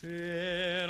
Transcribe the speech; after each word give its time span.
Ser 0.00 0.89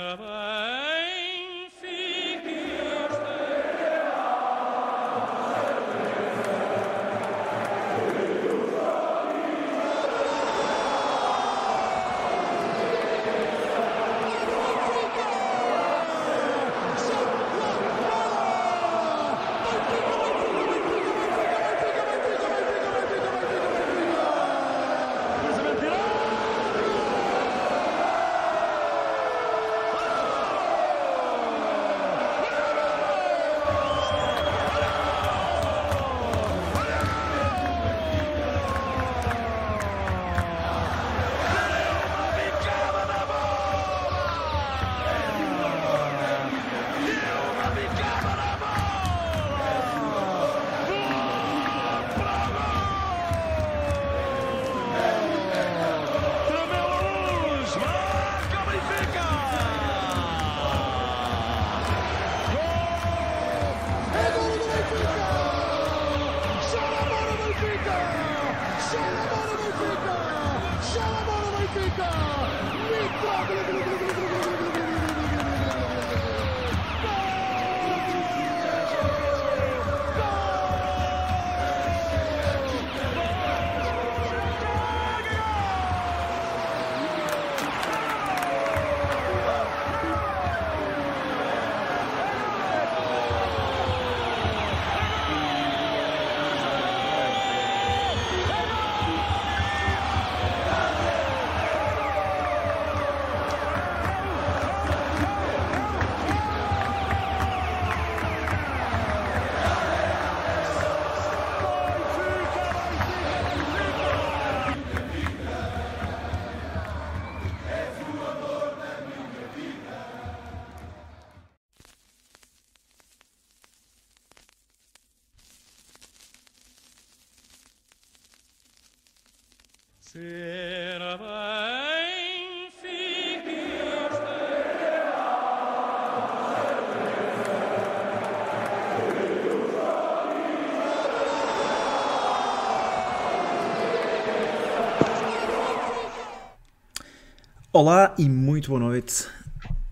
Olá 147.83 148.13
e 148.15 148.29
muito 148.29 148.69
boa 148.69 148.79
noite. 148.79 149.27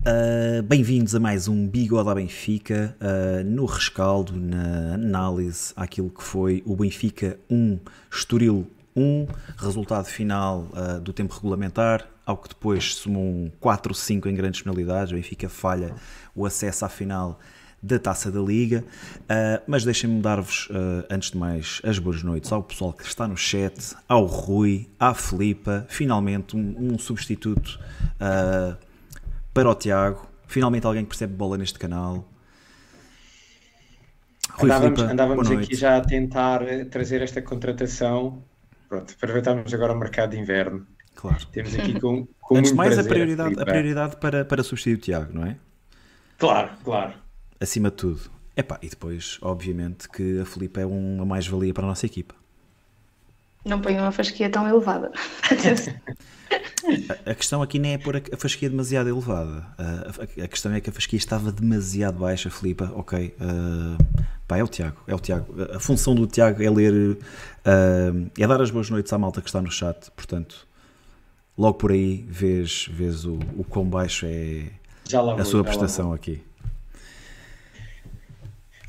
Uh, 0.02 0.62
Bem-vindos 0.62 1.12
a 1.12 1.18
mais 1.18 1.48
um 1.48 1.66
Bigode 1.66 2.08
à 2.08 2.14
Benfica, 2.14 2.96
uh, 3.00 3.42
no 3.42 3.64
rescaldo, 3.64 4.32
na 4.36 4.94
análise 4.94 5.72
àquilo 5.74 6.08
que 6.08 6.22
foi 6.22 6.62
o 6.64 6.76
Benfica 6.76 7.36
1, 7.50 7.80
Estoril 8.08 8.70
1, 8.94 9.26
resultado 9.56 10.04
final 10.04 10.68
uh, 10.70 11.00
do 11.00 11.12
tempo 11.12 11.34
regulamentar, 11.34 12.06
ao 12.24 12.36
que 12.36 12.50
depois 12.50 12.94
somou 12.94 13.24
um 13.24 13.50
4-5 13.60 14.26
em 14.26 14.36
grandes 14.36 14.62
penalidades. 14.62 15.10
O 15.10 15.16
Benfica 15.16 15.48
falha 15.48 15.92
o 16.32 16.46
acesso 16.46 16.84
à 16.84 16.88
final 16.88 17.40
da 17.82 17.98
Taça 17.98 18.30
da 18.30 18.40
Liga. 18.40 18.84
Uh, 19.22 19.62
mas 19.66 19.84
deixem-me 19.84 20.20
dar-vos, 20.20 20.68
uh, 20.70 21.06
antes 21.10 21.30
de 21.30 21.38
mais, 21.38 21.80
as 21.84 21.98
boas 21.98 22.22
noites 22.22 22.52
ao 22.52 22.62
pessoal 22.62 22.92
que 22.92 23.04
está 23.04 23.26
no 23.26 23.36
chat, 23.36 23.96
ao 24.08 24.24
Rui, 24.24 24.88
à 24.98 25.14
Filipa, 25.14 25.86
finalmente 25.88 26.56
um, 26.56 26.92
um 26.92 26.98
substituto 26.98 27.80
uh, 28.16 28.76
para 29.54 29.68
o 29.68 29.74
Tiago, 29.74 30.26
finalmente 30.46 30.86
alguém 30.86 31.04
que 31.04 31.08
percebe 31.08 31.34
bola 31.34 31.56
neste 31.56 31.78
canal. 31.78 32.28
Rui 34.52 34.70
andávamos, 34.70 34.98
Filipa, 34.98 35.12
andávamos 35.12 35.50
aqui 35.50 35.74
já 35.74 35.96
a 35.96 36.00
tentar 36.00 36.60
trazer 36.90 37.22
esta 37.22 37.40
contratação. 37.40 38.42
Pronto, 38.88 39.14
aproveitarmos 39.16 39.72
agora 39.72 39.92
o 39.92 39.98
mercado 39.98 40.30
de 40.30 40.38
inverno. 40.38 40.84
Claro. 41.14 41.46
Temos 41.52 41.74
aqui 41.74 42.00
com, 42.00 42.26
com 42.40 42.56
Antes 42.56 42.72
de 42.72 42.76
mais, 42.76 42.94
prazer, 42.94 43.10
a 43.10 43.14
prioridade, 43.14 43.60
a 43.60 43.64
prioridade 43.64 44.16
para, 44.16 44.44
para 44.44 44.62
substituir 44.62 44.94
o 44.94 44.98
Tiago, 44.98 45.32
não 45.32 45.44
é? 45.46 45.56
Claro, 46.38 46.70
claro 46.82 47.14
acima 47.60 47.90
de 47.90 47.96
tudo. 47.96 48.30
Epá, 48.56 48.78
e 48.82 48.88
depois, 48.88 49.38
obviamente, 49.42 50.08
que 50.08 50.40
a 50.40 50.44
Filipe 50.44 50.80
é 50.80 50.86
uma 50.86 51.24
mais-valia 51.24 51.72
para 51.72 51.84
a 51.84 51.88
nossa 51.88 52.06
equipa. 52.06 52.34
Não 53.64 53.80
ponham 53.80 54.02
uma 54.04 54.12
fasquia 54.12 54.48
tão 54.48 54.66
elevada. 54.66 55.12
a, 57.26 57.30
a, 57.30 57.34
questão 57.34 57.62
aqui 57.62 57.78
nem 57.78 57.92
é 57.92 57.98
pôr 57.98 58.16
a, 58.16 58.22
a 58.32 58.36
fasquia 58.36 58.70
demasiado 58.70 59.08
elevada. 59.08 59.66
A, 59.78 60.44
a, 60.44 60.48
questão 60.48 60.72
é 60.72 60.80
que 60.80 60.88
a 60.88 60.92
fasquia 60.92 61.18
estava 61.18 61.52
demasiado 61.52 62.18
baixa, 62.18 62.48
Filipe. 62.50 62.84
Ok. 62.84 63.34
Uh, 63.38 64.02
pá, 64.48 64.56
é 64.56 64.64
o 64.64 64.68
Tiago. 64.68 64.96
É 65.06 65.14
o 65.14 65.18
Tiago. 65.18 65.54
A 65.74 65.78
função 65.78 66.14
do 66.14 66.26
Tiago 66.26 66.62
é 66.62 66.70
ler. 66.70 66.92
Uh, 66.94 68.30
é 68.38 68.46
dar 68.46 68.62
as 68.62 68.70
boas 68.70 68.88
noites 68.88 69.12
à 69.12 69.18
malta 69.18 69.42
que 69.42 69.48
está 69.48 69.60
no 69.60 69.70
chat. 69.70 70.10
Portanto, 70.12 70.66
logo 71.56 71.74
por 71.74 71.92
aí 71.92 72.24
vês, 72.26 72.88
vês 72.90 73.26
o, 73.26 73.38
o 73.56 73.64
quão 73.64 73.84
baixo 73.84 74.24
é 74.26 74.70
a 75.38 75.44
sua 75.44 75.62
prestação 75.62 76.14
aqui. 76.14 76.42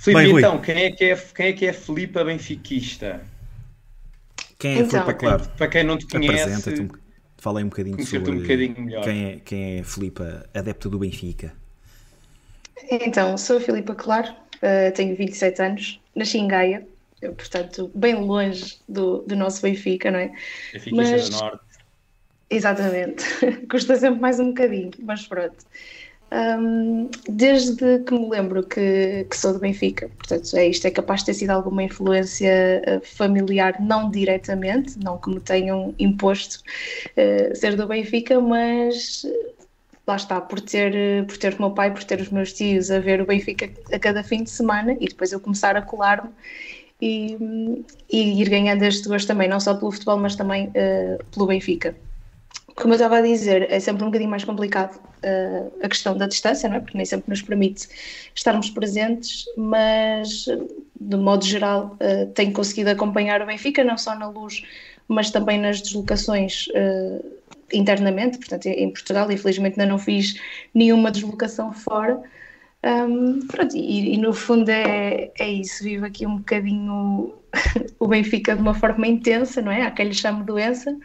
Filipe, 0.02 0.40
então, 0.40 0.60
quem 0.60 0.84
é, 0.86 0.92
que 0.92 1.04
é, 1.06 1.16
quem 1.16 1.46
é 1.46 1.54
que 1.54 1.66
é 1.68 1.74
Filipe 1.74 2.24
benfiquista? 2.24 3.22
Quem 4.58 4.72
é 4.72 4.80
então, 4.80 5.04
Filipe, 5.04 5.20
claro? 5.20 5.48
Para 5.50 5.68
quem 5.68 5.84
não 5.84 5.96
te 5.96 6.08
conhece, 6.08 6.82
um, 6.82 6.90
falei 7.38 7.64
um 7.64 7.70
bocadinho 7.70 8.04
sobre 8.04 8.32
um 8.32 8.42
bocadinho 8.42 8.82
melhor. 8.82 9.04
Quem, 9.04 9.26
é, 9.26 9.40
quem 9.46 9.78
é 9.78 9.84
Filipe, 9.84 10.24
adepto 10.56 10.90
do 10.90 10.98
Benfica. 10.98 11.54
Então, 12.90 13.38
sou 13.38 13.58
a 13.58 13.62
Filipa 13.62 13.94
Claro, 13.94 14.32
uh, 14.32 14.92
tenho 14.96 15.16
27 15.16 15.62
anos, 15.62 16.02
nasci 16.16 16.40
em 16.40 16.48
Gaia, 16.48 16.84
eu, 17.22 17.34
portanto, 17.36 17.92
bem 17.94 18.16
longe 18.16 18.80
do, 18.90 19.20
do 19.20 19.36
nosso 19.36 19.62
Benfica, 19.62 20.10
não 20.10 20.18
é? 20.18 20.32
Benfica 20.74 20.96
mas... 20.96 21.30
do 21.30 21.38
Norte. 21.38 21.66
Exatamente, 22.50 23.24
custa 23.70 23.96
sempre 23.98 24.20
mais 24.20 24.40
um 24.40 24.48
bocadinho, 24.48 24.92
mas 25.04 25.28
pronto. 25.28 25.64
Um, 26.34 27.10
desde 27.30 28.00
que 28.00 28.14
me 28.14 28.30
lembro 28.30 28.64
que, 28.64 29.26
que, 29.30 29.36
sou 29.36 29.52
do 29.52 29.60
Benfica, 29.60 30.10
portanto, 30.18 30.56
é 30.56 30.68
isto 30.68 30.88
é 30.88 30.92
capaz 30.92 31.20
de 31.20 31.26
ter 31.26 31.34
sido 31.34 31.50
alguma 31.50 31.84
influência 31.84 32.82
uh, 32.88 33.06
familiar, 33.06 33.76
não 33.82 34.10
diretamente, 34.10 34.98
não 34.98 35.18
que 35.18 35.30
me 35.30 35.42
tenham 35.42 35.94
imposto 36.00 36.64
uh, 37.18 37.54
ser 37.54 37.76
do 37.76 37.86
Benfica, 37.86 38.40
mas 38.40 39.26
lá 40.08 40.16
está, 40.16 40.40
por 40.40 40.62
ter, 40.62 41.26
por 41.26 41.38
ter 41.38 41.54
o 41.54 41.62
meu 41.62 41.72
pai, 41.72 41.92
por 41.92 42.04
ter 42.06 42.22
os 42.22 42.30
meus 42.30 42.54
tios 42.54 42.90
a 42.92 43.00
ver 43.00 43.22
o 43.22 43.26
Benfica 43.26 43.70
a 43.94 44.00
cada 44.00 44.24
fim 44.24 44.44
de 44.44 44.52
semana 44.52 44.96
e 45.02 45.08
depois 45.10 45.34
eu 45.34 45.40
começar 45.40 45.76
a 45.76 45.82
colar-me 45.82 46.30
e, 47.02 47.38
e, 48.10 48.42
ir 48.42 48.50
ganhando 48.50 48.84
as 48.84 49.02
duas 49.02 49.26
também, 49.26 49.50
não 49.50 49.60
só 49.60 49.74
pelo 49.74 49.92
futebol, 49.92 50.18
mas 50.18 50.38
também 50.38 50.68
uh, 50.68 51.24
pelo 51.34 51.48
Benfica 51.48 51.94
como 52.76 52.94
eu 52.94 52.96
estava 52.96 53.18
a 53.18 53.22
dizer, 53.22 53.72
é 53.72 53.80
sempre 53.80 54.04
um 54.04 54.08
bocadinho 54.08 54.30
mais 54.30 54.44
complicado 54.44 54.96
uh, 54.98 55.72
a 55.84 55.90
questão 55.90 56.18
da 56.18 56.28
distância, 56.28 56.70
não 56.70 56.78
é? 56.78 56.80
Porque 56.80 56.98
nem 56.98 57.06
sempre 57.06 57.30
nos 57.30 57.42
permite 57.42 57.88
estarmos 58.34 58.70
presentes, 58.70 59.46
mas 59.58 60.46
de 61.00 61.18
modo 61.18 61.46
geral 61.46 61.98
uh, 62.00 62.32
tenho 62.34 62.54
conseguido 62.54 62.90
acompanhar 62.90 63.42
o 63.42 63.46
Benfica, 63.46 63.84
não 63.84 63.98
só 63.98 64.16
na 64.16 64.30
luz, 64.30 64.64
mas 65.08 65.32
também 65.32 65.60
nas 65.60 65.82
deslocações 65.82 66.68
uh, 66.68 67.26
internamente, 67.74 68.38
portanto, 68.38 68.66
em 68.68 68.90
Portugal, 68.92 69.32
infelizmente 69.32 69.80
ainda 69.80 69.92
não 69.92 70.00
fiz 70.00 70.36
nenhuma 70.74 71.12
deslocação 71.12 71.72
fora. 71.74 72.22
Um, 72.84 73.46
pronto, 73.46 73.76
e, 73.76 74.16
e, 74.16 74.18
no 74.18 74.34
fundo 74.34 74.70
é, 74.70 75.32
é 75.38 75.50
isso, 75.50 75.84
vivo 75.84 76.06
aqui 76.06 76.26
um 76.26 76.38
bocadinho 76.38 77.34
o 78.00 78.08
Benfica 78.08 78.56
de 78.56 78.62
uma 78.62 78.74
forma 78.74 79.08
intensa, 79.08 79.62
não 79.62 79.72
é? 79.72 79.84
Há 79.84 79.92
quem 79.92 80.08
lhe 80.08 80.14
chame 80.14 80.44
doença. 80.44 80.98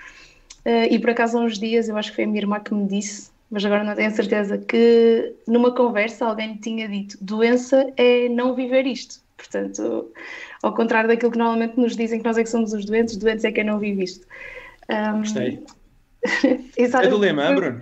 Uh, 0.66 0.90
e 0.90 0.98
por 0.98 1.10
acaso 1.10 1.38
há 1.38 1.42
uns 1.42 1.60
dias, 1.60 1.88
eu 1.88 1.96
acho 1.96 2.10
que 2.10 2.16
foi 2.16 2.24
a 2.24 2.26
minha 2.26 2.40
irmã 2.40 2.58
que 2.58 2.74
me 2.74 2.88
disse, 2.88 3.30
mas 3.48 3.64
agora 3.64 3.84
não 3.84 3.94
tenho 3.94 4.10
certeza, 4.10 4.58
que 4.58 5.32
numa 5.46 5.72
conversa 5.72 6.26
alguém 6.26 6.54
lhe 6.54 6.58
tinha 6.58 6.88
dito: 6.88 7.16
doença 7.20 7.88
é 7.96 8.28
não 8.28 8.52
viver 8.52 8.84
isto. 8.84 9.24
Portanto, 9.36 10.10
ao 10.64 10.74
contrário 10.74 11.08
daquilo 11.08 11.30
que 11.30 11.38
normalmente 11.38 11.78
nos 11.78 11.94
dizem 11.94 12.18
que 12.18 12.24
nós 12.24 12.36
é 12.36 12.42
que 12.42 12.50
somos 12.50 12.72
os 12.72 12.84
doentes, 12.84 13.16
doentes 13.16 13.44
é 13.44 13.52
quem 13.52 13.62
não 13.62 13.78
vive 13.78 14.02
isto. 14.02 14.26
Um... 14.90 15.20
Gostei. 15.20 15.62
é 16.76 17.06
do 17.06 17.16
lema, 17.16 17.54
Bruno? 17.54 17.80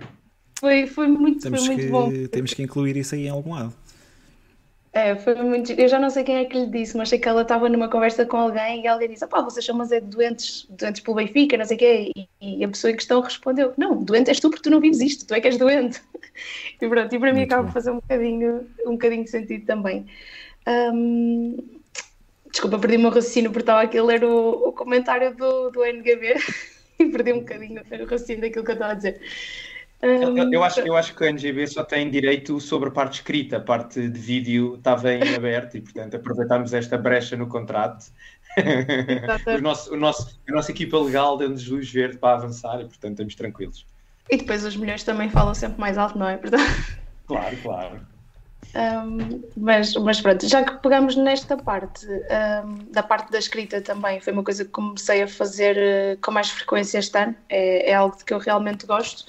Foi, 0.59 0.85
foi 0.85 1.07
muito, 1.07 1.41
temos 1.41 1.65
foi 1.65 1.75
muito 1.75 1.85
que, 1.85 1.91
bom. 1.91 2.27
Temos 2.29 2.53
que 2.53 2.61
incluir 2.61 2.95
isso 2.97 3.15
aí 3.15 3.25
em 3.25 3.29
algum 3.29 3.53
lado. 3.53 3.73
É, 4.95 5.13
foi 5.13 5.35
muito. 5.35 5.73
Eu 5.73 5.89
já 5.89 5.99
não 5.99 6.09
sei 6.09 6.23
quem 6.23 6.37
é 6.37 6.45
que 6.45 6.57
lhe 6.57 6.67
disse, 6.67 6.95
mas 6.95 7.09
sei 7.09 7.19
que 7.19 7.27
ela 7.27 7.41
estava 7.41 7.67
numa 7.67 7.89
conversa 7.89 8.25
com 8.25 8.37
alguém 8.37 8.81
e 8.83 8.87
alguém 8.87 9.09
disse: 9.09 9.27
pá, 9.27 9.41
vocês 9.41 9.65
chamam 9.65 9.85
é 9.91 9.99
doentes, 9.99 10.65
doentes 10.69 11.01
pelo 11.01 11.17
Benfica, 11.17 11.57
não 11.57 11.65
sei 11.65 11.75
o 11.75 11.79
quê. 11.79 12.11
E, 12.15 12.29
e, 12.41 12.63
a 12.63 12.69
pessoa 12.69 12.91
em 12.91 12.95
questão 12.95 13.19
respondeu: 13.19 13.73
não, 13.77 14.01
doente 14.01 14.29
és 14.29 14.39
tu 14.39 14.49
porque 14.49 14.63
tu 14.63 14.69
não 14.69 14.79
vives 14.79 15.01
isto, 15.01 15.27
tu 15.27 15.33
é 15.33 15.41
que 15.41 15.47
és 15.47 15.57
doente. 15.57 16.01
E 16.81 16.89
pronto, 16.89 17.15
e 17.15 17.19
para 17.19 17.33
mim 17.33 17.43
acaba 17.43 17.63
por 17.63 17.71
fazer 17.71 17.91
um 17.91 17.95
bocadinho, 17.95 18.67
um 18.85 18.91
bocadinho 18.91 19.23
de 19.23 19.29
sentido 19.29 19.65
também. 19.65 20.05
Um, 20.67 21.57
desculpa, 22.51 22.77
perdi 22.77 22.97
o 22.97 22.99
meu 22.99 23.09
raciocínio 23.09 23.51
porque 23.51 23.63
estava 23.63 23.81
aqui 23.83 23.97
a 23.97 24.03
ler 24.03 24.23
o, 24.25 24.67
o 24.67 24.73
comentário 24.73 25.33
do, 25.33 25.69
do 25.69 25.85
NGB 25.85 26.35
e 26.99 27.05
perdi 27.05 27.31
um 27.31 27.39
bocadinho 27.39 27.81
o 27.81 28.05
raciocínio 28.05 28.41
daquilo 28.41 28.65
que 28.65 28.71
eu 28.71 28.73
estava 28.73 28.91
a 28.91 28.95
dizer. 28.95 29.21
Eu, 30.05 30.53
eu, 30.53 30.63
acho, 30.63 30.79
eu 30.81 30.95
acho 30.95 31.15
que 31.15 31.23
o 31.23 31.25
NGB 31.25 31.65
só 31.65 31.83
tem 31.83 32.11
direito 32.11 32.59
sobre 32.59 32.89
a 32.89 32.91
parte 32.91 33.15
escrita, 33.15 33.57
a 33.57 33.59
parte 33.59 34.07
de 34.07 34.19
vídeo 34.19 34.75
estava 34.75 35.11
em 35.11 35.33
aberto 35.33 35.77
e, 35.77 35.81
portanto, 35.81 36.15
aproveitámos 36.15 36.73
esta 36.73 36.95
brecha 36.95 37.35
no 37.35 37.47
contrato. 37.47 38.05
o 39.47 39.61
nosso, 39.61 39.93
o 39.93 39.97
nosso, 39.97 40.39
a 40.47 40.51
nossa 40.51 40.71
equipa 40.71 40.97
legal 40.99 41.37
deu-nos 41.37 41.67
luz 41.67 41.91
verde 41.91 42.17
para 42.17 42.37
avançar 42.37 42.79
e, 42.81 42.85
portanto, 42.85 43.13
estamos 43.13 43.35
tranquilos. 43.35 43.85
E 44.29 44.37
depois 44.37 44.63
os 44.63 44.75
mulheres 44.75 45.03
também 45.03 45.29
falam 45.29 45.55
sempre 45.55 45.79
mais 45.79 45.97
alto, 45.97 46.17
não 46.17 46.29
é? 46.29 46.37
Portanto... 46.37 46.63
Claro, 47.27 47.57
claro. 47.63 48.01
Um, 48.75 49.41
mas, 49.57 49.93
mas 49.95 50.21
pronto, 50.21 50.47
já 50.47 50.63
que 50.63 50.73
pegamos 50.81 51.15
nesta 51.15 51.55
parte, 51.57 52.05
um, 52.05 52.91
da 52.91 53.01
parte 53.01 53.31
da 53.31 53.39
escrita 53.39 53.81
também, 53.81 54.19
foi 54.19 54.33
uma 54.33 54.43
coisa 54.43 54.65
que 54.65 54.71
comecei 54.71 55.23
a 55.23 55.27
fazer 55.27 55.77
uh, 55.77 56.21
com 56.21 56.31
mais 56.31 56.49
frequência 56.49 56.99
este 56.99 57.17
ano, 57.17 57.35
é, 57.49 57.91
é 57.91 57.93
algo 57.95 58.17
de 58.17 58.25
que 58.25 58.33
eu 58.33 58.37
realmente 58.37 58.85
gosto 58.85 59.25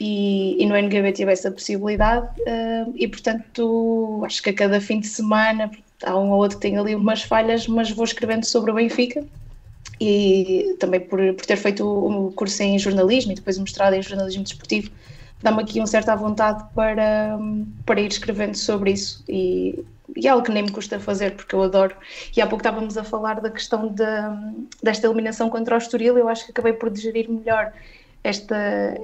e, 0.00 0.62
e 0.62 0.66
no 0.66 0.76
NGB 0.76 1.12
tive 1.12 1.32
essa 1.32 1.50
possibilidade 1.50 2.26
uh, 2.40 2.92
e 2.94 3.08
portanto 3.08 4.22
acho 4.24 4.42
que 4.42 4.50
a 4.50 4.54
cada 4.54 4.80
fim 4.80 5.00
de 5.00 5.06
semana 5.06 5.70
há 6.04 6.16
um 6.16 6.30
ou 6.30 6.38
outro 6.38 6.58
que 6.58 6.62
tem 6.62 6.76
ali 6.78 6.94
umas 6.94 7.22
falhas, 7.22 7.66
mas 7.66 7.90
vou 7.90 8.04
escrevendo 8.04 8.44
sobre 8.44 8.70
o 8.70 8.74
Benfica. 8.74 9.24
E 9.98 10.76
também 10.78 11.00
por, 11.00 11.18
por 11.34 11.46
ter 11.46 11.56
feito 11.56 12.06
um 12.06 12.30
curso 12.30 12.62
em 12.62 12.78
jornalismo 12.78 13.32
e 13.32 13.34
depois 13.34 13.56
o 13.56 13.62
mestrado 13.62 13.94
em 13.94 14.02
jornalismo 14.02 14.42
desportivo 14.42 14.90
dá-me 15.42 15.62
aqui 15.62 15.80
uma 15.80 15.86
certa 15.86 16.14
vontade 16.14 16.64
para, 16.74 17.38
para 17.86 18.00
ir 18.00 18.08
escrevendo 18.08 18.54
sobre 18.56 18.92
isso. 18.92 19.24
E, 19.26 19.84
e 20.14 20.26
é 20.26 20.30
algo 20.30 20.44
que 20.44 20.52
nem 20.52 20.64
me 20.64 20.70
custa 20.70 21.00
fazer 21.00 21.34
porque 21.34 21.54
eu 21.54 21.62
adoro. 21.62 21.96
E 22.36 22.40
há 22.40 22.46
pouco 22.46 22.60
estávamos 22.60 22.98
a 22.98 23.04
falar 23.04 23.40
da 23.40 23.50
questão 23.50 23.88
de, 23.88 24.04
desta 24.82 25.06
eliminação 25.06 25.48
contra 25.48 25.74
o 25.74 25.78
Estoril 25.78 26.18
eu 26.18 26.28
acho 26.28 26.44
que 26.44 26.50
acabei 26.50 26.74
por 26.74 26.90
digerir 26.90 27.30
melhor 27.30 27.72
esta, 28.22 28.56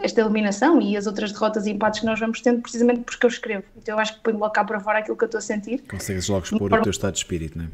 esta 0.03 0.21
eliminação 0.21 0.81
e 0.81 0.97
as 0.97 1.07
outras 1.07 1.33
derrotas 1.33 1.67
e 1.67 1.71
empates 1.71 2.01
que 2.01 2.07
nós 2.07 2.19
vamos 2.19 2.41
tendo, 2.41 2.61
precisamente 2.61 3.01
porque 3.01 3.25
eu 3.25 3.29
escrevo. 3.29 3.65
Então 3.77 3.95
eu 3.95 3.99
acho 3.99 4.15
que 4.15 4.21
ponho 4.21 4.39
logo 4.39 4.53
cá 4.53 4.65
para 4.65 4.81
fora 4.81 4.99
aquilo 4.99 5.17
que 5.17 5.25
eu 5.25 5.27
estou 5.27 5.39
a 5.39 5.43
sentir. 5.43 5.83
Consegues 5.89 6.29
logo 6.29 6.45
expor 6.45 6.59
forma... 6.59 6.79
o 6.79 6.83
teu 6.83 6.91
estado 6.91 7.13
de 7.13 7.19
espírito, 7.19 7.59
não 7.59 7.67
é? 7.67 7.69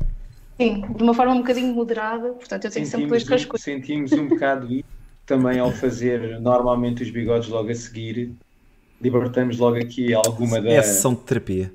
Sim, 0.59 0.85
de 0.95 1.03
uma 1.03 1.15
forma 1.15 1.33
um 1.33 1.39
bocadinho 1.39 1.73
moderada, 1.73 2.31
portanto 2.31 2.65
eu 2.65 2.71
tenho 2.71 2.85
sentimos 2.85 2.91
sempre 2.91 3.07
dois 3.07 3.29
rascunhos. 3.29 3.63
Um, 3.63 3.65
sentimos 3.65 4.13
um 4.13 4.29
bocado 4.29 4.67
isso 4.75 4.99
também 5.29 5.59
ao 5.59 5.71
fazer 5.71 6.41
normalmente 6.41 7.03
os 7.03 7.11
bigodes 7.11 7.49
logo 7.51 7.71
a 7.71 7.75
seguir, 7.75 8.33
libertamos 9.01 9.59
logo 9.59 9.77
aqui 9.77 10.13
alguma 10.15 10.61
da. 10.61 10.71
É 10.71 10.79
a 10.79 10.83
sessão 10.83 11.15
de 11.15 11.21
terapia. 11.21 11.71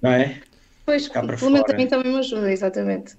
Não 0.00 0.10
é? 0.10 0.40
Pois, 0.86 1.08
pelo 1.08 1.26
menos 1.26 1.66
também 1.66 1.88
também 1.88 2.12
me 2.12 2.18
ajuda, 2.20 2.50
exatamente. 2.50 3.16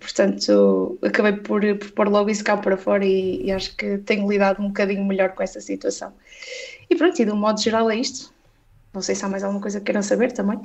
Portanto, 0.00 0.98
acabei 1.02 1.32
por, 1.32 1.60
por 1.60 1.90
pôr 1.92 2.08
logo 2.08 2.30
isso 2.30 2.44
cá 2.44 2.56
para 2.56 2.76
fora 2.76 3.04
e, 3.04 3.44
e, 3.44 3.52
acho 3.52 3.76
que 3.76 3.98
tenho 3.98 4.28
lidado 4.28 4.62
um 4.62 4.68
bocadinho 4.68 5.04
melhor 5.04 5.30
com 5.30 5.42
essa 5.42 5.60
situação. 5.60 6.12
E 6.88 6.94
pronto, 6.96 7.20
e 7.20 7.24
de 7.24 7.30
um 7.30 7.36
modo 7.36 7.60
geral 7.60 7.90
é 7.90 7.96
isto. 7.96 8.32
Não 8.92 9.02
sei 9.02 9.14
se 9.14 9.24
há 9.24 9.28
mais 9.28 9.44
alguma 9.44 9.60
coisa 9.60 9.78
que 9.78 9.86
queiram 9.86 10.02
saber 10.02 10.32
também. 10.32 10.58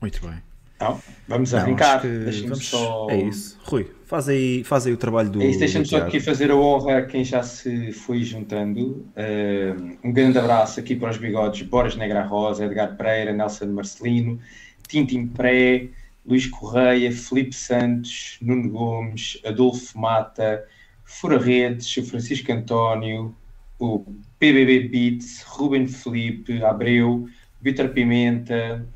Muito 0.00 0.26
bem. 0.26 0.42
Então, 0.82 1.00
vamos 1.28 1.54
a 1.54 1.62
brincar. 1.62 2.02
Vamos... 2.02 2.66
Só... 2.66 3.08
É 3.08 3.16
isso. 3.16 3.58
Rui, 3.62 3.88
faz 4.04 4.28
aí, 4.28 4.64
faz 4.64 4.86
aí 4.86 4.92
o 4.92 4.96
trabalho 4.96 5.30
do. 5.30 5.40
É 5.40 5.46
isso, 5.46 5.60
deixa-me 5.60 5.86
só 5.86 5.98
aqui 5.98 6.18
fazer 6.18 6.50
a 6.50 6.56
honra 6.56 6.98
a 6.98 7.02
quem 7.02 7.24
já 7.24 7.42
se 7.42 7.92
foi 7.92 8.24
juntando. 8.24 9.06
Uh, 9.16 9.96
um 10.02 10.12
grande 10.12 10.38
abraço 10.38 10.80
aqui 10.80 10.96
para 10.96 11.10
os 11.10 11.18
bigodes 11.18 11.62
Boras 11.62 11.94
Negra 11.94 12.22
Rosa, 12.22 12.64
Edgar 12.64 12.96
Pereira, 12.96 13.32
Nelson 13.32 13.66
Marcelino, 13.66 14.40
Tintim 14.88 15.26
Pré. 15.28 15.88
Luís 16.24 16.46
Correia, 16.46 17.10
Felipe 17.10 17.54
Santos, 17.54 18.38
Nuno 18.40 18.70
Gomes, 18.70 19.40
Adolfo 19.44 19.98
Mata, 19.98 20.64
Fura 21.04 21.38
Redes, 21.38 21.92
Francisco 22.08 22.52
António, 22.52 23.34
o 23.78 24.04
PBB 24.38 24.88
Beats, 24.88 25.42
Ruben 25.42 25.86
Felipe, 25.88 26.62
Abreu, 26.62 27.28
Vitor 27.60 27.88
Pimenta, 27.88 28.86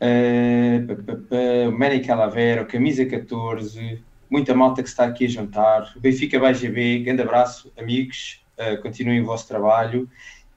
uh, 0.00 1.72
Manny 1.72 2.00
Calavera, 2.00 2.64
Camisa 2.64 3.06
14, 3.06 4.02
muita 4.28 4.54
malta 4.54 4.82
que 4.82 4.88
está 4.88 5.06
aqui 5.06 5.24
a 5.24 5.28
juntar. 5.28 5.92
Benfica 5.96 6.38
by 6.38 6.54
GB, 6.54 7.00
grande 7.00 7.22
abraço, 7.22 7.72
amigos, 7.78 8.44
uh, 8.58 8.80
continuem 8.82 9.22
o 9.22 9.26
vosso 9.26 9.48
trabalho 9.48 10.08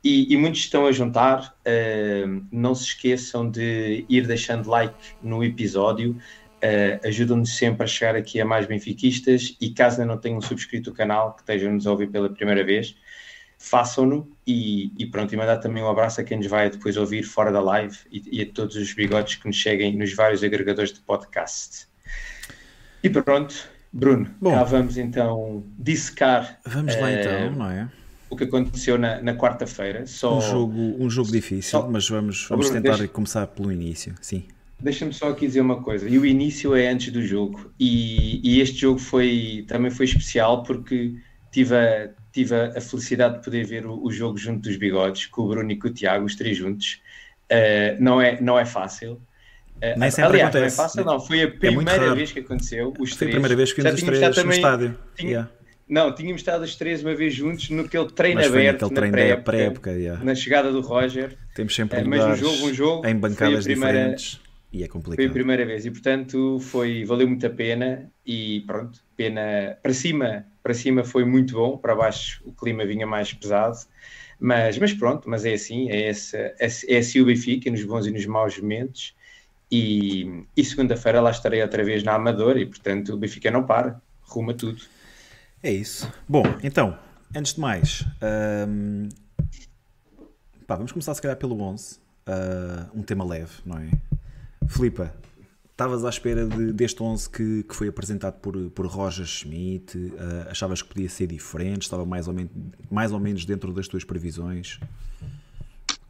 e, 0.07 0.33
e, 0.33 0.37
muitos 0.37 0.61
estão 0.61 0.85
a 0.85 0.91
juntar. 0.91 1.53
Uh, 1.65 2.45
não 2.51 2.73
se 2.73 2.85
esqueçam 2.85 3.49
de 3.49 4.05
ir 4.07 4.25
deixando 4.25 4.69
like 4.69 4.95
no 5.21 5.43
episódio. 5.43 6.17
Uh, 6.57 7.07
Ajudam-nos 7.07 7.57
sempre 7.57 7.83
a 7.83 7.87
chegar 7.87 8.15
aqui 8.15 8.39
a 8.39 8.45
mais 8.45 8.65
benfiquistas. 8.65 9.57
E 9.59 9.69
caso 9.71 9.99
ainda 9.99 10.13
não 10.13 10.21
tenham 10.21 10.39
subscrito 10.39 10.91
o 10.91 10.93
canal, 10.93 11.33
que 11.33 11.41
estejam-nos 11.41 11.85
a 11.85 11.91
ouvir 11.91 12.07
pela 12.07 12.29
primeira 12.29 12.63
vez, 12.63 12.95
façam-no. 13.57 14.31
E, 14.45 14.93
e, 14.97 15.05
pronto, 15.05 15.33
e 15.33 15.37
mandar 15.37 15.57
também 15.57 15.83
um 15.83 15.89
abraço 15.89 16.21
a 16.21 16.23
quem 16.23 16.37
nos 16.37 16.47
vai 16.47 16.69
depois 16.69 16.95
ouvir 16.95 17.23
fora 17.23 17.51
da 17.51 17.59
live 17.59 17.97
e, 18.09 18.39
e 18.39 18.41
a 18.41 18.45
todos 18.45 18.77
os 18.77 18.93
bigodes 18.93 19.35
que 19.35 19.45
nos 19.45 19.57
cheguem 19.57 19.97
nos 19.97 20.13
vários 20.13 20.41
agregadores 20.41 20.93
de 20.93 21.01
podcast. 21.01 21.85
E 23.03 23.09
pronto, 23.09 23.69
Bruno, 23.91 24.33
Bom, 24.39 24.51
cá 24.51 24.63
vamos 24.63 24.97
então 24.97 25.63
dissecar. 25.77 26.59
Vamos 26.65 26.95
lá 26.95 27.07
uh, 27.07 27.11
então, 27.11 27.51
não 27.51 27.69
é? 27.69 27.89
O 28.29 28.35
que 28.35 28.43
aconteceu 28.43 28.97
na, 28.97 29.21
na 29.21 29.35
quarta-feira. 29.35 30.05
Só... 30.05 30.37
Um 30.37 30.41
jogo, 30.41 30.95
um 30.99 31.09
jogo 31.09 31.31
difícil, 31.31 31.79
só... 31.81 31.87
mas 31.87 32.09
vamos, 32.09 32.47
vamos 32.47 32.67
Bruno, 32.67 32.81
tentar 32.81 32.97
deixa... 32.97 33.13
começar 33.13 33.47
pelo 33.47 33.71
início. 33.71 34.13
Sim. 34.21 34.43
Deixa-me 34.79 35.11
só 35.11 35.29
aqui 35.29 35.47
dizer 35.47 35.61
uma 35.61 35.81
coisa. 35.81 36.07
E 36.07 36.19
o 36.19 36.25
início 36.25 36.75
é 36.75 36.87
antes 36.87 37.11
do 37.11 37.21
jogo. 37.21 37.71
E, 37.79 38.39
e 38.43 38.61
este 38.61 38.81
jogo 38.81 38.99
foi, 38.99 39.65
também 39.67 39.89
foi 39.89 40.05
especial 40.05 40.61
porque 40.61 41.15
tive 41.51 41.75
a, 41.75 42.09
tive 42.31 42.53
a, 42.53 42.79
felicidade 42.79 43.37
de 43.37 43.43
poder 43.43 43.65
ver 43.65 43.87
o, 43.87 44.03
o, 44.03 44.11
jogo 44.11 44.37
junto 44.37 44.61
dos 44.61 44.77
bigodes, 44.77 45.25
com 45.25 45.41
o 45.43 45.47
Bruno 45.47 45.71
e 45.71 45.75
com 45.77 45.87
o 45.87 45.91
Tiago, 45.91 46.25
os 46.25 46.35
três 46.35 46.57
juntos. 46.57 47.01
Uh, 47.51 47.99
não, 47.99 48.21
é, 48.21 48.39
não 48.39 48.59
é 48.59 48.65
fácil. 48.65 49.13
Uh, 49.77 49.97
Nem 49.97 50.11
sempre 50.11 50.41
aliás, 50.41 50.55
acontece. 50.55 50.77
não 50.77 50.83
é 50.83 50.87
fácil, 50.87 51.05
não. 51.05 51.19
Foi 51.19 51.39
a 51.39 51.43
é 51.43 51.47
primeira 51.47 52.05
é 52.05 52.13
vez 52.13 52.31
que 52.31 52.39
aconteceu. 52.39 52.93
Os 52.99 53.09
foi 53.09 53.17
três. 53.17 53.29
a 53.29 53.33
primeira 53.33 53.55
vez 53.55 53.73
que 53.73 53.81
vimos 53.81 54.01
os 54.01 54.05
três 54.05 54.43
no 54.43 54.51
estádio. 54.51 54.97
Tinha, 55.15 55.29
yeah. 55.29 55.51
Não, 55.89 56.13
tínhamos 56.13 56.41
estado 56.41 56.63
os 56.63 56.75
três 56.75 57.01
uma 57.01 57.15
vez 57.15 57.33
juntos 57.33 57.69
naquele 57.69 58.07
treino 58.11 58.41
Mas 58.41 58.47
aberto, 58.47 58.89
treino 58.89 59.15
na 59.15 59.37
pré-época, 59.37 59.91
pré 59.91 59.99
yeah. 59.99 60.23
na 60.23 60.35
chegada 60.35 60.71
do 60.71 60.81
Roger. 60.81 61.37
Temos 61.55 61.73
sempre 61.73 61.99
é, 61.99 62.03
um 62.03 62.35
jogo, 62.35 62.65
um 62.65 62.73
jogo, 62.73 63.07
em 63.07 63.15
bancadas 63.15 63.63
primeira, 63.63 63.93
diferentes 63.93 64.41
e 64.71 64.83
é 64.83 64.87
complicado. 64.87 65.17
Foi 65.17 65.25
a 65.27 65.31
primeira 65.31 65.65
vez 65.65 65.85
e 65.85 65.91
portanto 65.91 66.59
foi, 66.59 67.05
valeu 67.05 67.27
muito 67.27 67.45
a 67.45 67.49
pena 67.49 68.11
e 68.25 68.61
pronto, 68.67 68.99
pena 69.15 69.77
para 69.81 69.93
cima, 69.93 70.45
para 70.61 70.73
cima 70.73 71.03
foi 71.03 71.23
muito 71.23 71.53
bom, 71.53 71.77
para 71.77 71.95
baixo 71.95 72.43
o 72.45 72.51
clima 72.51 72.85
vinha 72.85 73.07
mais 73.07 73.33
pesado. 73.33 73.77
Mas, 74.39 74.77
mas 74.77 74.93
pronto, 74.93 75.27
mas 75.27 75.45
é 75.45 75.53
assim, 75.53 75.89
é, 75.89 76.09
essa, 76.09 76.37
é, 76.37 76.67
é 76.89 76.97
assim 76.97 77.21
o 77.21 77.25
Benfica, 77.25 77.71
nos 77.71 77.83
bons 77.83 78.05
e 78.05 78.11
nos 78.11 78.25
maus 78.25 78.57
momentos. 78.59 79.15
E, 79.71 80.43
e 80.55 80.63
segunda-feira 80.63 81.19
lá 81.19 81.31
estarei 81.31 81.61
outra 81.61 81.83
vez 81.83 82.03
na 82.03 82.13
Amadora 82.13 82.59
e 82.59 82.65
portanto 82.65 83.13
o 83.13 83.17
Benfica 83.17 83.49
não 83.49 83.65
para, 83.65 83.99
ruma 84.21 84.53
tudo. 84.53 84.81
É 85.63 85.71
isso. 85.71 86.11
Bom, 86.27 86.43
então, 86.63 86.97
antes 87.35 87.53
de 87.53 87.59
mais, 87.59 88.05
um, 88.67 89.09
pá, 90.65 90.75
vamos 90.75 90.91
começar 90.91 91.13
se 91.13 91.21
calhar 91.21 91.37
pelo 91.37 91.61
11. 91.61 91.99
Uh, 92.27 92.99
um 92.99 93.03
tema 93.03 93.23
leve, 93.23 93.53
não 93.65 93.77
é? 93.77 93.89
Filipa, 94.67 95.13
Estavas 95.77 96.03
à 96.03 96.09
espera 96.09 96.47
de, 96.47 96.73
deste 96.73 97.03
11 97.03 97.29
que, 97.29 97.61
que 97.61 97.75
foi 97.75 97.87
apresentado 97.87 98.39
por, 98.39 98.57
por 98.71 98.87
Roger 98.87 99.27
Schmidt? 99.27 99.95
Uh, 99.95 100.49
achavas 100.49 100.81
que 100.81 100.87
podia 100.87 101.07
ser 101.07 101.27
diferente? 101.27 101.83
Estava 101.83 102.03
mais 102.03 102.27
ou, 102.27 102.33
menos, 102.33 102.51
mais 102.89 103.11
ou 103.11 103.19
menos 103.19 103.45
dentro 103.45 103.71
das 103.71 103.87
tuas 103.87 104.03
previsões? 104.03 104.79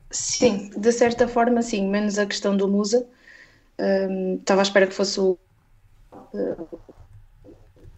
Sim, 0.10 0.70
de 0.70 0.92
certa 0.94 1.28
forma, 1.28 1.62
sim. 1.62 1.86
Menos 1.90 2.18
a 2.18 2.26
questão 2.26 2.56
do 2.56 2.66
Musa. 2.66 3.06
Um, 3.78 4.36
estava 4.36 4.62
à 4.62 4.64
espera 4.64 4.88
que 4.88 4.94
fosse 4.94 5.20
o, 5.20 5.38
uh, 6.34 6.80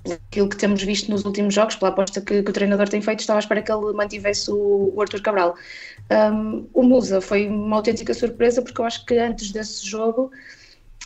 aquilo 0.05 0.49
que 0.49 0.57
temos 0.57 0.81
visto 0.81 1.11
nos 1.11 1.25
últimos 1.25 1.53
jogos, 1.53 1.75
pela 1.75 1.91
aposta 1.91 2.21
que, 2.21 2.41
que, 2.41 2.49
o 2.49 2.53
treinador 2.53 2.87
tem 2.87 3.01
feito, 3.01 3.19
estava 3.19 3.39
à 3.39 3.41
espera 3.41 3.61
que 3.61 3.71
ele 3.71 3.93
mantivesse 3.93 4.49
o, 4.51 4.93
o 4.95 5.01
Arthur 5.01 5.21
Cabral. 5.21 5.55
Um, 6.11 6.67
o 6.73 6.83
Musa 6.83 7.21
foi 7.21 7.47
uma 7.47 7.77
autêntica 7.77 8.13
surpresa 8.13 8.61
porque 8.61 8.79
eu 8.79 8.85
acho 8.85 9.05
que 9.05 9.17
antes 9.17 9.51
desse 9.51 9.85
jogo 9.85 10.31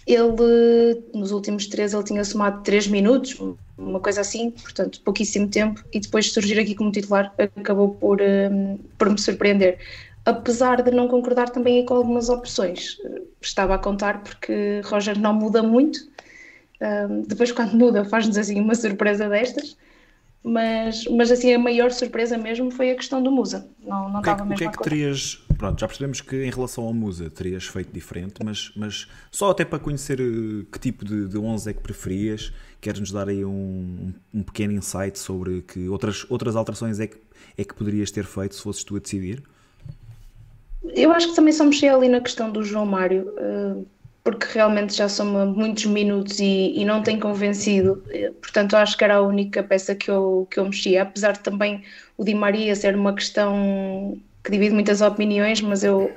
ele, 0.06 1.02
nos 1.14 1.32
últimos 1.32 1.68
três, 1.68 1.94
ele 1.94 2.04
tinha 2.04 2.24
somado 2.24 2.62
três 2.64 2.88
minutos, 2.88 3.40
uma 3.78 4.00
coisa 4.00 4.22
assim, 4.22 4.52
portanto, 4.52 5.02
pouquíssimo 5.02 5.48
tempo, 5.48 5.84
e 5.94 6.00
depois 6.00 6.32
surgir 6.32 6.60
aqui 6.60 6.76
como 6.76 6.92
titular 6.92 7.34
acabou 7.56 7.96
por, 7.96 8.22
um, 8.22 8.78
por 8.98 9.10
me 9.10 9.20
surpreender. 9.20 9.80
Apesar 10.26 10.82
de 10.82 10.92
não 10.92 11.08
concordar 11.08 11.50
também 11.50 11.86
com 11.86 11.96
algumas 11.96 12.30
opções, 12.30 12.98
estava 13.42 13.76
a 13.76 13.78
contar 13.78 14.24
porque 14.24 14.82
Roger 14.86 15.20
não 15.20 15.34
muda 15.34 15.62
muito, 15.64 16.00
um, 16.84 17.22
depois 17.22 17.52
quando 17.52 17.74
muda 17.74 18.04
faz-nos 18.04 18.38
assim 18.38 18.60
uma 18.60 18.76
surpresa 18.76 19.30
destas, 19.30 19.78
mas, 20.44 21.06
mas 21.06 21.32
assim 21.32 21.54
a 21.54 21.60
maior 21.60 21.90
surpresa 21.92 22.38
mesmo 22.38 22.70
foi 22.70 22.92
a 22.92 22.96
questão 22.96 23.24
do 23.24 23.32
Musa. 23.32 23.66
Não, 23.82 24.10
não 24.10 24.22
que, 24.22 24.30
estava 24.30 24.52
é, 24.52 24.54
o 24.54 24.58
que 24.58 24.64
é 24.66 24.72
que 24.72 24.84
terias. 24.84 25.42
Pronto, 25.58 25.80
já 25.80 25.88
percebemos 25.88 26.20
que 26.20 26.36
em 26.44 26.50
relação 26.50 26.84
ao 26.84 26.94
Musa 26.94 27.30
terias 27.30 27.64
feito 27.66 27.94
diferente, 27.94 28.44
mas, 28.44 28.74
mas 28.76 29.08
só 29.32 29.52
até 29.52 29.64
para 29.64 29.80
conhecer 29.80 30.20
eh, 30.20 30.66
que 30.70 30.78
tipo 30.78 31.06
de, 31.06 31.30
de 31.30 31.38
11 31.38 31.70
é 31.70 31.74
que 31.74 31.80
preferias, 31.80 32.52
queres-nos 32.82 33.14
dar 33.14 33.30
aí 33.30 33.46
um, 33.46 34.12
um 34.34 34.44
pequeno 34.44 34.74
insight 34.74 35.18
sobre 35.18 35.62
que 35.62 35.88
outras, 35.88 36.26
outras 36.30 36.58
alterações 36.58 37.00
é 37.00 37.08
que, 37.08 37.18
é 37.58 37.64
que 37.64 37.74
poderias 37.74 38.12
ter 38.12 38.26
feito 38.26 38.56
se 38.56 38.62
fosses 38.62 38.84
tu 38.84 38.98
a 38.98 39.00
decidir? 39.00 39.42
Eu 40.94 41.14
acho 41.14 41.30
que 41.30 41.36
também 41.36 41.54
só 41.54 41.64
mexi 41.64 41.88
ali 41.88 42.10
na 42.10 42.20
questão 42.20 42.52
do 42.52 42.62
João 42.62 42.86
Mário. 42.86 43.34
Uh 43.38 43.93
porque 44.24 44.48
realmente 44.54 44.96
já 44.96 45.10
são 45.10 45.26
muitos 45.48 45.86
minutos 45.86 46.40
e, 46.40 46.74
e, 46.76 46.86
não 46.86 47.04
tem 47.04 47.20
convencido. 47.20 48.02
Portanto, 48.42 48.76
acho 48.76 48.98
que 48.98 49.04
era 49.04 49.16
a 49.16 49.22
única 49.22 49.62
peça 49.62 49.94
que 49.94 50.10
eu, 50.10 50.48
que 50.50 50.60
eu 50.60 50.66
mexia, 50.66 51.04
apesar 51.04 51.34
de 51.34 51.42
também 51.42 51.84
o 52.18 52.24
Di 52.24 52.34
Maria 52.34 52.76
ser 52.76 52.96
uma 52.96 53.14
questão 53.14 54.18
que 54.44 54.52
divide 54.52 54.74
muitas 54.74 55.02
opiniões, 55.02 55.62
mas 55.62 55.84
eu, 55.84 56.14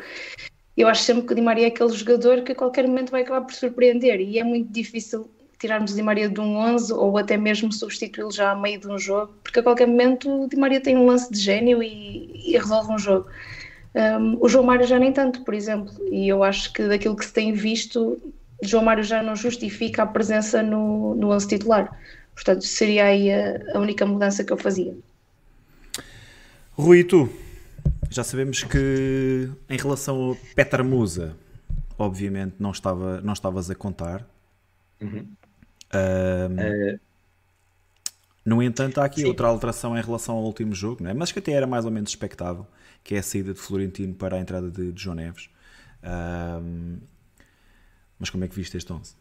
eu 0.77 0.89
acho 0.89 1.03
sempre 1.03 1.27
que 1.27 1.33
o 1.33 1.37
Di 1.37 1.43
Maria 1.43 1.65
é 1.67 1.69
aquele 1.69 1.91
jogador 1.91 2.43
que 2.43 2.53
a 2.53 2.55
qualquer 2.55 2.87
momento 2.87 3.11
vai 3.11 3.23
acabar 3.23 3.41
por 3.45 3.55
surpreender 3.55 4.21
e 4.21 4.39
é 4.39 4.45
muito 4.45 4.73
difícil 4.73 5.29
tirarmos 5.59 5.93
o 5.93 5.97
Di 5.97 6.03
Maria 6.03 6.29
de 6.29 6.41
um 6.41 6.57
11 6.57 6.93
ou 6.93 7.19
até 7.19 7.37
mesmo 7.37 7.73
substituí-lo 7.73 8.31
já 8.31 8.53
a 8.53 8.55
meio 8.55 8.79
de 8.79 8.89
um 8.89 8.99
jogo, 8.99 9.33
porque 9.43 9.61
a 9.61 9.63
qualquer 9.63 9.87
momento 9.87 10.45
o 10.45 10.49
Di 10.49 10.57
Maria 10.57 10.81
tem 10.81 10.97
um 10.97 11.07
lance 11.07 11.33
de 11.33 11.41
gênio 11.41 11.83
e, 11.83 12.53
e 12.53 12.53
resolve 12.53 12.93
um 12.93 12.99
jogo. 12.99 13.29
Um, 13.97 14.37
o 14.45 14.49
João 14.49 14.63
Mário 14.63 14.87
já 14.87 14.99
nem 14.99 15.11
tanto, 15.11 15.43
por 15.43 15.55
exemplo, 15.55 15.91
e 16.13 16.29
eu 16.29 16.45
acho 16.45 16.71
que 16.71 16.87
daquilo 16.87 17.17
que 17.17 17.25
se 17.25 17.33
tem 17.33 17.55
visto, 17.55 18.21
João 18.63 18.85
Mário 18.85 19.03
já 19.03 19.23
não 19.23 19.35
justifica 19.35 20.03
a 20.03 20.07
presença 20.07 20.63
no, 20.63 21.15
no 21.15 21.31
11 21.31 21.49
titular. 21.49 21.99
Portanto, 22.35 22.63
seria 22.63 23.07
aí 23.07 23.33
a, 23.33 23.63
a 23.75 23.79
única 23.79 24.05
mudança 24.05 24.45
que 24.45 24.53
eu 24.53 24.59
fazia. 24.59 24.95
Rui, 26.73 27.05
tu? 27.05 27.31
Já 28.11 28.23
sabemos 28.23 28.63
que 28.65 29.51
em 29.71 29.79
relação 29.79 30.17
ao 30.17 30.37
Petra 30.55 30.85
Musa, 30.85 31.35
obviamente 31.99 32.57
não, 32.59 32.73
estava, 32.73 33.23
não 33.23 33.33
estavas 33.33 33.71
a 33.71 33.75
contar. 33.75 34.27
Uhum. 35.01 35.27
Um, 35.95 36.95
uh... 36.95 37.01
No 38.45 38.63
entanto, 38.63 39.01
há 39.01 39.07
aqui 39.07 39.23
Sim. 39.23 39.29
outra 39.29 39.49
alteração 39.49 39.97
em 39.97 40.03
relação 40.03 40.37
ao 40.37 40.43
último 40.43 40.75
jogo, 40.75 41.03
não 41.03 41.11
é? 41.11 41.15
mas 41.15 41.33
que 41.33 41.39
até 41.39 41.53
era 41.53 41.67
mais 41.67 41.87
ou 41.87 41.91
menos 41.91 42.11
expectável 42.11 42.67
que 43.03 43.15
é 43.15 43.19
a 43.19 43.23
saída 43.23 43.53
de 43.55 43.61
Florentino 43.61 44.15
para 44.15 44.37
a 44.37 44.41
entrada 44.41 44.71
de, 44.71 44.93
de 44.93 45.03
João 45.03 45.17
Neves. 45.17 45.49
Um, 46.03 46.99
mas 48.19 48.31
como 48.31 48.45
é 48.45 48.49
que 48.49 48.55
viste 48.55 48.77
este 48.77 48.93
11? 48.93 49.15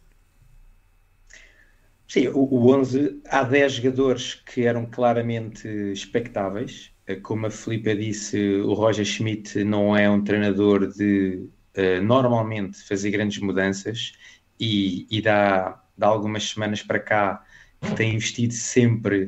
Sim, 2.08 2.28
o, 2.28 2.38
o 2.38 2.74
11, 2.74 3.20
há 3.28 3.42
10 3.42 3.72
jogadores 3.74 4.34
que 4.34 4.64
eram 4.64 4.86
claramente 4.86 5.66
expectáveis. 5.92 6.92
Eh, 7.06 7.16
como 7.16 7.46
a 7.46 7.50
Filipe 7.50 7.94
disse, 7.96 8.60
o 8.60 8.74
Roger 8.74 9.04
Schmidt 9.04 9.64
não 9.64 9.96
é 9.96 10.08
um 10.08 10.22
treinador 10.22 10.86
de 10.86 11.48
uh, 11.76 12.02
normalmente 12.02 12.78
fazer 12.82 13.10
grandes 13.10 13.38
mudanças 13.38 14.12
e, 14.58 15.06
e 15.10 15.20
dá, 15.20 15.82
dá 15.98 16.06
algumas 16.06 16.48
semanas 16.48 16.82
para 16.82 17.00
cá 17.00 17.44
que 17.80 17.94
tem 17.94 18.14
investido 18.14 18.54
sempre 18.54 19.24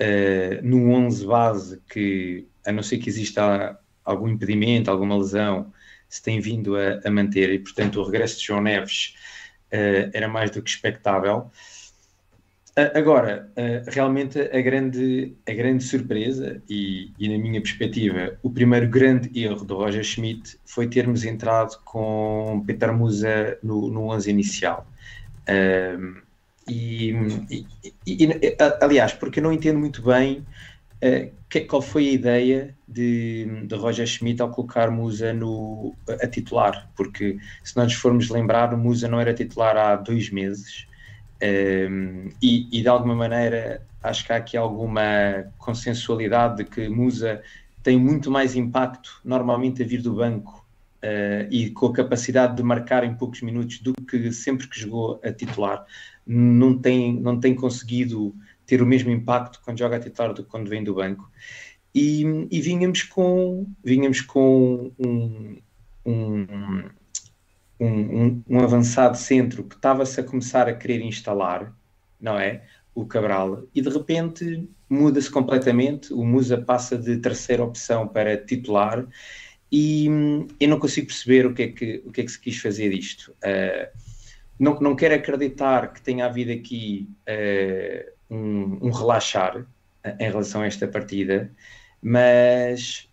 uh, 0.00 0.62
no 0.66 0.90
11 0.90 1.26
base 1.26 1.82
que, 1.88 2.48
a 2.66 2.72
não 2.72 2.82
ser 2.82 2.98
que 2.98 3.08
exista 3.08 3.78
algum 4.04 4.28
impedimento, 4.28 4.90
alguma 4.90 5.16
lesão, 5.16 5.72
se 6.08 6.22
tem 6.22 6.40
vindo 6.40 6.76
a, 6.76 7.00
a 7.04 7.10
manter 7.10 7.50
e, 7.50 7.58
portanto, 7.58 8.00
o 8.00 8.04
regresso 8.04 8.38
de 8.38 8.46
João 8.46 8.60
Neves 8.60 9.14
uh, 9.72 10.10
era 10.12 10.28
mais 10.28 10.50
do 10.50 10.60
que 10.60 10.68
expectável. 10.68 11.50
Uh, 12.78 12.96
agora, 12.96 13.50
uh, 13.52 13.90
realmente 13.90 14.38
a 14.38 14.60
grande, 14.60 15.34
a 15.48 15.52
grande 15.52 15.84
surpresa, 15.84 16.62
e, 16.68 17.10
e, 17.18 17.28
na 17.28 17.42
minha 17.42 17.60
perspectiva, 17.60 18.38
o 18.42 18.50
primeiro 18.50 18.88
grande 18.88 19.30
erro 19.38 19.64
do 19.64 19.76
Roger 19.76 20.04
Schmidt 20.04 20.58
foi 20.64 20.86
termos 20.86 21.24
entrado 21.24 21.78
com 21.84 22.62
Peter 22.66 22.92
Musa 22.92 23.58
no, 23.62 23.88
no 23.88 24.08
11 24.10 24.30
inicial. 24.30 24.86
E, 26.68 27.10
e, 27.50 27.66
e, 28.06 28.56
aliás, 28.80 29.12
porque 29.12 29.40
eu 29.40 29.42
não 29.42 29.52
entendo 29.52 29.78
muito 29.78 30.02
bem 30.02 30.46
uh, 31.02 31.30
que, 31.52 31.60
qual 31.60 31.82
foi 31.82 32.08
a 32.08 32.12
ideia 32.12 32.74
de, 32.88 33.44
de 33.66 33.74
Roger 33.74 34.06
Schmidt 34.06 34.40
ao 34.40 34.48
colocar 34.48 34.90
Musa 34.90 35.34
no, 35.34 35.94
a 36.08 36.26
titular, 36.26 36.90
porque 36.96 37.36
se 37.62 37.76
nós 37.76 37.92
formos 37.92 38.30
lembrar, 38.30 38.74
Musa 38.74 39.06
não 39.06 39.20
era 39.20 39.34
titular 39.34 39.76
há 39.76 39.94
dois 39.96 40.30
meses 40.30 40.86
um, 41.42 41.46
ehm, 41.46 42.28
e, 42.40 42.68
e, 42.72 42.80
de 42.80 42.88
alguma 42.88 43.14
maneira 43.14 43.82
acho 44.02 44.24
que 44.24 44.32
há 44.32 44.36
aqui 44.36 44.56
alguma 44.56 45.44
consensualidade 45.58 46.56
de 46.56 46.64
que 46.64 46.88
Musa 46.88 47.42
tem 47.82 47.98
muito 47.98 48.30
mais 48.30 48.56
impacto 48.56 49.20
normalmente 49.22 49.82
a 49.82 49.86
vir 49.86 50.00
do 50.00 50.14
banco 50.14 50.64
uh, 51.02 51.46
e 51.50 51.68
com 51.70 51.86
a 51.86 51.92
capacidade 51.92 52.56
de 52.56 52.62
marcar 52.62 53.04
em 53.04 53.14
poucos 53.14 53.42
minutos 53.42 53.78
do 53.80 53.92
que 54.08 54.32
sempre 54.32 54.66
que 54.66 54.80
jogou 54.80 55.20
a 55.22 55.30
titular. 55.30 55.84
Não 56.26 56.78
tem, 56.78 57.12
não 57.12 57.38
tem 57.38 57.54
conseguido 57.54 58.34
ter 58.72 58.80
o 58.80 58.86
mesmo 58.86 59.10
impacto 59.10 59.60
quando 59.62 59.78
joga 59.78 59.96
a 59.96 60.00
titular 60.00 60.32
do 60.32 60.42
que 60.42 60.48
quando 60.48 60.70
vem 60.70 60.82
do 60.82 60.94
banco. 60.94 61.30
E, 61.94 62.22
e 62.50 62.58
vinhamos 62.62 63.02
com, 63.02 63.66
vinhamos 63.84 64.22
com 64.22 64.90
um, 64.98 65.58
um, 66.06 66.88
um, 67.78 68.42
um 68.48 68.60
avançado 68.60 69.18
centro 69.18 69.62
que 69.64 69.74
estava-se 69.74 70.18
a 70.18 70.24
começar 70.24 70.68
a 70.68 70.72
querer 70.72 71.02
instalar, 71.02 71.70
não 72.18 72.38
é? 72.38 72.62
O 72.94 73.04
Cabral, 73.04 73.64
e 73.74 73.82
de 73.82 73.90
repente 73.90 74.66
muda-se 74.88 75.30
completamente. 75.30 76.14
O 76.14 76.24
Musa 76.24 76.56
passa 76.56 76.96
de 76.96 77.18
terceira 77.18 77.62
opção 77.62 78.08
para 78.08 78.38
titular, 78.38 79.06
e 79.70 80.06
eu 80.58 80.68
não 80.68 80.78
consigo 80.78 81.08
perceber 81.08 81.44
o 81.44 81.52
que 81.52 81.62
é 81.62 81.68
que, 81.68 82.02
o 82.06 82.10
que, 82.10 82.22
é 82.22 82.24
que 82.24 82.30
se 82.32 82.40
quis 82.40 82.56
fazer 82.56 82.88
disto. 82.88 83.34
Uh, 83.44 83.86
não, 84.58 84.80
não 84.80 84.96
quero 84.96 85.14
acreditar 85.14 85.92
que 85.92 86.00
tenha 86.00 86.24
havido 86.24 86.52
aqui 86.52 87.06
uh, 87.28 88.12
um, 88.32 88.78
um 88.86 88.90
relaxar 88.90 89.66
em 90.18 90.24
relação 90.24 90.62
a 90.62 90.66
esta 90.66 90.88
partida, 90.88 91.50
mas 92.02 93.08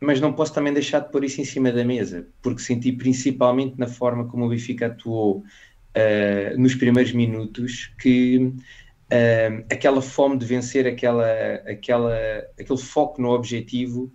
mas 0.00 0.20
não 0.20 0.34
posso 0.34 0.52
também 0.52 0.72
deixar 0.72 1.00
de 1.00 1.10
pôr 1.10 1.24
isso 1.24 1.40
em 1.40 1.44
cima 1.44 1.72
da 1.72 1.82
mesa, 1.82 2.26
porque 2.42 2.60
senti 2.60 2.92
principalmente 2.92 3.78
na 3.78 3.86
forma 3.86 4.26
como 4.26 4.44
o 4.44 4.48
Benfica 4.50 4.88
atuou 4.88 5.38
uh, 5.38 6.60
nos 6.60 6.74
primeiros 6.74 7.12
minutos 7.12 7.90
que 7.98 8.36
uh, 8.36 9.64
aquela 9.72 10.02
fome 10.02 10.36
de 10.36 10.44
vencer, 10.44 10.86
aquela, 10.86 11.26
aquela, 11.66 12.14
aquele 12.60 12.78
foco 12.78 13.22
no 13.22 13.30
objetivo, 13.30 14.12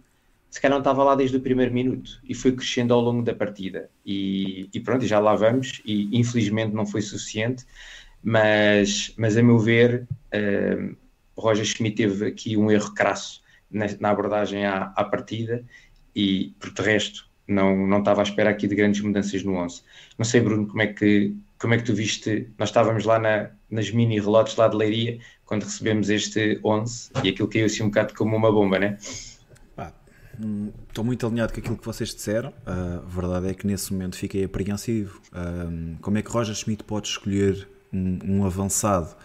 se 0.52 0.62
calhar 0.62 0.76
não 0.76 0.82
estava 0.82 1.04
lá 1.04 1.16
desde 1.16 1.38
o 1.38 1.42
primeiro 1.42 1.74
minuto 1.74 2.22
e 2.24 2.36
foi 2.36 2.52
crescendo 2.52 2.94
ao 2.94 3.02
longo 3.02 3.24
da 3.24 3.34
partida. 3.34 3.90
E, 4.06 4.70
e 4.72 4.80
pronto, 4.80 5.08
já 5.08 5.18
lá 5.18 5.36
vamos, 5.36 5.82
e 5.84 6.16
infelizmente 6.16 6.72
não 6.72 6.86
foi 6.86 7.02
suficiente 7.02 7.66
mas, 8.24 9.14
mas 9.18 9.38
a 9.38 9.44
meu 9.44 9.58
ver, 9.58 10.08
uh, 10.34 10.96
Roger 11.38 11.66
Schmidt 11.66 11.96
teve 11.96 12.28
aqui 12.28 12.58
um 12.58 12.70
erro 12.70 12.94
crasso 12.94 13.42
na, 13.72 13.86
na 14.00 14.10
abordagem 14.10 14.66
à, 14.66 14.92
à, 14.96 15.04
partida 15.04 15.64
e, 16.16 16.54
por 16.60 16.72
de 16.72 16.82
resto, 16.82 17.28
não, 17.48 17.88
não 17.88 18.00
estava 18.00 18.22
à 18.22 18.24
espera 18.24 18.50
aqui 18.50 18.68
de 18.68 18.76
grandes 18.76 19.02
mudanças 19.02 19.44
no 19.44 19.56
11. 19.56 19.82
Não 20.18 20.26
sei, 20.26 20.42
Bruno, 20.42 20.68
como 20.68 20.82
é 20.82 20.88
que, 20.88 21.36
como 21.60 21.74
é 21.74 21.78
que 21.78 21.84
tu 21.84 21.94
viste? 21.94 22.50
Nós 22.58 22.70
estávamos 22.70 23.06
lá 23.06 23.18
na, 23.20 23.50
nas 23.70 23.90
mini 23.92 24.20
relotes 24.20 24.56
lá 24.56 24.68
de 24.68 24.76
Leiria 24.76 25.20
quando 25.46 25.64
recebemos 25.64 26.10
este 26.10 26.60
11 26.64 27.12
e 27.24 27.30
aquilo 27.30 27.48
caiu 27.48 27.66
assim 27.66 27.84
um 27.84 27.88
bocado 27.88 28.14
como 28.14 28.36
uma 28.36 28.52
bomba, 28.52 28.78
né? 28.78 28.98
estou 30.88 31.04
muito 31.04 31.26
alinhado 31.28 31.54
com 31.54 31.60
aquilo 31.60 31.78
que 31.78 31.86
vocês 31.86 32.14
disseram. 32.14 32.54
A 32.66 33.02
verdade 33.06 33.50
é 33.50 33.54
que 33.54 33.68
nesse 33.68 33.92
momento 33.92 34.16
fiquei 34.16 34.44
apreensivo. 34.44 35.22
como 36.02 36.18
é 36.18 36.22
que 36.22 36.32
Roger 36.32 36.56
Schmidt 36.56 36.84
pode 36.84 37.08
escolher 37.08 37.68
um, 37.94 38.20
um, 38.26 38.46
avançado 38.46 39.16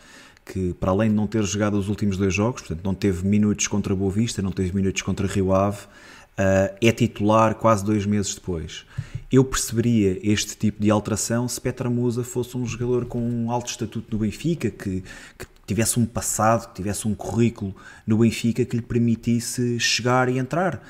que, 0.45 0.75
para 0.75 0.91
além 0.91 1.11
de 1.11 1.17
não 1.17 1.27
ter 1.27 1.43
jogado 1.43 1.79
os 1.79 1.89
últimos 1.89 2.17
dois 2.17 2.35
jogos, 2.35 2.63
portanto, 2.63 2.85
não 2.85 2.95
teve 2.95 3.27
minutos 3.27 3.67
contra 3.67 3.95
Boa 3.95 4.11
Vista, 4.11 4.43
não 4.43 4.53
teve 4.53 4.75
minutos 4.75 5.03
contra 5.03 5.27
Rio 5.27 5.55
Ave, 5.55 5.85
uh, 5.85 6.77
é 6.81 6.93
titular 6.93 7.55
quase 7.55 7.85
dois 7.85 8.05
meses 8.05 8.35
depois. 8.35 8.85
Eu 9.33 9.45
perceberia 9.45 10.19
este 10.23 10.57
tipo 10.57 10.83
de 10.83 10.91
alteração 10.91 11.49
se 11.49 11.61
Petra 11.61 11.89
Musa 11.89 12.23
fosse 12.23 12.57
um 12.57 12.67
jogador 12.67 13.07
com 13.07 13.21
um 13.21 13.51
alto 13.51 13.71
estatuto 13.71 14.07
no 14.13 14.19
Benfica, 14.19 14.71
que, 14.71 15.03
que 15.39 15.47
tivesse 15.67 15.99
um 15.99 16.07
passado, 16.07 16.69
que 16.69 16.75
tivesse 16.75 17.09
um 17.09 17.15
currículo 17.15 17.75
no 18.07 18.19
Benfica 18.19 18.65
que 18.65 18.77
lhe 18.77 18.83
permitisse 18.83 19.81
chegar 19.81 20.29
e 20.29 20.39
entrar. 20.39 20.83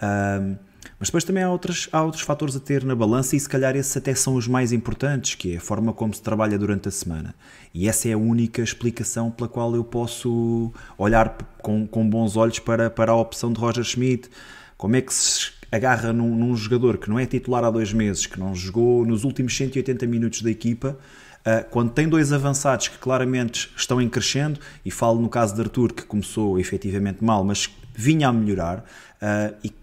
Uh, 0.00 0.56
mas 1.02 1.08
depois 1.08 1.24
também 1.24 1.42
há, 1.42 1.50
outros 1.50 1.88
há 1.90 2.00
outros 2.00 2.22
fatores 2.22 2.54
a 2.54 2.60
ter 2.60 2.84
na 2.84 2.94
balança 2.94 3.34
e 3.34 3.40
se 3.40 3.48
calhar 3.48 3.74
esses 3.74 3.96
até 3.96 4.14
são 4.14 4.36
os 4.36 4.46
mais 4.46 4.70
importantes, 4.70 5.34
que 5.34 5.54
é 5.54 5.56
a 5.56 5.60
forma 5.60 5.92
como 5.92 6.14
se 6.14 6.22
trabalha 6.22 6.56
durante 6.56 6.86
a 6.86 6.92
semana. 6.92 7.34
E 7.74 7.88
essa 7.88 8.08
é 8.08 8.12
a 8.12 8.16
única 8.16 8.62
explicação 8.62 9.28
pela 9.28 9.48
qual 9.48 9.74
eu 9.74 9.82
posso 9.82 10.72
olhar 10.96 11.36
com, 11.60 11.88
com 11.88 12.08
bons 12.08 12.36
olhos 12.36 12.60
para, 12.60 12.88
para 12.88 13.10
a 13.10 13.16
opção 13.16 13.52
de 13.52 13.58
Roger 13.58 13.82
Schmidt. 13.82 14.30
Como 14.76 14.94
é 14.94 15.00
que 15.00 15.12
se 15.12 15.50
agarra 15.72 16.12
num, 16.12 16.36
num, 16.36 16.54
jogador 16.54 16.96
que 16.96 17.10
não 17.10 17.18
é 17.18 17.26
titular 17.26 17.64
há 17.64 17.70
dois 17.72 17.92
meses, 17.92 18.26
que 18.26 18.38
não 18.38 18.54
jogou 18.54 19.04
nos 19.04 19.24
últimos 19.24 19.56
180 19.56 20.06
minutos 20.06 20.40
da 20.40 20.52
equipa, 20.52 20.96
uh, 21.40 21.68
quando 21.70 21.90
tem 21.90 22.08
dois 22.08 22.32
avançados 22.32 22.86
que 22.86 22.98
claramente 22.98 23.72
estão 23.76 24.00
em 24.00 24.08
crescendo, 24.08 24.60
e 24.84 24.90
falo 24.92 25.20
no 25.20 25.28
caso 25.28 25.52
de 25.56 25.62
Arthur, 25.62 25.94
que 25.94 26.04
começou 26.04 26.60
efetivamente 26.60 27.24
mal, 27.24 27.42
mas 27.42 27.68
vinha 27.92 28.28
a 28.28 28.32
melhorar, 28.32 28.84
uh, 29.20 29.56
e 29.64 29.81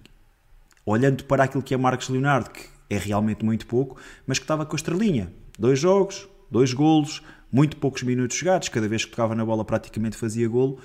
olhando 0.90 1.24
para 1.26 1.44
aquilo 1.44 1.62
que 1.62 1.74
é 1.74 1.78
Marcos 1.78 2.10
Leonardo, 2.10 2.50
que 2.50 2.66
é 2.90 2.98
realmente 2.98 3.46
muito 3.46 3.68
pouco, 3.68 4.00
mas 4.26 4.40
que 4.40 4.44
estava 4.44 4.66
com 4.66 4.76
a 4.76 4.78
estrelinha. 4.78 5.32
Dois 5.58 5.78
jogos, 5.78 6.28
dois 6.50 6.74
golos, 6.74 7.22
muito 7.52 7.78
poucos 7.78 8.02
minutos 8.02 8.36
jogados, 8.36 8.70
cada 8.70 8.88
vez 8.88 9.06
que 9.06 9.12
tocava 9.12 9.36
na 9.36 9.46
bola 9.46 9.64
praticamente 9.64 10.18
fazia 10.18 10.48
golo. 10.48 10.80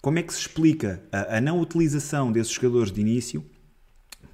Como 0.00 0.18
é 0.18 0.22
que 0.22 0.32
se 0.32 0.40
explica 0.40 1.02
a, 1.10 1.38
a 1.38 1.40
não 1.40 1.60
utilização 1.60 2.30
desses 2.30 2.52
jogadores 2.52 2.92
de 2.92 3.00
início 3.00 3.44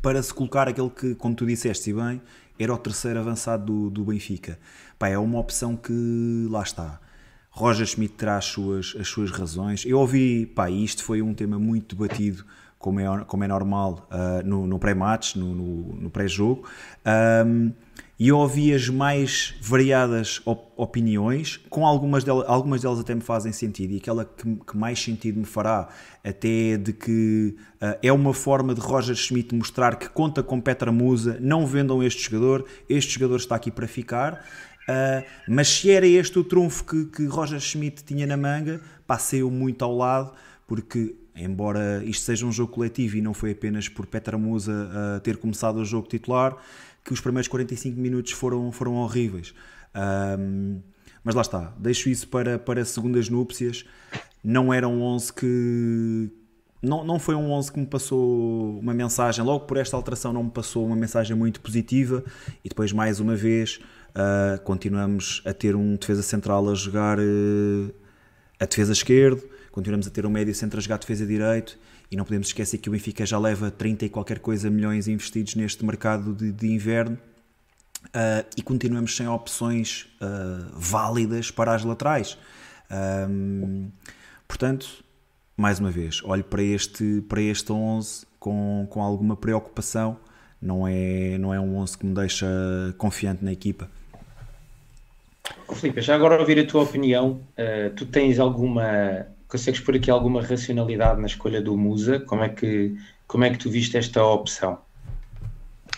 para 0.03 0.23
se 0.23 0.35
colocar 0.35 0.69
aquele 0.69 0.91
que, 0.91 1.15
como 1.15 1.35
tu 1.35 1.47
disseste 1.47 1.91
bem, 1.95 2.21
era 2.59 2.75
o 2.75 2.77
terceiro 2.77 3.19
avançado 3.19 3.65
do, 3.65 3.91
do 3.91 4.05
Benfica? 4.05 4.59
Pá, 4.99 5.09
é 5.09 5.17
uma 5.17 5.39
opção 5.39 5.75
que 5.75 6.47
lá 6.51 6.63
está. 6.63 7.01
Roger 7.49 7.87
Schmidt 7.87 8.15
terá 8.15 8.37
as 8.37 8.45
suas, 8.45 8.95
as 9.01 9.09
suas 9.09 9.31
razões. 9.31 9.87
Eu 9.87 10.01
ouvi, 10.01 10.45
pá, 10.45 10.69
isto 10.69 11.03
foi 11.03 11.23
um 11.23 11.33
tema 11.33 11.59
muito 11.59 11.97
debatido 11.97 12.45
como 12.85 13.01
é, 13.01 13.25
como 13.25 13.43
é 13.43 13.49
normal 13.49 14.07
uh, 14.11 14.47
no, 14.47 14.79
pré-match, 14.79 15.37
no, 15.37 16.11
pré-jogo. 16.11 16.69
Um, 17.47 17.73
e 18.19 18.29
eu 18.29 18.37
ouvi 18.37 18.75
as 18.75 18.91
mais 18.91 19.55
variadas 19.63 20.43
op 20.45 20.71
opiniões, 20.77 21.57
com 21.71 21.87
algumas 21.87 22.25
delas, 22.25 22.45
algumas 22.47 22.83
delas 22.83 23.01
até 23.01 23.15
me 23.15 23.23
fazem 23.23 23.53
sentido, 23.53 23.95
e 23.95 23.97
aquela 23.97 24.27
que, 24.27 24.57
que 24.57 24.77
mais 24.77 25.03
sentido 25.03 25.39
me 25.39 25.47
fará 25.47 25.89
até 26.23 26.77
de 26.77 26.93
que 26.93 27.57
uh, 27.81 27.97
é 28.03 28.13
uma 28.13 28.35
forma 28.35 28.75
de 28.75 28.83
Roger 28.83 29.17
Schmidt 29.17 29.55
mostrar 29.55 29.97
que 29.97 30.11
conta 30.11 30.43
com 30.43 30.61
Petra 30.61 30.93
Musa, 30.93 31.39
não 31.41 31.67
vendam 31.67 32.03
este 32.03 32.31
jogador, 32.31 32.67
este 32.87 33.15
jogador 33.15 33.37
está 33.37 33.57
aqui 33.57 33.71
para 33.71 33.89
ficar. 33.89 34.45
Uh, 34.87 35.25
mas 35.49 35.69
se 35.69 35.91
era 35.91 36.07
este 36.07 36.39
o 36.39 36.45
trunfo 36.45 36.85
que, 36.85 37.07
que 37.07 37.25
Roger 37.25 37.59
Schmidt 37.59 38.05
tinha 38.05 38.27
na 38.27 38.37
manga, 38.37 38.83
passei-o 39.07 39.51
muito 39.51 39.83
ao 39.83 39.97
lado, 39.97 40.35
porque 40.67 41.15
embora 41.37 42.03
isto 42.05 42.25
seja 42.25 42.47
um 42.47 42.53
jogo 42.53 42.73
coletivo 42.73 43.17
e 43.17 43.21
não 43.21 43.35
foi 43.35 43.53
apenas 43.53 43.89
por 43.89 44.07
Petra 44.07 44.39
Musa 44.39 44.73
uh, 44.73 45.21
ter 45.21 45.37
começado 45.37 45.79
o 45.79 45.85
jogo 45.85 46.09
titular, 46.09 46.57
que 47.05 47.13
os 47.13 47.21
primeiros 47.21 47.49
45 47.49 47.99
minutos 48.01 48.33
foram, 48.33 48.71
foram 48.71 48.95
horríveis. 48.95 49.55
Um, 50.39 50.81
mas 51.23 51.35
lá 51.35 51.43
está, 51.43 51.73
deixo 51.79 52.09
isso 52.09 52.29
para, 52.29 52.59
para 52.59 52.85
segundas 52.85 53.29
núpcias. 53.29 53.85
Não 54.43 54.73
era 54.73 54.87
um 54.89 55.03
11 55.03 55.33
que. 55.33 56.31
Não, 56.83 57.03
não 57.03 57.19
foi 57.19 57.35
um 57.35 57.51
11 57.51 57.73
que 57.73 57.81
me 57.81 57.87
passou 57.87 58.79
uma 58.79 58.93
mensagem, 58.93 59.43
logo 59.43 59.65
por 59.65 59.79
esta 59.79 59.97
alteração, 59.97 60.35
não 60.35 60.45
me 60.45 60.51
passou 60.51 60.85
uma 60.85 60.95
mensagem 60.95 61.35
muito 61.35 61.61
positiva. 61.63 62.23
E 62.63 62.69
depois, 62.69 62.93
mais 62.93 63.21
uma 63.21 63.35
vez, 63.35 63.81
uh, 64.11 64.61
continuamos 64.65 65.43
a 65.47 65.55
ter 65.55 65.75
um 65.75 65.97
defesa 65.97 66.23
central 66.23 66.69
a 66.69 66.75
jogar 66.75 67.19
uh, 67.19 67.95
a 68.61 68.67
defesa 68.67 68.93
esquerdo 68.93 69.54
continuamos 69.75 70.07
a 70.07 70.11
ter 70.11 70.25
um 70.25 70.31
médio 70.31 70.55
centro 70.55 70.79
a 70.79 70.81
jogar 70.81 70.99
defesa 70.99 71.27
direito 71.27 71.77
e 72.09 72.17
não 72.17 72.25
podemos 72.25 72.47
esquecer 72.47 72.79
que 72.79 72.89
o 72.89 72.93
Benfica 72.93 73.27
já 73.27 73.37
leva 73.37 73.73
30 73.73 74.05
e 74.05 74.09
qualquer 74.09 74.39
coisa 74.39 74.71
milhões 74.71 75.09
investidos 75.09 75.57
neste 75.57 75.85
mercado 75.85 76.33
de, 76.33 76.53
de 76.53 76.69
inverno 76.69 77.19
uh, 78.05 78.47
e 78.57 78.63
continuamos 78.63 79.17
sem 79.17 79.27
opções 79.27 80.07
uh, 80.23 80.71
válidas 80.75 81.51
para 81.51 81.75
as 81.75 81.83
laterais. 81.83 82.39
Um, 83.29 83.91
portanto, 84.47 85.03
mais 85.57 85.81
uma 85.81 85.91
vez, 85.91 86.23
olho 86.23 86.45
para 86.45 86.63
este, 86.63 87.25
para 87.29 87.43
este 87.43 87.73
11 87.73 88.27
com, 88.39 88.87
com 88.89 89.03
alguma 89.03 89.35
preocupação. 89.35 90.17
Não 90.63 90.87
é, 90.87 91.37
não 91.37 91.53
é 91.53 91.59
um 91.59 91.79
11 91.79 91.99
que 91.99 92.07
me 92.07 92.15
deixa 92.15 92.47
confiante 92.97 93.45
na 93.45 93.51
equipa. 93.51 93.91
Filipe, 95.75 96.01
já 96.01 96.15
agora 96.15 96.39
ouvir 96.39 96.61
a 96.61 96.65
tua 96.65 96.85
opinião, 96.85 97.41
uh, 97.59 97.91
tu 97.97 98.07
tens 98.07 98.39
alguma 98.39 99.34
consegues 99.55 99.79
pôr 99.79 99.95
aqui 99.95 100.11
alguma 100.11 100.43
racionalidade 100.43 101.21
na 101.21 101.29
escolha 101.29 101.63
do 101.63 101.77
Musa? 101.77 102.19
Como 102.19 102.43
é 102.43 102.49
que, 102.49 102.97
como 103.29 103.45
é 103.45 103.51
que 103.51 103.59
tu 103.59 103.71
viste 103.71 103.97
esta 103.97 104.25
opção? 104.25 104.79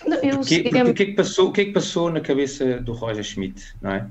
Não, 0.06 0.18
eu 0.18 0.38
porque, 0.38 0.62
porque, 0.62 0.82
o, 0.82 0.94
que 0.94 1.02
é 1.02 1.06
que 1.06 1.12
passou, 1.12 1.48
o 1.48 1.52
que 1.52 1.60
é 1.62 1.64
que 1.64 1.72
passou 1.72 2.10
na 2.10 2.20
cabeça 2.20 2.78
do 2.80 2.92
Roger 2.92 3.24
Schmidt, 3.24 3.74
não 3.80 3.92
é? 3.92 4.06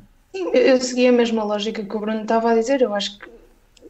Eu 0.52 0.82
segui 0.82 1.06
a 1.06 1.12
mesma 1.12 1.44
lógica 1.44 1.84
que 1.84 1.96
o 1.96 2.00
Bruno 2.00 2.24
estava 2.24 2.52
a 2.52 2.56
dizer. 2.56 2.82
Eu 2.82 2.96
acho 2.96 3.20
que, 3.20 3.30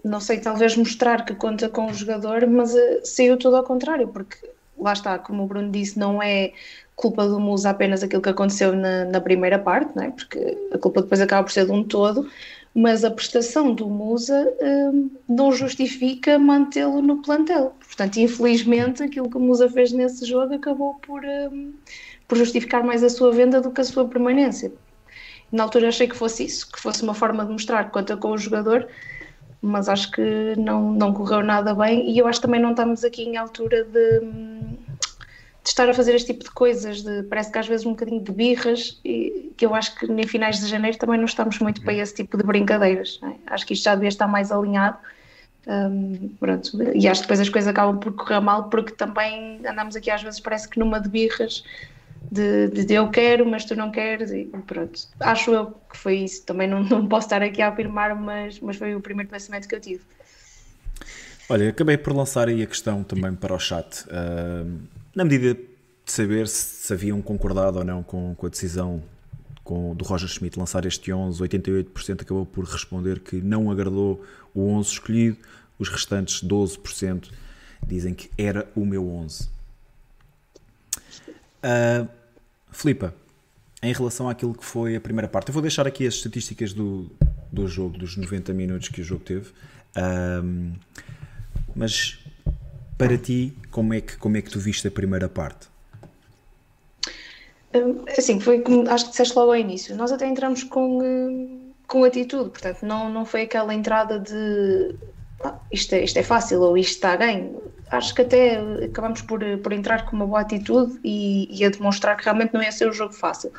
não 0.04 0.20
sei, 0.20 0.40
talvez 0.40 0.76
mostrar 0.76 1.24
que 1.24 1.34
conta 1.34 1.70
com 1.70 1.86
o 1.86 1.94
jogador, 1.94 2.46
mas 2.48 2.74
uh, 2.74 3.00
saiu 3.06 3.38
tudo 3.38 3.56
ao 3.56 3.64
contrário, 3.64 4.10
porque 4.10 4.38
lá 4.78 4.92
está, 4.92 5.18
como 5.18 5.44
o 5.44 5.48
Bruno 5.48 5.72
disse, 5.72 5.98
não 5.98 6.22
é 6.22 6.52
culpa 6.98 7.26
do 7.26 7.40
Musa 7.40 7.70
apenas 7.70 8.04
aquilo 8.04 8.22
que 8.22 8.30
aconteceu 8.30 8.76
na, 8.76 9.06
na 9.06 9.22
primeira 9.22 9.58
parte, 9.58 9.96
não 9.96 10.04
é? 10.04 10.12
porque 10.12 10.58
a 10.74 10.78
culpa 10.78 11.02
depois 11.02 11.22
acaba 11.22 11.44
por 11.44 11.52
ser 11.52 11.66
de 11.66 11.72
um 11.72 11.84
todo, 11.84 12.30
mas 12.76 13.06
a 13.06 13.10
prestação 13.10 13.74
do 13.74 13.90
Musa 13.90 14.54
um, 14.62 15.10
não 15.30 15.50
justifica 15.54 16.38
mantê-lo 16.38 17.02
no 17.02 17.22
plantel. 17.22 17.74
Portanto, 17.80 18.18
infelizmente, 18.18 19.02
aquilo 19.02 19.30
que 19.30 19.38
o 19.38 19.40
Musa 19.40 19.70
fez 19.70 19.94
nesse 19.94 20.26
jogo 20.26 20.54
acabou 20.54 20.96
por, 20.96 21.24
um, 21.24 21.74
por 22.28 22.38
justificar 22.38 22.84
mais 22.84 23.02
a 23.02 23.10
sua 23.10 23.32
venda 23.32 23.62
do 23.62 23.72
que 23.72 23.80
a 23.80 23.84
sua 23.86 24.06
permanência. 24.06 24.74
Na 25.50 25.64
altura 25.64 25.88
achei 25.88 26.06
que 26.06 26.18
fosse 26.18 26.44
isso, 26.44 26.70
que 26.70 26.78
fosse 26.78 27.02
uma 27.02 27.14
forma 27.14 27.46
de 27.46 27.52
mostrar 27.54 27.90
conta 27.92 28.18
com 28.18 28.32
o 28.32 28.38
jogador, 28.38 28.86
mas 29.62 29.88
acho 29.88 30.12
que 30.12 30.54
não, 30.58 30.92
não 30.92 31.14
correu 31.14 31.42
nada 31.42 31.74
bem 31.74 32.12
e 32.12 32.18
eu 32.18 32.28
acho 32.28 32.42
que 32.42 32.46
também 32.46 32.62
não 32.62 32.72
estamos 32.72 33.06
aqui 33.06 33.24
em 33.24 33.38
altura 33.38 33.86
de 33.86 34.20
hum, 34.20 34.55
de 35.66 35.70
estar 35.70 35.90
a 35.90 35.94
fazer 35.96 36.14
este 36.14 36.32
tipo 36.32 36.44
de 36.44 36.52
coisas, 36.52 37.02
de, 37.02 37.24
parece 37.24 37.52
que 37.52 37.58
às 37.58 37.68
vezes 37.68 37.88
um 37.88 37.90
bocadinho 37.90 38.22
de 38.22 38.32
birras, 38.32 39.00
e 39.04 39.52
que 39.58 39.66
eu 39.66 39.74
acho 39.74 39.96
que 39.96 40.06
em 40.06 40.28
finais 40.28 40.60
de 40.60 40.68
janeiro 40.68 40.96
também 40.96 41.18
não 41.18 41.26
estamos 41.26 41.58
muito 41.58 41.82
para 41.82 41.94
esse 41.94 42.14
tipo 42.14 42.38
de 42.38 42.44
brincadeiras. 42.44 43.20
É? 43.24 43.34
Acho 43.48 43.66
que 43.66 43.74
isto 43.74 43.84
já 43.84 43.96
devia 43.96 44.10
estar 44.10 44.28
mais 44.28 44.52
alinhado. 44.52 44.98
Um, 45.66 46.30
pronto. 46.40 46.70
E 46.94 47.08
acho 47.08 47.22
que 47.22 47.26
depois 47.26 47.40
as 47.40 47.50
coisas 47.50 47.68
acabam 47.68 48.00
por 48.00 48.14
correr 48.14 48.40
mal, 48.42 48.70
porque 48.70 48.92
também 48.92 49.60
andamos 49.68 49.96
aqui 49.96 50.12
às 50.12 50.22
vezes, 50.22 50.40
parece 50.40 50.70
que 50.70 50.78
numa 50.78 51.00
de 51.00 51.10
birras, 51.10 51.64
de, 52.32 52.68
de, 52.68 52.86
de 52.86 52.94
eu 52.94 53.10
quero, 53.10 53.44
mas 53.44 53.66
tu 53.66 53.76
não 53.76 53.90
queres, 53.90 54.30
e 54.30 54.46
pronto. 54.68 55.08
Acho 55.20 55.52
eu 55.52 55.72
que 55.90 55.98
foi 55.98 56.18
isso. 56.18 56.46
Também 56.46 56.68
não, 56.68 56.84
não 56.84 57.08
posso 57.08 57.26
estar 57.26 57.42
aqui 57.42 57.64
a 57.64 57.70
afirmar, 57.70 58.16
mas, 58.16 58.60
mas 58.60 58.76
foi 58.76 58.94
o 58.94 59.02
primeiro 59.02 59.32
pensamento 59.32 59.68
que 59.68 59.74
eu 59.74 59.80
tive. 59.80 60.04
Olha, 61.50 61.70
acabei 61.70 61.98
por 61.98 62.16
lançar 62.16 62.50
aí 62.50 62.62
a 62.62 62.68
questão 62.68 63.04
também 63.04 63.34
para 63.34 63.56
o 63.56 63.60
chat. 63.60 64.06
Uh 64.06 64.94
na 65.16 65.24
medida 65.24 65.54
de 65.54 66.12
saber 66.12 66.48
se 66.48 66.94
haviam 66.94 67.22
concordado 67.22 67.80
ou 67.80 67.84
não 67.84 68.04
com, 68.04 68.36
com 68.36 68.46
a 68.46 68.50
decisão 68.50 69.02
com, 69.64 69.96
do 69.96 70.06
Roger 70.06 70.30
Schmidt 70.30 70.60
lançar 70.60 70.86
este 70.86 71.12
11, 71.12 71.42
88% 71.42 72.22
acabou 72.22 72.46
por 72.46 72.66
responder 72.66 73.20
que 73.20 73.38
não 73.38 73.72
agradou 73.72 74.24
o 74.54 74.68
11 74.68 74.90
escolhido, 74.92 75.38
os 75.80 75.90
restantes 75.90 76.44
12% 76.44 77.32
dizem 77.88 78.14
que 78.14 78.30
era 78.38 78.70
o 78.76 78.86
meu 78.86 79.10
11. 79.10 79.50
Uh, 81.64 82.08
Filipa, 82.72 83.16
em 83.82 83.92
relação 83.92 84.30
àquilo 84.30 84.54
que 84.54 84.64
foi 84.64 84.96
a 84.96 85.02
primeira 85.02 85.28
parte, 85.28 85.50
eu 85.50 85.54
vou 85.54 85.62
deixar 85.62 85.88
aqui 85.88 86.06
as 86.06 86.16
estatísticas 86.16 86.74
do, 86.74 87.10
do 87.52 87.68
jogo, 87.68 87.98
dos 87.98 88.16
90 88.16 88.54
minutos 88.54 88.90
que 88.90 89.02
o 89.02 89.04
jogo 89.04 89.24
teve, 89.24 89.50
uh, 89.50 90.74
mas 91.76 92.20
para 92.98 93.18
ti, 93.18 93.58
como 93.72 93.94
é 93.94 94.02
que, 94.02 94.18
como 94.18 94.38
é 94.38 94.42
que 94.42 94.50
tu 94.50 94.60
viste 94.60 94.88
a 94.88 94.92
primeira 94.92 95.28
parte? 95.28 95.68
Hum, 97.74 98.06
assim, 98.18 98.40
foi 98.40 98.62
como 98.62 98.90
acho 98.90 99.06
que 99.06 99.12
disseste 99.12 99.36
logo 99.36 99.52
ao 99.52 99.58
início. 99.58 99.96
Nós 99.96 100.12
até 100.12 100.26
entramos 100.28 100.64
com, 100.64 101.02
hum, 101.04 101.74
com 101.88 102.04
atitude, 102.04 102.50
portanto, 102.50 102.84
não, 102.84 103.10
não 103.10 103.26
foi 103.26 103.44
aquela 103.44 103.74
entrada 103.74 104.20
de 104.20 104.96
ah, 105.44 105.56
isto, 105.72 105.94
é, 105.94 106.04
isto 106.04 106.18
é 106.18 106.24
fácil 106.24 106.62
ou 106.62 106.78
isto 106.78 106.92
está 106.96 107.18
bem. 107.18 107.56
acho 107.92 108.16
que 108.16 108.22
até 108.22 108.60
acabamos 108.86 109.22
por, 109.22 109.42
por 109.60 109.74
entrar 109.74 110.06
com 110.06 110.16
uma 110.16 110.26
boa 110.26 110.42
atitude 110.42 111.00
e, 111.04 111.48
e 111.52 111.66
a 111.66 111.70
demonstrar 111.70 112.16
que 112.18 112.24
realmente 112.24 112.54
não 112.54 112.64
ia 112.64 112.72
ser 112.72 112.88
um 112.90 112.94
jogo 112.94 113.14
fácil. 113.14 113.52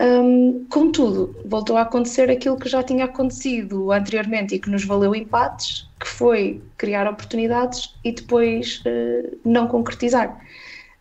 Um, 0.00 0.64
contudo, 0.70 1.36
voltou 1.44 1.76
a 1.76 1.82
acontecer 1.82 2.30
aquilo 2.30 2.56
que 2.56 2.70
já 2.70 2.82
tinha 2.82 3.04
acontecido 3.04 3.92
anteriormente 3.92 4.54
e 4.54 4.58
que 4.58 4.70
nos 4.70 4.82
valeu 4.82 5.14
empates, 5.14 5.86
que 6.00 6.06
foi 6.06 6.62
criar 6.78 7.06
oportunidades 7.06 7.94
e 8.02 8.12
depois 8.12 8.82
uh, 8.86 9.38
não 9.44 9.68
concretizar. 9.68 10.40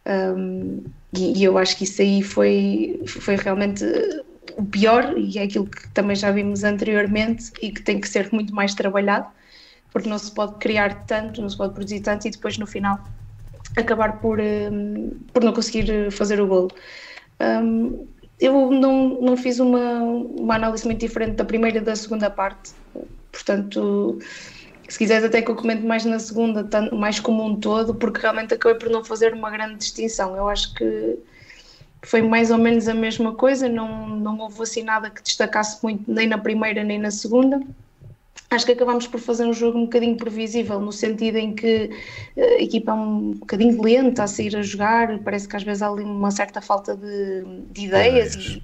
Um, 0.05 0.83
e, 1.13 1.39
e, 1.39 1.43
eu 1.45 1.57
acho 1.57 1.77
que 1.77 1.85
isso 1.85 2.01
aí 2.01 2.21
foi, 2.21 3.01
foi 3.07 3.37
realmente 3.37 3.85
o 4.57 4.65
pior 4.65 5.17
e 5.17 5.39
é 5.39 5.43
aquilo 5.43 5.65
que 5.65 5.87
também 5.91 6.15
já 6.15 6.29
vimos 6.31 6.65
anteriormente 6.65 7.53
e 7.61 7.71
que 7.71 7.81
tem 7.81 8.01
que 8.01 8.09
ser 8.09 8.27
muito 8.33 8.53
mais 8.53 8.73
trabalhado, 8.73 9.27
porque 9.93 10.09
não 10.09 10.17
se 10.17 10.29
pode 10.31 10.55
criar 10.55 11.05
tanto, 11.05 11.41
não 11.41 11.49
se 11.49 11.55
pode 11.55 11.73
produzir 11.73 12.01
tanto 12.01 12.27
e 12.27 12.31
depois 12.31 12.57
no 12.57 12.67
final 12.67 12.99
acabar 13.77 14.19
por, 14.19 14.41
um, 14.41 15.11
por 15.31 15.41
não 15.41 15.53
conseguir 15.53 16.11
fazer 16.11 16.41
o 16.41 16.47
golo. 16.47 16.69
Um, 17.39 18.05
eu 18.39 18.71
não, 18.71 19.21
não 19.21 19.37
fiz 19.37 19.59
uma, 19.59 20.01
uma 20.01 20.55
análise 20.55 20.85
muito 20.85 20.99
diferente 20.99 21.35
da 21.35 21.45
primeira 21.45 21.79
e 21.79 21.81
da 21.81 21.95
segunda 21.95 22.29
parte, 22.29 22.71
portanto, 23.31 24.19
se 24.87 24.97
quiseres 24.97 25.25
até 25.25 25.41
que 25.41 25.51
eu 25.51 25.55
comente 25.55 25.85
mais 25.85 26.05
na 26.05 26.19
segunda, 26.19 26.67
mais 26.91 27.19
como 27.19 27.45
um 27.45 27.59
todo, 27.59 27.95
porque 27.95 28.21
realmente 28.21 28.53
acabei 28.53 28.77
por 28.77 28.89
não 28.89 29.03
fazer 29.03 29.33
uma 29.33 29.51
grande 29.51 29.75
distinção. 29.75 30.35
Eu 30.35 30.47
acho 30.47 30.73
que 30.73 31.19
foi 32.03 32.21
mais 32.21 32.49
ou 32.49 32.57
menos 32.57 32.87
a 32.87 32.93
mesma 32.93 33.35
coisa, 33.35 33.67
não, 33.67 34.07
não 34.07 34.39
houve 34.39 34.61
assim 34.63 34.83
nada 34.83 35.09
que 35.09 35.21
destacasse 35.21 35.83
muito 35.83 36.11
nem 36.11 36.27
na 36.27 36.37
primeira 36.37 36.83
nem 36.83 36.97
na 36.97 37.11
segunda 37.11 37.59
acho 38.49 38.65
que 38.65 38.71
acabamos 38.71 39.07
por 39.07 39.19
fazer 39.19 39.45
um 39.45 39.53
jogo 39.53 39.77
um 39.77 39.83
bocadinho 39.83 40.17
previsível, 40.17 40.79
no 40.79 40.91
sentido 40.91 41.37
em 41.37 41.53
que 41.53 41.91
eh, 42.35 42.55
a 42.55 42.61
equipa 42.61 42.91
é 42.91 42.95
um 42.95 43.31
bocadinho 43.33 43.81
lenta 43.81 44.23
a 44.23 44.27
sair 44.27 44.55
a 44.55 44.61
jogar, 44.61 45.19
parece 45.19 45.47
que 45.47 45.55
às 45.55 45.63
vezes 45.63 45.81
há 45.81 45.89
ali 45.89 46.03
uma 46.03 46.31
certa 46.31 46.59
falta 46.59 46.95
de, 46.95 47.43
de 47.71 47.85
ideias 47.85 48.35
e, 48.35 48.63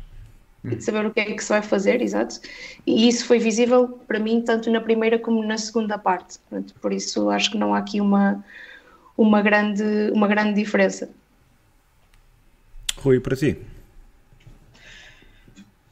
e 0.64 0.76
de 0.76 0.84
saber 0.84 1.06
o 1.06 1.12
que 1.12 1.20
é 1.20 1.26
que 1.26 1.44
se 1.44 1.50
vai 1.50 1.62
fazer, 1.62 2.02
exato. 2.02 2.40
E 2.86 3.08
isso 3.08 3.26
foi 3.26 3.38
visível 3.38 3.88
para 4.08 4.20
mim 4.20 4.42
tanto 4.42 4.72
na 4.72 4.82
primeira 4.82 5.20
como 5.20 5.44
na 5.44 5.58
segunda 5.58 5.98
parte. 5.98 6.40
Por 6.82 6.92
isso 6.92 7.30
acho 7.30 7.52
que 7.52 7.58
não 7.58 7.76
há 7.76 7.78
aqui 7.78 8.02
uma, 8.02 8.44
uma, 9.16 9.42
grande, 9.42 9.84
uma 10.12 10.28
grande 10.28 10.54
diferença. 10.54 11.10
Rui, 12.98 13.20
para 13.20 13.36
ti? 13.36 13.58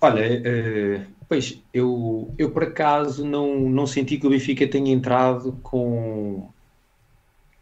Olha, 0.01 0.25
uh, 0.25 1.12
Pois, 1.33 1.59
eu, 1.73 2.31
eu 2.37 2.51
por 2.51 2.61
acaso 2.61 3.25
não, 3.25 3.67
não 3.67 3.87
senti 3.87 4.19
que 4.19 4.27
o 4.27 4.29
Benfica 4.29 4.67
tenha 4.67 4.93
entrado 4.93 5.59
com, 5.63 6.47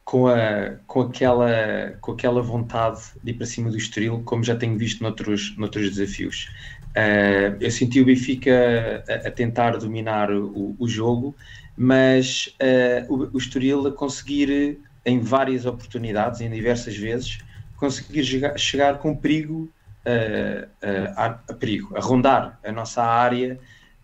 com, 0.03 0.27
a, 0.27 0.71
com, 0.85 1.03
aquela, 1.03 1.97
com 2.01 2.11
aquela 2.11 2.41
vontade 2.41 2.99
de 3.23 3.31
ir 3.31 3.35
para 3.35 3.45
cima 3.45 3.71
do 3.71 3.77
Estoril, 3.77 4.23
como 4.25 4.43
já 4.43 4.57
tenho 4.57 4.77
visto 4.77 5.01
noutros, 5.01 5.55
noutros 5.55 5.89
desafios. 5.89 6.49
Uh, 6.89 7.55
eu 7.61 7.71
senti 7.71 8.01
o 8.01 8.05
Benfica 8.05 9.05
a, 9.07 9.29
a 9.29 9.31
tentar 9.31 9.77
dominar 9.77 10.29
o, 10.33 10.75
o 10.77 10.85
jogo, 10.85 11.33
mas 11.77 12.53
uh, 12.61 13.13
o, 13.13 13.29
o 13.33 13.37
Estoril 13.37 13.87
a 13.87 13.91
conseguir, 13.93 14.81
em 15.05 15.21
várias 15.21 15.65
oportunidades, 15.65 16.41
em 16.41 16.51
diversas 16.51 16.97
vezes, 16.97 17.37
conseguir 17.77 18.25
chegar, 18.25 18.59
chegar 18.59 18.99
com 18.99 19.15
perigo 19.15 19.71
a, 20.05 21.25
a, 21.25 21.53
perigo, 21.53 21.95
a 21.95 21.99
rondar 21.99 22.59
a 22.63 22.71
nossa 22.71 23.03
área 23.03 23.59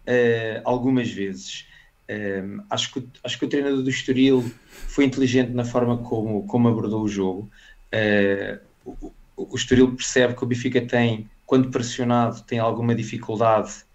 uh, 0.08 0.62
algumas 0.64 1.10
vezes. 1.10 1.66
Um, 2.10 2.64
acho, 2.70 2.94
que, 2.94 3.08
acho 3.24 3.38
que 3.38 3.46
o 3.46 3.50
treinador 3.50 3.82
do 3.84 3.90
Estoril 3.90 4.50
foi 4.68 5.04
inteligente 5.04 5.52
na 5.52 5.66
forma 5.66 5.98
como, 5.98 6.46
como 6.48 6.70
abordou 6.70 7.04
o 7.04 7.08
jogo. 7.08 7.50
Uh, 7.94 8.60
o, 8.86 9.14
o 9.36 9.56
Estoril 9.56 9.94
percebe 9.94 10.34
que 10.34 10.44
o 10.44 10.48
Benfica 10.48 10.82
tem, 10.82 11.30
quando 11.46 11.70
pressionado, 11.70 12.42
tem 12.44 12.60
alguma 12.60 12.96
dificuldade 12.96 13.86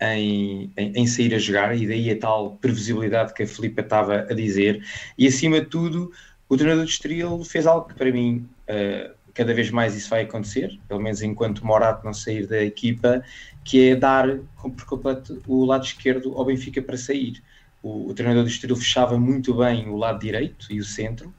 em, 0.00 0.70
em, 0.76 0.92
em, 0.96 1.06
sair 1.06 1.34
a 1.34 1.38
jogar, 1.38 1.76
e 1.76 1.86
daí 1.86 2.10
a 2.10 2.18
tal 2.18 2.56
previsibilidade 2.56 3.32
que 3.32 3.44
a 3.44 3.46
Filipe 3.46 3.80
estava 3.80 4.26
a 4.28 4.34
dizer. 4.34 4.84
E 5.16 5.26
acima 5.26 5.60
de 5.60 5.66
tudo, 5.66 6.12
o 6.48 6.56
treinador 6.56 6.84
do 6.84 6.90
Estoril 6.90 7.42
fez 7.44 7.66
algo 7.66 7.88
que 7.88 7.94
para 7.94 8.10
mim 8.10 8.46
uh, 8.68 9.14
cada 9.34 9.54
vez 9.54 9.70
mais 9.70 9.96
isso 9.96 10.10
vai 10.10 10.22
acontecer, 10.22 10.78
pelo 10.88 11.00
menos 11.00 11.22
enquanto 11.22 11.64
Morato 11.64 12.04
não 12.04 12.12
sair 12.12 12.46
da 12.46 12.62
equipa, 12.62 13.22
que 13.64 13.90
é 13.90 13.96
dar 13.96 14.38
por 14.60 14.84
completo 14.84 15.42
o 15.46 15.64
lado 15.64 15.84
esquerdo 15.84 16.34
ao 16.36 16.44
Benfica 16.44 16.82
para 16.82 16.96
sair. 16.96 17.42
O, 17.82 18.10
o 18.10 18.14
treinador 18.14 18.44
do 18.44 18.48
Estoril 18.48 18.76
fechava 18.76 19.18
muito 19.18 19.54
bem 19.54 19.88
o 19.88 19.96
lado 19.96 20.20
direito 20.20 20.66
e 20.70 20.78
o 20.78 20.84
centro, 20.84 21.32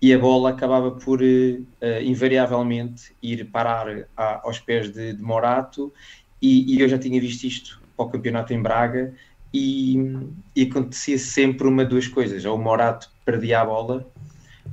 e 0.00 0.12
a 0.12 0.18
bola 0.18 0.50
acabava 0.50 0.90
por 0.90 1.22
uh, 1.22 2.02
invariavelmente 2.02 3.14
ir 3.22 3.46
parar 3.46 4.06
a, 4.16 4.40
aos 4.44 4.58
pés 4.58 4.90
de, 4.90 5.14
de 5.14 5.22
Morato, 5.22 5.92
e, 6.40 6.74
e, 6.74 6.80
eu 6.80 6.88
já 6.88 6.98
tinha 6.98 7.18
visto 7.18 7.44
isto 7.44 7.80
para 7.96 8.06
o 8.06 8.10
campeonato 8.10 8.52
em 8.52 8.60
Braga, 8.60 9.14
e, 9.54 9.96
e 10.54 10.64
acontecia 10.64 11.18
sempre 11.18 11.66
uma 11.66 11.84
duas 11.84 12.06
coisas, 12.06 12.44
ou 12.44 12.56
o 12.56 12.62
Morato 12.62 13.10
perdia 13.24 13.62
a 13.62 13.64
bola, 13.64 14.06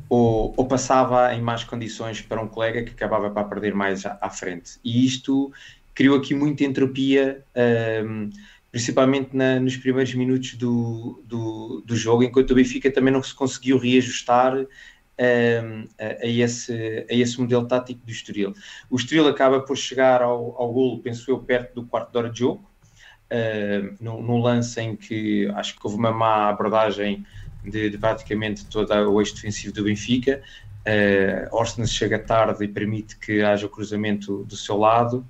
ou, 0.10 0.54
ou, 0.56 0.68
passava 0.68 1.34
em 1.34 1.42
más 1.42 1.64
condições 1.64 2.22
para 2.22 2.42
um 2.42 2.48
colega 2.48 2.84
que 2.84 2.92
acabava 2.92 3.30
para 3.30 3.44
perder 3.44 3.74
mais 3.74 4.06
à, 4.06 4.18
à 4.22 4.30
frente. 4.30 4.80
E 4.84 5.06
isto 5.06 5.52
criou 5.94 6.18
aqui 6.18 6.34
muita 6.34 6.64
entropia, 6.64 7.44
um, 8.06 8.30
principalmente 8.72 9.36
na, 9.36 9.60
nos 9.60 9.78
primeiros 9.78 10.14
minutos 10.14 10.56
do, 10.56 11.24
do, 11.26 11.84
do, 11.86 11.96
jogo, 11.96 12.24
enquanto 12.24 12.52
o 12.52 12.56
Benfica 12.56 12.92
também 12.92 13.14
não 13.14 13.22
se 13.22 13.34
conseguiu 13.34 13.78
reajustar 13.78 14.56
um, 14.56 14.66
a, 16.00 16.26
a, 16.26 16.28
esse, 16.28 17.06
a 17.10 17.14
esse 17.14 17.40
modelo 17.40 17.68
tático 17.68 18.06
do 18.06 18.12
Estoril. 18.12 18.54
O 18.90 18.96
Estoril 18.96 19.28
acaba 19.28 19.62
por 19.62 19.78
chegar 19.78 20.22
ao, 20.22 20.60
ao 20.60 20.72
golo, 20.74 21.00
penso 21.00 21.30
eu, 21.30 21.40
perto 21.40 21.76
do 21.76 21.86
quarto 21.86 22.12
de 22.12 22.18
hora 22.18 22.30
de 22.30 22.40
jogo, 22.40 22.74
num, 24.00 24.22
num 24.22 24.38
lance 24.38 24.80
em 24.80 24.96
que 24.96 25.48
acho 25.56 25.76
que 25.76 25.80
houve 25.84 25.98
uma 25.98 26.12
má 26.12 26.50
abordagem 26.50 27.26
de, 27.64 27.90
de 27.90 27.98
praticamente 27.98 28.66
todo 28.66 28.92
o 28.92 29.22
eixo 29.22 29.36
defensivo 29.36 29.74
do 29.74 29.84
Benfica. 29.84 30.42
Uh, 30.86 31.56
Orsnes 31.56 31.92
chega 31.92 32.20
tarde 32.20 32.64
e 32.64 32.68
permite 32.68 33.18
que 33.18 33.42
haja 33.42 33.66
o 33.66 33.70
cruzamento 33.70 34.44
do 34.44 34.56
seu 34.56 34.78
lado. 34.78 35.26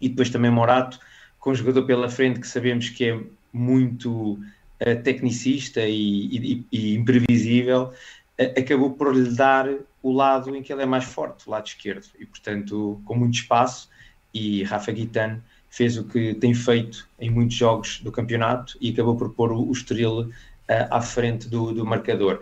E 0.00 0.08
depois 0.08 0.30
também 0.30 0.50
Morato, 0.50 1.00
com 1.38 1.50
um 1.50 1.54
jogador 1.54 1.84
pela 1.84 2.08
frente 2.08 2.40
que 2.40 2.46
sabemos 2.46 2.88
que 2.88 3.04
é 3.04 3.20
muito 3.52 4.32
uh, 4.32 5.02
tecnicista 5.02 5.80
e, 5.80 6.26
e, 6.36 6.66
e 6.70 6.94
imprevisível, 6.94 7.92
uh, 8.40 8.60
acabou 8.60 8.90
por 8.90 9.14
lhe 9.14 9.30
dar 9.34 9.68
o 10.02 10.12
lado 10.12 10.54
em 10.54 10.62
que 10.62 10.72
ele 10.72 10.82
é 10.82 10.86
mais 10.86 11.04
forte, 11.04 11.48
o 11.48 11.50
lado 11.50 11.66
esquerdo. 11.66 12.06
E 12.18 12.24
portanto, 12.24 13.00
com 13.04 13.16
muito 13.16 13.34
espaço, 13.34 13.88
e 14.32 14.62
Rafa 14.64 14.92
Guitano 14.92 15.42
fez 15.70 15.96
o 15.96 16.04
que 16.04 16.34
tem 16.34 16.54
feito 16.54 17.08
em 17.18 17.30
muitos 17.30 17.56
jogos 17.56 18.00
do 18.00 18.12
campeonato 18.12 18.76
e 18.80 18.90
acabou 18.90 19.16
por 19.16 19.30
pôr 19.30 19.50
o 19.52 19.70
uh, 19.70 20.30
à 20.68 21.00
frente 21.00 21.48
do, 21.48 21.72
do 21.72 21.84
marcador. 21.84 22.40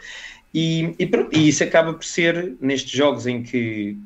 E, 0.53 0.95
e, 0.99 1.11
e, 1.33 1.49
isso 1.49 1.65
acaba 1.65 1.93
por 1.93 2.05
ser, 2.05 2.57
nestes 2.61 2.93
jogos 2.93 3.27
em 3.27 3.43
que 3.43 3.99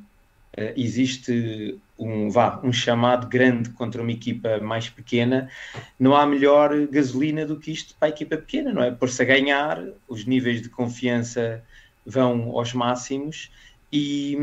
uh, 0.58 0.72
existe 0.76 1.78
um, 1.98 2.30
vá, 2.30 2.60
um 2.62 2.72
chamado 2.72 3.26
grande 3.28 3.70
contra 3.70 4.00
uma 4.00 4.12
equipa 4.12 4.58
mais 4.58 4.88
pequena, 4.88 5.50
não 5.98 6.16
há 6.16 6.24
melhor 6.24 6.86
gasolina 6.86 7.44
do 7.44 7.58
que 7.58 7.72
isto 7.72 7.94
para 7.98 8.08
a 8.08 8.10
equipa 8.10 8.36
pequena, 8.36 8.72
não 8.72 8.82
é? 8.82 8.90
Por-se 8.90 9.20
a 9.20 9.24
ganhar, 9.24 9.82
os 10.08 10.24
níveis 10.24 10.62
de 10.62 10.68
confiança 10.68 11.62
vão 12.06 12.56
aos 12.56 12.72
máximos 12.72 13.50
e, 13.92 14.36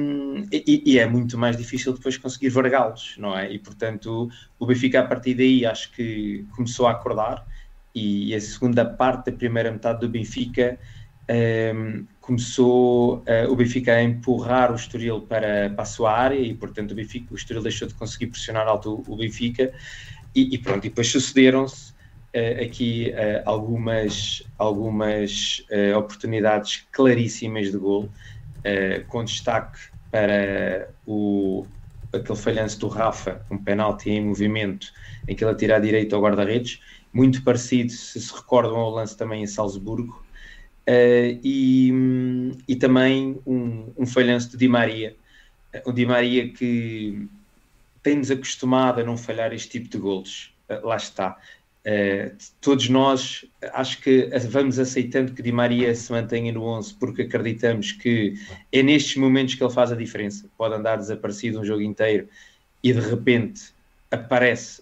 e, 0.52 0.84
e, 0.86 1.00
é 1.00 1.06
muito 1.08 1.38
mais 1.38 1.56
difícil 1.56 1.94
depois 1.94 2.18
conseguir 2.18 2.50
vargá-los, 2.50 3.16
não 3.18 3.38
é? 3.38 3.52
E 3.52 3.58
portanto 3.58 4.30
o 4.60 4.66
Benfica 4.66 5.00
a 5.00 5.08
partir 5.08 5.36
daí 5.36 5.66
acho 5.66 5.92
que 5.92 6.46
começou 6.56 6.88
a 6.88 6.92
acordar 6.92 7.46
e 7.96 8.36
a 8.36 8.42
segunda 8.42 8.84
parte 8.84 9.32
da 9.32 9.38
primeira 9.38 9.72
metade 9.72 10.02
do 10.02 10.10
Benfica 10.10 10.78
um, 11.30 11.34
ehm, 11.34 12.08
começou 12.20 13.20
uh, 13.20 13.50
o 13.50 13.56
Benfica 13.56 13.94
a 13.94 14.04
empurrar 14.04 14.72
o 14.72 14.76
Estoril 14.76 15.22
para, 15.22 15.70
para 15.70 15.84
a 15.84 15.86
sua 15.86 16.12
área 16.12 16.38
e 16.38 16.54
portanto 16.54 16.92
o, 16.92 16.96
Benfica, 16.96 17.34
o 17.34 17.38
Estoril 17.38 17.64
deixou 17.64 17.88
de 17.88 17.94
conseguir 17.94 18.28
pressionar 18.28 18.68
alto 18.68 19.04
o, 19.08 19.14
o 19.14 19.18
Benfica. 19.18 19.72
E, 20.36 20.54
e, 20.54 20.58
pronto, 20.58 20.86
e 20.86 20.90
depois 20.90 21.08
sucederam-se 21.08 21.94
uh, 21.94 22.64
aqui 22.64 23.14
uh, 23.14 23.42
algumas, 23.46 24.44
algumas 24.58 25.66
oportunidades 25.98 26.86
claríssimas 26.92 27.72
de 27.72 27.78
gol 27.78 28.10
com 29.10 29.24
destaque 29.24 29.78
para 30.10 30.90
o, 31.06 31.68
aquele 32.12 32.38
falhanço 32.38 32.80
do 32.80 32.88
Rafa, 32.88 33.46
um 33.52 33.58
penalti 33.58 34.10
em 34.10 34.26
movimento 34.26 34.92
em 35.28 35.36
que 35.36 35.44
ele 35.44 35.52
atira 35.52 35.76
à 35.76 35.80
direita 35.80 36.16
ao 36.16 36.22
guarda-redes 36.22 36.82
muito 37.16 37.42
parecido, 37.44 37.94
se 37.94 38.20
se 38.20 38.36
recordam, 38.36 38.76
ao 38.76 38.90
lance 38.90 39.16
também 39.16 39.42
em 39.42 39.48
Salzburgo, 39.48 40.22
uh, 40.86 41.40
e, 41.42 41.90
e 42.68 42.76
também 42.76 43.40
um, 43.48 43.90
um 43.98 44.06
falhanço 44.06 44.52
de 44.52 44.58
Di 44.58 44.68
Maria, 44.68 45.16
o 45.86 45.94
Di 45.94 46.06
Maria 46.06 46.50
que 46.50 47.26
tem-nos 48.04 48.30
acostumado 48.30 49.00
a 49.00 49.04
não 49.06 49.18
falhar 49.18 49.54
este 49.54 49.70
tipo 49.70 49.88
de 49.88 49.98
golos, 49.98 50.54
uh, 50.70 50.86
lá 50.86 50.98
está. 50.98 51.38
Uh, 51.88 52.36
todos 52.60 52.90
nós 52.90 53.46
acho 53.74 54.02
que 54.02 54.28
vamos 54.50 54.78
aceitando 54.78 55.32
que 55.32 55.42
Di 55.42 55.54
Maria 55.54 55.96
se 55.96 56.12
mantenha 56.12 56.52
no 56.52 56.64
11 56.64 56.96
porque 56.96 57.22
acreditamos 57.22 57.94
que 57.94 58.34
é 58.74 58.84
nestes 58.84 59.16
momentos 59.16 59.56
que 59.56 59.64
ele 59.64 59.72
faz 59.72 59.90
a 59.90 59.96
diferença. 59.96 60.50
Pode 60.58 60.76
andar 60.76 60.98
desaparecido 60.98 61.62
um 61.62 61.64
jogo 61.64 61.82
inteiro 61.82 62.28
e 62.84 62.92
de 62.92 63.00
repente 63.00 63.74
aparece 64.12 64.82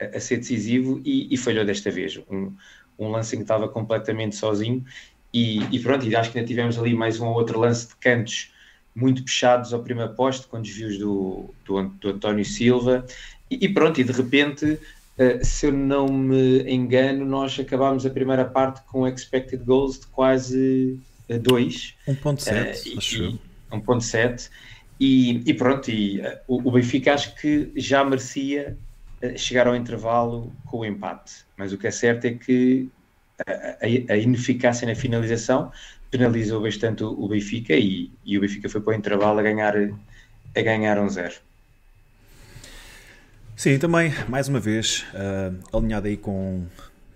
a 0.00 0.20
ser 0.20 0.38
decisivo 0.38 1.00
e, 1.04 1.32
e, 1.32 1.36
falhou 1.36 1.64
desta 1.64 1.90
vez. 1.90 2.18
Um, 2.30 2.52
um 2.98 3.10
lance 3.10 3.34
em 3.34 3.38
que 3.38 3.44
estava 3.44 3.68
completamente 3.68 4.36
sozinho 4.36 4.84
e, 5.32 5.62
e, 5.74 5.78
pronto, 5.78 6.06
e 6.06 6.14
acho 6.14 6.30
que 6.30 6.38
ainda 6.38 6.48
tivemos 6.48 6.78
ali 6.78 6.94
mais 6.94 7.20
um 7.20 7.26
ou 7.26 7.34
outro 7.34 7.58
lance 7.58 7.88
de 7.88 7.96
cantos 7.96 8.52
muito 8.94 9.22
puxados 9.22 9.72
ao 9.72 9.82
primeiro 9.82 10.14
poste 10.14 10.46
com 10.46 10.60
desvios 10.60 10.98
do, 10.98 11.54
do, 11.64 11.82
do 11.82 12.08
António 12.10 12.44
Silva 12.44 13.06
e, 13.50 13.64
e 13.64 13.68
pronto, 13.68 14.00
e 14.00 14.04
de 14.04 14.12
repente 14.12 14.78
eh, 15.20 15.44
se 15.44 15.66
eu 15.66 15.72
não 15.72 16.08
me 16.08 16.62
engano, 16.62 17.26
nós 17.26 17.60
acabámos 17.60 18.06
a 18.06 18.10
primeira 18.10 18.42
parte 18.42 18.80
com 18.86 19.06
expected 19.06 19.62
goals 19.64 20.00
de 20.00 20.06
quase 20.06 20.98
2. 21.28 21.94
Uh, 22.08 22.12
1.7, 22.12 22.94
uh, 22.94 22.98
acho 22.98 23.38
1.7. 23.70 24.50
E, 24.98 25.42
e, 25.44 25.52
pronto, 25.52 25.90
e, 25.90 26.20
uh, 26.20 26.38
o, 26.48 26.70
Benfica 26.70 27.12
acho 27.12 27.34
que 27.36 27.70
já 27.76 28.02
merecia 28.02 28.78
chegar 29.36 29.66
ao 29.66 29.76
intervalo 29.76 30.52
com 30.66 30.78
o 30.78 30.84
empate. 30.84 31.44
Mas 31.56 31.72
o 31.72 31.78
que 31.78 31.86
é 31.86 31.90
certo 31.90 32.24
é 32.26 32.32
que 32.32 32.88
a, 33.46 34.12
a 34.12 34.16
ineficácia 34.16 34.86
na 34.86 34.94
finalização 34.94 35.70
penalizou 36.10 36.62
bastante 36.62 37.04
o, 37.04 37.10
o 37.10 37.28
Benfica 37.28 37.74
e, 37.74 38.10
e, 38.24 38.36
o 38.36 38.40
Benfica 38.40 38.68
foi 38.68 38.80
para 38.80 38.92
o 38.92 38.94
intervalo 38.94 39.38
a 39.38 39.42
ganhar, 39.42 39.74
a 39.76 40.62
ganhar 40.62 40.98
um 40.98 41.08
zero. 41.08 41.34
Sim, 43.56 43.78
também, 43.78 44.12
mais 44.28 44.48
uma 44.48 44.58
vez, 44.58 45.04
uh, 45.14 45.76
alinhado 45.76 46.08
aí 46.08 46.16
com, 46.16 46.66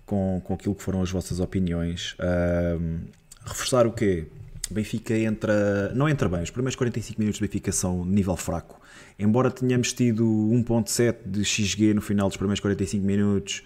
com, 0.05 0.41
com 0.43 0.53
aquilo 0.53 0.75
que 0.75 0.83
foram 0.83 1.01
as 1.01 1.09
vossas 1.09 1.39
opiniões, 1.39 2.15
uh, 2.19 3.01
reforçar 3.45 3.87
o 3.87 3.91
quê? 3.91 4.27
Benfica 4.69 5.15
entra, 5.17 5.91
não 5.93 6.07
entra 6.07 6.29
bem, 6.29 6.41
os 6.41 6.51
primeiros 6.51 6.75
45 6.75 7.19
minutos 7.19 7.39
do 7.39 7.45
Benfica 7.45 7.71
são 7.71 8.05
nível 8.05 8.35
fraco. 8.35 8.79
Embora 9.17 9.49
tenhamos 9.49 9.93
tido 9.93 10.23
1.7 10.25 11.17
de 11.25 11.43
XG 11.43 11.93
no 11.93 12.01
final 12.01 12.27
dos 12.27 12.37
primeiros 12.37 12.59
45 12.59 13.05
minutos, 13.05 13.63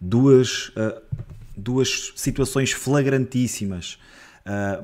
duas, 0.00 0.68
uh, 0.68 1.02
duas 1.56 2.12
situações 2.16 2.72
flagrantíssimas, 2.72 3.98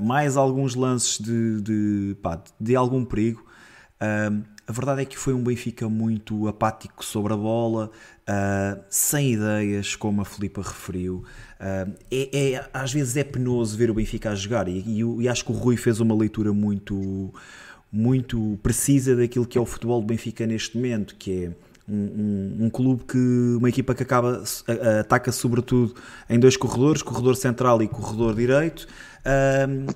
mais 0.01 0.37
alguns 0.37 0.77
lances 0.77 1.19
de, 1.19 1.61
de, 1.61 2.17
pá, 2.23 2.41
de 2.61 2.77
algum 2.77 3.05
perigo, 3.05 3.45
a 4.69 4.73
verdade 4.73 5.01
é 5.01 5.05
que 5.07 5.17
foi 5.17 5.33
um 5.33 5.43
Benfica 5.43 5.89
muito 5.89 6.47
apático 6.47 7.03
sobre 7.03 7.33
a 7.33 7.37
bola, 7.37 7.91
uh, 8.29 8.85
sem 8.91 9.33
ideias, 9.33 9.97
como 9.97 10.21
a 10.21 10.27
Filipa 10.27 10.61
referiu. 10.61 11.25
Uh, 11.59 11.95
é, 12.11 12.53
é, 12.53 12.71
às 12.71 12.93
vezes 12.93 13.17
é 13.17 13.25
penoso 13.25 13.75
ver 13.79 13.91
o 13.91 13.95
Benfica 13.95 14.31
a 14.31 14.35
jogar 14.35 14.69
e, 14.69 14.81
e, 14.87 15.23
e, 15.23 15.27
acho 15.27 15.43
que 15.43 15.53
o 15.53 15.55
Rui 15.55 15.79
fez 15.79 16.01
uma 16.01 16.15
leitura 16.15 16.53
muito, 16.53 17.33
muito 17.91 18.59
precisa 18.63 19.17
daquilo 19.17 19.47
que 19.47 19.57
é 19.57 19.61
o 19.61 19.67
futebol 19.67 20.01
do 20.01 20.07
Benfica 20.07 20.47
neste 20.47 20.77
momento, 20.77 21.15
que 21.17 21.45
é 21.45 21.51
um, 21.89 21.95
um, 21.95 22.67
um, 22.67 22.71
clube 22.71 23.05
que 23.05 23.57
uma 23.57 23.69
equipa 23.69 23.95
que 23.95 24.03
acaba 24.03 24.43
ataca 25.01 25.33
sobretudo 25.33 25.95
em 26.29 26.39
dois 26.39 26.57
corredores, 26.57 27.03
corredor 27.03 27.35
central 27.35 27.83
e 27.83 27.89
corredor 27.89 28.35
direito. 28.35 28.87
Uh, 29.21 29.91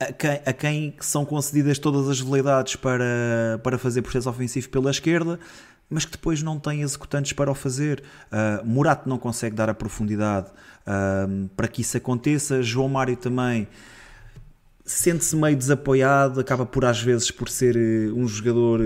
a 0.00 0.12
quem, 0.12 0.40
a 0.44 0.52
quem 0.52 0.94
são 1.00 1.24
concedidas 1.24 1.78
todas 1.78 2.08
as 2.08 2.18
veleidades 2.18 2.76
para, 2.76 3.60
para 3.62 3.78
fazer 3.78 4.02
processo 4.02 4.28
ofensivo 4.28 4.68
pela 4.68 4.90
esquerda, 4.90 5.38
mas 5.88 6.04
que 6.04 6.12
depois 6.12 6.42
não 6.42 6.58
tem 6.58 6.82
executantes 6.82 7.32
para 7.32 7.50
o 7.50 7.54
fazer. 7.54 8.02
Uh, 8.32 8.66
Murato 8.66 9.08
não 9.08 9.18
consegue 9.18 9.54
dar 9.54 9.68
a 9.68 9.74
profundidade 9.74 10.48
para 11.56 11.66
que 11.66 11.80
isso 11.80 11.96
aconteça. 11.96 12.62
João 12.62 12.88
Mário 12.88 13.16
também 13.16 13.66
sente-se 14.84 15.34
meio 15.36 15.56
desapoiado, 15.56 16.40
acaba 16.40 16.66
por 16.66 16.84
às 16.84 17.00
vezes 17.00 17.30
por 17.30 17.48
ser 17.48 17.76
uh, 17.76 18.18
um 18.18 18.26
jogador 18.28 18.80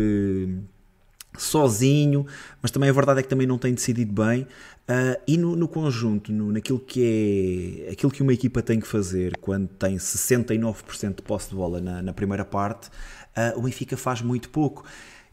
sozinho, 1.37 2.26
mas 2.61 2.70
também 2.70 2.90
a 2.90 2.92
verdade 2.92 3.20
é 3.20 3.22
que 3.22 3.28
também 3.28 3.46
não 3.46 3.58
tem 3.58 3.72
decidido 3.72 4.12
bem. 4.12 4.42
Uh, 4.42 5.20
e 5.26 5.37
no, 5.37 5.54
no 5.54 5.68
conjunto, 5.68 6.32
no, 6.32 6.50
naquilo 6.50 6.80
que 6.80 7.84
é 7.87 7.92
aquilo 7.92 8.11
que 8.11 8.22
uma 8.22 8.32
equipa 8.32 8.62
tem 8.62 8.80
que 8.80 8.87
fazer 8.87 9.37
quando 9.38 9.68
tem 9.68 9.96
69% 9.96 11.16
de 11.16 11.22
posse 11.22 11.50
de 11.50 11.54
bola 11.54 11.78
na, 11.80 12.02
na 12.02 12.12
primeira 12.14 12.44
parte, 12.44 12.88
uh, 12.88 13.58
o 13.58 13.62
Benfica 13.62 13.96
faz 13.96 14.22
muito 14.22 14.48
pouco. 14.48 14.84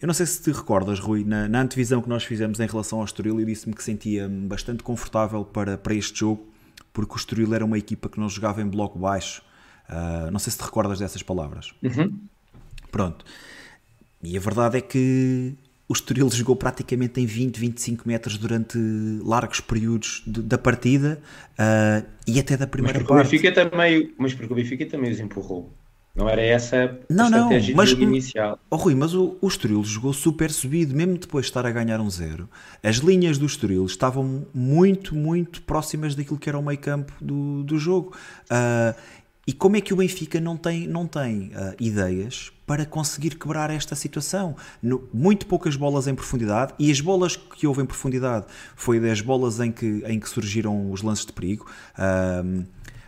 Eu 0.01 0.08
não 0.08 0.13
sei 0.13 0.25
se 0.25 0.41
te 0.41 0.51
recordas, 0.51 0.99
Rui, 0.99 1.23
na, 1.23 1.47
na 1.47 1.62
antevisão 1.62 2.01
que 2.01 2.10
nós 2.10 2.25
fizemos 2.25 2.60
em 2.60 2.67
relação 2.67 2.99
ao 2.99 3.06
Estoril, 3.06 3.39
eu 3.39 3.45
disse-me 3.45 3.73
que 3.73 3.82
sentia-me 3.82 4.45
bastante 4.45 4.84
confortável 4.84 5.45
para, 5.45 5.78
para 5.78 5.95
este 5.95 6.19
jogo, 6.19 6.45
porque 6.91 7.13
o 7.13 7.15
Estoril 7.15 7.54
era 7.54 7.63
uma 7.63 7.78
equipa 7.78 8.10
que 8.10 8.19
não 8.19 8.28
jogava 8.28 8.62
em 8.62 8.67
bloco 8.67 8.99
baixo. 8.99 9.41
Uh, 9.89 10.32
não 10.32 10.39
sei 10.39 10.52
se 10.52 10.58
te 10.58 10.63
recordas 10.63 11.00
dessas 11.00 11.21
palavras. 11.21 11.74
Uhum. 11.84 12.19
Pronto. 12.91 13.26
E 14.24 14.36
a 14.36 14.39
verdade 14.39 14.78
é 14.78 14.82
que 14.82 15.56
o 15.88 15.93
Estoril 15.93 16.30
jogou 16.32 16.56
praticamente 16.56 17.21
em 17.21 17.26
20, 17.26 17.60
25 17.60 18.08
metros 18.08 18.38
durante 18.38 18.78
largos 19.24 19.60
períodos 19.60 20.24
de, 20.26 20.41
da 20.41 20.58
partida 20.58 21.21
uh, 21.52 22.06
e 22.28 22.39
até 22.39 22.58
da 22.58 22.65
primeira 22.65 23.00
mas 23.00 23.08
parte. 23.08 23.28
O 23.28 23.32
Benfica 23.32 23.52
também, 23.52 24.13
mas 24.17 24.34
porque 24.34 24.52
o 24.52 24.56
Benfica 24.56 24.86
também 24.88 25.12
os 25.12 25.19
empurrou. 25.19 25.71
Não 26.15 26.30
era 26.30 26.41
essa 26.41 26.98
não, 27.10 27.26
a 27.26 27.30
não, 27.30 27.38
estratégia 27.39 27.76
mas, 27.76 27.91
inicial. 27.91 28.58
Oh, 28.69 28.78
Rui, 28.78 28.95
mas 28.95 29.13
o, 29.13 29.38
o 29.41 29.48
Estoril 29.48 29.84
jogou 29.84 30.13
super 30.13 30.50
subido, 30.50 30.95
mesmo 30.95 31.17
depois 31.17 31.45
de 31.45 31.50
estar 31.50 31.65
a 31.65 31.71
ganhar 31.71 32.00
um 32.00 32.10
zero. 32.10 32.50
As 32.82 32.98
linhas 32.98 33.38
do 33.38 33.45
Estoril 33.45 33.86
estavam 33.86 34.48
muito, 34.54 35.13
muito 35.13 35.62
próximas 35.63 36.15
daquilo 36.15 36.39
que 36.39 36.48
era 36.48 36.58
o 36.58 36.63
meio 36.63 36.80
campo 36.80 37.12
do, 37.19 37.63
do 37.63 37.78
jogo. 37.78 38.15
Uh, 38.45 38.95
e 39.48 39.54
como 39.54 39.76
é 39.76 39.82
que 39.82 39.94
o 39.94 39.98
Benfica 39.98 40.40
não 40.40 40.58
tem, 40.58 40.88
não 40.88 41.06
tem 41.06 41.52
uh, 41.54 41.76
ideias 41.80 42.52
para 42.66 42.86
conseguir 42.86 43.38
quebrar 43.38 43.70
esta 43.70 43.94
situação? 43.94 44.56
No, 44.82 45.08
muito 45.14 45.46
poucas 45.46 45.76
bolas 45.76 46.08
em 46.08 46.16
profundidade, 46.16 46.74
e 46.80 46.92
as 46.92 47.00
bolas 47.00 47.36
que 47.36 47.68
houve 47.68 47.82
em 47.82 47.86
profundidade 47.86 48.46
foi 48.76 49.00
das 49.00 49.22
bolas 49.22 49.60
em 49.60 49.72
que, 49.72 50.04
em 50.08 50.20
que 50.20 50.28
surgiram 50.28 50.92
os 50.92 51.04
lances 51.04 51.26
de 51.26 51.34
perigo. 51.34 51.68
Uh, 51.98 52.66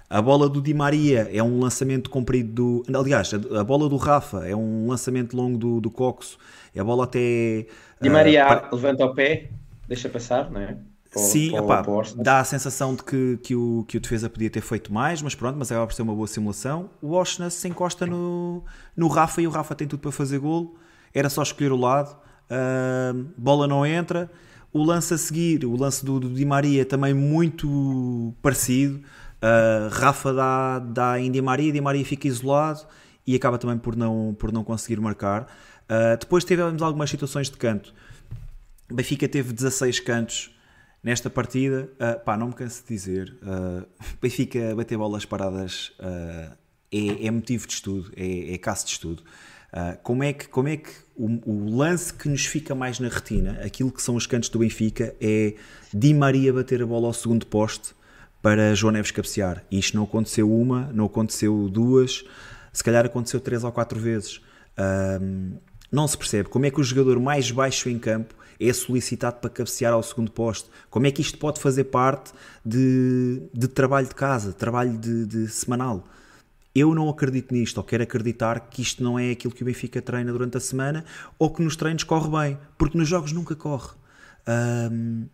a 0.10 0.22
bola 0.22 0.48
do 0.48 0.62
Di 0.62 0.74
Maria 0.74 1.28
é 1.34 1.42
um 1.42 1.60
lançamento 1.60 2.10
comprido 2.10 2.84
do. 2.84 2.98
Aliás, 2.98 3.34
a, 3.34 3.60
a 3.60 3.64
bola 3.64 3.90
do 3.90 3.98
Rafa 3.98 4.48
é 4.48 4.56
um 4.56 4.88
lançamento 4.88 5.36
longo 5.36 5.58
do, 5.58 5.82
do 5.82 5.90
Coxo. 5.90 6.38
A 6.78 6.84
bola 6.84 7.06
até. 7.06 7.66
Di 8.00 8.10
Maria 8.10 8.46
uh, 8.46 8.48
para... 8.48 8.70
levanta 8.72 9.06
o 9.06 9.14
pé, 9.14 9.50
deixa 9.88 10.08
passar, 10.08 10.52
não 10.52 10.62
é? 10.62 10.78
Sim, 11.18 11.52
para, 11.66 11.84
dá 12.16 12.40
a 12.40 12.44
sensação 12.44 12.96
de 12.96 13.04
que, 13.04 13.38
que, 13.44 13.56
o, 13.56 13.84
que 13.88 13.98
o 13.98 14.00
defesa 14.00 14.30
podia 14.30 14.50
ter 14.50 14.62
feito 14.62 14.94
mais, 14.94 15.22
mas 15.22 15.36
pronto, 15.36 15.58
mas 15.58 15.72
acaba 15.72 15.88
por 15.88 15.94
ser 15.94 16.02
uma 16.02 16.14
boa 16.14 16.28
simulação. 16.28 16.90
O 17.02 17.14
Oshna 17.14 17.50
se 17.50 17.68
encosta 17.68 18.06
no, 18.06 18.64
no 18.96 19.08
Rafa 19.08 19.42
e 19.42 19.48
o 19.48 19.50
Rafa 19.50 19.76
tem 19.76 19.88
tudo 19.88 20.00
para 20.00 20.12
fazer 20.12 20.40
golo. 20.40 20.76
Era 21.14 21.30
só 21.30 21.42
escolher 21.42 21.72
o 21.72 21.78
lado. 21.78 22.16
Uh, 22.50 23.26
bola 23.38 23.68
não 23.68 23.86
entra. 23.86 24.30
O 24.72 24.84
lance 24.84 25.14
a 25.14 25.18
seguir, 25.18 25.66
o 25.66 25.76
lance 25.76 26.06
do, 26.06 26.20
do 26.20 26.30
Di 26.30 26.46
Maria, 26.46 26.86
também 26.86 27.14
muito 27.14 28.34
parecido. 28.42 28.98
Uh, 29.38 29.90
Rafa 29.92 30.34
dá, 30.34 30.80
dá 30.80 31.20
em 31.20 31.32
Di 31.32 31.42
Maria, 31.42 31.72
Di 31.72 31.82
Maria 31.82 32.04
fica 32.06 32.28
isolado 32.28 32.82
e 33.26 33.36
acaba 33.36 33.58
também 33.58 33.78
por 33.78 33.96
não, 33.96 34.36
por 34.38 34.52
não 34.52 34.64
conseguir 34.64 35.00
marcar. 35.00 35.44
Uh, 35.84 36.18
depois 36.20 36.44
tivemos 36.44 36.82
algumas 36.82 37.10
situações 37.10 37.50
de 37.50 37.58
canto. 37.58 37.94
Benfica 38.92 39.28
teve 39.28 39.54
16 39.54 40.00
cantos 40.00 40.57
Nesta 41.04 41.30
partida, 41.30 41.90
uh, 41.94 42.24
pá, 42.24 42.36
não 42.36 42.48
me 42.48 42.54
canso 42.54 42.82
de 42.82 42.90
dizer, 42.90 43.38
uh, 43.44 43.88
Benfica 44.22 44.76
bater 44.76 44.98
bolas 44.98 45.26
paradas 45.26 45.94
uh, 46.00 46.56
é, 46.92 47.28
é, 47.28 47.32
motivo 47.32 47.68
de 47.68 47.74
estudo, 47.74 48.12
é, 48.16 48.54
é 48.54 48.58
caso 48.58 48.86
de 48.86 48.92
estudo. 48.92 49.24
Uh, 49.72 49.98
como 50.02 50.24
é 50.24 50.34
que, 50.34 50.48
como 50.48 50.70
é 50.70 50.78
que 50.78 50.90
o, 51.16 51.26
o, 51.46 51.76
lance 51.76 52.14
que 52.14 52.30
nos 52.30 52.46
fica 52.46 52.74
mais 52.74 53.00
na 53.00 53.10
retina, 53.10 53.60
aquilo 53.64 53.92
que 53.92 54.02
são 54.02 54.16
os 54.16 54.26
cantos 54.26 54.50
do 54.50 54.60
Benfica, 54.60 55.14
é 55.20 55.56
Di 55.94 56.14
Maria 56.14 56.54
bater 56.54 56.82
a 56.82 56.86
bola 56.86 57.08
ao 57.08 57.14
segundo 57.14 57.46
poste 57.46 57.94
para 58.42 58.74
João 58.74 58.94
Neves 58.94 59.12
cabecear. 59.12 59.64
E 59.70 59.78
isto 59.78 59.96
não 59.96 60.06
aconteceu 60.06 60.52
uma, 60.52 60.90
não 60.94 61.06
aconteceu 61.06 61.68
duas, 61.70 62.24
se 62.72 62.84
calhar 62.84 63.06
aconteceu 63.06 63.42
três 63.42 63.64
ou 63.64 63.72
quatro 63.72 64.00
vezes. 64.00 64.38
Uh, 64.78 65.60
não 65.92 66.08
se 66.08 66.18
percebe 66.18 66.50
como 66.50 66.66
é 66.66 66.72
que 66.72 66.80
o 66.80 66.84
jogador 66.84 67.20
mais 67.20 67.52
baixo 67.52 67.90
em 67.90 68.00
campo 68.00 68.36
é 68.60 68.74
solicitado 68.74 69.38
para 69.38 69.50
cabecear 69.50 69.94
ao 69.94 70.04
segundo 70.04 70.32
posto. 70.32 70.70
Como 70.90 71.06
é 71.08 71.12
que 71.12 71.22
isto 71.22 71.38
pode 71.38 71.60
fazer 71.60 71.86
parte 71.86 72.32
de, 72.66 73.42
de 73.54 73.68
trabalho 73.68 74.08
de 74.08 74.16
casa, 74.16 74.54
trabalho 74.54 74.98
de, 74.98 75.26
de 75.26 75.48
semanal? 75.48 76.08
Eu 76.74 76.94
não 76.94 77.10
acredito 77.10 77.54
nisto, 77.54 77.78
ou 77.78 77.84
quero 77.84 78.04
acreditar 78.04 78.60
que 78.70 78.82
isto 78.82 79.04
não 79.04 79.18
é 79.18 79.32
aquilo 79.32 79.54
que 79.54 79.64
o 79.64 79.66
Benfica 79.66 80.02
treina 80.02 80.32
durante 80.32 80.58
a 80.58 80.60
semana, 80.60 81.04
ou 81.40 81.50
que 81.50 81.62
nos 81.62 81.76
treinos 81.76 82.04
corre 82.04 82.30
bem, 82.30 82.58
porque 82.78 82.98
nos 82.98 83.08
jogos 83.08 83.32
nunca 83.32 83.56
corre. 83.56 83.96
Um, 84.48 85.28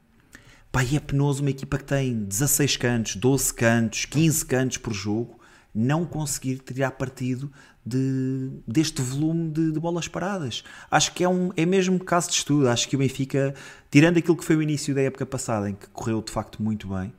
pá, 0.71 0.83
é 0.83 0.99
penoso 0.99 1.41
uma 1.41 1.49
equipa 1.49 1.77
que 1.77 1.83
tem 1.83 2.23
16 2.23 2.77
cantos, 2.77 3.15
12 3.17 3.53
cantos, 3.53 4.05
15 4.05 4.45
cantos 4.45 4.77
por 4.77 4.93
jogo, 4.93 5.39
não 5.75 6.05
conseguir 6.05 6.59
tirar 6.59 6.91
partido 6.91 7.51
de, 7.85 8.51
deste 8.67 9.01
volume 9.01 9.49
de, 9.51 9.71
de, 9.71 9.79
bolas 9.79 10.07
paradas. 10.07 10.63
Acho 10.89 11.13
que 11.13 11.23
é, 11.23 11.29
um, 11.29 11.51
é 11.55 11.65
mesmo 11.65 11.99
caso 11.99 12.29
de 12.29 12.35
estudo. 12.35 12.69
Acho 12.69 12.87
que 12.87 12.95
o 12.95 12.99
Benfica, 12.99 13.53
tirando 13.91 14.17
aquilo 14.17 14.37
que 14.37 14.43
foi 14.43 14.55
o 14.55 14.61
início 14.61 14.95
da 14.95 15.01
época 15.01 15.25
passada, 15.25 15.69
em 15.69 15.75
que 15.75 15.87
correu 15.89 16.21
de 16.21 16.31
facto 16.31 16.61
muito 16.61 16.87
bem, 16.87 17.13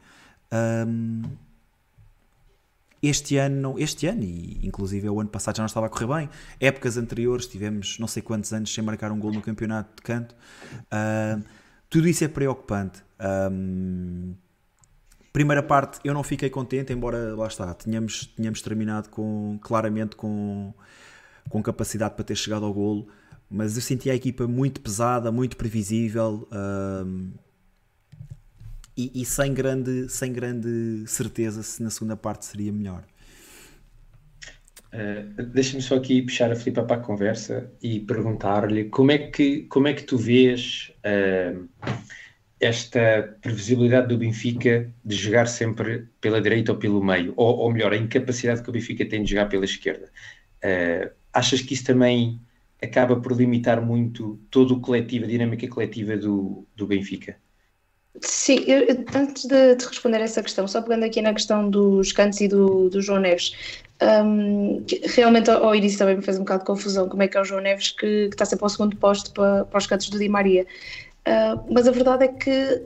um, 0.86 1.22
este 3.02 3.36
ano, 3.36 3.74
este 3.78 4.06
ano 4.06 4.22
e 4.22 4.60
inclusive 4.62 5.08
o 5.10 5.20
ano 5.20 5.28
passado 5.28 5.56
já 5.56 5.62
não 5.62 5.66
estava 5.66 5.86
a 5.86 5.88
correr 5.90 6.06
bem. 6.06 6.30
Épocas 6.58 6.96
anteriores 6.96 7.46
tivemos 7.46 7.98
não 7.98 8.08
sei 8.08 8.22
quantos 8.22 8.52
anos 8.52 8.72
sem 8.72 8.82
marcar 8.82 9.12
um 9.12 9.18
gol 9.18 9.32
no 9.32 9.42
campeonato 9.42 9.96
de 9.96 10.02
canto. 10.02 10.34
Uh, 10.84 11.44
tudo 11.90 12.08
isso 12.08 12.24
é 12.24 12.28
preocupante. 12.28 13.02
Um, 13.52 14.34
primeira 15.34 15.64
parte 15.64 15.98
eu 16.04 16.14
não 16.14 16.22
fiquei 16.22 16.48
contente, 16.48 16.92
embora 16.92 17.34
lá 17.34 17.48
está, 17.48 17.74
tínhamos, 17.74 18.32
tínhamos 18.36 18.62
terminado 18.62 19.10
com, 19.10 19.58
claramente 19.60 20.14
com, 20.14 20.72
com 21.50 21.60
capacidade 21.60 22.14
para 22.14 22.24
ter 22.24 22.36
chegado 22.36 22.64
ao 22.64 22.72
golo, 22.72 23.08
mas 23.50 23.74
eu 23.74 23.82
senti 23.82 24.08
a 24.08 24.14
equipa 24.14 24.46
muito 24.46 24.80
pesada, 24.80 25.32
muito 25.32 25.56
previsível. 25.56 26.48
Um, 26.52 27.32
e, 28.96 29.22
e, 29.22 29.24
sem, 29.24 29.52
grande, 29.52 30.08
sem 30.08 30.32
grande 30.32 31.02
certeza 31.08 31.64
se 31.64 31.82
na 31.82 31.90
segunda 31.90 32.16
parte 32.16 32.44
seria 32.44 32.72
melhor. 32.72 33.02
Uh, 34.92 35.42
Deixa-me 35.46 35.82
só 35.82 35.96
aqui 35.96 36.22
puxar 36.22 36.52
a 36.52 36.54
Filipa 36.54 36.84
para 36.84 36.94
a 36.94 37.00
conversa 37.00 37.68
e 37.82 37.98
perguntar-lhe 37.98 38.84
como 38.84 39.10
é 39.10 39.18
que 39.18 39.62
como 39.62 39.88
é 39.88 39.94
que 39.94 40.04
tu 40.04 40.16
vês 40.16 40.92
uh, 41.00 41.68
esta 42.64 43.36
previsibilidade 43.40 44.08
do 44.08 44.18
Benfica 44.18 44.90
de 45.04 45.16
jogar 45.16 45.46
sempre 45.46 46.06
pela 46.20 46.40
direita 46.40 46.72
ou 46.72 46.78
pelo 46.78 47.02
meio, 47.02 47.32
ou, 47.36 47.56
ou 47.58 47.72
melhor, 47.72 47.92
a 47.92 47.96
incapacidade 47.96 48.62
que 48.62 48.70
o 48.70 48.72
Benfica 48.72 49.04
tem 49.04 49.22
de 49.22 49.30
jogar 49.30 49.46
pela 49.46 49.64
esquerda. 49.64 50.10
Uh, 50.64 51.10
achas 51.32 51.60
que 51.60 51.74
isso 51.74 51.84
também 51.84 52.40
acaba 52.82 53.16
por 53.16 53.32
limitar 53.32 53.80
muito 53.80 54.38
todo 54.50 54.74
o 54.74 54.80
coletivo, 54.80 55.24
a 55.24 55.28
dinâmica 55.28 55.66
coletiva 55.68 56.16
do, 56.16 56.66
do 56.76 56.86
Benfica? 56.86 57.36
Sim, 58.20 58.64
eu, 58.68 58.86
antes 59.14 59.44
de, 59.44 59.74
de, 59.74 59.84
responder 59.84 60.20
essa 60.20 60.40
questão, 60.40 60.68
só 60.68 60.80
pegando 60.80 61.04
aqui 61.04 61.20
na 61.20 61.34
questão 61.34 61.68
dos 61.68 62.12
cantos 62.12 62.40
e 62.40 62.46
do, 62.46 62.88
do 62.88 63.02
João 63.02 63.18
Neves, 63.18 63.52
um, 64.00 64.84
realmente 65.14 65.50
ao, 65.50 65.64
ao, 65.64 65.74
início 65.74 65.98
também 65.98 66.16
me 66.16 66.22
fez 66.22 66.36
um 66.36 66.40
bocado 66.40 66.60
de 66.60 66.66
confusão 66.66 67.08
como 67.08 67.22
é 67.24 67.28
que 67.28 67.36
é 67.36 67.40
o 67.40 67.44
João 67.44 67.60
Neves 67.60 67.90
que, 67.90 68.28
que 68.28 68.34
está 68.34 68.44
sempre 68.44 68.64
ao 68.64 68.68
segundo 68.68 68.96
posto 68.96 69.32
para, 69.32 69.64
para 69.64 69.78
os 69.78 69.86
cantos 69.86 70.10
do 70.10 70.18
Di 70.18 70.28
Maria. 70.28 70.64
Uh, 71.26 71.72
mas 71.72 71.88
a 71.88 71.90
verdade 71.90 72.24
é 72.24 72.28
que 72.28 72.82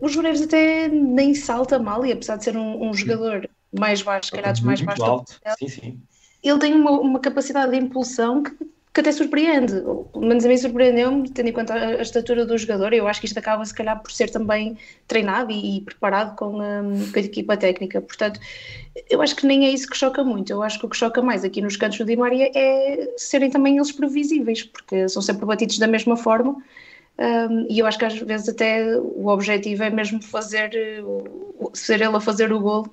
o 0.00 0.22
Neves 0.22 0.42
até 0.42 0.88
nem 0.88 1.34
salta 1.34 1.78
mal, 1.78 2.04
e 2.04 2.12
apesar 2.12 2.36
de 2.36 2.44
ser 2.44 2.56
um, 2.56 2.88
um 2.88 2.94
jogador 2.94 3.48
mais 3.78 4.02
baixo, 4.02 4.32
calhados 4.32 4.60
mais 4.60 4.80
baixo, 4.80 5.04
alto. 5.04 5.40
Sim, 5.58 5.68
sim. 5.68 6.00
ele 6.42 6.58
tem 6.58 6.74
uma, 6.74 6.90
uma 6.92 7.20
capacidade 7.20 7.70
de 7.70 7.78
impulsão 7.78 8.42
que 8.42 8.52
que 8.94 9.00
até 9.00 9.10
surpreende, 9.10 9.72
pelo 10.12 10.26
menos 10.26 10.44
a 10.44 10.48
mim 10.48 10.56
surpreendeu-me, 10.58 11.30
tendo 11.30 11.48
em 11.48 11.52
conta 11.52 11.72
a, 11.72 11.86
a, 11.86 12.02
estatura 12.02 12.44
do 12.44 12.58
jogador. 12.58 12.92
Eu 12.92 13.08
acho 13.08 13.20
que 13.20 13.26
isto 13.26 13.38
acaba, 13.38 13.64
se 13.64 13.74
calhar, 13.74 14.00
por 14.02 14.12
ser 14.12 14.28
também 14.28 14.76
treinado 15.08 15.50
e, 15.50 15.78
e 15.78 15.80
preparado 15.80 16.36
com, 16.36 16.60
um, 16.60 17.10
com, 17.10 17.18
a 17.18 17.22
equipa 17.22 17.56
técnica. 17.56 18.02
Portanto, 18.02 18.38
eu 19.08 19.22
acho 19.22 19.34
que 19.34 19.46
nem 19.46 19.64
é 19.64 19.70
isso 19.70 19.88
que 19.88 19.96
choca 19.96 20.22
muito. 20.22 20.52
Eu 20.52 20.62
acho 20.62 20.78
que 20.78 20.84
o 20.84 20.90
que 20.90 20.96
choca 20.96 21.22
mais 21.22 21.42
aqui 21.42 21.62
nos 21.62 21.76
cantos 21.76 21.98
do 21.98 22.04
Di 22.04 22.16
Maria 22.16 22.50
é 22.54 23.14
serem 23.16 23.48
também 23.48 23.76
eles 23.76 23.92
previsíveis, 23.92 24.62
porque 24.62 25.08
são 25.08 25.22
sempre 25.22 25.46
batidos 25.46 25.78
da 25.78 25.86
mesma 25.86 26.16
forma. 26.16 26.62
Um, 27.18 27.66
e 27.68 27.78
eu 27.78 27.86
acho 27.86 27.98
que 27.98 28.04
às 28.04 28.18
vezes 28.18 28.48
até 28.48 28.96
o 28.96 29.28
objetivo 29.28 29.82
é 29.82 29.90
mesmo 29.90 30.22
fazer, 30.22 30.72
ser 31.74 32.00
ele 32.00 32.16
a 32.16 32.20
fazer 32.20 32.52
o 32.52 32.60
golo 32.60 32.92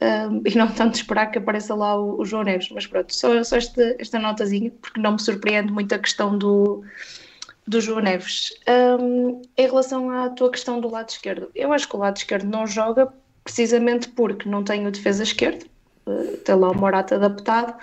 um, 0.00 0.42
e 0.44 0.56
não 0.56 0.68
tanto 0.68 0.94
esperar 0.94 1.30
que 1.30 1.38
apareça 1.38 1.74
lá 1.74 1.98
o, 1.98 2.20
o 2.20 2.24
João 2.24 2.44
Neves. 2.44 2.70
Mas 2.70 2.86
pronto, 2.86 3.14
só, 3.14 3.42
só 3.42 3.56
esta, 3.56 3.96
esta 3.98 4.18
notazinha, 4.18 4.70
porque 4.80 5.00
não 5.00 5.12
me 5.12 5.20
surpreende 5.20 5.72
muito 5.72 5.94
a 5.94 5.98
questão 5.98 6.36
do, 6.36 6.84
do 7.66 7.80
João 7.80 8.00
Neves. 8.00 8.52
Um, 9.00 9.42
em 9.56 9.66
relação 9.66 10.10
à 10.10 10.30
tua 10.30 10.50
questão 10.50 10.80
do 10.80 10.90
lado 10.90 11.08
esquerdo, 11.08 11.50
eu 11.54 11.72
acho 11.72 11.88
que 11.88 11.96
o 11.96 11.98
lado 11.98 12.16
esquerdo 12.16 12.44
não 12.44 12.66
joga 12.66 13.12
precisamente 13.42 14.08
porque 14.08 14.48
não 14.48 14.62
tem 14.62 14.86
o 14.86 14.90
defesa 14.90 15.22
esquerdo, 15.22 15.66
uh, 16.06 16.36
tem 16.38 16.54
lá 16.54 16.70
o 16.70 16.76
Morata 16.76 17.16
adaptado. 17.16 17.74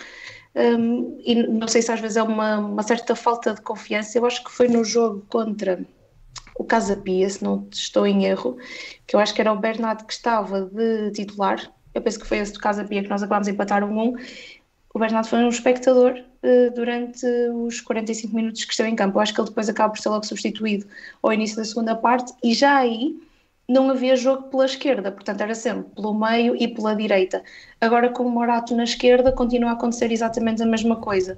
Um, 0.55 1.19
e 1.25 1.35
não 1.47 1.67
sei 1.67 1.81
se 1.81 1.91
às 1.91 1.99
vezes 1.99 2.17
é 2.17 2.23
uma, 2.23 2.59
uma 2.59 2.83
certa 2.83 3.15
falta 3.15 3.53
de 3.53 3.61
confiança. 3.61 4.17
Eu 4.17 4.25
acho 4.25 4.43
que 4.43 4.51
foi 4.51 4.67
no 4.67 4.83
jogo 4.83 5.25
contra 5.29 5.83
o 6.55 6.63
Casa 6.63 6.95
Pia, 6.95 7.29
se 7.29 7.43
não 7.43 7.67
estou 7.71 8.05
em 8.05 8.25
erro, 8.25 8.57
que 9.07 9.15
eu 9.15 9.19
acho 9.19 9.33
que 9.33 9.41
era 9.41 9.51
o 9.51 9.57
Bernardo 9.57 10.05
que 10.05 10.13
estava 10.13 10.61
de 10.61 11.11
titular 11.11 11.73
eu 11.93 12.01
penso 12.01 12.19
que 12.19 12.25
foi 12.25 12.39
esse 12.39 12.53
do 12.53 12.59
Casa 12.59 12.83
Pia 12.83 13.03
que 13.03 13.09
nós 13.09 13.21
acabámos 13.21 13.47
de 13.47 13.53
empatar 13.53 13.83
um 13.83 14.09
1. 14.09 14.15
O 14.93 14.99
Bernardo 14.99 15.27
foi 15.27 15.39
um 15.39 15.49
espectador 15.49 16.13
uh, 16.13 16.73
durante 16.75 17.25
os 17.53 17.81
45 17.81 18.35
minutos 18.35 18.65
que 18.65 18.71
esteve 18.71 18.89
em 18.89 18.95
campo. 18.95 19.17
Eu 19.17 19.21
acho 19.21 19.33
que 19.33 19.39
ele 19.39 19.47
depois 19.47 19.69
acaba 19.69 19.93
por 19.93 19.99
ser 19.99 20.09
logo 20.09 20.25
substituído 20.25 20.85
ao 21.21 21.33
início 21.33 21.57
da 21.57 21.65
segunda 21.65 21.95
parte 21.95 22.33
e 22.43 22.53
já 22.53 22.77
aí 22.77 23.15
não 23.67 23.89
havia 23.89 24.15
jogo 24.15 24.43
pela 24.49 24.65
esquerda, 24.65 25.11
portanto 25.11 25.41
era 25.41 25.55
sempre 25.55 25.83
pelo 25.95 26.13
meio 26.13 26.55
e 26.55 26.67
pela 26.67 26.95
direita. 26.95 27.43
Agora 27.79 28.09
com 28.09 28.23
o 28.23 28.29
Morato 28.29 28.75
na 28.75 28.83
esquerda 28.83 29.31
continua 29.31 29.71
a 29.71 29.73
acontecer 29.73 30.11
exatamente 30.11 30.61
a 30.61 30.65
mesma 30.65 30.97
coisa. 30.97 31.37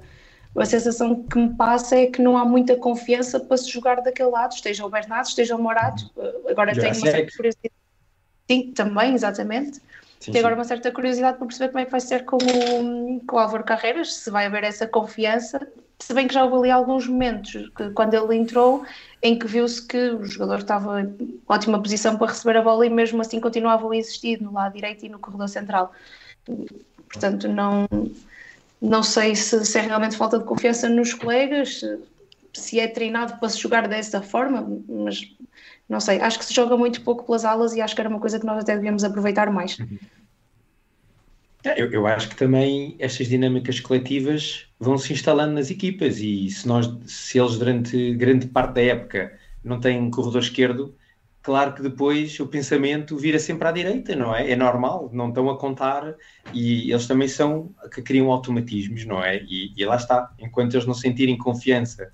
A 0.56 0.64
sensação 0.64 1.22
que 1.22 1.38
me 1.38 1.54
passa 1.54 1.96
é 1.96 2.06
que 2.06 2.22
não 2.22 2.36
há 2.36 2.44
muita 2.44 2.76
confiança 2.76 3.38
para 3.38 3.56
se 3.58 3.70
jogar 3.70 4.00
daquele 4.00 4.30
lado, 4.30 4.52
esteja 4.52 4.86
o 4.86 4.88
Bernardo, 4.88 5.26
esteja 5.26 5.54
o 5.54 5.62
Morato. 5.62 6.10
Agora 6.48 6.72
tenho 6.72 6.94
uma 6.94 7.10
certa 7.10 7.36
curiosidade. 7.36 7.74
Sim, 8.50 8.72
também, 8.72 9.14
exatamente. 9.14 9.80
Sim, 10.18 10.32
Tenho 10.32 10.38
agora 10.38 10.54
uma 10.54 10.64
certa 10.64 10.90
curiosidade 10.90 11.36
para 11.36 11.46
perceber 11.46 11.68
como 11.68 11.80
é 11.80 11.84
que 11.84 11.90
vai 11.90 12.00
ser 12.00 12.24
com 12.24 12.36
o, 12.36 13.20
com 13.26 13.36
o 13.36 13.38
Álvaro 13.38 13.64
Carreiras, 13.64 14.14
se 14.14 14.30
vai 14.30 14.46
haver 14.46 14.64
essa 14.64 14.86
confiança. 14.86 15.60
Se 15.98 16.14
bem 16.14 16.26
que 16.26 16.34
já 16.34 16.44
houve 16.44 16.56
ali 16.56 16.70
alguns 16.70 17.06
momentos, 17.06 17.70
que, 17.76 17.90
quando 17.90 18.14
ele 18.14 18.36
entrou, 18.36 18.84
em 19.22 19.38
que 19.38 19.46
viu-se 19.46 19.86
que 19.86 20.10
o 20.10 20.24
jogador 20.24 20.58
estava 20.58 21.00
em 21.00 21.40
ótima 21.48 21.80
posição 21.80 22.16
para 22.16 22.28
receber 22.28 22.58
a 22.58 22.62
bola 22.62 22.86
e 22.86 22.90
mesmo 22.90 23.20
assim 23.20 23.40
continuava 23.40 23.90
a 23.90 23.96
insistir 23.96 24.40
no 24.40 24.52
lado 24.52 24.74
direito 24.74 25.06
e 25.06 25.08
no 25.08 25.18
corredor 25.18 25.48
central. 25.48 25.92
Portanto, 27.08 27.48
não, 27.48 27.86
não 28.80 29.02
sei 29.02 29.34
se, 29.34 29.64
se 29.64 29.78
é 29.78 29.82
realmente 29.82 30.16
falta 30.16 30.38
de 30.38 30.44
confiança 30.44 30.88
nos 30.88 31.14
colegas, 31.14 31.80
se 32.52 32.78
é 32.78 32.86
treinado 32.86 33.38
para 33.38 33.48
se 33.48 33.58
jogar 33.58 33.88
dessa 33.88 34.20
forma, 34.22 34.80
mas 34.88 35.34
não 35.88 36.00
sei, 36.00 36.20
acho 36.20 36.38
que 36.38 36.44
se 36.44 36.54
joga 36.54 36.76
muito 36.76 37.02
pouco 37.02 37.24
pelas 37.24 37.44
alas 37.44 37.74
e 37.74 37.80
acho 37.80 37.94
que 37.94 38.00
era 38.00 38.10
uma 38.10 38.20
coisa 38.20 38.38
que 38.38 38.46
nós 38.46 38.62
até 38.62 38.74
devíamos 38.74 39.04
aproveitar 39.04 39.50
mais. 39.50 39.78
Eu, 41.76 41.90
eu, 41.90 42.06
acho 42.06 42.28
que 42.28 42.36
também 42.36 42.96
estas 42.98 43.28
dinâmicas 43.28 43.80
coletivas 43.80 44.68
vão 44.78 44.96
se 44.98 45.12
instalando 45.12 45.54
nas 45.54 45.70
equipas 45.70 46.18
e 46.18 46.48
se, 46.50 46.66
nós, 46.68 46.86
se 47.06 47.38
eles 47.38 47.58
durante 47.58 48.14
grande 48.14 48.46
parte 48.46 48.74
da 48.74 48.82
época 48.82 49.38
não 49.64 49.80
têm 49.80 50.00
um 50.00 50.10
corredor 50.10 50.42
esquerdo, 50.42 50.94
claro 51.42 51.74
que 51.74 51.82
depois 51.82 52.38
o 52.40 52.46
pensamento 52.46 53.16
vira 53.16 53.38
sempre 53.38 53.66
à 53.66 53.72
direita, 53.72 54.14
não 54.14 54.34
é? 54.34 54.50
É 54.50 54.56
normal, 54.56 55.10
não 55.12 55.28
estão 55.28 55.48
a 55.50 55.58
contar 55.58 56.14
e 56.52 56.90
eles 56.90 57.06
também 57.06 57.28
são 57.28 57.74
que 57.92 58.02
criam 58.02 58.30
automatismos, 58.30 59.04
não 59.04 59.22
é? 59.22 59.42
E, 59.42 59.72
e 59.76 59.84
lá 59.84 59.96
está, 59.96 60.32
enquanto 60.38 60.74
eles 60.74 60.86
não 60.86 60.94
sentirem 60.94 61.36
confiança 61.36 62.12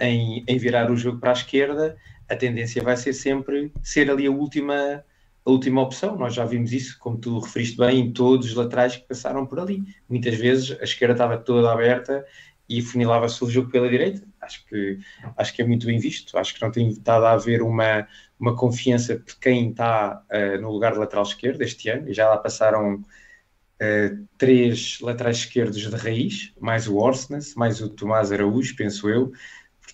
em, 0.00 0.44
em 0.46 0.58
virar 0.58 0.90
o 0.90 0.96
jogo 0.96 1.18
para 1.18 1.30
a 1.30 1.32
esquerda, 1.32 1.96
a 2.28 2.36
tendência 2.36 2.82
vai 2.82 2.96
ser 2.96 3.12
sempre 3.12 3.72
ser 3.82 4.10
ali 4.10 4.26
a 4.26 4.30
última, 4.30 5.04
a 5.46 5.50
última 5.50 5.80
opção. 5.80 6.16
Nós 6.16 6.34
já 6.34 6.44
vimos 6.44 6.72
isso, 6.72 6.98
como 6.98 7.16
tu 7.16 7.38
referiste 7.38 7.76
bem, 7.76 8.00
em 8.00 8.12
todos 8.12 8.48
os 8.48 8.54
laterais 8.54 8.96
que 8.96 9.06
passaram 9.06 9.46
por 9.46 9.60
ali. 9.60 9.82
Muitas 10.08 10.34
vezes 10.34 10.76
a 10.80 10.84
esquerda 10.84 11.14
estava 11.14 11.38
toda 11.38 11.72
aberta 11.72 12.26
e 12.68 12.82
funilava-se 12.82 13.42
o 13.44 13.48
jogo 13.48 13.70
pela 13.70 13.88
direita. 13.88 14.26
Acho 14.40 14.66
que, 14.66 14.98
acho 15.36 15.54
que 15.54 15.62
é 15.62 15.66
muito 15.66 15.86
bem 15.86 16.00
visto. 16.00 16.36
Acho 16.36 16.52
que 16.52 16.60
não 16.60 16.72
tem 16.72 16.88
estado 16.88 17.24
a 17.24 17.32
haver 17.32 17.62
uma, 17.62 18.08
uma 18.40 18.56
confiança 18.56 19.16
de 19.16 19.36
quem 19.36 19.70
está 19.70 20.20
uh, 20.32 20.60
no 20.60 20.72
lugar 20.72 20.92
de 20.92 20.98
lateral 20.98 21.22
esquerdo 21.22 21.62
este 21.62 21.88
ano. 21.88 22.08
E 22.08 22.12
já 22.12 22.28
lá 22.28 22.38
passaram 22.38 22.96
uh, 22.96 24.26
três 24.36 24.98
laterais 25.00 25.38
esquerdos 25.38 25.78
de 25.78 25.96
raiz, 25.96 26.52
mais 26.60 26.88
o 26.88 26.96
Orsnes, 26.96 27.54
mais 27.54 27.80
o 27.80 27.88
Tomás 27.88 28.32
Araújo, 28.32 28.74
penso 28.74 29.08
eu. 29.08 29.32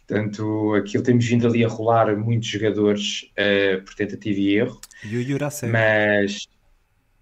Portanto, 0.06 0.74
aquilo 0.74 1.02
temos 1.02 1.24
vindo 1.24 1.46
ali 1.46 1.64
a 1.64 1.68
rolar 1.68 2.16
muitos 2.16 2.48
jogadores 2.48 3.30
uh, 3.32 3.82
por 3.84 3.94
tentativa 3.94 4.38
e 4.38 4.56
erro. 4.56 4.80
E 5.04 5.16
o 5.16 5.22
Jurasek. 5.22 5.72
Mas, 5.72 6.48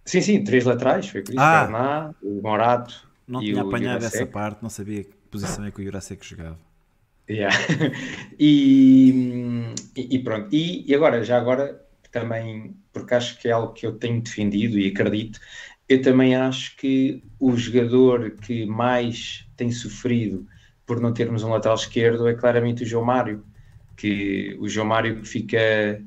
sim, 0.05 0.21
sim, 0.21 0.43
três 0.43 0.65
laterais, 0.65 1.09
foi 1.09 1.23
por 1.23 1.33
isso. 1.33 1.41
Ah. 1.41 1.65
Bernat, 1.65 2.17
o 2.23 2.41
Morato 2.43 3.09
Não 3.29 3.41
tinha 3.41 3.63
apanhado 3.63 4.05
essa 4.05 4.27
parte, 4.27 4.63
não 4.63 4.71
sabia 4.71 5.05
que 5.05 5.13
posição 5.31 5.65
é 5.65 5.71
que 5.71 5.81
o 5.81 5.85
Jurasek 5.85 6.27
jogava. 6.27 6.59
Yeah. 7.29 7.57
e, 8.41 9.73
e, 9.95 10.19
pronto, 10.19 10.49
e, 10.51 10.85
e 10.91 10.95
agora, 10.95 11.23
já 11.23 11.39
agora, 11.39 11.81
também, 12.11 12.75
porque 12.93 13.15
acho 13.15 13.39
que 13.39 13.49
é 13.49 13.53
algo 13.53 13.73
que 13.73 13.87
eu 13.87 13.93
tenho 13.93 14.21
defendido 14.21 14.79
e 14.79 14.89
acredito, 14.89 15.39
eu 15.89 16.03
também 16.03 16.35
acho 16.35 16.77
que 16.77 17.23
o 17.39 17.57
jogador 17.57 18.33
que 18.33 18.67
mais 18.67 19.47
tem 19.57 19.71
sofrido 19.71 20.47
por 20.91 21.01
não 21.01 21.15
termos 21.15 21.45
um 21.45 21.51
lateral 21.51 21.77
esquerdo 21.77 22.27
é 22.27 22.35
claramente 22.35 22.83
o 22.83 22.87
João 22.87 23.05
Mário, 23.05 23.45
que 23.97 24.57
o 24.59 24.69
João 24.69 24.89
Mário 24.89 25.25
fica 25.25 26.03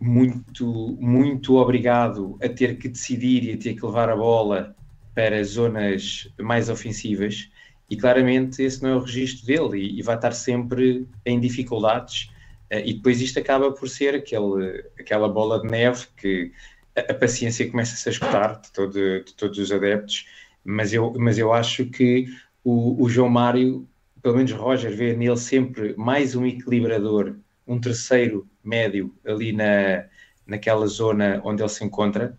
muito, 0.00 0.96
muito 1.00 1.56
obrigado 1.56 2.38
a 2.40 2.48
ter 2.48 2.78
que 2.78 2.88
decidir 2.88 3.42
e 3.42 3.52
a 3.54 3.56
ter 3.56 3.74
que 3.74 3.84
levar 3.84 4.08
a 4.08 4.14
bola 4.14 4.76
para 5.12 5.42
zonas 5.42 6.32
mais 6.38 6.68
ofensivas. 6.68 7.50
E 7.90 7.96
claramente 7.96 8.62
esse 8.62 8.80
não 8.80 8.90
é 8.90 8.94
o 8.94 9.00
registro 9.00 9.44
dele 9.44 9.80
e, 9.80 9.98
e 9.98 10.02
vai 10.02 10.14
estar 10.14 10.30
sempre 10.30 11.04
em 11.26 11.40
dificuldades. 11.40 12.30
Uh, 12.72 12.78
e 12.84 12.94
depois 12.94 13.20
isto 13.20 13.40
acaba 13.40 13.72
por 13.72 13.88
ser 13.88 14.14
aquele, 14.14 14.84
aquela 15.00 15.28
bola 15.28 15.60
de 15.60 15.66
neve 15.66 16.06
que 16.16 16.52
a, 16.94 17.10
a 17.10 17.14
paciência 17.14 17.68
começa-se 17.68 18.08
a 18.08 18.12
esgotar 18.12 18.60
de, 18.60 18.70
todo, 18.70 18.92
de, 18.92 19.34
todos 19.36 19.58
os 19.58 19.72
adeptos, 19.72 20.28
mas 20.64 20.92
eu, 20.92 21.12
mas 21.18 21.38
eu 21.38 21.52
acho 21.52 21.86
que 21.86 22.26
o, 22.62 23.02
o 23.02 23.08
João 23.08 23.28
Mário, 23.28 23.88
pelo 24.22 24.36
menos 24.36 24.52
Roger, 24.52 24.94
vê 24.94 25.14
nele 25.14 25.36
sempre 25.36 25.94
mais 25.96 26.36
um 26.36 26.46
equilibrador, 26.46 27.36
um 27.66 27.80
terceiro 27.80 28.48
médio 28.62 29.14
ali 29.26 29.52
na, 29.52 30.06
naquela 30.46 30.86
zona 30.86 31.40
onde 31.44 31.62
ele 31.62 31.68
se 31.68 31.84
encontra, 31.84 32.38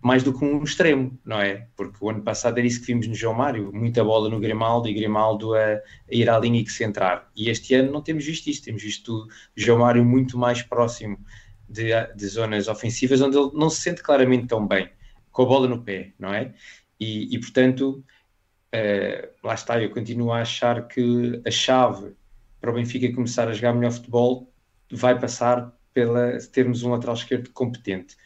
mais 0.00 0.22
do 0.22 0.38
que 0.38 0.44
um 0.44 0.62
extremo, 0.62 1.18
não 1.24 1.40
é? 1.40 1.66
Porque 1.74 1.96
o 2.00 2.10
ano 2.10 2.22
passado 2.22 2.58
era 2.58 2.66
isso 2.66 2.80
que 2.80 2.86
vimos 2.86 3.06
no 3.08 3.14
João 3.14 3.34
Mário, 3.34 3.72
muita 3.72 4.04
bola 4.04 4.28
no 4.28 4.38
Grimaldo 4.38 4.86
e 4.86 4.92
Grimaldo 4.92 5.54
a, 5.54 5.64
a 5.64 5.80
ir 6.10 6.28
à 6.28 6.38
linha 6.38 6.60
e 6.60 6.64
que 6.64 6.70
centrar. 6.70 7.30
E 7.34 7.48
este 7.48 7.74
ano 7.74 7.90
não 7.90 8.02
temos 8.02 8.24
visto 8.24 8.46
isto, 8.48 8.64
temos 8.64 8.82
visto 8.82 9.24
o 9.24 9.28
João 9.56 9.78
Mário 9.78 10.04
muito 10.04 10.36
mais 10.38 10.62
próximo 10.62 11.18
de, 11.68 11.90
de, 12.14 12.26
zonas 12.26 12.68
ofensivas 12.68 13.20
onde 13.22 13.36
ele 13.36 13.50
não 13.54 13.70
se 13.70 13.80
sente 13.80 14.02
claramente 14.02 14.46
tão 14.46 14.68
bem, 14.68 14.90
com 15.32 15.42
a 15.42 15.46
bola 15.46 15.66
no 15.66 15.82
pé, 15.82 16.12
não 16.18 16.32
é? 16.32 16.52
E, 17.00 17.34
e 17.34 17.40
portanto, 17.40 18.04
uh, 18.74 19.28
lá 19.46 19.54
está, 19.54 19.80
eu 19.80 19.90
continuo 19.90 20.32
a 20.32 20.40
achar 20.40 20.86
que 20.88 21.40
a 21.46 21.50
chave 21.50 22.14
para 22.60 22.70
o 22.70 22.74
Benfica 22.74 23.14
começar 23.14 23.48
a 23.48 23.52
jogar 23.52 23.72
melhor 23.72 23.92
futebol 23.92 24.52
vai 24.90 25.18
passar 25.18 25.72
pela 25.92 26.38
termos 26.52 26.82
um 26.82 26.90
lateral 26.90 27.14
esquerdo 27.14 27.50
competente 27.50 28.16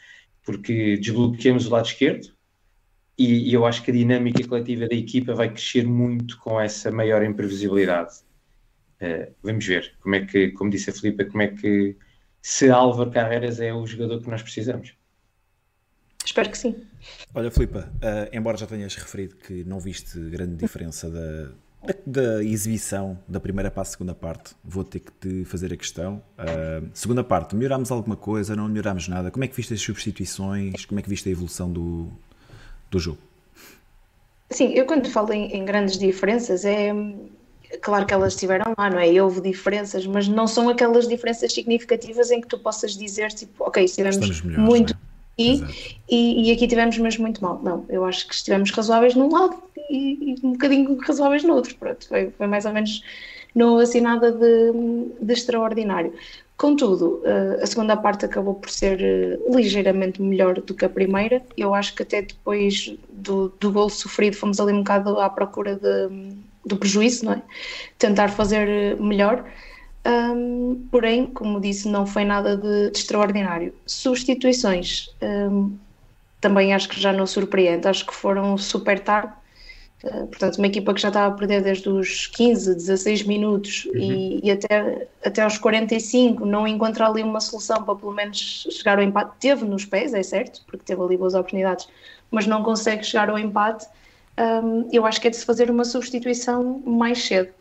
porque 0.49 0.97
desbloqueamos 0.97 1.67
o 1.67 1.71
lado 1.71 1.85
esquerdo 1.85 2.33
e, 3.19 3.51
e, 3.51 3.53
eu 3.53 3.67
acho 3.67 3.83
que 3.83 3.91
a 3.91 3.95
dinâmica 3.95 4.49
coletiva 4.49 4.89
da 4.89 4.95
equipa 4.95 5.35
vai 5.35 5.51
crescer 5.51 5.87
muito 5.87 6.39
com 6.39 6.59
essa 6.59 6.91
maior 6.91 7.23
imprevisibilidade. 7.23 8.21
Uh, 9.03 9.35
vamos 9.43 9.67
ver 9.67 9.95
como 10.01 10.15
é 10.15 10.25
que, 10.25 10.53
como 10.53 10.71
disse 10.71 10.89
a 10.89 10.93
Filipe, 10.95 11.27
como 11.27 11.43
é 11.43 11.49
que 11.49 11.97
se 12.41 12.71
Álvaro 12.71 13.11
Carreiras 13.11 13.61
é 13.61 13.75
o 13.75 13.87
jogador 13.87 14.23
que 14.23 14.31
nós 14.31 14.41
precisamos. 14.41 14.95
Espero 16.25 16.51
que 16.51 16.57
sim. 16.57 16.88
Olha, 17.35 17.51
Filipe, 17.51 17.79
uh, 17.79 17.87
embora 18.33 18.57
já 18.57 18.67
tenhas 18.67 18.95
referido 18.95 19.37
que 19.37 19.65
não 19.65 19.79
viste 19.79 20.19
grande 20.19 20.57
diferença 20.57 21.09
da, 21.11 21.51
da, 21.83 21.95
da, 22.07 22.45
exibição 22.45 23.19
da 23.29 23.39
primeira 23.39 23.71
para 23.71 23.83
a 23.83 23.85
segunda 23.85 24.15
parte, 24.15 24.55
vou 24.65 24.85
ter 24.85 25.01
que 25.01 25.13
te 25.13 25.45
fazer 25.45 25.73
a 25.73 25.77
questão. 25.77 26.23
Uh, 26.39 26.89
segunda 26.93 27.23
parte, 27.23 27.55
melhorámos 27.55 27.91
alguma 27.91 28.17
coisa? 28.17 28.57
Não 28.57 28.69
melhorámos 28.69 29.09
nada? 29.09 29.31
Como 29.31 29.45
é 29.45 29.49
que 29.49 29.57
viste 29.57 29.75
as 29.75 29.81
substituições? 29.81 30.85
Como 30.85 30.99
é 30.99 31.03
que 31.03 31.09
viste 31.09 31.29
a 31.29 31.33
evolução 31.33 31.73
do, 31.73 32.09
do 32.91 32.99
jogo? 32.99 33.19
Sim, 34.51 34.73
eu 34.73 34.87
quando 34.87 35.09
falo 35.11 35.33
em, 35.33 35.55
em 35.55 35.65
grandes 35.65 35.99
diferenças, 35.99 36.65
é 36.65 36.93
claro 37.83 38.07
que 38.07 38.15
elas 38.15 38.33
estiveram 38.33 38.75
lá, 38.77 38.89
não 38.89 38.99
é? 38.99 39.13
E 39.13 39.21
houve 39.21 39.41
diferenças, 39.41 40.07
mas 40.07 40.27
não 40.27 40.47
são 40.47 40.69
aquelas 40.69 41.07
diferenças 41.07 41.53
significativas 41.53 42.31
em 42.31 42.41
que 42.41 42.49
tu 42.49 42.59
possas 42.59 42.97
dizer, 42.97 43.31
tipo, 43.33 43.65
ok, 43.65 43.85
estivemos 43.85 44.41
muito. 44.43 44.95
Né? 44.95 45.01
E, 45.39 45.63
e, 46.11 46.49
e, 46.49 46.53
aqui 46.53 46.67
tivemos 46.67 46.99
mas 46.99 47.17
muito 47.17 47.43
mal. 47.43 47.61
Não, 47.63 47.85
eu 47.89 48.05
acho 48.05 48.27
que 48.27 48.35
estivemos 48.35 48.71
razoáveis 48.73 49.15
num 49.15 49.31
lado 49.31 49.57
e, 49.89 50.33
e 50.33 50.47
um 50.47 50.53
bocadinho 50.53 50.99
razoáveis 50.99 51.45
no 51.45 51.55
outro. 51.55 51.75
Pronto, 51.77 52.09
foi, 52.09 52.31
foi 52.31 52.47
mais 52.47 52.65
ou 52.65 52.73
menos 52.73 53.03
não 53.55 53.79
assim 53.79 54.01
nada 54.01 54.33
de, 54.33 54.73
de 55.21 55.33
extraordinário. 55.33 56.13
Contudo, 56.57 57.23
eh, 57.25 57.61
a 57.63 57.67
segunda 57.67 57.97
parte 57.97 58.25
acabou 58.25 58.55
por 58.55 58.69
ser 58.69 59.01
eh, 59.01 59.39
ligeiramente 59.49 60.21
melhor 60.21 60.61
do 60.61 60.75
que 60.75 60.85
a 60.85 60.89
primeira. 60.89 61.41
Eu 61.57 61.73
acho 61.73 61.95
que 61.95 62.03
até 62.03 62.21
depois 62.21 62.97
do, 63.09 63.49
do 63.61 63.71
gol 63.71 63.89
sofrido 63.89 64.35
fomos 64.35 64.59
ali 64.59 64.73
um 64.73 64.79
bocado 64.79 65.21
à 65.21 65.31
procura 65.31 65.77
de, 65.77 66.35
do 66.67 66.77
prejuízo, 66.77 67.27
não 67.27 67.35
é? 67.35 67.43
Tentar 67.97 68.29
fazer 68.31 68.69
eh, 68.69 68.97
melhor. 68.97 69.45
Um, 70.09 70.89
porém, 70.91 71.27
como 71.27 71.61
disse, 71.61 71.87
não 71.87 72.07
foi 72.07 72.25
nada 72.25 72.57
de, 72.57 72.91
de 72.91 72.99
extraordinário. 72.99 73.75
Substituições, 73.85 75.15
um, 75.21 75.77
também 76.41 76.73
acho 76.73 76.89
que 76.89 76.99
já 76.99 77.13
não 77.13 77.27
surpreende, 77.27 77.87
acho 77.87 78.07
que 78.07 78.15
foram 78.15 78.57
super 78.57 78.99
tarde. 79.01 79.33
Uh, 80.03 80.27
portanto, 80.29 80.57
uma 80.59 80.67
equipa 80.69 80.95
que 80.95 81.01
já 81.01 81.09
estava 81.09 81.35
a 81.35 81.37
perder 81.37 81.61
desde 81.61 81.89
os 81.91 82.29
15, 82.29 82.75
16 82.75 83.25
minutos 83.25 83.85
uhum. 83.87 83.97
e, 83.97 84.41
e, 84.45 84.51
até, 84.51 85.09
até 85.23 85.43
aos 85.43 85.59
45 85.59 86.47
não 86.47 86.67
encontrar 86.67 87.09
ali 87.09 87.23
uma 87.23 87.41
solução 87.41 87.83
para 87.83 87.97
pelo 87.97 88.13
menos 88.13 88.67
chegar 88.71 88.97
ao 88.99 89.05
empate. 89.05 89.33
Teve 89.41 89.65
nos 89.67 89.85
pés, 89.85 90.15
é 90.15 90.23
certo, 90.23 90.63
porque 90.67 90.85
teve 90.85 91.03
ali 91.03 91.17
boas 91.19 91.35
oportunidades, 91.35 91.87
mas 92.31 92.47
não 92.47 92.63
consegue 92.63 93.05
chegar 93.05 93.29
ao 93.29 93.39
empate. 93.39 93.87
Um, 94.39 94.89
eu 94.91 95.05
acho 95.05 95.21
que 95.21 95.27
é 95.27 95.31
de 95.31 95.37
se 95.37 95.45
fazer 95.45 95.69
uma 95.71 95.85
substituição 95.85 96.81
mais 96.87 97.27
cedo. 97.27 97.58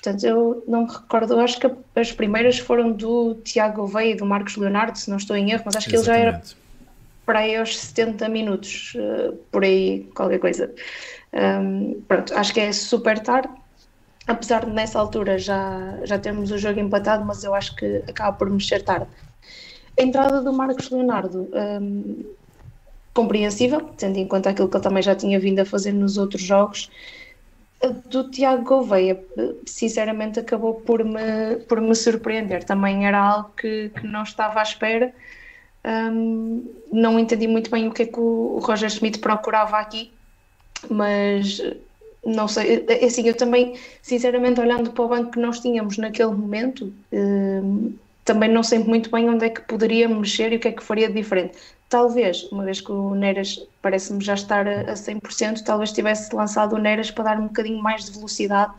Portanto, 0.00 0.24
eu 0.24 0.62
não 0.68 0.82
me 0.82 0.92
recordo, 0.92 1.40
acho 1.40 1.58
que 1.58 1.68
as 1.96 2.12
primeiras 2.12 2.56
foram 2.56 2.92
do 2.92 3.34
Tiago 3.42 3.84
Veia 3.84 4.12
e 4.12 4.14
do 4.14 4.24
Marcos 4.24 4.56
Leonardo, 4.56 4.96
se 4.96 5.10
não 5.10 5.16
estou 5.16 5.36
em 5.36 5.50
erro, 5.50 5.64
mas 5.66 5.74
acho 5.74 5.88
que 5.88 5.96
Exatamente. 5.96 6.22
ele 6.22 6.30
já 6.30 6.36
era 6.36 6.42
para 7.26 7.40
aí 7.40 7.56
aos 7.56 7.76
70 7.76 8.28
minutos, 8.28 8.94
uh, 8.94 9.36
por 9.50 9.64
aí, 9.64 10.08
qualquer 10.14 10.38
coisa. 10.38 10.72
Um, 11.32 12.00
pronto, 12.06 12.32
acho 12.32 12.54
que 12.54 12.60
é 12.60 12.72
super 12.72 13.18
tarde, 13.18 13.48
apesar 14.28 14.64
de 14.64 14.70
nessa 14.70 15.00
altura 15.00 15.36
já, 15.36 15.98
já 16.04 16.16
termos 16.16 16.52
o 16.52 16.58
jogo 16.58 16.78
empatado, 16.78 17.24
mas 17.24 17.42
eu 17.42 17.52
acho 17.52 17.74
que 17.74 18.04
acaba 18.08 18.36
por 18.36 18.48
mexer 18.48 18.84
tarde. 18.84 19.08
A 19.98 20.02
entrada 20.02 20.40
do 20.40 20.52
Marcos 20.52 20.90
Leonardo, 20.90 21.50
um, 21.82 22.24
compreensível, 23.12 23.80
tendo 23.96 24.16
em 24.16 24.28
conta 24.28 24.50
aquilo 24.50 24.68
que 24.68 24.76
ele 24.76 24.84
também 24.84 25.02
já 25.02 25.16
tinha 25.16 25.40
vindo 25.40 25.58
a 25.58 25.64
fazer 25.64 25.90
nos 25.90 26.16
outros 26.16 26.42
jogos, 26.42 26.88
do 28.06 28.30
Tiago 28.30 28.64
Gouveia, 28.64 29.22
sinceramente, 29.64 30.40
acabou 30.40 30.74
por 30.74 31.04
me, 31.04 31.56
por 31.68 31.80
me 31.80 31.94
surpreender. 31.94 32.64
Também 32.64 33.06
era 33.06 33.18
algo 33.18 33.50
que, 33.56 33.90
que 33.90 34.06
não 34.06 34.22
estava 34.22 34.60
à 34.60 34.62
espera. 34.62 35.14
Um, 35.84 36.66
não 36.92 37.18
entendi 37.18 37.46
muito 37.46 37.70
bem 37.70 37.86
o 37.86 37.92
que 37.92 38.02
é 38.02 38.06
que 38.06 38.18
o 38.18 38.58
Roger 38.58 38.90
Schmidt 38.90 39.20
procurava 39.20 39.78
aqui, 39.78 40.10
mas 40.90 41.62
não 42.24 42.48
sei. 42.48 42.84
É 42.88 43.04
assim, 43.04 43.26
eu 43.26 43.36
também, 43.36 43.76
sinceramente, 44.02 44.60
olhando 44.60 44.90
para 44.90 45.04
o 45.04 45.08
banco 45.08 45.30
que 45.30 45.40
nós 45.40 45.60
tínhamos 45.60 45.96
naquele 45.98 46.32
momento, 46.32 46.92
um, 47.12 47.94
também 48.28 48.50
não 48.50 48.62
sei 48.62 48.78
muito 48.78 49.10
bem 49.10 49.26
onde 49.30 49.46
é 49.46 49.48
que 49.48 49.62
poderia 49.62 50.06
mexer 50.06 50.52
e 50.52 50.56
o 50.56 50.60
que 50.60 50.68
é 50.68 50.72
que 50.72 50.84
faria 50.84 51.08
de 51.08 51.14
diferente. 51.14 51.56
Talvez, 51.88 52.42
uma 52.52 52.62
vez 52.62 52.78
que 52.78 52.92
o 52.92 53.14
Neiras 53.14 53.58
parece-me 53.80 54.22
já 54.22 54.34
estar 54.34 54.68
a, 54.68 54.92
100%, 54.92 55.62
talvez 55.64 55.92
tivesse 55.92 56.34
lançado 56.36 56.76
o 56.76 56.78
Neiras 56.78 57.10
para 57.10 57.24
dar 57.24 57.40
um 57.40 57.46
bocadinho 57.46 57.82
mais 57.82 58.04
de 58.04 58.12
velocidade 58.12 58.74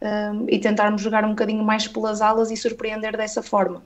um, 0.00 0.46
e 0.48 0.58
tentarmos 0.58 1.02
jogar 1.02 1.22
um 1.26 1.30
bocadinho 1.30 1.62
mais 1.62 1.86
pelas 1.86 2.22
alas 2.22 2.50
e 2.50 2.56
surpreender 2.56 3.14
dessa 3.14 3.42
forma. 3.42 3.82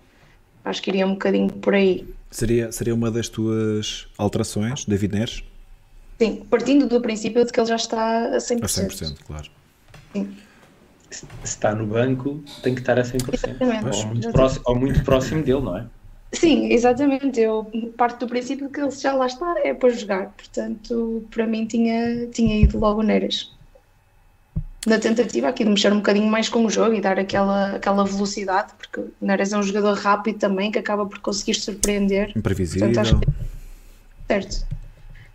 Acho 0.65 0.81
que 0.81 0.91
iria 0.91 1.05
um 1.05 1.15
bocadinho 1.15 1.51
por 1.51 1.75
aí. 1.75 2.07
Seria, 2.31 2.71
seria 2.71 2.95
uma 2.95 3.11
das 3.11 3.29
tuas 3.29 4.07
alterações, 4.17 4.85
David 4.85 5.17
Neres? 5.17 5.43
Sim, 6.21 6.47
partindo 6.49 6.87
do 6.87 7.01
princípio 7.01 7.45
de 7.45 7.51
que 7.51 7.59
ele 7.59 7.67
já 7.67 7.75
está 7.75 8.37
a 8.37 8.39
100%. 8.39 8.63
A 8.63 8.67
100%, 8.67 9.17
claro. 9.27 9.51
Sim. 10.13 10.37
Se 11.15 11.27
está 11.45 11.75
no 11.75 11.87
banco, 11.87 12.43
tem 12.63 12.75
que 12.75 12.81
estar 12.81 12.99
a 12.99 13.03
100%. 13.03 13.57
Ou 13.61 14.07
muito, 14.07 14.33
próximo, 14.33 14.63
ou 14.67 14.75
muito 14.75 15.05
próximo 15.05 15.43
dele, 15.43 15.61
não 15.61 15.77
é? 15.77 15.87
Sim, 16.33 16.73
exatamente. 16.73 17.41
Eu 17.41 17.71
parto 17.97 18.25
do 18.25 18.29
princípio 18.29 18.71
que 18.71 18.81
ele 18.81 18.91
já 18.91 19.13
lá 19.13 19.27
está, 19.27 19.55
é 19.63 19.75
para 19.75 19.91
jogar. 19.91 20.29
Portanto, 20.31 21.25
para 21.31 21.47
mim 21.47 21.67
tinha, 21.67 22.27
tinha 22.29 22.61
ido 22.61 22.79
logo 22.79 23.03
Neiras. 23.03 23.53
Na 24.87 24.99
tentativa 24.99 25.49
aqui 25.49 25.63
de 25.63 25.71
mexer 25.71 25.93
um 25.93 25.99
bocadinho 25.99 26.27
mais 26.27 26.49
com 26.49 26.65
o 26.65 26.71
jogo 26.71 26.95
e 26.95 27.01
dar 27.01 27.19
aquela, 27.19 27.77
aquela 27.77 28.05
velocidade, 28.05 28.73
porque 28.77 29.01
o 29.01 29.13
Neres 29.21 29.53
é 29.53 29.59
um 29.59 29.63
jogador 29.63 29.97
rápido 29.97 30.39
também 30.39 30.73
que 30.73 30.79
acaba 30.79 31.07
por 31.07 31.19
conseguir 31.21 31.55
surpreender. 31.55 32.33
Imprevisível. 32.37 32.93
Portanto, 32.93 33.21
que... 33.21 33.33
Certo. 34.27 34.67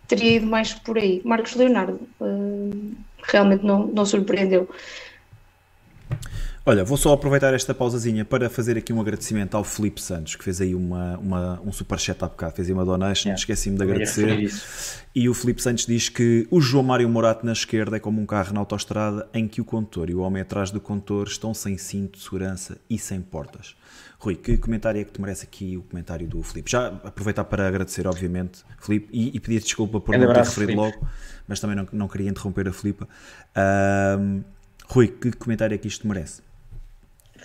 Teria 0.06 0.36
ido 0.36 0.46
mais 0.46 0.74
por 0.74 0.98
aí. 0.98 1.22
Marcos 1.24 1.54
Leonardo 1.54 2.00
uh, 2.20 2.92
realmente 3.22 3.64
não, 3.64 3.86
não 3.86 4.04
surpreendeu. 4.04 4.68
Olha, 6.68 6.84
vou 6.84 6.98
só 6.98 7.14
aproveitar 7.14 7.54
esta 7.54 7.74
pausazinha 7.74 8.26
para 8.26 8.50
fazer 8.50 8.76
aqui 8.76 8.92
um 8.92 9.00
agradecimento 9.00 9.56
ao 9.56 9.64
Felipe 9.64 10.02
Santos, 10.02 10.36
que 10.36 10.44
fez 10.44 10.60
aí 10.60 10.74
uma, 10.74 11.16
uma, 11.16 11.60
um 11.62 11.72
super 11.72 11.98
chat 11.98 12.22
há 12.22 12.28
bocado, 12.28 12.56
fez 12.56 12.68
aí 12.68 12.74
uma 12.74 12.84
donation, 12.84 13.28
yeah. 13.28 13.40
esqueci-me 13.40 13.78
de 13.78 13.84
agradecer. 13.84 14.52
E 15.14 15.30
o 15.30 15.32
Felipe 15.32 15.62
Santos 15.62 15.86
diz 15.86 16.10
que 16.10 16.46
o 16.50 16.60
João 16.60 16.84
Mário 16.84 17.08
Morato 17.08 17.46
na 17.46 17.52
esquerda 17.52 17.96
é 17.96 17.98
como 17.98 18.20
um 18.20 18.26
carro 18.26 18.52
na 18.52 18.60
autostrada 18.60 19.26
em 19.32 19.48
que 19.48 19.62
o 19.62 19.64
condutor 19.64 20.10
e 20.10 20.14
o 20.14 20.20
homem 20.20 20.42
atrás 20.42 20.70
do 20.70 20.78
condutor 20.78 21.26
estão 21.26 21.54
sem 21.54 21.78
cinto 21.78 22.18
de 22.18 22.24
segurança 22.24 22.76
e 22.90 22.98
sem 22.98 23.22
portas. 23.22 23.74
Rui, 24.18 24.34
que 24.34 24.58
comentário 24.58 25.00
é 25.00 25.04
que 25.04 25.12
te 25.12 25.22
merece 25.22 25.44
aqui 25.44 25.74
o 25.74 25.82
comentário 25.84 26.28
do 26.28 26.42
Felipe? 26.42 26.70
Já 26.70 26.88
aproveitar 26.88 27.44
para 27.44 27.66
agradecer, 27.66 28.06
obviamente, 28.06 28.62
Felipe, 28.78 29.08
e, 29.10 29.34
e 29.34 29.40
pedir 29.40 29.62
desculpa 29.62 30.02
por 30.02 30.18
não 30.18 30.34
ter 30.34 30.36
referido 30.36 30.74
logo, 30.74 31.08
mas 31.46 31.60
também 31.60 31.76
não, 31.76 31.88
não 31.90 32.08
queria 32.08 32.28
interromper 32.28 32.68
a 32.68 32.72
Filipe. 32.74 33.06
Um, 34.20 34.42
Rui, 34.86 35.08
que 35.08 35.32
comentário 35.32 35.74
é 35.74 35.78
que 35.78 35.88
isto 35.88 36.06
merece? 36.06 36.46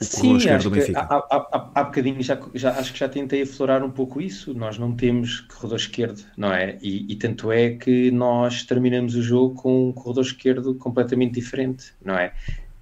Sim, 0.01 0.37
do 0.57 0.69
Benfica. 0.69 0.99
Há, 0.99 1.15
há, 1.15 1.37
há, 1.37 1.71
há 1.75 1.83
bocadinho 1.83 2.21
já, 2.21 2.39
já, 2.53 2.71
acho 2.71 2.93
que 2.93 2.99
já 2.99 3.07
tentei 3.07 3.43
aflorar 3.43 3.83
um 3.83 3.91
pouco 3.91 4.21
isso. 4.21 4.53
Nós 4.53 4.77
não 4.77 4.95
temos 4.95 5.41
corredor 5.41 5.77
esquerdo, 5.77 6.23
não 6.35 6.51
é? 6.51 6.77
E, 6.81 7.11
e, 7.11 7.15
tanto 7.15 7.51
é 7.51 7.71
que 7.71 8.11
nós 8.11 8.63
terminamos 8.63 9.15
o 9.15 9.21
jogo 9.21 9.55
com 9.55 9.89
um 9.89 9.93
corredor 9.93 10.23
esquerdo 10.23 10.75
completamente 10.75 11.33
diferente, 11.33 11.93
não 12.03 12.17
é? 12.17 12.33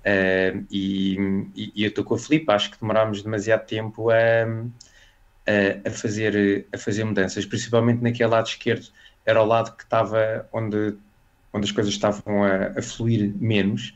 Uh, 0.02 0.66
e, 0.72 1.18
e, 1.56 1.84
eu 1.84 1.90
estou 1.90 2.04
com 2.04 2.16
a 2.16 2.18
Filipe, 2.18 2.52
acho 2.52 2.72
que 2.72 2.80
demorámos 2.80 3.22
demasiado 3.22 3.66
tempo 3.68 4.10
a, 4.10 4.16
a, 4.16 5.90
a, 5.90 5.92
fazer, 5.92 6.66
a 6.74 6.78
fazer 6.78 7.04
mudanças, 7.04 7.46
principalmente 7.46 8.02
naquele 8.02 8.30
lado 8.30 8.48
esquerdo, 8.48 8.88
era 9.26 9.42
o 9.42 9.46
lado 9.46 9.76
que 9.76 9.84
estava 9.84 10.48
onde, 10.52 10.96
onde 11.54 11.66
as 11.66 11.72
coisas 11.72 11.94
estavam 11.94 12.44
a, 12.44 12.80
a 12.80 12.82
fluir 12.82 13.32
menos. 13.36 13.94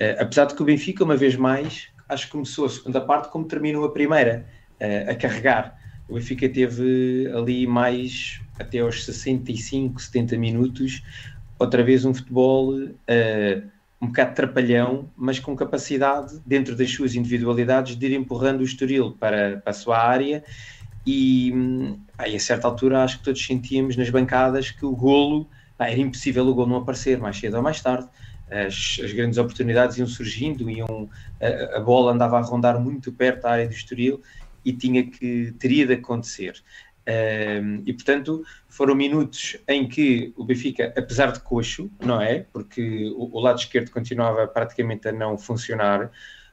Uh, 0.00 0.18
apesar 0.18 0.46
de 0.46 0.54
que 0.56 0.62
o 0.62 0.64
Benfica, 0.64 1.04
uma 1.04 1.16
vez 1.16 1.36
mais, 1.36 1.93
acho 2.08 2.26
que 2.26 2.32
começou 2.32 2.66
a 2.66 2.68
segunda 2.68 3.00
parte 3.00 3.30
como 3.30 3.44
terminou 3.44 3.84
a 3.84 3.92
primeira, 3.92 4.46
uh, 4.80 5.10
a 5.10 5.14
carregar. 5.14 5.78
O 6.08 6.14
Benfica 6.14 6.48
teve 6.48 7.30
ali 7.34 7.66
mais 7.66 8.40
até 8.58 8.80
aos 8.80 9.04
65, 9.04 10.00
70 10.00 10.36
minutos, 10.36 11.02
outra 11.58 11.82
vez 11.82 12.04
um 12.04 12.14
futebol 12.14 12.74
uh, 12.74 13.74
um 14.00 14.08
bocado 14.08 14.34
trapalhão, 14.34 15.10
mas 15.16 15.38
com 15.38 15.56
capacidade, 15.56 16.38
dentro 16.44 16.76
das 16.76 16.90
suas 16.90 17.14
individualidades, 17.14 17.96
de 17.96 18.06
ir 18.06 18.12
empurrando 18.12 18.60
o 18.60 18.64
Estoril 18.64 19.12
para, 19.12 19.58
para 19.58 19.70
a 19.70 19.74
sua 19.74 19.98
área. 19.98 20.44
E 21.06 21.52
aí, 22.18 22.36
a 22.36 22.40
certa 22.40 22.66
altura, 22.66 23.02
acho 23.02 23.18
que 23.18 23.24
todos 23.24 23.44
sentíamos 23.44 23.96
nas 23.96 24.10
bancadas 24.10 24.70
que 24.70 24.84
o 24.84 24.94
golo 24.94 25.48
pá, 25.76 25.88
era 25.88 26.00
impossível 26.00 26.46
o 26.46 26.54
golo 26.54 26.68
não 26.68 26.76
aparecer 26.76 27.18
mais 27.18 27.38
cedo 27.38 27.56
ou 27.56 27.62
mais 27.62 27.80
tarde 27.80 28.08
as, 28.50 29.00
as 29.02 29.12
grandes 29.12 29.38
oportunidades 29.38 29.98
iam 29.98 30.06
surgindo, 30.06 30.70
iam, 30.70 31.08
a, 31.40 31.76
a, 31.76 31.80
bola 31.80 32.12
andava 32.12 32.38
a 32.38 32.42
rondar 32.42 32.78
muito 32.80 33.12
perto 33.12 33.42
da 33.42 33.50
área 33.50 33.66
do 33.66 33.72
Estoril 33.72 34.22
e 34.64 34.72
tinha 34.72 35.04
que, 35.04 35.52
teria 35.58 35.86
de 35.86 35.94
acontecer. 35.94 36.62
Um, 37.06 37.82
e 37.84 37.92
portanto 37.92 38.42
foram 38.66 38.94
minutos 38.94 39.58
em 39.68 39.86
que 39.86 40.32
o 40.36 40.44
Benfica, 40.44 40.92
apesar 40.96 41.32
de 41.32 41.40
coxo, 41.40 41.90
não 42.00 42.18
é? 42.20 42.46
Porque 42.50 43.12
o, 43.14 43.36
o, 43.36 43.40
lado 43.40 43.58
esquerdo 43.58 43.90
continuava 43.90 44.46
praticamente 44.46 45.06
a 45.08 45.12
não 45.12 45.36
funcionar, 45.36 46.10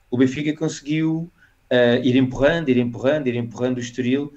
o 0.10 0.18
Benfica 0.18 0.54
conseguiu 0.54 1.32
uh, 1.72 2.04
ir 2.04 2.18
empurrando, 2.18 2.68
ir 2.68 2.78
empurrando, 2.78 3.28
ir 3.28 3.36
empurrando 3.36 3.78
o 3.78 3.80
Estoril 3.80 4.34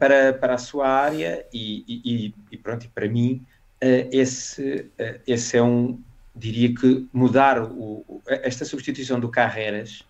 para, 0.00 0.32
para 0.32 0.54
a 0.54 0.58
sua 0.58 0.88
área 0.88 1.46
e, 1.52 1.84
e, 1.88 2.34
e 2.50 2.56
pronto, 2.56 2.84
e 2.84 2.88
para 2.88 3.08
mim 3.08 3.46
uh, 3.82 4.08
esse, 4.10 4.90
uh, 4.98 5.20
esse 5.26 5.56
é 5.56 5.62
um, 5.62 6.02
diria 6.34 6.74
que 6.74 7.06
mudar 7.12 7.62
o, 7.62 8.22
esta 8.26 8.64
substituição 8.64 9.20
do 9.20 9.28
Carreras, 9.28 10.02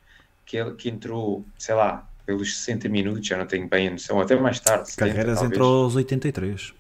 que, 0.45 0.57
ele, 0.57 0.73
que 0.73 0.89
entrou, 0.89 1.45
sei 1.59 1.75
lá, 1.75 2.09
pelos 2.25 2.57
60 2.59 2.89
minutos, 2.89 3.27
já 3.27 3.37
não 3.37 3.47
tenho 3.47 3.69
bem 3.69 3.89
a 3.89 3.91
noção, 3.93 4.21
até 4.21 4.37
mais 4.37 4.61
tarde. 4.61 4.95
Carreras 4.97 5.39
70, 5.39 5.55
entrou 5.55 5.85
aos 5.85 5.97
83. 5.97 6.73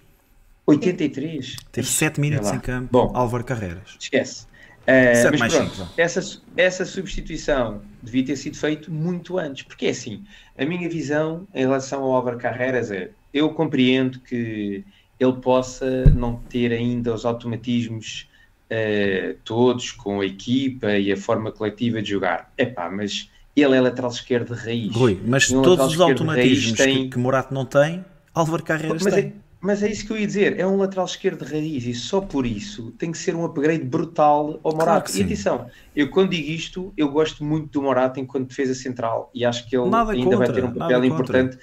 83? 0.66 1.56
Teve 1.72 1.86
7 1.86 2.20
minutos 2.20 2.50
em 2.50 2.60
campo, 2.60 2.88
Bom, 2.90 3.10
Álvaro 3.14 3.44
Carreras. 3.44 3.96
Esquece. 3.98 4.46
Uh, 4.82 5.30
mas 5.30 5.38
mais 5.40 5.54
pronto, 5.54 5.88
essa, 5.96 6.40
essa 6.56 6.84
substituição 6.84 7.82
devia 8.02 8.24
ter 8.24 8.34
sido 8.34 8.56
feita 8.56 8.90
muito 8.90 9.38
antes, 9.38 9.62
porque 9.62 9.86
é 9.86 9.90
assim, 9.90 10.24
a 10.58 10.64
minha 10.64 10.88
visão 10.88 11.46
em 11.54 11.60
relação 11.60 12.02
ao 12.02 12.12
Álvaro 12.12 12.36
Carreras 12.36 12.90
é, 12.90 13.10
eu 13.32 13.50
compreendo 13.50 14.18
que 14.18 14.84
ele 15.20 15.32
possa 15.34 16.04
não 16.06 16.34
ter 16.34 16.72
ainda 16.72 17.14
os 17.14 17.24
automatismos 17.24 18.28
uh, 18.72 19.36
todos 19.44 19.92
com 19.92 20.20
a 20.20 20.26
equipa 20.26 20.92
e 20.92 21.12
a 21.12 21.16
forma 21.16 21.52
coletiva 21.52 22.00
de 22.00 22.10
jogar. 22.10 22.50
Epá, 22.56 22.90
mas 22.90 23.30
ele 23.54 23.76
é 23.76 23.80
lateral 23.80 24.10
esquerdo 24.10 24.54
de 24.54 24.60
raiz. 24.60 24.94
Rui, 24.94 25.20
mas 25.24 25.50
um 25.50 25.62
todos 25.62 25.94
os 25.94 26.00
automatismos 26.00 26.78
tem... 26.78 27.04
que, 27.04 27.10
que 27.10 27.18
Morato 27.18 27.52
não 27.52 27.66
tem, 27.66 28.04
Álvaro 28.34 28.62
Carreiras 28.62 29.02
mas 29.02 29.14
tem. 29.14 29.24
É, 29.26 29.32
mas 29.60 29.82
é 29.82 29.90
isso 29.90 30.06
que 30.06 30.12
eu 30.12 30.18
ia 30.18 30.26
dizer, 30.26 30.58
é 30.58 30.66
um 30.66 30.76
lateral 30.76 31.04
esquerdo 31.04 31.44
de 31.44 31.52
raiz 31.52 31.84
e 31.84 31.94
só 31.94 32.20
por 32.20 32.46
isso 32.46 32.90
tem 32.92 33.12
que 33.12 33.18
ser 33.18 33.36
um 33.36 33.44
upgrade 33.44 33.84
brutal 33.84 34.58
ao 34.64 34.72
Morato. 34.72 35.12
Claro 35.12 35.20
e 35.20 35.24
atenção, 35.24 35.66
eu 35.94 36.10
quando 36.10 36.30
digo 36.30 36.50
isto, 36.50 36.92
eu 36.96 37.08
gosto 37.10 37.44
muito 37.44 37.68
do 37.68 37.82
Morato 37.82 38.18
enquanto 38.18 38.48
defesa 38.48 38.74
central 38.74 39.30
e 39.34 39.44
acho 39.44 39.68
que 39.68 39.76
ele 39.76 39.88
nada 39.88 40.12
ainda 40.12 40.24
contra, 40.24 40.46
vai 40.46 40.52
ter 40.52 40.64
um 40.64 40.72
papel 40.72 41.04
importante 41.04 41.58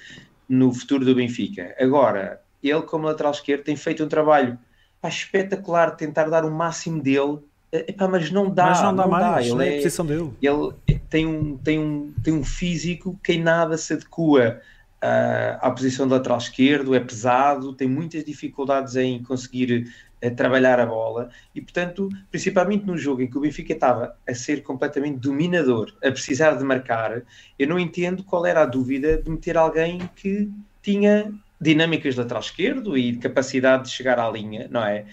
no 0.48 0.72
futuro 0.72 1.04
do 1.04 1.14
Benfica. 1.14 1.74
Agora, 1.78 2.40
ele 2.62 2.82
como 2.82 3.04
lateral 3.04 3.32
esquerdo 3.32 3.64
tem 3.64 3.76
feito 3.76 4.02
um 4.02 4.08
trabalho 4.08 4.58
pá, 5.00 5.08
espetacular 5.08 5.96
tentar 5.96 6.28
dar 6.28 6.44
o 6.44 6.50
máximo 6.50 7.02
dele, 7.02 7.38
epá, 7.72 8.08
mas 8.08 8.30
não 8.30 8.50
dá. 8.50 8.66
Mas 8.66 8.82
não 8.82 8.94
dá 8.94 9.02
não 9.04 9.10
mais, 9.10 9.48
dá. 9.48 9.54
Ele 9.54 9.68
é, 9.68 9.72
a 9.72 9.76
posição 9.76 10.06
dele. 10.06 10.30
Ele 10.42 11.00
tem 11.08 11.26
um, 11.26 11.56
tem 11.56 11.78
um, 11.78 12.12
tem 12.22 12.34
um 12.34 12.44
físico 12.44 13.18
que 13.22 13.34
em 13.34 13.42
nada 13.42 13.76
se 13.76 13.92
adequa 13.94 14.60
uh, 15.02 15.58
à 15.60 15.70
posição 15.70 16.06
de 16.06 16.12
lateral 16.12 16.38
esquerdo, 16.38 16.94
é 16.94 17.00
pesado, 17.00 17.72
tem 17.72 17.88
muitas 17.88 18.24
dificuldades 18.24 18.96
em 18.96 19.22
conseguir 19.22 19.92
uh, 20.22 20.34
trabalhar 20.34 20.78
a 20.78 20.86
bola 20.86 21.30
e, 21.54 21.60
portanto, 21.60 22.08
principalmente 22.30 22.84
no 22.84 22.96
jogo 22.96 23.22
em 23.22 23.30
que 23.30 23.36
o 23.36 23.40
Benfica 23.40 23.72
estava 23.72 24.16
a 24.28 24.34
ser 24.34 24.62
completamente 24.62 25.18
dominador, 25.18 25.92
a 26.02 26.10
precisar 26.10 26.52
de 26.56 26.64
marcar, 26.64 27.22
eu 27.58 27.66
não 27.66 27.78
entendo 27.78 28.22
qual 28.22 28.46
era 28.46 28.62
a 28.62 28.66
dúvida 28.66 29.20
de 29.20 29.30
meter 29.30 29.56
alguém 29.56 30.08
que 30.14 30.50
tinha 30.82 31.32
dinâmicas 31.60 32.14
de 32.14 32.20
lateral 32.20 32.40
esquerdo 32.40 32.96
e 32.96 33.16
capacidade 33.16 33.84
de 33.84 33.90
chegar 33.90 34.18
à 34.18 34.30
linha, 34.30 34.66
não 34.70 34.84
é? 34.84 35.04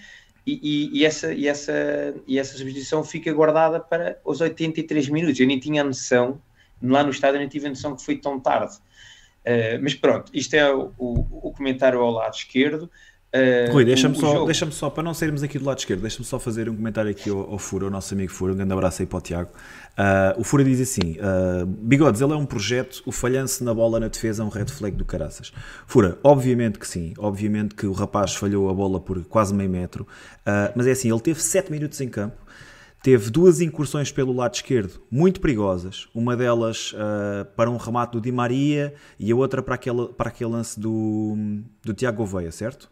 E, 0.46 0.58
e, 0.62 0.98
e, 1.00 1.04
essa, 1.04 1.32
e, 1.34 1.46
essa, 1.46 1.72
e 2.26 2.38
essa 2.38 2.56
substituição 2.56 3.04
fica 3.04 3.30
guardada 3.32 3.78
para 3.78 4.18
os 4.24 4.40
83 4.40 5.10
minutos. 5.10 5.38
Eu 5.38 5.46
nem 5.46 5.58
tinha 5.58 5.82
a 5.82 5.84
noção, 5.84 6.40
lá 6.82 7.04
no 7.04 7.10
estádio, 7.10 7.36
eu 7.36 7.40
nem 7.40 7.48
tive 7.48 7.66
a 7.66 7.68
noção 7.68 7.94
que 7.94 8.02
foi 8.02 8.16
tão 8.16 8.40
tarde. 8.40 8.76
Uh, 9.44 9.78
mas 9.82 9.94
pronto, 9.94 10.30
isto 10.34 10.54
é 10.54 10.72
o, 10.72 10.92
o, 10.96 11.48
o 11.48 11.52
comentário 11.52 12.00
ao 12.00 12.10
lado 12.10 12.34
esquerdo. 12.34 12.90
Uh, 13.34 13.70
Rui, 13.70 13.84
deixa-me 13.84 14.14
só, 14.14 14.32
jogo... 14.32 14.46
deixa 14.46 14.70
só, 14.70 14.88
para 14.88 15.02
não 15.02 15.12
sairmos 15.12 15.42
aqui 15.42 15.58
do 15.58 15.64
lado 15.66 15.78
esquerdo, 15.78 16.00
deixa-me 16.00 16.24
só 16.24 16.38
fazer 16.38 16.66
um 16.70 16.74
comentário 16.74 17.10
aqui 17.10 17.28
ao, 17.28 17.40
ao 17.52 17.58
Fura, 17.58 17.84
ao 17.84 17.90
nosso 17.90 18.14
amigo 18.14 18.32
Fura, 18.32 18.54
um 18.54 18.56
grande 18.56 18.72
abraço 18.72 19.02
aí 19.02 19.06
para 19.06 19.18
o 19.18 19.20
Tiago. 19.20 19.50
Uh, 19.98 20.40
o 20.40 20.44
Fura 20.44 20.64
diz 20.64 20.80
assim: 20.80 21.18
uh, 21.18 21.66
Bigodes, 21.66 22.22
ele 22.22 22.32
é 22.32 22.36
um 22.36 22.46
projeto, 22.46 23.02
o 23.04 23.12
falhanço 23.12 23.62
na 23.64 23.74
bola 23.74 24.00
na 24.00 24.08
defesa 24.08 24.42
é 24.42 24.46
um 24.46 24.48
red 24.48 24.66
flag 24.66 24.96
do 24.96 25.04
caraças. 25.04 25.52
Fura, 25.86 26.18
obviamente 26.24 26.78
que 26.78 26.88
sim, 26.88 27.12
obviamente 27.18 27.74
que 27.74 27.86
o 27.86 27.92
rapaz 27.92 28.34
falhou 28.34 28.70
a 28.70 28.72
bola 28.72 28.98
por 28.98 29.22
quase 29.26 29.52
meio 29.52 29.68
metro, 29.68 30.04
uh, 30.46 30.72
mas 30.74 30.86
é 30.86 30.92
assim, 30.92 31.10
ele 31.10 31.20
teve 31.20 31.42
7 31.42 31.70
minutos 31.70 32.00
em 32.00 32.08
campo, 32.08 32.38
teve 33.02 33.28
duas 33.28 33.60
incursões 33.60 34.10
pelo 34.10 34.32
lado 34.32 34.54
esquerdo 34.54 35.02
muito 35.10 35.38
perigosas, 35.38 36.08
uma 36.14 36.34
delas 36.34 36.94
para 37.54 37.70
um 37.70 37.76
remate 37.76 38.12
do 38.12 38.20
Di 38.20 38.32
Maria 38.32 38.94
e 39.20 39.30
a 39.30 39.36
outra 39.36 39.62
para 39.62 39.74
aquele, 39.74 40.08
para 40.08 40.30
aquele 40.30 40.50
lance 40.50 40.80
do, 40.80 41.36
do 41.84 41.92
Tiago 41.92 42.16
Gouveia, 42.16 42.50
certo? 42.50 42.90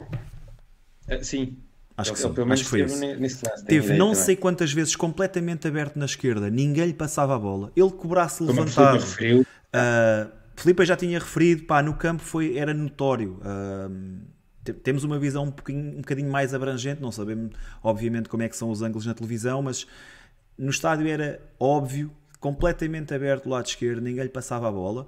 Uh, 0.00 1.24
sim. 1.24 1.56
Acho 1.96 2.12
que, 2.12 2.22
ele, 2.22 2.34
sim. 2.34 2.52
Acho 2.52 2.64
que 2.64 2.68
foi 2.68 2.82
isso. 2.82 3.00
Lance, 3.02 3.64
Teve 3.64 3.94
não 3.94 4.10
também. 4.10 4.24
sei 4.24 4.36
quantas 4.36 4.72
vezes 4.72 4.94
completamente 4.94 5.66
aberto 5.66 5.98
na 5.98 6.04
esquerda, 6.04 6.50
ninguém 6.50 6.86
lhe 6.86 6.94
passava 6.94 7.34
a 7.34 7.38
bola. 7.38 7.72
Ele 7.74 7.90
cobrasse 7.90 8.42
levantado. 8.42 9.02
Uh, 9.02 10.30
Felipe 10.54 10.84
já 10.84 10.96
tinha 10.96 11.18
referido, 11.18 11.64
pá, 11.64 11.82
no 11.82 11.94
campo 11.94 12.22
foi, 12.22 12.56
era 12.56 12.74
notório. 12.74 13.40
Uh, 13.40 14.72
temos 14.82 15.04
uma 15.04 15.18
visão 15.18 15.44
um, 15.44 15.72
um 15.72 15.96
bocadinho 15.98 16.30
mais 16.30 16.52
abrangente, 16.52 17.00
não 17.00 17.12
sabemos, 17.12 17.52
obviamente, 17.82 18.28
como 18.28 18.42
é 18.42 18.48
que 18.48 18.56
são 18.56 18.70
os 18.70 18.82
ângulos 18.82 19.06
na 19.06 19.14
televisão, 19.14 19.62
mas 19.62 19.86
no 20.58 20.70
estádio 20.70 21.06
era 21.06 21.40
óbvio, 21.58 22.10
completamente 22.40 23.14
aberto 23.14 23.44
do 23.44 23.50
lado 23.50 23.66
esquerdo, 23.66 24.00
ninguém 24.00 24.24
lhe 24.24 24.30
passava 24.30 24.68
a 24.68 24.72
bola. 24.72 25.06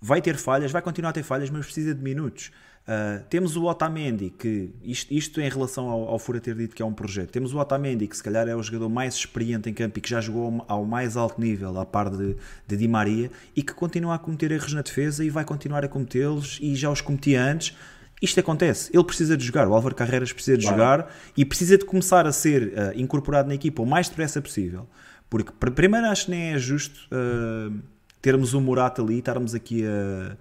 Vai 0.00 0.22
ter 0.22 0.36
falhas, 0.36 0.70
vai 0.70 0.80
continuar 0.80 1.10
a 1.10 1.12
ter 1.12 1.22
falhas, 1.22 1.50
mas 1.50 1.64
precisa 1.66 1.94
de 1.94 2.02
minutos. 2.02 2.50
Uh, 2.88 3.22
temos 3.28 3.54
o 3.54 3.64
Otamendi, 3.64 4.30
que 4.30 4.70
isto, 4.82 5.12
isto 5.12 5.42
em 5.42 5.48
relação 5.50 5.90
ao, 5.90 6.08
ao 6.08 6.18
Fura 6.18 6.40
ter 6.40 6.54
dito 6.54 6.74
que 6.74 6.82
é 6.82 6.86
um 6.86 6.94
projeto. 6.94 7.30
Temos 7.30 7.52
o 7.52 7.58
Otamendi, 7.58 8.06
que 8.06 8.16
se 8.16 8.22
calhar 8.22 8.48
é 8.48 8.56
o 8.56 8.62
jogador 8.62 8.88
mais 8.88 9.14
experiente 9.14 9.68
em 9.68 9.74
campo 9.74 9.98
e 9.98 10.00
que 10.00 10.08
já 10.08 10.22
jogou 10.22 10.64
ao 10.66 10.86
mais 10.86 11.14
alto 11.14 11.38
nível, 11.38 11.78
à 11.78 11.84
par 11.84 12.08
de, 12.08 12.34
de 12.66 12.76
Di 12.78 12.88
Maria, 12.88 13.30
e 13.54 13.62
que 13.62 13.74
continua 13.74 14.14
a 14.14 14.18
cometer 14.18 14.52
erros 14.52 14.72
na 14.72 14.80
defesa 14.80 15.22
e 15.22 15.28
vai 15.28 15.44
continuar 15.44 15.84
a 15.84 15.88
cometê-los 15.88 16.58
e 16.62 16.74
já 16.74 16.88
os 16.90 17.02
cometia 17.02 17.44
antes. 17.44 17.76
Isto 18.22 18.40
acontece, 18.40 18.90
ele 18.94 19.04
precisa 19.04 19.36
de 19.36 19.44
jogar, 19.44 19.68
o 19.68 19.74
Álvaro 19.74 19.94
Carreiras 19.94 20.32
precisa 20.32 20.56
de 20.56 20.64
claro. 20.64 21.02
jogar 21.02 21.14
e 21.36 21.44
precisa 21.44 21.76
de 21.76 21.84
começar 21.84 22.26
a 22.26 22.32
ser 22.32 22.68
uh, 22.68 22.98
incorporado 22.98 23.48
na 23.48 23.54
equipa 23.54 23.82
o 23.82 23.86
mais 23.86 24.08
depressa 24.08 24.40
possível. 24.40 24.88
Porque, 25.28 25.52
primeiro, 25.74 26.06
acho 26.06 26.24
que 26.24 26.30
nem 26.30 26.54
é 26.54 26.58
justo 26.58 27.06
uh, 27.12 27.78
termos 28.22 28.54
o 28.54 28.62
Murata 28.62 29.02
ali, 29.02 29.18
estarmos 29.18 29.54
aqui 29.54 29.84
a 29.86 30.38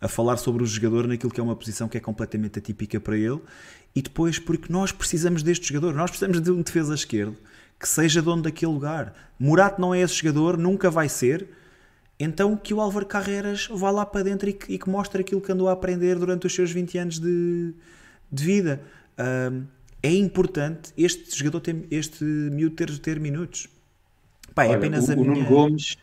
a 0.00 0.08
falar 0.08 0.36
sobre 0.36 0.62
o 0.62 0.66
jogador 0.66 1.06
naquilo 1.06 1.30
que 1.30 1.40
é 1.40 1.42
uma 1.42 1.54
posição 1.54 1.88
que 1.88 1.96
é 1.96 2.00
completamente 2.00 2.58
atípica 2.58 2.98
para 2.98 3.16
ele, 3.16 3.40
e 3.94 4.00
depois 4.00 4.38
porque 4.38 4.72
nós 4.72 4.92
precisamos 4.92 5.42
deste 5.42 5.68
jogador, 5.68 5.94
nós 5.94 6.10
precisamos 6.10 6.40
de 6.40 6.50
um 6.50 6.62
defesa 6.62 6.94
esquerdo 6.94 7.36
que 7.78 7.88
seja 7.88 8.20
dono 8.20 8.42
daquele 8.42 8.72
lugar. 8.72 9.14
Murato 9.38 9.80
não 9.80 9.94
é 9.94 10.00
esse 10.00 10.14
jogador, 10.14 10.58
nunca 10.58 10.90
vai 10.90 11.08
ser. 11.08 11.48
Então 12.18 12.54
que 12.54 12.74
o 12.74 12.80
Álvaro 12.80 13.06
Carreras 13.06 13.66
vá 13.72 13.90
lá 13.90 14.04
para 14.04 14.22
dentro 14.22 14.50
e 14.50 14.52
que, 14.52 14.74
e 14.74 14.78
que 14.78 14.90
mostre 14.90 15.22
aquilo 15.22 15.40
que 15.40 15.50
andou 15.50 15.66
a 15.66 15.72
aprender 15.72 16.18
durante 16.18 16.46
os 16.46 16.54
seus 16.54 16.70
20 16.70 16.98
anos 16.98 17.18
de, 17.18 17.72
de 18.30 18.44
vida. 18.44 18.82
Um, 19.18 19.64
é 20.02 20.12
importante 20.12 20.92
este 20.96 21.36
jogador 21.36 21.60
ter, 21.60 21.86
este 21.90 22.22
miúdo 22.22 22.76
ter, 22.76 22.98
ter 22.98 23.18
minutos. 23.18 23.66
Pá, 24.54 24.64
é 24.64 24.68
Olha, 24.68 24.76
apenas 24.76 25.08
o, 25.08 25.12
a 25.12 25.16
minha... 25.16 25.30
O 25.30 25.34
Nuno 25.34 25.48
Gomes 25.48 25.96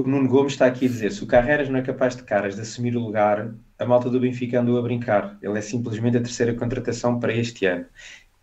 o 0.00 0.06
Nuno 0.06 0.28
Gomes 0.28 0.52
está 0.52 0.66
aqui 0.66 0.86
a 0.86 0.88
dizer: 0.88 1.12
se 1.12 1.22
o 1.22 1.26
Carreiras 1.26 1.68
não 1.68 1.78
é 1.78 1.82
capaz 1.82 2.16
de 2.16 2.22
caras 2.22 2.54
de 2.56 2.62
assumir 2.62 2.96
o 2.96 3.00
lugar, 3.00 3.54
a 3.78 3.84
malta 3.84 4.10
do 4.10 4.20
Benfica 4.20 4.60
andou 4.60 4.78
a 4.78 4.82
brincar. 4.82 5.38
Ele 5.42 5.58
é 5.58 5.62
simplesmente 5.62 6.16
a 6.16 6.20
terceira 6.20 6.54
contratação 6.54 7.18
para 7.18 7.32
este 7.34 7.66
ano. 7.66 7.86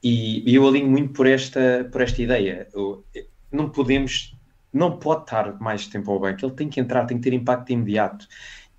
E, 0.04 0.50
e 0.50 0.56
eu 0.56 0.68
alinho 0.68 0.90
muito 0.90 1.14
por 1.14 1.28
esta, 1.28 1.88
por 1.92 2.02
esta 2.02 2.22
ideia. 2.22 2.68
Eu, 2.74 3.06
não 3.52 3.70
podemos, 3.70 4.36
não 4.72 4.98
pode 5.00 5.24
estar 5.24 5.60
mais 5.60 5.88
tempo 5.88 6.12
ao 6.12 6.20
banco. 6.20 6.46
Ele 6.46 6.54
tem 6.54 6.70
que 6.70 6.80
entrar, 6.80 7.06
tem 7.06 7.18
que 7.18 7.24
ter 7.24 7.34
impacto 7.34 7.72
imediato. 7.72 8.28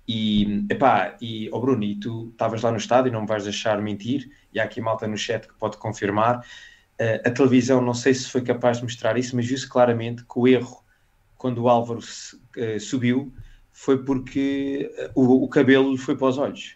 E, 0.07 0.65
epá, 0.69 1.15
e 1.21 1.49
oh 1.51 1.59
Bruno, 1.59 1.83
e 1.83 1.95
tu 1.95 2.29
estavas 2.31 2.63
lá 2.63 2.71
no 2.71 2.77
estádio, 2.77 3.11
não 3.11 3.21
me 3.21 3.27
vais 3.27 3.43
deixar 3.43 3.79
mentir, 3.79 4.31
e 4.51 4.59
há 4.59 4.63
aqui 4.63 4.81
malta 4.81 5.07
no 5.07 5.15
chat 5.15 5.47
que 5.47 5.53
pode 5.53 5.77
confirmar. 5.77 6.39
Uh, 6.99 7.27
a 7.27 7.31
televisão, 7.31 7.79
não 7.79 7.93
sei 7.93 8.13
se 8.13 8.29
foi 8.29 8.41
capaz 8.41 8.77
de 8.77 8.83
mostrar 8.83 9.17
isso, 9.17 9.35
mas 9.35 9.45
viu-se 9.45 9.69
claramente 9.69 10.23
que 10.23 10.39
o 10.39 10.47
erro 10.47 10.83
quando 11.39 11.63
o 11.63 11.69
Álvaro 11.69 12.01
uh, 12.01 12.79
subiu 12.79 13.33
foi 13.71 14.03
porque 14.03 14.91
eh, 14.97 15.09
o, 15.15 15.45
o, 15.45 15.47
cabelo 15.47 15.97
foi 15.97 16.17
para 16.17 16.27
os 16.27 16.37
olhos. 16.37 16.75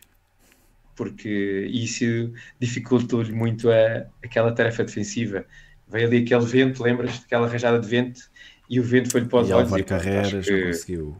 Porque 0.95 1.67
isso 1.69 2.31
dificultou-lhe 2.57 3.33
muito 3.33 3.69
a, 3.69 4.05
aquela 4.23 4.53
tarefa 4.53 4.85
defensiva. 4.85 5.45
Veio 5.85 6.07
ali 6.07 6.19
aquele 6.19 6.45
vento, 6.45 6.81
lembras 6.81 7.19
daquela 7.19 7.45
rajada 7.45 7.77
de 7.77 7.87
vento, 7.87 8.21
e 8.69 8.79
o 8.79 8.83
vento 8.83 9.11
foi-lhe 9.11 9.27
para 9.27 9.41
os 9.41 9.49
e 9.49 9.53
olhos. 9.53 9.73
E 9.73 9.83
Carreiras 9.83 10.45
que... 10.45 10.65
conseguiu. 10.65 11.17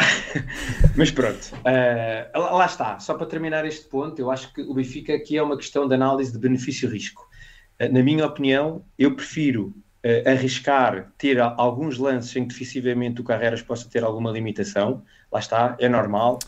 Mas 0.96 1.12
pronto, 1.12 1.52
uh, 1.54 2.56
lá 2.56 2.66
está. 2.66 2.98
Só 2.98 3.14
para 3.14 3.26
terminar 3.26 3.64
este 3.64 3.86
ponto, 3.86 4.18
eu 4.18 4.28
acho 4.28 4.52
que 4.52 4.62
o 4.62 4.74
Benfica 4.74 5.14
aqui 5.14 5.36
é 5.36 5.42
uma 5.42 5.56
questão 5.56 5.86
de 5.86 5.94
análise 5.94 6.32
de 6.32 6.38
benefício-risco. 6.38 7.28
Uh, 7.80 7.92
na 7.92 8.02
minha 8.02 8.26
opinião, 8.26 8.84
eu 8.98 9.14
prefiro 9.14 9.72
uh, 10.04 10.28
arriscar 10.28 11.12
ter 11.16 11.40
alguns 11.40 11.98
lances 11.98 12.34
em 12.36 12.42
que 12.42 12.54
defensivamente 12.54 13.20
o 13.20 13.24
Carreras 13.24 13.62
possa 13.62 13.88
ter 13.88 14.02
alguma 14.02 14.30
limitação. 14.30 15.02
Lá 15.30 15.38
está, 15.38 15.76
é 15.78 15.88
normal. 15.88 16.38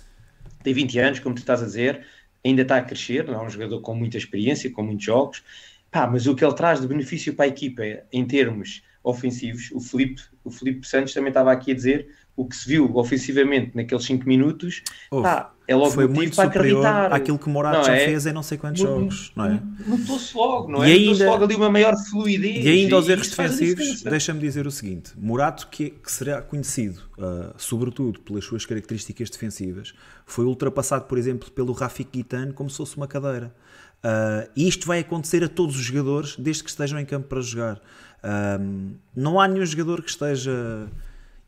Tem 0.63 0.73
20 0.73 0.99
anos, 0.99 1.21
como 1.21 1.35
tu 1.35 1.39
estás 1.39 1.63
a 1.63 1.67
dizer, 1.67 2.07
ainda 2.45 2.63
está 2.63 2.77
a 2.77 2.83
crescer, 2.83 3.25
não 3.27 3.35
é 3.35 3.47
um 3.47 3.51
jogador 3.51 3.81
com 3.81 3.95
muita 3.95 4.17
experiência, 4.17 4.71
com 4.71 4.83
muitos 4.83 5.05
jogos. 5.05 5.43
Pá, 5.91 6.07
mas 6.07 6.27
o 6.27 6.35
que 6.35 6.45
ele 6.45 6.55
traz 6.55 6.81
de 6.81 6.87
benefício 6.87 7.35
para 7.35 7.45
a 7.45 7.49
equipa 7.49 7.83
em 8.13 8.25
termos 8.25 8.83
ofensivos, 9.05 9.71
o 9.73 9.81
Felipe, 9.81 10.23
o 10.45 10.51
Felipe 10.51 10.87
Santos 10.87 11.13
também 11.13 11.29
estava 11.29 11.53
aqui 11.53 11.73
a 11.73 11.75
dizer 11.75 12.09
o 12.35 12.47
que 12.47 12.57
se 12.57 12.67
viu 12.69 12.91
ofensivamente 12.97 13.77
naqueles 13.77 14.05
5 14.05 14.27
minutos 14.27 14.83
pá, 15.11 15.53
é 15.69 15.77
logo 15.77 15.91
foi 15.91 16.09
muito 16.09 16.35
para 16.35 16.47
superior 16.47 16.85
acreditar. 16.85 17.13
àquilo 17.13 17.39
que 17.39 17.49
Morato 17.49 17.87
já 17.87 17.95
é? 17.95 18.07
fez 18.07 18.27
em 18.27 18.33
não 18.33 18.43
sei 18.43 18.57
quantos 18.57 18.81
jogos, 18.81 19.33
não 19.37 19.45
é? 19.45 19.63
Notou-se 19.87 20.37
logo, 20.37 20.71
não 20.71 20.83
é? 20.83 20.91
E 20.91 21.09
ainda, 21.09 21.27
logo 21.27 21.45
ali 21.45 21.55
uma 21.55 21.71
maior 21.71 21.95
fluidez. 21.97 22.65
E 22.65 22.69
ainda 22.69 22.97
aos 22.97 23.09
erros 23.09 23.29
defensivos, 23.29 24.03
deixa-me 24.03 24.41
dizer 24.41 24.67
o 24.67 24.71
seguinte: 24.71 25.13
Morato, 25.17 25.69
que, 25.69 25.91
que 25.91 26.11
será 26.11 26.41
conhecido, 26.41 27.01
uh, 27.19 27.53
sobretudo 27.57 28.21
pelas 28.21 28.45
suas 28.45 28.65
características 28.65 29.29
defensivas, 29.31 29.95
foi 30.25 30.45
ultrapassado, 30.47 31.05
por 31.05 31.19
exemplo, 31.19 31.51
pelo 31.51 31.73
Rafik 31.73 32.11
Guitane 32.13 32.53
como 32.53 32.71
se 32.71 32.79
fosse 32.79 32.97
uma 32.97 33.07
cadeira. 33.07 33.55
Uh, 34.03 34.51
e 34.57 34.67
isto 34.67 34.87
vai 34.87 34.99
acontecer 34.99 35.45
a 35.45 35.49
todos 35.49 35.77
os 35.77 35.83
jogadores 35.83 36.35
desde 36.37 36.65
que 36.65 36.71
estejam 36.71 36.99
em 36.99 37.05
campo 37.05 37.29
para 37.29 37.41
jogar. 37.41 37.77
Uh, 38.25 38.97
não 39.15 39.39
há 39.39 39.47
nenhum 39.47 39.65
jogador 39.65 40.03
que 40.03 40.11
esteja 40.11 40.89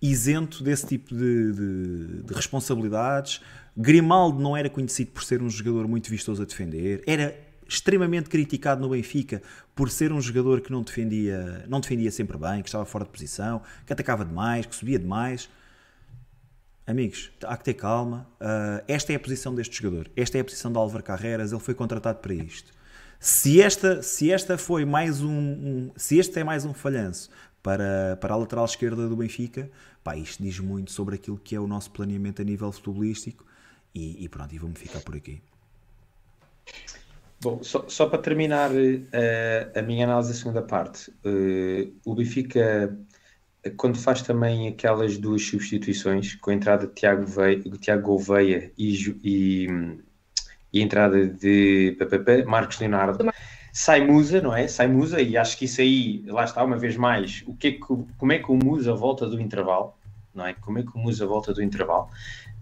isento 0.04 0.62
desse 0.62 0.86
tipo 0.86 1.14
de, 1.14 1.52
de, 1.52 2.22
de, 2.24 2.34
responsabilidades. 2.34 3.40
Grimaldo 3.74 4.38
não 4.38 4.54
era 4.56 4.68
conhecido 4.68 5.10
por 5.12 5.24
ser 5.24 5.42
um 5.42 5.48
jogador 5.48 5.88
muito 5.88 6.10
vistoso 6.10 6.42
a 6.42 6.44
defender, 6.44 7.02
era 7.06 7.34
extremamente 7.66 8.28
criticado 8.28 8.82
no 8.82 8.90
Benfica 8.90 9.42
por 9.74 9.90
ser 9.90 10.12
um 10.12 10.20
jogador 10.20 10.60
que 10.60 10.70
não 10.70 10.82
defendia, 10.82 11.64
não 11.66 11.80
defendia 11.80 12.10
sempre 12.10 12.36
bem, 12.36 12.62
que 12.62 12.68
estava 12.68 12.84
fora 12.84 13.04
de 13.04 13.10
posição, 13.10 13.62
que 13.86 13.92
atacava 13.92 14.24
demais, 14.24 14.66
que 14.66 14.74
subia 14.76 14.98
demais. 14.98 15.48
Amigos, 16.86 17.32
há 17.42 17.56
que 17.56 17.64
ter 17.64 17.74
calma. 17.74 18.28
Uh, 18.34 18.84
esta 18.86 19.10
é 19.10 19.16
a 19.16 19.18
posição 19.18 19.54
deste 19.54 19.82
jogador. 19.82 20.10
Esta 20.14 20.36
é 20.36 20.42
a 20.42 20.44
posição 20.44 20.70
de 20.70 20.76
Álvaro 20.76 21.02
Carreras. 21.02 21.50
Ele 21.50 21.60
foi 21.60 21.72
contratado 21.72 22.18
para 22.18 22.34
isto. 22.34 22.70
Se 23.18 23.62
esta, 23.62 24.02
se 24.02 24.30
esta 24.30 24.58
foi 24.58 24.84
mais 24.84 25.22
um, 25.22 25.30
um, 25.30 25.92
se 25.96 26.18
este 26.18 26.38
é 26.38 26.44
mais 26.44 26.66
um 26.66 26.74
falhanço 26.74 27.30
para, 27.64 28.18
para 28.20 28.34
a 28.34 28.36
lateral 28.36 28.66
esquerda 28.66 29.08
do 29.08 29.16
Benfica, 29.16 29.70
pá, 30.04 30.14
isto 30.14 30.42
diz 30.42 30.60
muito 30.60 30.92
sobre 30.92 31.14
aquilo 31.14 31.38
que 31.38 31.56
é 31.56 31.58
o 31.58 31.66
nosso 31.66 31.90
planeamento 31.90 32.42
a 32.42 32.44
nível 32.44 32.70
futebolístico 32.70 33.46
e, 33.94 34.22
e 34.22 34.28
pronto, 34.28 34.54
e 34.54 34.58
vou-me 34.58 34.74
ficar 34.76 35.00
por 35.00 35.16
aqui. 35.16 35.40
Bom, 37.40 37.62
só, 37.62 37.88
só 37.88 38.06
para 38.06 38.18
terminar 38.18 38.70
uh, 38.70 39.78
a 39.78 39.80
minha 39.80 40.04
análise 40.04 40.28
da 40.28 40.34
segunda 40.34 40.60
parte, 40.60 41.10
uh, 41.10 41.90
o 42.04 42.14
Benfica, 42.14 42.94
quando 43.78 43.96
faz 43.96 44.20
também 44.20 44.68
aquelas 44.68 45.16
duas 45.16 45.42
substituições, 45.42 46.34
com 46.34 46.50
a 46.50 46.54
entrada 46.54 46.86
de 46.86 46.92
Tiago, 46.92 47.24
Veia, 47.24 47.62
Tiago 47.80 48.02
Gouveia 48.02 48.72
e, 48.76 48.94
e, 49.24 49.68
e, 50.70 50.80
a 50.80 50.84
entrada 50.84 51.26
de 51.26 51.96
Marcos 52.46 52.78
Leonardo, 52.78 53.24
sai 53.74 54.06
Musa, 54.06 54.40
não 54.40 54.54
é? 54.54 54.68
Sai 54.68 54.86
Musa, 54.86 55.20
e 55.20 55.36
acho 55.36 55.58
que 55.58 55.64
isso 55.64 55.80
aí, 55.80 56.24
lá 56.28 56.44
está, 56.44 56.62
uma 56.62 56.78
vez 56.78 56.96
mais, 56.96 57.42
o 57.44 57.54
é 57.54 57.56
que 57.56 57.72
como 58.16 58.32
é 58.32 58.38
que 58.38 58.50
o 58.50 58.54
Musa 58.54 58.94
volta 58.94 59.26
do 59.26 59.40
intervalo, 59.40 59.94
não 60.32 60.46
é? 60.46 60.54
Como 60.54 60.78
é 60.78 60.84
que 60.84 60.94
o 60.94 60.98
Musa 60.98 61.26
volta 61.26 61.52
do 61.52 61.60
intervalo? 61.60 62.08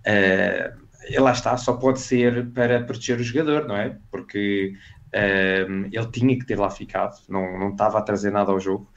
Uh, 0.07 1.21
lá 1.21 1.33
está, 1.33 1.55
só 1.59 1.75
pode 1.75 2.01
ser 2.01 2.51
para 2.53 2.83
proteger 2.83 3.21
o 3.21 3.23
jogador, 3.23 3.69
não 3.69 3.77
é? 3.77 3.99
Porque 4.11 4.75
uh, 5.09 5.87
ele 5.93 6.11
tinha 6.11 6.39
que 6.39 6.47
ter 6.47 6.59
lá 6.59 6.71
ficado, 6.71 7.19
não, 7.29 7.59
não 7.59 7.73
estava 7.73 7.99
a 7.99 8.03
trazer 8.03 8.33
nada 8.33 8.51
ao 8.51 8.59
jogo. 8.59 8.91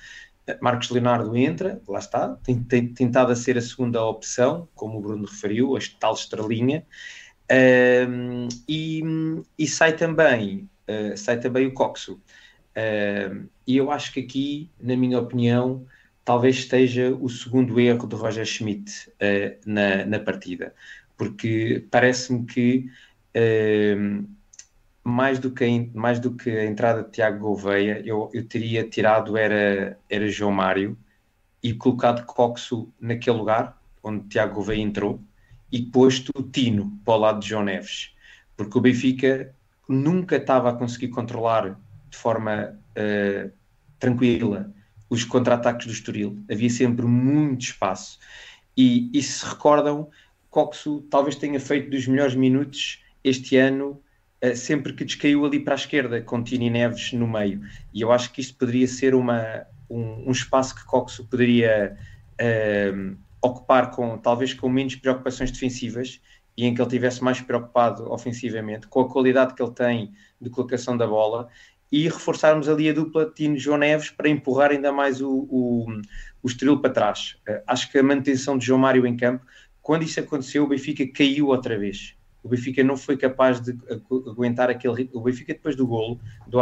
Marcos 0.62 0.90
Leonardo 0.92 1.36
entra, 1.36 1.82
lá 1.86 2.00
está, 2.00 2.30
tem, 2.38 2.64
tem 2.64 2.94
tentado 2.94 3.34
a 3.34 3.36
ser 3.36 3.58
a 3.58 3.62
segunda 3.62 4.02
opção, 4.06 4.70
como 4.74 5.00
o 5.00 5.02
Bruno 5.02 5.26
referiu, 5.26 5.76
a 5.76 5.80
tal 6.00 6.14
estrelinha, 6.14 6.86
uh, 7.52 8.48
e, 8.70 9.04
e 9.60 9.68
sai 9.68 9.98
também 9.98 10.70
uh, 10.90 11.18
sai 11.18 11.40
também 11.40 11.66
o 11.68 11.74
Coxo. 11.74 12.14
Uh, 12.76 13.48
e 13.66 13.78
eu 13.78 13.92
acho 13.92 14.12
que 14.14 14.20
aqui, 14.20 14.70
na 14.80 14.96
minha 14.96 15.20
opinião, 15.20 15.86
talvez 16.24 16.58
esteja 16.58 17.16
o 17.16 17.30
segundo 17.30 17.80
erro 17.80 18.08
de 18.08 18.16
Roger 18.16 18.46
Schmidt 18.46 19.10
uh, 19.10 19.60
na, 19.66 20.06
na 20.06 20.20
partida, 20.20 20.74
porque 21.18 21.86
parece-me 21.90 22.46
que 22.46 22.90
mais, 25.04 25.40
do 25.40 25.52
que 25.52 25.64
a, 25.64 25.98
mais 25.98 26.20
do 26.20 26.34
que 26.36 26.50
a 26.50 26.66
entrada 26.66 27.04
de 27.04 27.12
Tiago 27.12 27.40
Gouveia, 27.40 28.02
eu, 28.06 28.30
eu 28.34 28.48
teria 28.48 28.84
tirado 28.90 29.38
era, 29.38 30.00
era 30.10 30.28
João 30.30 30.52
Mário 30.52 30.98
e 31.62 31.74
colocado 31.74 32.26
Coxo 32.26 32.92
naquele 33.00 33.38
lugar 33.38 33.80
onde 34.04 34.28
Tiago 34.28 34.56
Gouveia 34.56 34.82
entrou 34.82 35.22
e 35.72 35.82
posto 35.82 36.32
o 36.36 36.44
Tino 36.44 37.00
para 37.04 37.14
o 37.14 37.18
lado 37.18 37.40
de 37.40 37.50
João 37.50 37.64
Neves, 37.64 38.16
porque 38.56 38.78
o 38.78 38.82
Benfica 38.82 39.55
nunca 39.88 40.38
estava 40.38 40.70
a 40.70 40.74
conseguir 40.74 41.10
controlar 41.10 41.80
de 42.10 42.18
forma 42.18 42.78
uh, 42.98 43.52
tranquila 44.00 44.74
os 45.10 45.24
contra-ataques 45.24 45.86
do 45.86 45.94
Estoril. 45.94 46.44
Havia 46.52 46.70
sempre 46.70 47.06
muito 47.06 47.62
espaço. 47.62 48.20
E, 48.76 49.10
e 49.14 49.22
se 49.22 49.46
recordam, 49.46 50.10
Coxo 50.50 51.02
talvez 51.10 51.36
tenha 51.36 51.60
feito 51.60 51.90
dos 51.90 52.08
melhores 52.08 52.36
minutos 52.36 53.04
este 53.24 53.58
ano, 53.58 54.02
uh, 54.44 54.56
sempre 54.56 54.94
que 54.94 55.06
descaiu 55.06 55.46
ali 55.46 55.60
para 55.60 55.74
a 55.74 55.76
esquerda, 55.76 56.22
com 56.22 56.44
Tini 56.44 56.70
Neves 56.70 57.14
no 57.14 57.28
meio. 57.28 57.62
E 57.94 58.02
eu 58.02 58.12
acho 58.12 58.32
que 58.32 58.42
isto 58.42 58.58
poderia 58.58 58.88
ser 58.88 59.14
uma, 59.14 59.66
um, 59.90 60.30
um 60.30 60.32
espaço 60.32 60.76
que 60.76 60.86
Coxo 60.86 61.26
poderia 61.26 61.98
uh, 62.42 63.18
ocupar 63.42 63.92
com 63.92 64.18
talvez 64.18 64.54
com 64.54 64.68
menos 64.68 64.96
preocupações 64.96 65.52
defensivas 65.52 66.20
e 66.58 66.66
em 66.66 66.74
que 66.74 66.82
ele 66.82 66.90
tivesse 66.90 67.24
mais 67.24 67.42
preocupado 67.42 68.12
ofensivamente, 68.12 68.88
com 68.88 69.02
a 69.02 69.10
qualidade 69.10 69.54
que 69.54 69.62
ele 69.62 69.72
tem 69.72 70.14
de 70.40 70.50
colocação 70.50 70.96
da 70.96 71.06
bola, 71.06 71.50
e 71.92 72.04
reforçarmos 72.04 72.68
ali 72.68 72.90
a 72.90 72.94
dupla 72.94 73.32
Tino 73.34 73.58
João 73.58 73.78
Neves 73.78 74.10
para 74.10 74.30
empurrar 74.30 74.72
ainda 74.72 74.92
mais 74.92 75.22
o, 75.22 75.30
o, 75.30 75.86
o 76.42 76.48
Estoril 76.48 76.80
para 76.80 76.92
trás. 76.92 77.38
Uh, 77.48 77.62
acho 77.68 77.92
que 77.92 77.98
a 77.98 78.04
manutenção 78.04 78.58
de 78.58 78.66
João 78.66 78.80
Mário 78.80 79.06
em 79.06 79.16
campo, 79.16 79.46
quando 79.82 80.04
isso 80.04 80.20
aconteceu, 80.20 80.64
o 80.64 80.68
Benfica 80.68 81.06
caiu 81.08 81.48
outra 81.48 81.78
vez. 81.78 82.16
O 82.44 82.50
Benfica 82.50 82.84
não 82.84 82.98
foi 82.98 83.18
capaz 83.18 83.60
de 83.60 83.78
aguentar 84.28 84.70
aquele 84.70 85.10
O 85.14 85.22
Benfica, 85.22 85.54
depois 85.54 85.76
do 85.76 85.88
golo 85.88 86.20
do 86.48 86.60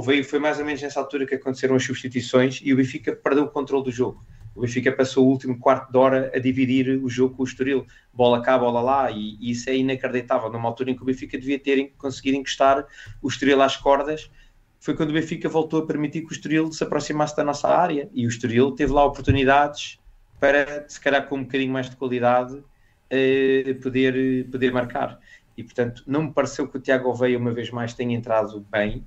veio, 0.00 0.24
foi 0.24 0.40
mais 0.40 0.58
ou 0.58 0.64
menos 0.64 0.82
nessa 0.82 0.98
altura 0.98 1.24
que 1.24 1.36
aconteceram 1.36 1.76
as 1.76 1.84
substituições 1.84 2.60
e 2.64 2.72
o 2.72 2.76
Benfica 2.76 3.14
perdeu 3.14 3.44
o 3.44 3.48
controle 3.48 3.84
do 3.84 3.92
jogo. 3.92 4.24
O 4.54 4.60
Benfica 4.60 4.92
passou 4.92 5.26
o 5.26 5.30
último 5.30 5.58
quarto 5.58 5.90
de 5.90 5.98
hora 5.98 6.30
a 6.34 6.38
dividir 6.38 6.88
o 7.02 7.08
jogo 7.08 7.34
com 7.34 7.42
o 7.42 7.46
Estoril, 7.46 7.86
bola 8.12 8.40
cá, 8.40 8.56
bola 8.56 8.80
lá, 8.80 9.10
e, 9.10 9.36
e 9.40 9.50
isso 9.50 9.68
é 9.68 9.76
inacreditável. 9.76 10.50
Numa 10.50 10.68
altura 10.68 10.90
em 10.90 10.96
que 10.96 11.02
o 11.02 11.04
Benfica 11.04 11.36
devia 11.36 11.58
ter 11.58 11.92
conseguido 11.98 12.36
encostar 12.36 12.86
o 13.20 13.28
Estoril 13.28 13.60
às 13.60 13.76
cordas, 13.76 14.30
foi 14.78 14.94
quando 14.94 15.10
o 15.10 15.12
Benfica 15.14 15.48
voltou 15.48 15.82
a 15.82 15.86
permitir 15.86 16.20
que 16.22 16.28
o 16.28 16.32
Estoril 16.32 16.70
se 16.70 16.84
aproximasse 16.84 17.36
da 17.36 17.42
nossa 17.42 17.68
área, 17.68 18.08
e 18.12 18.26
o 18.26 18.28
Estoril 18.28 18.72
teve 18.72 18.92
lá 18.92 19.04
oportunidades 19.04 19.98
para, 20.38 20.84
se 20.88 21.00
calhar 21.00 21.26
com 21.26 21.36
um 21.36 21.42
bocadinho 21.42 21.72
mais 21.72 21.88
de 21.88 21.96
qualidade, 21.96 22.62
eh, 23.10 23.76
poder, 23.82 24.48
poder 24.50 24.72
marcar. 24.72 25.18
E 25.56 25.62
portanto, 25.62 26.02
não 26.06 26.24
me 26.24 26.32
pareceu 26.32 26.68
que 26.68 26.76
o 26.76 26.80
Tiago 26.80 27.08
Oveia, 27.08 27.38
uma 27.38 27.52
vez 27.52 27.70
mais, 27.70 27.94
tenha 27.94 28.14
entrado 28.14 28.60
bem, 28.70 29.04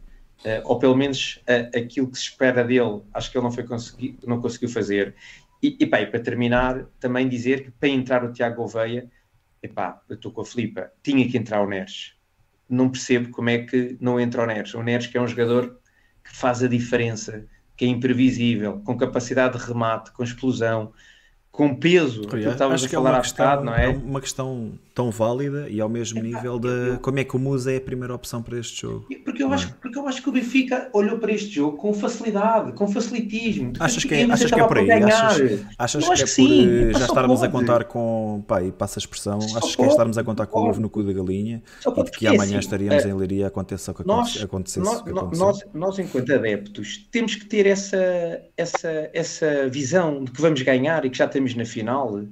ou 0.63 0.79
pelo 0.79 0.95
menos 0.95 1.41
aquilo 1.75 2.09
que 2.09 2.17
se 2.17 2.25
espera 2.25 2.63
dele, 2.63 3.01
acho 3.13 3.31
que 3.31 3.37
ele 3.37 3.43
não, 3.43 3.51
foi 3.51 3.63
consegui, 3.63 4.17
não 4.25 4.41
conseguiu 4.41 4.69
fazer. 4.69 5.15
E, 5.61 5.75
e, 5.79 5.85
pá, 5.85 6.01
e 6.01 6.05
para 6.05 6.19
terminar, 6.19 6.85
também 6.99 7.27
dizer 7.27 7.63
que 7.63 7.71
para 7.71 7.89
entrar 7.89 8.23
o 8.23 8.31
Tiago 8.31 8.57
Gouveia, 8.57 9.09
epá, 9.61 10.01
eu 10.07 10.15
estou 10.15 10.31
com 10.31 10.41
a 10.41 10.45
Filipa, 10.45 10.91
tinha 11.01 11.27
que 11.27 11.37
entrar 11.37 11.61
o 11.61 11.67
Neres. 11.67 12.13
Não 12.69 12.89
percebo 12.89 13.29
como 13.29 13.49
é 13.49 13.59
que 13.59 13.97
não 13.99 14.19
entra 14.19 14.43
o 14.43 14.45
Neres. 14.45 14.73
O 14.73 14.83
Neres 14.83 15.07
que 15.07 15.17
é 15.17 15.21
um 15.21 15.27
jogador 15.27 15.79
que 16.23 16.35
faz 16.35 16.61
a 16.61 16.67
diferença, 16.67 17.45
que 17.75 17.85
é 17.85 17.87
imprevisível, 17.87 18.79
com 18.81 18.97
capacidade 18.97 19.57
de 19.57 19.65
remate, 19.65 20.11
com 20.11 20.23
explosão, 20.23 20.93
com 21.57 21.73
peso, 21.73 22.21
Rui, 22.21 22.43
que 22.43 22.49
estávamos 22.49 22.85
a 22.85 22.87
falar 22.87 23.15
é 23.15 23.17
há 23.17 23.21
bocado, 23.21 23.63
não 23.63 23.73
é? 23.73 23.85
É 23.85 23.89
uma 23.89 24.21
questão 24.21 24.73
tão 24.93 25.09
válida 25.09 25.67
e 25.69 25.81
ao 25.81 25.89
mesmo 25.89 26.19
é, 26.19 26.21
nível 26.21 26.59
de 26.59 26.67
eu, 26.67 26.99
como 26.99 27.17
é 27.17 27.23
que 27.23 27.35
o 27.35 27.39
Musa 27.39 27.71
é 27.71 27.77
a 27.77 27.81
primeira 27.81 28.13
opção 28.13 28.43
para 28.43 28.59
este 28.59 28.81
jogo. 28.81 29.07
Porque 29.25 29.41
eu, 29.41 29.51
acho, 29.51 29.73
porque 29.75 29.97
eu 29.97 30.07
acho 30.07 30.21
que 30.21 30.29
o 30.29 30.31
Benfica 30.31 30.89
olhou 30.93 31.17
para 31.17 31.31
este 31.31 31.49
jogo 31.49 31.75
com 31.77 31.91
facilidade, 31.93 32.73
com 32.73 32.87
facilitismo. 32.87 33.73
Achas 33.79 34.03
que, 34.03 34.13
é, 34.13 34.23
achas 34.25 34.51
que 34.51 34.59
é 34.59 34.67
por 34.67 34.77
aí? 34.77 34.91
Achas, 34.91 35.65
achas 35.77 36.05
que 36.05 36.13
é 36.13 36.17
por 36.17 36.27
sim, 36.27 36.91
já 36.93 37.05
estarmos 37.05 37.41
a 37.41 37.49
contar 37.49 37.85
com, 37.85 38.43
pá, 38.47 38.61
e 38.61 38.71
passa 38.71 38.99
a 38.99 39.01
expressão, 39.01 39.41
Só 39.41 39.57
achas 39.57 39.75
que 39.75 39.81
é 39.81 39.87
estarmos 39.87 40.17
a 40.17 40.23
contar 40.23 40.45
com 40.45 40.59
o 40.59 40.69
ovo 40.69 40.79
no 40.79 40.89
cu 40.91 41.01
da 41.01 41.13
galinha 41.13 41.63
e 41.85 42.03
de 42.03 42.11
que 42.11 42.27
amanhã 42.27 42.43
assim, 42.43 42.57
estaríamos 42.59 43.03
é, 43.03 43.09
em 43.09 43.13
Leiria 43.13 43.47
aconteça 43.47 43.91
o 43.91 43.95
que 43.95 44.05
nós, 44.05 44.43
acontecesse. 44.43 44.85
Nós, 44.85 45.37
nós, 45.37 45.59
nós, 45.73 45.99
enquanto 45.99 46.33
adeptos, 46.33 47.07
temos 47.11 47.33
que 47.33 47.45
ter 47.45 47.65
essa, 47.65 48.41
essa, 48.55 49.09
essa 49.11 49.67
visão 49.69 50.23
de 50.23 50.31
que 50.31 50.41
vamos 50.41 50.61
ganhar 50.61 51.03
e 51.03 51.09
que 51.09 51.17
já 51.17 51.27
na 51.55 51.65
final, 51.65 52.25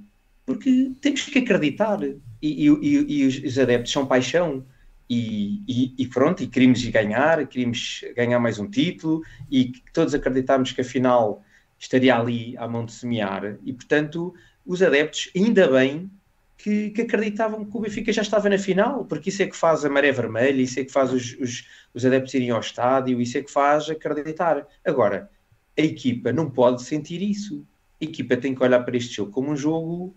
porque 0.45 0.91
temos 1.01 1.23
que 1.23 1.39
acreditar 1.39 2.01
e, 2.03 2.17
e, 2.41 2.67
e 2.67 3.25
os 3.25 3.57
adeptos 3.57 3.91
são 3.91 4.05
paixão. 4.05 4.65
E, 5.07 5.61
e, 5.67 5.93
e, 5.99 6.07
pronto, 6.07 6.41
e 6.41 6.47
queríamos 6.47 6.83
ganhar, 6.85 7.45
queríamos 7.45 8.03
ganhar 8.15 8.39
mais 8.39 8.57
um 8.57 8.67
título 8.67 9.21
e 9.51 9.71
todos 9.93 10.15
acreditámos 10.15 10.71
que 10.71 10.81
a 10.81 10.83
final 10.83 11.43
estaria 11.77 12.17
ali 12.17 12.57
à 12.57 12.67
mão 12.67 12.83
de 12.85 12.91
semear 12.91 13.55
e 13.63 13.71
portanto 13.71 14.33
os 14.65 14.81
adeptos, 14.81 15.29
ainda 15.35 15.67
bem 15.67 16.09
que, 16.57 16.89
que, 16.89 17.01
acreditavam 17.03 17.63
que 17.63 17.77
o 17.77 17.81
Benfica 17.81 18.11
já 18.11 18.21
estava 18.21 18.49
na 18.49 18.57
final, 18.57 19.05
porque 19.05 19.29
isso 19.29 19.43
é 19.43 19.47
que 19.47 19.55
faz 19.55 19.85
a 19.85 19.89
maré 19.89 20.11
vermelha, 20.11 20.61
isso 20.61 20.79
é 20.79 20.83
que 20.83 20.91
faz 20.91 21.11
os, 21.13 21.37
os, 21.39 21.67
os 21.93 22.05
adeptos 22.05 22.33
irem 22.33 22.49
ao 22.49 22.59
estádio, 22.59 23.21
isso 23.21 23.37
é 23.37 23.43
que 23.43 23.51
faz 23.51 23.89
acreditar. 23.89 24.65
Agora, 24.83 25.29
a 25.77 25.81
equipa 25.81 26.31
não 26.31 26.49
pode 26.49 26.81
sentir 26.81 27.21
isso. 27.21 27.65
A 28.05 28.09
equipa 28.09 28.37
tem 28.37 28.53
que 28.53 28.63
olhar 28.63 28.83
para 28.83 28.95
este 28.95 29.15
jogo 29.15 29.31
como 29.31 29.51
um 29.51 29.55
jogo 29.55 30.15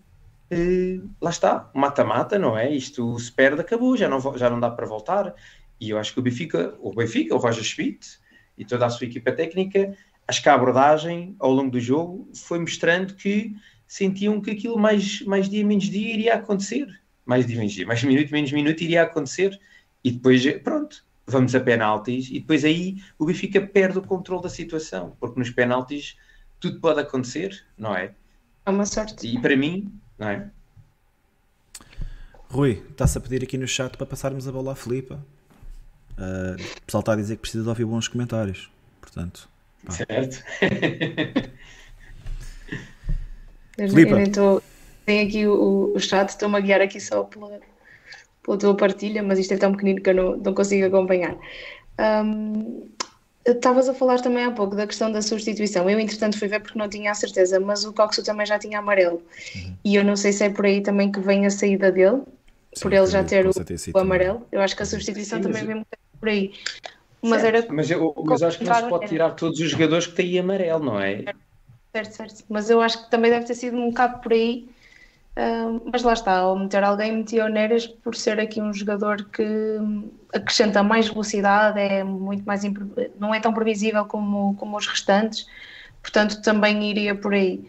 eh, 0.49 0.99
lá 1.21 1.29
está, 1.29 1.69
mata-mata, 1.73 2.39
não 2.39 2.57
é? 2.57 2.71
Isto 2.73 3.17
se 3.19 3.31
perde, 3.31 3.61
acabou, 3.61 3.95
já 3.95 4.09
não, 4.09 4.19
já 4.37 4.49
não 4.49 4.59
dá 4.59 4.69
para 4.69 4.85
voltar. 4.85 5.33
E 5.79 5.89
eu 5.91 5.97
acho 5.97 6.13
que 6.13 6.19
o 6.19 6.23
Benfica, 6.23 6.75
o 6.79 6.93
Benfica, 6.93 7.35
o 7.35 7.37
Roger 7.37 7.63
Schmidt 7.63 8.19
e 8.57 8.65
toda 8.65 8.85
a 8.85 8.89
sua 8.89 9.07
equipa 9.07 9.31
técnica, 9.31 9.95
acho 10.27 10.41
que 10.41 10.49
a 10.49 10.53
abordagem 10.53 11.35
ao 11.39 11.51
longo 11.51 11.71
do 11.71 11.79
jogo 11.79 12.29
foi 12.33 12.59
mostrando 12.59 13.15
que 13.15 13.55
sentiam 13.87 14.41
que 14.41 14.51
aquilo 14.51 14.77
mais, 14.77 15.21
mais 15.21 15.49
dia 15.49 15.65
menos 15.65 15.85
dia 15.85 16.13
iria 16.13 16.35
acontecer. 16.35 16.87
Mais 17.25 17.45
dia 17.45 17.57
menos 17.57 17.73
dia, 17.73 17.85
mais 17.85 18.03
minuto 18.03 18.31
menos 18.31 18.51
minuto 18.51 18.81
iria 18.81 19.03
acontecer. 19.03 19.59
E 20.03 20.11
depois, 20.11 20.43
pronto, 20.63 21.05
vamos 21.27 21.53
a 21.55 21.59
penaltis. 21.59 22.29
E 22.29 22.39
depois 22.39 22.65
aí 22.65 22.97
o 23.17 23.25
Benfica 23.25 23.61
perde 23.61 23.99
o 23.99 24.01
controle 24.01 24.43
da 24.43 24.49
situação, 24.49 25.15
porque 25.19 25.39
nos 25.39 25.51
penaltis 25.51 26.17
tudo 26.59 26.79
pode 26.79 26.99
acontecer, 26.99 27.63
não 27.77 27.95
é? 27.95 28.11
É 28.65 28.69
uma 28.69 28.85
sorte. 28.85 29.27
E 29.27 29.39
para 29.39 29.55
mim, 29.55 29.91
não 30.17 30.29
é? 30.29 30.49
Rui, 32.49 32.83
está-se 32.89 33.17
a 33.17 33.21
pedir 33.21 33.43
aqui 33.43 33.57
no 33.57 33.67
chat 33.67 33.95
para 33.95 34.05
passarmos 34.05 34.47
a 34.47 34.51
bola 34.51 34.73
à 34.73 34.75
Filipa. 34.75 35.19
Uh, 36.17 36.55
o 36.55 36.81
pessoal 36.85 36.99
está 37.01 37.13
a 37.13 37.15
dizer 37.15 37.35
que 37.35 37.41
precisa 37.41 37.63
de 37.63 37.69
ouvir 37.69 37.85
bons 37.85 38.07
comentários. 38.07 38.69
Portanto, 38.99 39.47
pá. 39.85 39.93
certo. 39.93 40.43
Filipa. 43.75 44.15
Tem 45.05 45.27
aqui 45.27 45.47
o, 45.47 45.93
o 45.95 45.99
chat, 45.99 46.29
estou-me 46.29 46.57
a 46.57 46.59
guiar 46.59 46.81
aqui 46.81 46.99
só 46.99 47.23
pela, 47.23 47.59
pela 48.43 48.57
tua 48.57 48.75
partilha, 48.75 49.23
mas 49.23 49.39
isto 49.39 49.53
é 49.53 49.57
tão 49.57 49.71
pequenino 49.71 50.01
que 50.01 50.09
eu 50.09 50.15
não, 50.15 50.37
não 50.37 50.53
consigo 50.53 50.85
acompanhar. 50.85 51.35
Um, 51.99 52.89
Estavas 53.45 53.87
a 53.87 53.93
falar 53.93 54.21
também 54.21 54.43
há 54.43 54.51
pouco 54.51 54.75
da 54.75 54.85
questão 54.85 55.11
da 55.11 55.21
substituição. 55.21 55.89
Eu, 55.89 55.99
entretanto, 55.99 56.37
fui 56.37 56.47
ver 56.47 56.59
porque 56.59 56.77
não 56.77 56.89
tinha 56.89 57.11
a 57.11 57.15
certeza, 57.15 57.59
mas 57.59 57.85
o 57.85 57.93
Coxo 57.93 58.23
também 58.23 58.45
já 58.45 58.59
tinha 58.59 58.79
amarelo. 58.79 59.21
Uhum. 59.55 59.75
E 59.83 59.95
eu 59.95 60.03
não 60.03 60.15
sei 60.15 60.31
se 60.31 60.43
é 60.43 60.49
por 60.49 60.65
aí 60.65 60.81
também 60.81 61.11
que 61.11 61.19
vem 61.19 61.45
a 61.45 61.49
saída 61.49 61.91
dele, 61.91 62.21
Sim, 62.73 62.81
por 62.81 62.93
ele 62.93 63.07
já 63.07 63.23
ter 63.23 63.47
o, 63.47 63.51
o 63.93 63.97
amarelo. 63.97 64.45
Eu 64.51 64.61
acho 64.61 64.75
que 64.75 64.83
a 64.83 64.85
substituição 64.85 65.41
Sim, 65.41 65.43
também 65.43 65.65
vem 65.65 65.85
por 66.19 66.29
aí. 66.29 66.53
Mas, 67.21 67.43
era 67.43 67.65
mas, 67.69 67.89
eu, 67.89 68.13
mas 68.25 68.41
acho 68.43 68.59
que 68.59 68.65
não 68.65 68.75
se 68.75 68.87
pode 68.87 69.07
tirar 69.07 69.31
todos 69.31 69.59
os 69.59 69.69
jogadores 69.69 70.07
que 70.07 70.13
têm 70.13 70.39
amarelo, 70.39 70.83
não 70.83 70.99
é? 70.99 71.23
Certo, 71.91 72.11
certo. 72.11 72.43
Mas 72.47 72.69
eu 72.69 72.81
acho 72.81 73.03
que 73.03 73.11
também 73.11 73.31
deve 73.31 73.45
ter 73.45 73.55
sido 73.55 73.77
um 73.77 73.89
bocado 73.89 74.19
por 74.19 74.31
aí 74.31 74.69
mas 75.91 76.03
lá 76.03 76.13
está, 76.13 76.39
ao 76.39 76.57
meter 76.57 76.83
alguém, 76.83 77.17
meti 77.17 77.39
o 77.39 77.47
Neres 77.47 77.87
por 77.87 78.15
ser 78.15 78.39
aqui 78.39 78.61
um 78.61 78.73
jogador 78.73 79.23
que 79.25 79.43
acrescenta 80.33 80.83
mais 80.83 81.07
velocidade, 81.07 81.79
é 81.79 82.03
muito 82.03 82.43
mais 82.43 82.61
não 83.19 83.33
é 83.33 83.39
tão 83.39 83.53
previsível 83.53 84.05
como, 84.05 84.55
como 84.55 84.77
os 84.77 84.87
restantes, 84.87 85.47
portanto 86.01 86.41
também 86.41 86.89
iria 86.89 87.15
por 87.15 87.33
aí. 87.33 87.63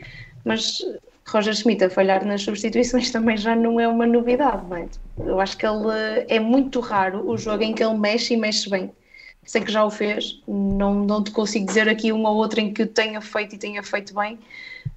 Mas 0.45 0.83
Roger 1.29 1.55
Schmidt 1.55 1.85
a 1.85 1.91
falhar 1.91 2.25
nas 2.25 2.43
substituições 2.43 3.11
também 3.13 3.37
já 3.37 3.55
não 3.55 3.79
é 3.79 3.87
uma 3.87 4.07
novidade, 4.07 4.67
não 4.67 4.77
é? 4.77 4.89
Eu 5.19 5.41
acho 5.41 5.57
que 5.57 5.67
ele 5.67 5.87
é 6.29 6.41
muito 6.41 6.81
raro 6.81 7.29
o 7.29 7.37
jogo 7.39 7.63
em 7.63 7.75
que 7.75 7.83
ele 7.85 7.97
mexe 7.97 8.35
e 8.35 8.37
mexe 8.37 8.69
bem. 8.69 8.91
Sei 9.45 9.63
que 9.63 9.73
já 9.73 9.85
o 9.85 9.91
fez, 9.91 10.41
não, 10.47 10.95
não 10.95 11.25
te 11.25 11.31
consigo 11.31 11.67
dizer 11.67 11.89
aqui 11.89 12.13
um 12.13 12.25
ou 12.25 12.37
outro 12.37 12.61
em 12.61 12.73
que 12.73 12.85
tenha 12.87 13.21
feito 13.21 13.55
e 13.55 13.59
tenha 13.59 13.83
feito 13.83 14.15
bem, 14.15 14.39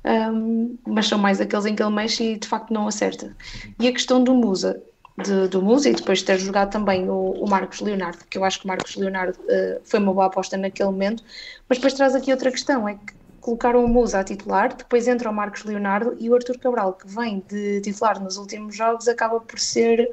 um, 0.06 0.78
mas 0.86 1.08
são 1.08 1.18
mais 1.18 1.40
aqueles 1.40 1.66
em 1.66 1.76
que 1.76 1.82
ele 1.82 1.94
mexe 1.94 2.34
e 2.34 2.38
de 2.38 2.48
facto 2.48 2.74
não 2.74 2.88
acerta. 2.88 3.36
E 3.80 3.88
a 3.88 3.92
questão 3.92 4.24
do 4.24 4.34
Musa, 4.34 4.82
de, 5.18 5.48
do 5.48 5.62
Musa 5.62 5.90
e 5.90 5.94
depois 5.94 6.20
de 6.20 6.26
ter 6.26 6.40
jogado 6.40 6.72
também 6.72 7.10
o, 7.10 7.32
o, 7.32 7.50
Marcos 7.50 7.80
Leonardo, 7.82 8.20
que 8.30 8.38
eu 8.38 8.44
acho 8.44 8.60
que 8.60 8.66
o 8.66 8.68
Marcos 8.68 8.96
Leonardo 8.96 9.38
uh, 9.42 9.82
foi 9.84 10.00
uma 10.00 10.14
boa 10.14 10.26
aposta 10.26 10.58
naquele 10.58 10.90
momento, 10.90 11.24
mas 11.70 11.78
depois 11.78 11.94
traz 11.94 12.16
aqui 12.16 12.32
outra 12.32 12.52
questão, 12.52 12.88
é 12.88 12.96
que 12.96 13.14
colocaram 13.40 13.84
o 13.84 13.88
Musa 13.88 14.20
a 14.20 14.24
titular, 14.24 14.74
depois 14.76 15.08
entra 15.08 15.30
o 15.30 15.34
Marcos 15.34 15.64
Leonardo 15.64 16.16
e 16.20 16.30
o 16.30 16.36
Arthur 16.36 16.58
Cabral, 16.58 16.94
que 16.94 17.08
vem 17.08 17.44
de 17.48 17.82
titular 17.82 18.22
nos 18.22 18.38
últimos 18.38 18.76
jogos, 18.76 19.08
acaba 19.08 19.40
por 19.40 19.60
ser 19.60 20.10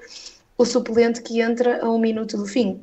o 0.59 0.65
suplente 0.65 1.23
que 1.23 1.41
entra 1.41 1.85
a 1.85 1.91
um 1.91 1.99
minuto 1.99 2.37
do 2.37 2.47
fim. 2.47 2.81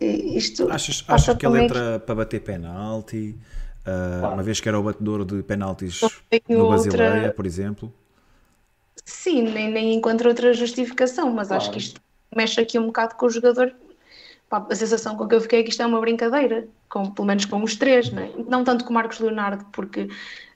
Isto 0.00 0.70
achas, 0.70 1.04
achas 1.06 1.36
que 1.36 1.46
ele 1.46 1.64
entra 1.64 2.00
para 2.00 2.14
bater 2.14 2.40
penalti? 2.40 3.36
Uh, 3.80 4.20
claro. 4.20 4.34
Uma 4.34 4.42
vez 4.42 4.60
que 4.60 4.68
era 4.68 4.78
o 4.78 4.82
batedor 4.82 5.24
de 5.24 5.42
penaltis 5.42 6.00
no 6.48 6.68
Basileia, 6.68 7.14
outra... 7.14 7.32
por 7.32 7.46
exemplo. 7.46 7.92
Sim, 9.04 9.42
nem, 9.42 9.70
nem 9.70 9.94
encontro 9.94 10.28
outra 10.28 10.52
justificação, 10.52 11.32
mas 11.32 11.48
claro. 11.48 11.62
acho 11.62 11.72
que 11.72 11.78
isto 11.78 12.00
mexe 12.34 12.60
aqui 12.60 12.78
um 12.78 12.86
bocado 12.86 13.14
com 13.16 13.26
o 13.26 13.30
jogador. 13.30 13.74
Pá, 14.48 14.66
a 14.68 14.74
sensação 14.74 15.16
com 15.16 15.28
que 15.28 15.34
eu 15.34 15.40
fiquei 15.40 15.60
é 15.60 15.62
que 15.62 15.70
isto 15.70 15.82
é 15.82 15.86
uma 15.86 16.00
brincadeira, 16.00 16.66
com, 16.88 17.10
pelo 17.10 17.26
menos 17.26 17.44
com 17.44 17.62
os 17.62 17.76
três, 17.76 18.10
não, 18.10 18.22
é? 18.22 18.30
não 18.48 18.64
tanto 18.64 18.84
com 18.84 18.90
o 18.90 18.94
Marcos 18.94 19.20
Leonardo, 19.20 19.64
porque 19.72 20.08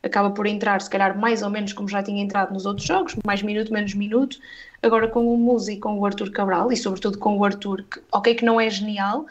acaba 0.02 0.30
por 0.30 0.46
entrar, 0.46 0.80
se 0.82 0.90
calhar, 0.90 1.16
mais 1.16 1.42
ou 1.42 1.50
menos 1.50 1.72
como 1.72 1.88
já 1.88 2.02
tinha 2.02 2.22
entrado 2.22 2.52
nos 2.52 2.66
outros 2.66 2.86
jogos, 2.86 3.14
mais 3.24 3.40
minuto, 3.42 3.72
menos 3.72 3.94
minuto. 3.94 4.38
Agora 4.82 5.08
com 5.08 5.32
o 5.32 5.38
Musa 5.38 5.72
e 5.72 5.78
com 5.78 5.98
o 5.98 6.04
Arthur 6.04 6.30
Cabral, 6.30 6.70
e 6.72 6.76
sobretudo 6.76 7.18
com 7.18 7.38
o 7.38 7.44
Arthur, 7.44 7.84
que, 7.90 8.00
ok, 8.12 8.34
que 8.34 8.44
não 8.44 8.60
é 8.60 8.68
genial, 8.68 9.26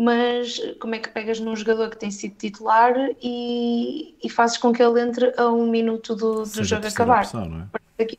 mas 0.00 0.58
como 0.80 0.94
é 0.94 0.98
que 0.98 1.10
pegas 1.10 1.40
num 1.40 1.54
jogador 1.54 1.90
que 1.90 1.98
tem 1.98 2.10
sido 2.10 2.34
titular 2.36 2.94
e, 3.22 4.16
e 4.24 4.30
fazes 4.30 4.56
com 4.56 4.72
que 4.72 4.82
ele 4.82 4.98
entre 4.98 5.30
a 5.36 5.48
um 5.48 5.70
minuto 5.70 6.16
do, 6.16 6.42
do 6.44 6.64
jogo 6.64 6.86
acabar? 6.86 7.24
Opção, 7.24 7.68
é? 7.98 8.02
aqui, 8.02 8.18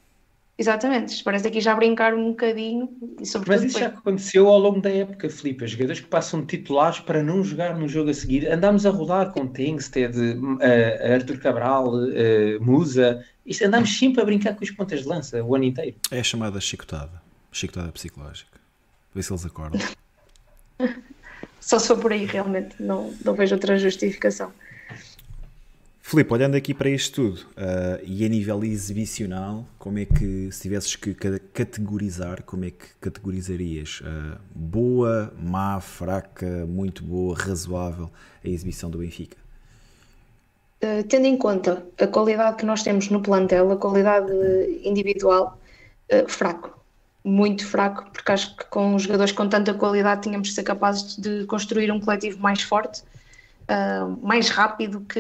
exatamente, 0.60 1.24
parece 1.24 1.48
aqui 1.48 1.60
já 1.60 1.74
brincar 1.74 2.14
um 2.14 2.30
bocadinho. 2.30 2.88
E 3.20 3.24
mas 3.48 3.64
isso 3.64 3.80
já 3.80 3.88
aconteceu 3.88 4.48
ao 4.48 4.60
longo 4.60 4.80
da 4.80 4.92
época, 4.92 5.28
Filipe. 5.28 5.66
Jogadores 5.66 6.02
que 6.02 6.06
passam 6.06 6.42
de 6.42 6.46
titulares 6.56 7.00
para 7.00 7.24
não 7.24 7.44
jogar 7.44 7.76
no 7.76 7.88
jogo 7.88 8.12
a 8.12 8.14
seguir. 8.14 8.48
Andámos 8.48 8.86
a 8.86 8.92
rodar 8.92 9.32
com 9.32 9.48
Tengsted, 9.48 10.16
uh, 10.16 11.14
Arthur 11.16 11.40
Cabral, 11.40 11.96
uh, 11.96 12.64
Musa. 12.64 13.26
Isto 13.44 13.66
andámos 13.66 13.98
sempre 13.98 14.22
a 14.22 14.26
brincar 14.26 14.56
com 14.56 14.64
os 14.64 14.70
pontas 14.70 15.02
de 15.02 15.08
lança 15.08 15.44
o 15.44 15.56
ano 15.56 15.64
inteiro. 15.64 15.98
É 16.12 16.20
a 16.20 16.24
chamada 16.24 16.62
chicotada, 16.62 17.24
chicotada 17.52 17.92
psicológica. 17.92 18.60
Vê 19.16 19.24
se 19.24 19.34
eles 19.34 19.48
acordam. 19.48 19.82
Só 21.62 21.78
se 21.78 21.88
for 21.88 21.98
por 22.00 22.12
aí, 22.12 22.26
realmente, 22.26 22.76
não, 22.80 23.14
não 23.24 23.36
vejo 23.36 23.54
outra 23.56 23.78
justificação. 23.78 24.52
Filipe, 26.02 26.34
olhando 26.34 26.56
aqui 26.56 26.74
para 26.74 26.90
isto 26.90 27.22
tudo, 27.22 27.42
uh, 27.52 28.04
e 28.04 28.26
a 28.26 28.28
nível 28.28 28.64
exibicional, 28.64 29.66
como 29.78 30.00
é 30.00 30.06
que, 30.06 30.52
se 30.52 30.64
tivesses 30.64 30.96
que 30.96 31.14
categorizar, 31.54 32.44
como 32.44 32.66
é 32.66 32.72
que 32.72 32.88
categorizarias? 33.00 34.02
Uh, 34.02 34.38
boa, 34.54 35.32
má, 35.40 35.80
fraca, 35.80 36.66
muito 36.66 37.04
boa, 37.04 37.38
razoável 37.38 38.10
a 38.44 38.50
exibição 38.50 38.90
do 38.90 38.98
Benfica? 38.98 39.38
Uh, 40.84 41.04
tendo 41.08 41.28
em 41.28 41.38
conta 41.38 41.86
a 41.98 42.08
qualidade 42.08 42.58
que 42.58 42.66
nós 42.66 42.82
temos 42.82 43.08
no 43.10 43.22
plantel, 43.22 43.72
a 43.72 43.78
qualidade 43.78 44.34
individual, 44.84 45.62
fraco 46.28 46.81
muito 47.24 47.66
fraco, 47.66 48.10
porque 48.12 48.32
acho 48.32 48.56
que 48.56 48.66
com 48.66 48.98
jogadores 48.98 49.32
com 49.32 49.48
tanta 49.48 49.74
qualidade 49.74 50.24
tínhamos 50.24 50.50
de 50.50 50.56
ser 50.56 50.64
capazes 50.64 51.18
de 51.18 51.46
construir 51.46 51.92
um 51.92 52.00
coletivo 52.00 52.40
mais 52.40 52.62
forte. 52.62 53.04
uh, 53.72 54.26
mais 54.26 54.50
rápido, 54.50 55.02
que, 55.02 55.20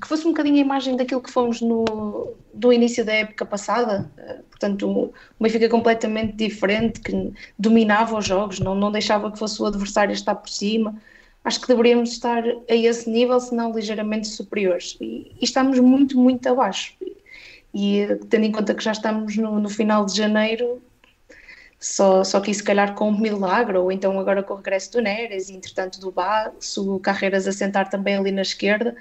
que 0.00 0.08
fosse 0.08 0.26
um 0.26 0.30
bocadinho 0.30 0.56
a 0.56 0.60
imagem 0.60 0.96
daquilo 0.96 1.20
que 1.20 1.30
fomos 1.30 1.60
no, 1.60 2.34
do 2.52 2.72
início 2.72 3.04
da 3.04 3.12
época 3.12 3.44
passada. 3.44 4.10
Uh, 4.16 4.42
portanto, 4.44 4.88
o 4.88 5.12
Benfica 5.40 5.68
completamente 5.68 6.36
diferente, 6.36 7.00
que 7.00 7.32
dominava 7.58 8.16
os 8.16 8.26
jogos, 8.26 8.58
não, 8.60 8.74
não 8.74 8.90
deixava 8.90 9.30
que 9.30 9.38
fosse 9.38 9.60
o 9.60 9.66
adversário 9.66 10.12
estar 10.12 10.34
por 10.34 10.48
cima. 10.48 10.94
Acho 11.44 11.60
que 11.60 11.68
deveríamos 11.68 12.12
estar 12.12 12.42
a 12.44 12.74
esse 12.74 13.10
nível, 13.10 13.38
se 13.40 13.54
não 13.54 13.72
ligeiramente 13.74 14.28
superiores. 14.28 14.96
E, 15.00 15.32
e 15.40 15.44
estamos 15.44 15.78
muito, 15.80 16.16
muito 16.16 16.46
abaixo. 16.48 16.94
E 17.74 18.06
tendo 18.28 18.44
em 18.44 18.52
conta 18.52 18.74
que 18.74 18.84
já 18.84 18.92
estamos 18.92 19.36
no, 19.36 19.58
no 19.58 19.68
final 19.68 20.04
de 20.04 20.16
janeiro, 20.16 20.80
só, 21.82 22.22
só 22.22 22.40
que 22.40 22.54
se 22.54 22.62
calhar 22.62 22.94
com 22.94 23.08
um 23.08 23.20
milagre, 23.20 23.76
ou 23.76 23.90
então 23.90 24.18
agora 24.18 24.40
com 24.40 24.54
o 24.54 24.56
regresso 24.56 24.92
do 24.92 25.02
Neres, 25.02 25.48
e 25.48 25.54
entretanto 25.54 25.98
do 25.98 26.12
Bá, 26.12 26.52
se 26.60 26.78
o 26.78 27.00
Carreiras 27.00 27.48
assentar 27.48 27.90
também 27.90 28.14
ali 28.14 28.30
na 28.30 28.42
esquerda, 28.42 28.94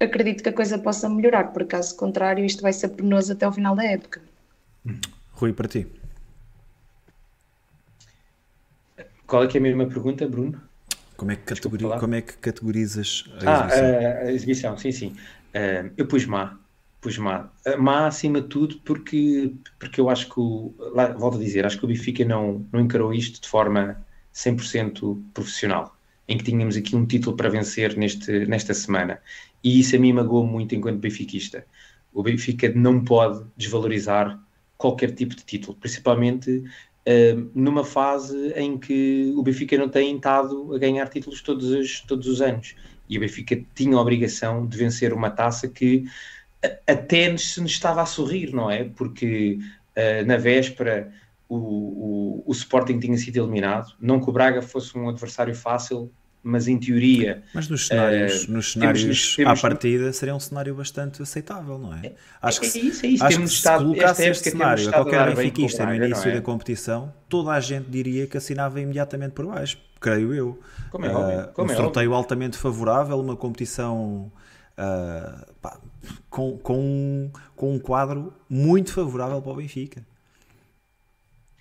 acredito 0.00 0.42
que 0.42 0.48
a 0.48 0.52
coisa 0.52 0.78
possa 0.78 1.10
melhorar, 1.10 1.52
por 1.52 1.64
caso 1.66 1.94
contrário 1.94 2.42
isto 2.42 2.62
vai 2.62 2.72
ser 2.72 2.88
penoso 2.88 3.34
até 3.34 3.46
o 3.46 3.52
final 3.52 3.76
da 3.76 3.84
época. 3.84 4.22
Rui, 5.32 5.52
para 5.52 5.68
ti. 5.68 5.86
Qual 9.26 9.44
é 9.44 9.46
que 9.46 9.58
é 9.58 9.60
a 9.60 9.62
mesma 9.62 9.86
pergunta, 9.86 10.26
Bruno? 10.26 10.58
Como 11.18 11.32
é 11.32 11.36
que, 11.36 11.42
categori... 11.42 11.84
Como 12.00 12.14
é 12.14 12.22
que 12.22 12.32
categorizas 12.38 13.24
a 13.32 13.36
exibição? 13.36 13.84
Ah, 13.84 14.18
a 14.26 14.32
exibição, 14.32 14.78
sim, 14.78 14.90
sim. 14.90 15.16
Uh, 15.54 15.92
eu 15.98 16.06
pus 16.06 16.24
má. 16.24 16.58
Pois 17.02 17.18
má. 17.18 17.50
Má 17.80 18.06
acima 18.06 18.40
de 18.40 18.46
tudo 18.46 18.78
porque, 18.84 19.52
porque 19.76 20.00
eu 20.00 20.08
acho 20.08 20.28
que, 20.28 20.38
o, 20.38 20.72
lá, 20.94 21.08
volto 21.08 21.36
a 21.36 21.40
dizer, 21.40 21.66
acho 21.66 21.76
que 21.76 21.84
o 21.84 21.88
Benfica 21.88 22.24
não, 22.24 22.64
não 22.72 22.80
encarou 22.80 23.12
isto 23.12 23.42
de 23.42 23.48
forma 23.48 24.06
100% 24.32 25.20
profissional, 25.34 25.96
em 26.28 26.38
que 26.38 26.44
tínhamos 26.44 26.76
aqui 26.76 26.94
um 26.94 27.04
título 27.04 27.36
para 27.36 27.48
vencer 27.48 27.96
neste, 27.96 28.46
nesta 28.46 28.72
semana. 28.72 29.20
E 29.64 29.80
isso 29.80 29.96
a 29.96 29.98
mim 29.98 30.12
magoou 30.12 30.46
muito 30.46 30.76
enquanto 30.76 31.00
benfiquista. 31.00 31.66
O 32.12 32.22
Benfica 32.22 32.72
não 32.72 33.04
pode 33.04 33.44
desvalorizar 33.56 34.40
qualquer 34.78 35.12
tipo 35.12 35.34
de 35.34 35.44
título, 35.44 35.76
principalmente 35.78 36.58
uh, 36.58 37.50
numa 37.52 37.84
fase 37.84 38.52
em 38.54 38.78
que 38.78 39.32
o 39.36 39.42
Benfica 39.42 39.76
não 39.76 39.88
tem 39.88 40.14
estado 40.14 40.72
a 40.72 40.78
ganhar 40.78 41.08
títulos 41.08 41.42
todos 41.42 41.68
os, 41.70 42.00
todos 42.02 42.28
os 42.28 42.40
anos. 42.40 42.76
E 43.08 43.16
o 43.16 43.20
Benfica 43.20 43.60
tinha 43.74 43.96
a 43.96 44.00
obrigação 44.00 44.64
de 44.66 44.76
vencer 44.76 45.12
uma 45.12 45.30
taça 45.30 45.68
que 45.68 46.04
até 46.86 47.36
se 47.36 47.60
nos 47.60 47.72
estava 47.72 48.02
a 48.02 48.06
sorrir, 48.06 48.52
não 48.52 48.70
é? 48.70 48.84
Porque 48.84 49.58
uh, 49.96 50.26
na 50.26 50.36
véspera 50.36 51.12
o, 51.48 51.56
o, 51.56 52.42
o, 52.46 52.52
Sporting 52.52 52.98
tinha 52.98 53.16
sido 53.18 53.42
eliminado, 53.42 53.92
não 54.00 54.20
que 54.20 54.28
o 54.30 54.32
Braga 54.32 54.62
fosse 54.62 54.96
um 54.96 55.08
adversário 55.08 55.54
fácil, 55.54 56.10
mas 56.42 56.66
em 56.66 56.78
teoria. 56.78 57.42
Mas 57.54 57.68
nos 57.68 57.86
cenários, 57.86 58.44
uh, 58.44 58.52
nos 58.52 58.72
cenários 58.72 59.02
temos, 59.02 59.36
temos, 59.36 59.58
à 59.58 59.62
partida 59.62 60.12
seria 60.12 60.34
um 60.34 60.40
cenário 60.40 60.74
bastante 60.74 61.22
aceitável, 61.22 61.78
não 61.78 61.94
é? 61.94 62.14
Acho 62.40 62.60
que, 62.60 62.66
é 62.66 62.82
isso, 62.82 63.06
é 63.06 63.08
isso. 63.10 63.24
Acho 63.24 63.36
temos 63.36 63.50
que 63.50 63.56
se 63.56 63.58
estado, 63.58 63.84
colocasse 63.84 64.28
este 64.28 64.50
cenário 64.50 64.88
a 64.88 64.92
qualquer 64.92 65.34
benfiquista 65.34 65.86
no 65.86 65.94
início 65.94 66.30
é? 66.30 66.34
da 66.34 66.40
competição, 66.40 67.12
toda 67.28 67.50
a 67.50 67.60
gente 67.60 67.88
diria 67.88 68.26
que 68.26 68.36
assinava 68.36 68.80
imediatamente 68.80 69.32
por 69.32 69.46
baixo, 69.46 69.78
creio 70.00 70.34
eu. 70.34 70.58
Como 70.90 71.04
é 71.06 71.14
óbvio. 71.14 71.40
Uh, 71.40 71.52
Como 71.52 71.68
um 71.68 71.72
é 71.72 71.76
sorteio 71.76 72.06
óbvio. 72.08 72.18
altamente 72.18 72.56
favorável, 72.56 73.18
uma 73.20 73.36
competição. 73.36 74.32
Uh, 74.72 75.52
pá, 75.60 75.78
com, 76.28 76.58
com, 76.58 77.30
com 77.54 77.74
um 77.74 77.78
quadro 77.78 78.32
muito 78.48 78.92
favorável 78.92 79.40
para 79.40 79.52
o 79.52 79.56
Benfica. 79.56 80.04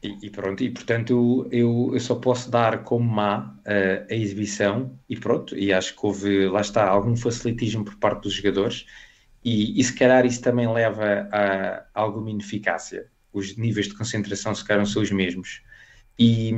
E, 0.04 0.26
e 0.26 0.30
pronto, 0.32 0.64
e 0.64 0.72
portanto 0.72 1.48
eu, 1.52 1.92
eu 1.94 2.00
só 2.00 2.16
posso 2.16 2.50
dar 2.50 2.84
como 2.84 3.08
má 3.08 3.56
uh, 3.60 4.12
a 4.12 4.16
exibição 4.16 4.98
e 5.08 5.16
pronto, 5.16 5.56
e 5.56 5.72
acho 5.72 5.96
que 5.96 6.06
houve, 6.06 6.48
lá 6.48 6.62
está, 6.62 6.88
algum 6.88 7.16
facilitismo 7.16 7.86
por 7.86 7.96
parte 7.98 8.24
dos 8.24 8.34
jogadores 8.34 8.88
e, 9.44 9.80
e 9.80 9.84
se 9.84 9.94
calhar 9.94 10.26
isso 10.26 10.42
também 10.42 10.72
leva 10.72 11.28
a, 11.32 11.86
alguma 11.94 12.32
ineficácia. 12.32 13.08
Os 13.34 13.56
níveis 13.58 13.88
de 13.88 13.96
concentração 13.96 14.54
se 14.54 14.66
calhar 14.66 14.86
são 14.86 15.02
os 15.02 15.12
mesmos. 15.12 15.62
E, 16.20 16.52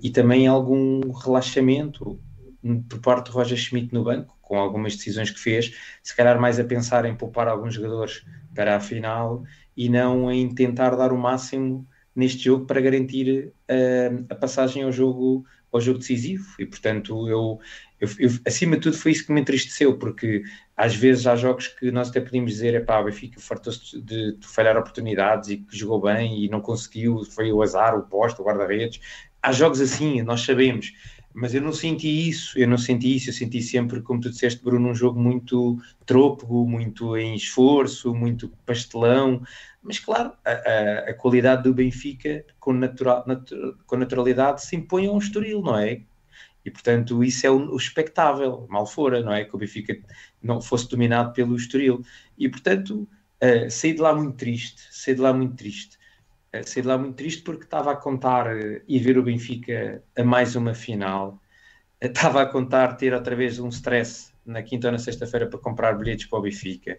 e 0.00 0.10
também 0.10 0.46
algum 0.46 1.12
relaxamento 1.12 2.20
por 2.88 3.00
parte 3.00 3.26
de 3.26 3.32
Roger 3.32 3.58
Schmidt 3.58 3.92
no 3.92 4.04
banco, 4.04 4.36
com 4.50 4.58
algumas 4.58 4.96
decisões 4.96 5.30
que 5.30 5.38
fez, 5.38 5.72
se 6.02 6.16
calhar 6.16 6.40
mais 6.40 6.58
a 6.58 6.64
pensar 6.64 7.04
em 7.04 7.14
poupar 7.14 7.46
alguns 7.46 7.74
jogadores 7.74 8.26
para 8.52 8.74
a 8.74 8.80
final 8.80 9.44
e 9.76 9.88
não 9.88 10.28
em 10.28 10.52
tentar 10.52 10.96
dar 10.96 11.12
o 11.12 11.16
máximo 11.16 11.86
neste 12.16 12.46
jogo 12.46 12.66
para 12.66 12.80
garantir 12.80 13.52
uh, 13.70 14.26
a 14.28 14.34
passagem 14.34 14.82
ao 14.82 14.90
jogo, 14.90 15.44
ao 15.72 15.80
jogo 15.80 16.00
decisivo. 16.00 16.44
E 16.58 16.66
portanto, 16.66 17.28
eu, 17.28 17.60
eu, 18.00 18.08
eu, 18.18 18.30
acima 18.44 18.74
de 18.74 18.82
tudo 18.82 18.96
foi 18.96 19.12
isso 19.12 19.24
que 19.24 19.32
me 19.32 19.40
entristeceu, 19.40 19.96
porque 19.96 20.42
às 20.76 20.96
vezes 20.96 21.28
há 21.28 21.36
jogos 21.36 21.68
que 21.68 21.92
nós 21.92 22.08
até 22.08 22.20
podíamos 22.20 22.50
dizer, 22.50 22.74
é 22.74 22.80
pá, 22.80 22.98
o 22.98 23.04
Benfica 23.04 23.38
fartou-se 23.38 24.00
de, 24.00 24.36
de, 24.36 24.46
falhar 24.48 24.76
oportunidades 24.76 25.50
e 25.50 25.58
que 25.58 25.78
jogou 25.78 26.00
bem 26.00 26.44
e 26.44 26.48
não 26.48 26.60
conseguiu, 26.60 27.22
foi 27.24 27.52
o 27.52 27.62
azar, 27.62 27.96
o 27.96 28.02
posto, 28.02 28.42
o 28.42 28.44
guarda-redes. 28.44 29.00
Há 29.40 29.52
jogos 29.52 29.80
assim, 29.80 30.22
nós 30.22 30.40
sabemos 30.40 30.92
mas 31.32 31.54
eu 31.54 31.62
não 31.62 31.72
senti 31.72 32.28
isso, 32.28 32.58
eu 32.58 32.66
não 32.66 32.76
senti 32.78 33.14
isso, 33.16 33.30
eu 33.30 33.34
senti 33.34 33.62
sempre, 33.62 34.02
como 34.02 34.20
tu 34.20 34.30
disseste, 34.30 34.62
Bruno, 34.62 34.88
um 34.90 34.94
jogo 34.94 35.20
muito 35.20 35.78
trôpego, 36.04 36.66
muito 36.66 37.16
em 37.16 37.34
esforço, 37.34 38.14
muito 38.14 38.48
pastelão, 38.66 39.42
mas 39.82 39.98
claro, 39.98 40.32
a, 40.44 40.50
a, 40.50 40.98
a 41.10 41.14
qualidade 41.14 41.62
do 41.62 41.74
Benfica 41.74 42.44
com, 42.58 42.72
natural, 42.72 43.24
natu, 43.26 43.78
com 43.86 43.96
naturalidade 43.96 44.64
se 44.64 44.76
impõe 44.76 45.06
a 45.06 45.12
um 45.12 45.18
Estoril, 45.18 45.62
não 45.62 45.78
é? 45.78 46.02
E 46.64 46.70
portanto 46.70 47.24
isso 47.24 47.46
é 47.46 47.50
o, 47.50 47.76
o 47.76 48.68
mal 48.68 48.86
fora, 48.86 49.22
não 49.22 49.32
é? 49.32 49.44
Que 49.44 49.54
o 49.54 49.58
Benfica 49.58 49.98
não 50.42 50.60
fosse 50.60 50.88
dominado 50.88 51.32
pelo 51.32 51.56
Estoril. 51.56 52.04
E 52.36 52.48
portanto 52.48 53.08
uh, 53.42 53.70
saí 53.70 53.94
de 53.94 54.00
lá 54.00 54.14
muito 54.14 54.36
triste, 54.36 54.82
saí 54.90 55.14
de 55.14 55.20
lá 55.20 55.32
muito 55.32 55.54
triste 55.56 55.99
saí 56.64 56.82
de 56.82 56.88
lá 56.88 56.98
muito 56.98 57.16
triste 57.16 57.42
porque 57.42 57.64
estava 57.64 57.92
a 57.92 57.96
contar 57.96 58.46
eh, 58.56 58.82
e 58.88 58.98
ver 58.98 59.18
o 59.18 59.22
Benfica 59.22 60.02
a 60.16 60.24
mais 60.24 60.56
uma 60.56 60.74
final. 60.74 61.40
Eh, 62.00 62.08
estava 62.08 62.42
a 62.42 62.46
contar 62.46 62.96
ter 62.96 63.14
outra 63.14 63.36
vez 63.36 63.58
um 63.58 63.68
stress 63.68 64.32
na 64.44 64.62
quinta 64.62 64.88
ou 64.88 64.92
na 64.92 64.98
sexta-feira 64.98 65.46
para 65.46 65.58
comprar 65.58 65.96
bilhetes 65.96 66.26
para 66.26 66.38
o 66.38 66.42
Benfica. 66.42 66.98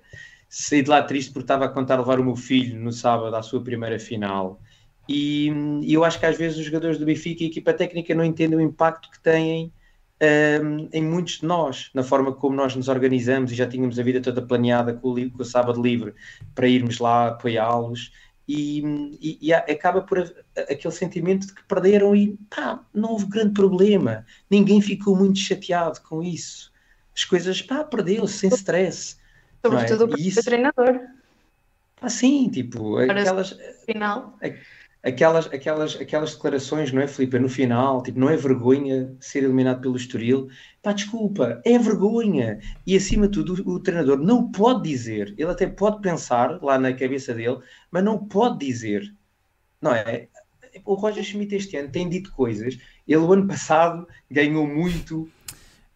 Saí 0.49 0.81
de 0.81 0.89
lá 0.89 1.03
triste 1.03 1.31
porque 1.31 1.45
estava 1.45 1.65
a 1.65 1.69
contar 1.69 1.97
levar 1.97 2.19
o 2.19 2.23
meu 2.23 2.35
filho 2.35 2.79
no 2.79 2.91
sábado 2.91 3.35
à 3.35 3.41
sua 3.41 3.63
primeira 3.63 3.99
final. 3.99 4.59
E, 5.07 5.49
e 5.81 5.93
eu 5.93 6.03
acho 6.05 6.19
que 6.19 6.25
às 6.25 6.37
vezes 6.37 6.57
os 6.57 6.65
jogadores 6.65 6.97
do 6.97 7.05
Benfica 7.05 7.43
e 7.43 7.47
a 7.47 7.49
equipa 7.49 7.73
técnica 7.73 8.15
não 8.15 8.23
entendem 8.23 8.57
o 8.57 8.61
impacto 8.61 9.09
que 9.11 9.19
têm 9.19 9.73
um, 10.21 10.25
ehm, 10.25 10.89
em 10.93 11.03
muitos 11.03 11.39
de 11.39 11.45
nós, 11.45 11.89
na 11.93 12.03
forma 12.03 12.33
como 12.33 12.55
nós 12.55 12.75
nos 12.75 12.87
organizamos 12.87 13.51
e 13.51 13.55
já 13.55 13.67
tínhamos 13.67 13.99
a 13.99 14.03
vida 14.03 14.21
toda 14.21 14.41
planeada 14.41 14.93
com 14.93 15.09
o, 15.09 15.31
com 15.31 15.41
o 15.41 15.45
sábado 15.45 15.81
livre 15.81 16.13
para 16.55 16.67
irmos 16.67 16.99
lá 16.99 17.29
apoiá-los 17.29 18.11
e, 18.51 19.17
e, 19.21 19.37
e, 19.47 19.53
acaba 19.53 20.01
por 20.01 20.19
aquele 20.55 20.93
sentimento 20.93 21.47
de 21.47 21.53
que 21.53 21.63
perderam 21.63 22.15
e 22.15 22.37
pá, 22.49 22.83
não 22.93 23.11
houve 23.11 23.25
grande 23.27 23.53
problema, 23.53 24.25
ninguém 24.49 24.81
ficou 24.81 25.15
muito 25.15 25.39
chateado 25.39 26.01
com 26.01 26.21
isso. 26.21 26.71
As 27.15 27.23
coisas, 27.23 27.61
pá, 27.61 27.83
perdeu-se 27.83 28.39
sem 28.39 28.49
stress. 28.49 29.17
Sobretudo 29.65 30.11
é? 30.11 30.15
o 30.15 30.19
isso... 30.19 30.43
treinador. 30.43 30.99
Ah, 32.01 32.09
sim, 32.09 32.49
tipo, 32.49 32.97
aquelas. 32.97 33.57
Final 33.85 34.37
aquelas, 35.03 35.47
aquelas, 35.47 35.99
aquelas 35.99 36.33
declarações, 36.33 36.91
não 36.91 37.01
é, 37.01 37.07
Filipe? 37.07 37.39
No 37.39 37.49
final, 37.49 38.03
tipo, 38.03 38.19
não 38.19 38.29
é 38.29 38.35
vergonha 38.35 39.15
ser 39.19 39.43
eliminado 39.43 39.81
pelo 39.81 39.95
Estoril. 39.95 40.47
Pá, 40.81 40.93
desculpa, 40.93 41.61
é 41.65 41.77
vergonha. 41.77 42.59
E 42.85 42.95
acima 42.95 43.27
de 43.27 43.33
tudo, 43.33 43.63
o, 43.65 43.75
o, 43.75 43.79
treinador 43.79 44.17
não 44.17 44.51
pode 44.51 44.89
dizer, 44.89 45.33
ele 45.37 45.51
até 45.51 45.67
pode 45.67 46.01
pensar 46.01 46.61
lá 46.61 46.77
na 46.77 46.93
cabeça 46.93 47.33
dele, 47.33 47.59
mas 47.89 48.03
não 48.03 48.17
pode 48.17 48.65
dizer, 48.65 49.13
não 49.81 49.93
é? 49.93 50.27
O 50.85 50.93
Roger 50.93 51.23
Schmidt 51.23 51.53
este 51.55 51.75
ano 51.75 51.89
tem 51.89 52.07
dito 52.07 52.31
coisas. 52.31 52.77
Ele, 53.07 53.17
o 53.17 53.33
ano 53.33 53.47
passado, 53.47 54.07
ganhou 54.29 54.65
muito. 54.65 55.29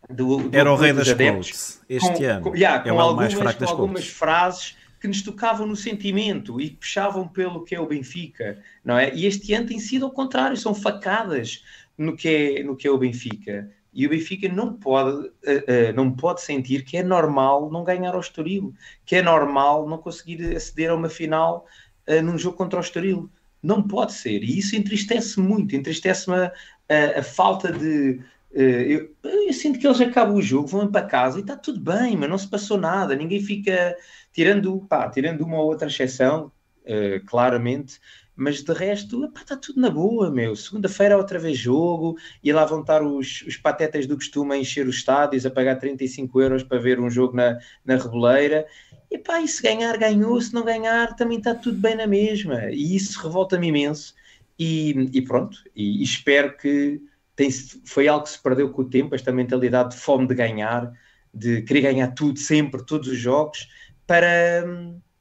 Do, 0.08 0.38
do, 0.38 0.56
Era 0.56 0.72
o 0.72 0.76
rei 0.76 0.94
das 0.94 1.10
adeptos, 1.10 1.82
Este 1.90 2.14
com, 2.14 2.24
ano 2.24 2.42
com, 2.42 2.56
yeah, 2.56 2.84
com 2.84 2.90
é 2.90 2.94
o 2.94 3.00
algumas, 3.00 3.34
mais 3.34 3.34
fraco 3.34 3.60
das 3.60 3.72
com 3.72 3.82
algumas 3.82 4.08
frases 4.08 4.76
que 5.06 5.08
nos 5.08 5.22
tocavam 5.22 5.68
no 5.68 5.76
sentimento 5.76 6.60
e 6.60 6.72
que 6.72 6.78
puxavam 6.78 7.28
pelo 7.28 7.64
que 7.64 7.76
é 7.76 7.80
o 7.80 7.86
Benfica, 7.86 8.58
não 8.84 8.98
é? 8.98 9.14
E 9.14 9.28
este 9.28 9.54
ano 9.54 9.68
tem 9.68 9.80
sido 9.80 10.06
ao 10.06 10.12
contrário, 10.12 10.58
são 10.58 10.74
facadas 10.74 11.64
no 11.96 12.18
que 12.18 12.28
é, 12.28 12.64
no 12.64 12.76
que 12.76 12.88
é 12.88 12.92
o 12.92 12.98
Benfica. 12.98 13.70
E 13.94 14.06
o 14.06 14.10
Benfica 14.10 14.50
não 14.50 14.74
pode, 14.74 15.28
uh, 15.28 15.30
uh, 15.30 15.94
não 15.96 16.12
pode 16.12 16.42
sentir 16.42 16.84
que 16.84 16.98
é 16.98 17.04
normal 17.04 17.70
não 17.72 17.84
ganhar 17.84 18.16
ao 18.16 18.20
Estoril, 18.20 18.74
que 19.06 19.16
é 19.16 19.22
normal 19.22 19.88
não 19.88 20.00
conseguir 20.00 20.56
aceder 20.56 20.90
a 20.90 20.96
uma 20.96 21.08
final 21.08 21.68
uh, 22.10 22.22
num 22.24 22.38
jogo 22.38 22.58
contra 22.58 22.80
o 22.80 22.82
Estoril. 22.82 23.30
Não 23.62 23.84
pode 23.84 24.14
ser. 24.14 24.44
E 24.44 24.58
isso 24.58 24.76
entristece 24.76 25.40
muito, 25.40 25.76
entristece-me 25.76 26.36
a, 26.36 26.52
a, 26.90 27.20
a, 27.20 27.24
falta 27.24 27.72
de. 27.72 28.20
Eu, 28.58 29.14
eu, 29.22 29.54
sinto 29.54 29.78
que 29.78 29.86
eles 29.86 30.00
acabam 30.00 30.36
o 30.36 30.42
jogo, 30.42 30.68
vão 30.68 30.90
para 30.90 31.06
casa 31.06 31.38
e 31.38 31.42
está 31.42 31.58
tudo 31.58 31.80
bem, 31.80 32.16
mas 32.16 32.30
não 32.30 32.38
se 32.38 32.48
passou 32.48 32.78
nada, 32.78 33.14
ninguém 33.14 33.42
fica 33.42 33.94
tirando, 34.32 34.80
pá, 34.88 35.10
tirando 35.10 35.42
uma 35.42 35.58
ou 35.58 35.68
outra 35.68 35.88
exceção, 35.88 36.50
uh, 36.86 37.26
claramente, 37.26 38.00
mas 38.36 38.62
de 38.62 38.74
resto, 38.74 39.26
está 39.36 39.56
tudo 39.56 39.80
na 39.80 39.90
boa, 39.90 40.30
meu. 40.30 40.56
Segunda-feira 40.56 41.18
outra 41.18 41.40
vez 41.40 41.58
jogo, 41.58 42.18
e 42.44 42.52
lá 42.52 42.66
vão 42.66 42.82
estar 42.82 43.02
os, 43.02 43.42
os 43.44 43.58
patetas 43.58 44.06
do 44.06 44.16
costume 44.16 44.54
a 44.54 44.58
encher 44.58 44.88
os 44.88 44.98
estádios, 44.98 45.46
a 45.46 45.52
pagar 45.52 45.78
35 45.78 46.42
euros 46.42 46.64
para 46.64 46.78
ver 46.78 47.00
um 47.00 47.10
jogo 47.10 47.36
na, 47.36 47.58
na 47.84 47.96
Reboleira. 47.96 48.66
E 49.10 49.18
pá, 49.18 49.40
e 49.40 49.48
se 49.48 49.62
ganhar, 49.64 49.98
ganhou, 49.98 50.40
se 50.42 50.54
não 50.54 50.66
ganhar, 50.66 51.16
também 51.16 51.38
está 51.38 51.56
tudo 51.56 51.78
bem 51.78 51.96
na 51.96 52.08
mesma. 52.08 52.70
E 52.72 52.96
isso 52.96 53.22
revolta-me 53.22 53.68
imenso. 53.68 54.14
E, 54.60 54.92
e 55.14 55.22
pronto, 55.22 55.58
e, 55.76 56.02
e 56.02 56.04
espero 56.04 56.58
que 56.58 57.02
tem, 57.36 57.50
foi 57.86 58.08
algo 58.08 58.24
que 58.24 58.32
se 58.32 58.42
perdeu 58.42 58.70
com 58.72 58.82
o 58.82 58.90
tempo, 58.90 59.14
esta 59.14 59.32
mentalidade 59.32 59.92
de 59.92 59.98
fome 59.98 60.28
de 60.28 60.36
ganhar, 60.36 60.92
de 61.34 61.62
querer 61.64 61.82
ganhar 61.82 62.08
tudo, 62.10 62.40
sempre, 62.40 62.86
todos 62.86 63.08
os 63.08 63.18
jogos, 63.18 63.68
para, 64.08 64.64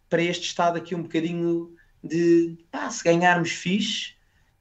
para 0.09 0.23
este 0.23 0.47
estado 0.47 0.77
aqui 0.79 0.95
um 0.95 1.03
bocadinho 1.03 1.75
de 2.03 2.57
pá, 2.71 2.89
se 2.91 3.03
ganharmos 3.03 3.51
fixe, 3.51 4.15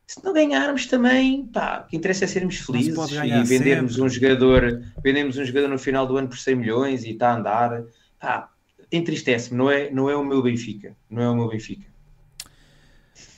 se 0.08 0.24
não 0.24 0.34
ganharmos 0.34 0.86
também, 0.88 1.46
pá, 1.48 1.84
o 1.86 1.90
que 1.90 1.98
interessa 1.98 2.26
é 2.26 2.28
sermos 2.28 2.58
felizes 2.58 2.96
e 3.12 3.44
vendermos 3.44 3.94
sempre. 3.94 4.06
um 4.06 4.10
jogador, 4.10 4.84
vendemos 5.04 5.38
um 5.38 5.46
jogador 5.46 5.68
no 5.68 5.78
final 5.78 6.08
do 6.08 6.18
ano 6.18 6.28
por 6.28 6.38
100 6.38 6.56
milhões 6.56 7.04
e 7.04 7.12
está 7.12 7.32
a 7.32 7.36
andar, 7.36 7.84
pá, 8.20 8.50
entristece-me, 8.92 9.58
não 9.58 9.70
é, 9.70 9.92
não 9.92 10.10
é 10.10 10.16
o 10.16 10.24
meu 10.24 10.42
Benfica, 10.42 10.96
não 11.10 11.22
é 11.22 11.30
o 11.30 11.36
meu 11.36 11.50
Benfica. 11.50 11.93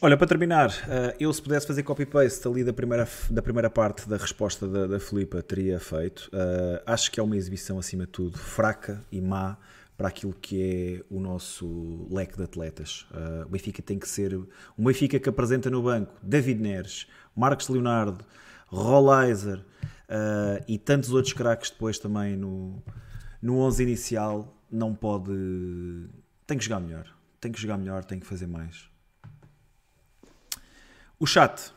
Olha, 0.02 0.16
para 0.18 0.28
terminar, 0.28 0.70
eh, 0.88 1.16
eu 1.20 1.34
se 1.34 1.42
pudesse 1.42 1.66
fazer 1.66 1.84
copy-paste 1.84 2.48
ali 2.48 2.64
da 2.64 2.74
primeira, 2.74 3.08
da 3.30 3.42
primeira 3.42 3.70
parte 3.70 4.08
da 4.08 4.18
resposta 4.18 4.68
da, 4.68 4.88
da 4.88 5.00
Filipa, 5.00 5.42
teria 5.42 5.80
feito. 5.80 6.30
Uh, 6.34 6.82
acho 6.86 7.12
que 7.12 7.20
é 7.20 7.24
uma 7.24 7.36
exibição, 7.36 7.80
acima 7.80 8.06
de 8.06 8.12
tudo, 8.12 8.38
fraca 8.38 9.04
e 9.12 9.20
má 9.20 9.58
para 9.98 10.10
aquilo 10.10 10.34
que 10.34 10.62
é 10.62 11.14
o 11.14 11.20
nosso 11.20 12.08
leque 12.12 12.38
de 12.38 12.44
atletas. 12.44 13.06
Uh, 13.12 13.46
o 13.46 13.50
Benfica 13.50 13.82
tem 13.82 13.98
que 13.98 14.08
ser 14.08 14.36
um 14.78 14.84
Benfica 14.84 15.20
que 15.20 15.30
apresenta 15.30 15.70
no 15.70 15.82
banco 15.82 16.14
David 16.22 16.62
Neres, 16.62 17.08
Marcos 17.36 17.70
Leonardo, 17.70 18.24
Rollizer 18.68 19.60
uh, 19.60 20.64
e 20.68 20.78
tantos 20.78 21.12
outros 21.12 21.34
craques 21.34 21.70
depois 21.70 21.98
também 21.98 22.36
no, 22.36 22.84
no 23.42 23.60
11 23.60 23.84
inicial. 23.84 24.58
Não 24.70 24.94
pode. 24.94 25.32
Tem 26.46 26.58
que 26.58 26.64
jogar 26.64 26.80
melhor. 26.80 27.06
Tem 27.40 27.52
que 27.52 27.62
jogar 27.62 27.78
melhor, 27.78 28.04
tem 28.04 28.20
que 28.20 28.26
fazer 28.26 28.48
mais. 28.48 28.90
O 31.20 31.26
chat. 31.26 31.74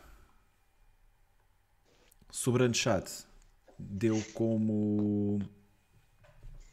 Sobrando 2.31 2.77
chat. 2.77 3.27
Deu 3.79 4.21
como 4.35 5.39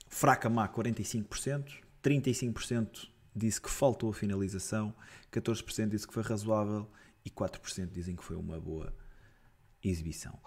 fraca 0.10 0.50
má 0.50 0.68
45%, 0.68 1.84
35% 2.04 3.10
disse 3.36 3.62
que 3.62 3.70
faltou 3.70 4.10
a 4.10 4.14
finalização, 4.14 4.94
14% 5.32 5.90
disse 5.90 6.08
que 6.08 6.14
foi 6.14 6.24
razoável 6.24 6.90
e 7.24 7.30
4% 7.30 7.92
dizem 7.92 8.16
que 8.16 8.24
foi 8.24 8.38
uma 8.38 8.60
boa 8.60 8.96
exibição. 9.84 10.40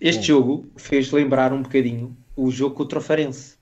Este 0.00 0.20
Bom, 0.20 0.26
jogo 0.26 0.72
fez 0.76 1.10
lembrar 1.10 1.52
um 1.52 1.62
bocadinho 1.62 2.16
o 2.36 2.50
jogo 2.50 2.74
contra 2.74 2.98
o 2.98 3.02
Farense. 3.02 3.57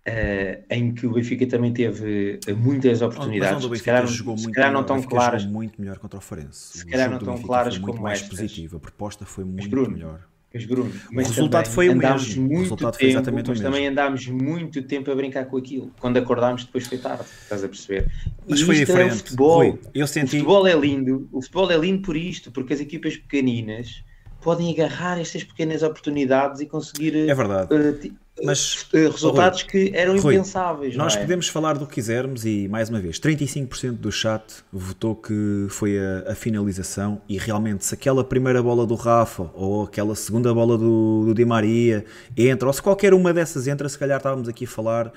Uh, 0.00 0.64
em 0.70 0.94
que 0.94 1.06
o 1.06 1.12
Benfica 1.12 1.46
também 1.46 1.74
teve 1.74 2.40
muitas 2.56 3.02
oportunidades. 3.02 3.62
Se 4.08 4.14
jogou, 4.14 4.34
muito 4.34 4.50
melhor, 4.50 4.72
não 4.72 4.82
tão 4.82 5.02
claras. 5.02 5.44
muito 5.44 5.78
melhor 5.78 5.98
contra 5.98 6.18
o 6.18 6.22
Farense. 6.22 6.78
Se 6.78 6.86
calhar 6.86 7.10
não 7.10 7.18
tão 7.18 7.36
claras 7.40 7.76
como 7.76 8.00
mais 8.00 8.22
estas. 8.22 8.40
positivo. 8.40 8.78
A 8.78 8.80
proposta 8.80 9.26
foi 9.26 9.44
muito 9.44 9.68
Bruno, 9.68 9.90
melhor. 9.90 10.20
Mas 10.52 10.64
Bruno, 10.64 10.92
mas 11.12 11.28
o 11.28 11.30
resultado 11.30 11.68
foi 11.68 11.90
o 11.90 11.94
mesmo. 11.94 12.42
Muito 12.42 12.56
o 12.56 12.62
resultado 12.62 12.92
tempo, 12.92 12.98
foi 12.98 13.08
exatamente 13.08 13.48
mas 13.48 13.58
o 13.58 13.62
mesmo. 13.62 13.74
também 13.74 13.88
andámos 13.88 14.26
muito 14.26 14.82
tempo 14.82 15.10
a 15.10 15.14
brincar 15.14 15.44
com 15.44 15.56
aquilo. 15.56 15.92
Quando 16.00 16.16
acordámos, 16.16 16.64
depois 16.64 16.86
foi 16.86 16.98
tarde. 16.98 17.24
Estás 17.42 17.62
a 17.62 17.68
perceber? 17.68 18.10
Mas 18.48 18.60
e 18.60 18.64
foi 18.64 18.76
diferente. 18.76 19.10
É 19.10 19.14
o 19.14 19.16
futebol. 19.16 19.78
Eu 19.94 20.06
senti... 20.08 20.26
O 20.36 20.40
futebol 20.40 20.66
é 20.66 20.74
lindo. 20.74 21.28
O 21.30 21.40
futebol 21.40 21.70
é 21.70 21.76
lindo 21.76 22.02
por 22.02 22.16
isto, 22.16 22.50
porque 22.50 22.72
as 22.72 22.80
equipas 22.80 23.16
pequeninas 23.16 24.02
podem 24.40 24.72
agarrar 24.72 25.20
estas 25.20 25.44
pequenas 25.44 25.82
oportunidades 25.82 26.60
e 26.60 26.66
conseguir. 26.66 27.28
É 27.28 27.34
verdade. 27.34 27.72
Uh, 27.72 28.12
mas 28.44 28.86
eh, 28.92 29.08
resultados 29.08 29.62
Rui, 29.62 29.70
que 29.70 29.92
eram 29.94 30.18
Rui, 30.18 30.34
impensáveis. 30.34 30.96
Nós 30.96 31.16
é? 31.16 31.20
podemos 31.20 31.48
falar 31.48 31.78
do 31.78 31.86
que 31.86 31.94
quisermos 31.94 32.44
e, 32.44 32.68
mais 32.68 32.88
uma 32.88 33.00
vez, 33.00 33.18
35% 33.18 33.92
do 33.92 34.10
chat 34.10 34.42
votou 34.72 35.14
que 35.14 35.66
foi 35.68 35.98
a, 35.98 36.32
a, 36.32 36.34
finalização 36.34 37.20
e 37.28 37.38
realmente 37.38 37.84
se 37.84 37.94
aquela 37.94 38.24
primeira 38.24 38.62
bola 38.62 38.86
do 38.86 38.94
Rafa 38.94 39.50
ou 39.54 39.84
aquela 39.84 40.14
segunda 40.14 40.52
bola 40.52 40.76
do, 40.76 41.24
do 41.26 41.34
Di 41.34 41.44
Maria 41.44 42.04
entra, 42.36 42.68
ou 42.68 42.72
se 42.72 42.82
qualquer 42.82 43.14
uma 43.14 43.32
dessas 43.32 43.66
entra, 43.66 43.88
se 43.88 43.98
calhar 43.98 44.18
estávamos 44.18 44.48
aqui 44.48 44.64
a 44.64 44.68
falar 44.68 45.12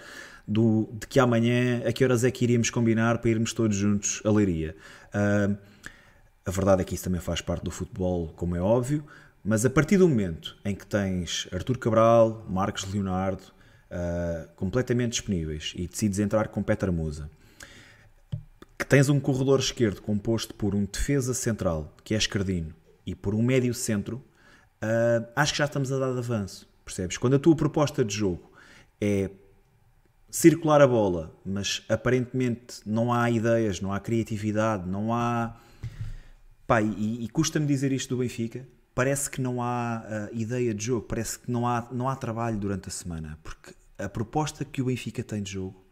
do, 0.47 0.89
de 0.93 1.07
que 1.07 1.19
amanhã 1.19 1.81
a 1.87 1.91
que 1.91 2.03
horas 2.03 2.23
é 2.23 2.31
que 2.31 2.43
iríamos 2.43 2.69
combinar 2.69 3.19
para 3.19 3.29
irmos 3.29 3.53
todos 3.53 3.75
juntos 3.75 4.21
a 4.25 4.31
Leiria. 4.31 4.75
Uh, 5.13 5.57
a 6.45 6.51
verdade 6.51 6.81
é 6.81 6.85
que 6.85 6.93
isso 6.93 7.05
também 7.05 7.21
faz 7.21 7.39
parte 7.39 7.63
do 7.63 7.71
futebol, 7.71 8.33
como 8.35 8.55
é 8.55 8.61
óbvio, 8.61 9.05
mas 9.43 9.65
a 9.65 9.69
partir 9.69 9.97
do 9.97 10.07
momento 10.07 10.57
em 10.63 10.73
que 10.73 10.85
tens 10.85 11.47
Artur 11.51 11.77
Cabral, 11.77 12.45
Marcos 12.49 12.85
Leonardo 12.85 13.43
uh, 13.43 14.47
completamente 14.55 15.11
disponíveis 15.11 15.73
e 15.75 15.87
decides 15.87 16.19
entrar 16.19 16.47
com 16.47 16.63
Petra 16.63 16.91
Musa, 16.91 17.29
que 18.79 18.85
tens 18.85 19.09
um 19.09 19.19
corredor 19.19 19.59
esquerdo 19.59 20.01
composto 20.01 20.53
por 20.53 20.73
um 20.73 20.85
defesa 20.85 21.33
central, 21.33 21.93
que 22.03 22.13
é 22.13 22.17
Escardino, 22.17 22.73
e 23.05 23.13
por 23.13 23.35
um 23.35 23.41
médio 23.41 23.73
centro, 23.73 24.23
uh, 24.81 25.27
acho 25.35 25.51
que 25.51 25.59
já 25.59 25.65
estamos 25.65 25.91
a 25.91 25.99
dar 25.99 26.13
de 26.13 26.19
avanço. 26.19 26.67
Percebes? 26.85 27.17
Quando 27.17 27.35
a 27.35 27.39
tua 27.39 27.55
proposta 27.55 28.03
de 28.03 28.15
jogo 28.15 28.51
é 28.99 29.29
circular 30.29 30.81
a 30.81 30.87
bola, 30.87 31.35
mas 31.45 31.83
aparentemente 31.87 32.81
não 32.85 33.13
há 33.13 33.29
ideias, 33.29 33.79
não 33.79 33.93
há 33.93 33.99
criatividade, 33.99 34.89
não 34.89 35.13
há. 35.13 35.55
Pá, 36.65 36.81
e, 36.81 37.23
e 37.23 37.27
custa-me 37.29 37.65
dizer 37.65 37.91
isto 37.91 38.15
do 38.15 38.21
Benfica, 38.21 38.65
parece 38.93 39.29
que 39.29 39.41
não 39.41 39.61
há 39.61 40.03
uh, 40.05 40.35
ideia 40.35 40.73
de 40.73 40.85
jogo, 40.85 41.07
parece 41.07 41.39
que 41.39 41.51
não 41.51 41.67
há, 41.67 41.87
não 41.91 42.07
há 42.07 42.15
trabalho 42.15 42.57
durante 42.57 42.89
a 42.89 42.91
semana, 42.91 43.39
porque 43.43 43.73
a 43.97 44.07
proposta 44.07 44.63
que 44.63 44.81
o 44.81 44.85
Benfica 44.85 45.23
tem 45.23 45.41
de 45.41 45.53
jogo 45.53 45.83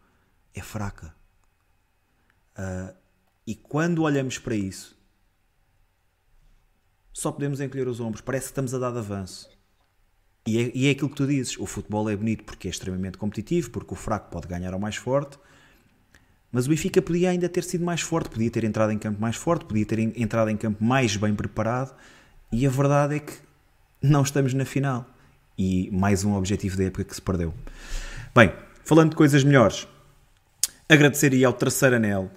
é 0.53 0.61
fraca. 0.61 1.13
Uh, 2.57 2.93
e 3.45 3.55
quando 3.55 4.03
olhamos 4.03 4.37
para 4.37 4.55
isso, 4.55 4.99
só 7.11 7.31
podemos 7.31 7.59
encolher 7.59 7.87
os 7.87 7.99
ombros, 7.99 8.21
parece 8.21 8.45
que 8.45 8.51
estamos 8.51 8.73
a 8.73 8.79
dar 8.79 8.91
de 8.91 8.99
avanço. 8.99 9.49
E 10.47 10.57
é, 10.57 10.71
e 10.73 10.87
é 10.87 10.91
aquilo 10.91 11.09
que 11.09 11.15
tu 11.15 11.27
dizes: 11.27 11.57
o 11.57 11.65
futebol 11.65 12.09
é 12.09 12.15
bonito 12.15 12.43
porque 12.43 12.67
é 12.67 12.71
extremamente 12.71 13.17
competitivo, 13.17 13.69
porque 13.71 13.93
o 13.93 13.97
fraco 13.97 14.31
pode 14.31 14.47
ganhar 14.47 14.73
ao 14.73 14.79
mais 14.79 14.95
forte. 14.95 15.37
Mas 16.51 16.65
o 16.65 16.69
Benfica 16.69 17.01
podia 17.01 17.29
ainda 17.29 17.47
ter 17.47 17.63
sido 17.63 17.83
mais 17.83 18.01
forte, 18.01 18.29
podia 18.29 18.51
ter 18.51 18.63
entrado 18.63 18.91
em 18.91 18.99
campo 18.99 19.21
mais 19.21 19.35
forte, 19.35 19.65
podia 19.65 19.85
ter 19.85 19.99
entrado 19.99 20.49
em 20.49 20.57
campo 20.57 20.83
mais 20.83 21.15
bem 21.15 21.33
preparado 21.33 21.95
e 22.51 22.65
a 22.65 22.69
verdade 22.69 23.15
é 23.15 23.19
que 23.19 23.33
não 24.01 24.21
estamos 24.23 24.53
na 24.53 24.65
final. 24.65 25.05
E 25.57 25.89
mais 25.91 26.23
um 26.23 26.35
objetivo 26.35 26.77
da 26.77 26.85
época 26.85 27.03
que 27.03 27.15
se 27.15 27.21
perdeu. 27.21 27.53
Bem, 28.35 28.51
falando 28.83 29.11
de 29.11 29.15
coisas 29.15 29.43
melhores, 29.43 29.87
agradecer 30.89 31.31
aí 31.33 31.45
ao 31.45 31.53
terceiro 31.53 31.95
anel. 31.95 32.31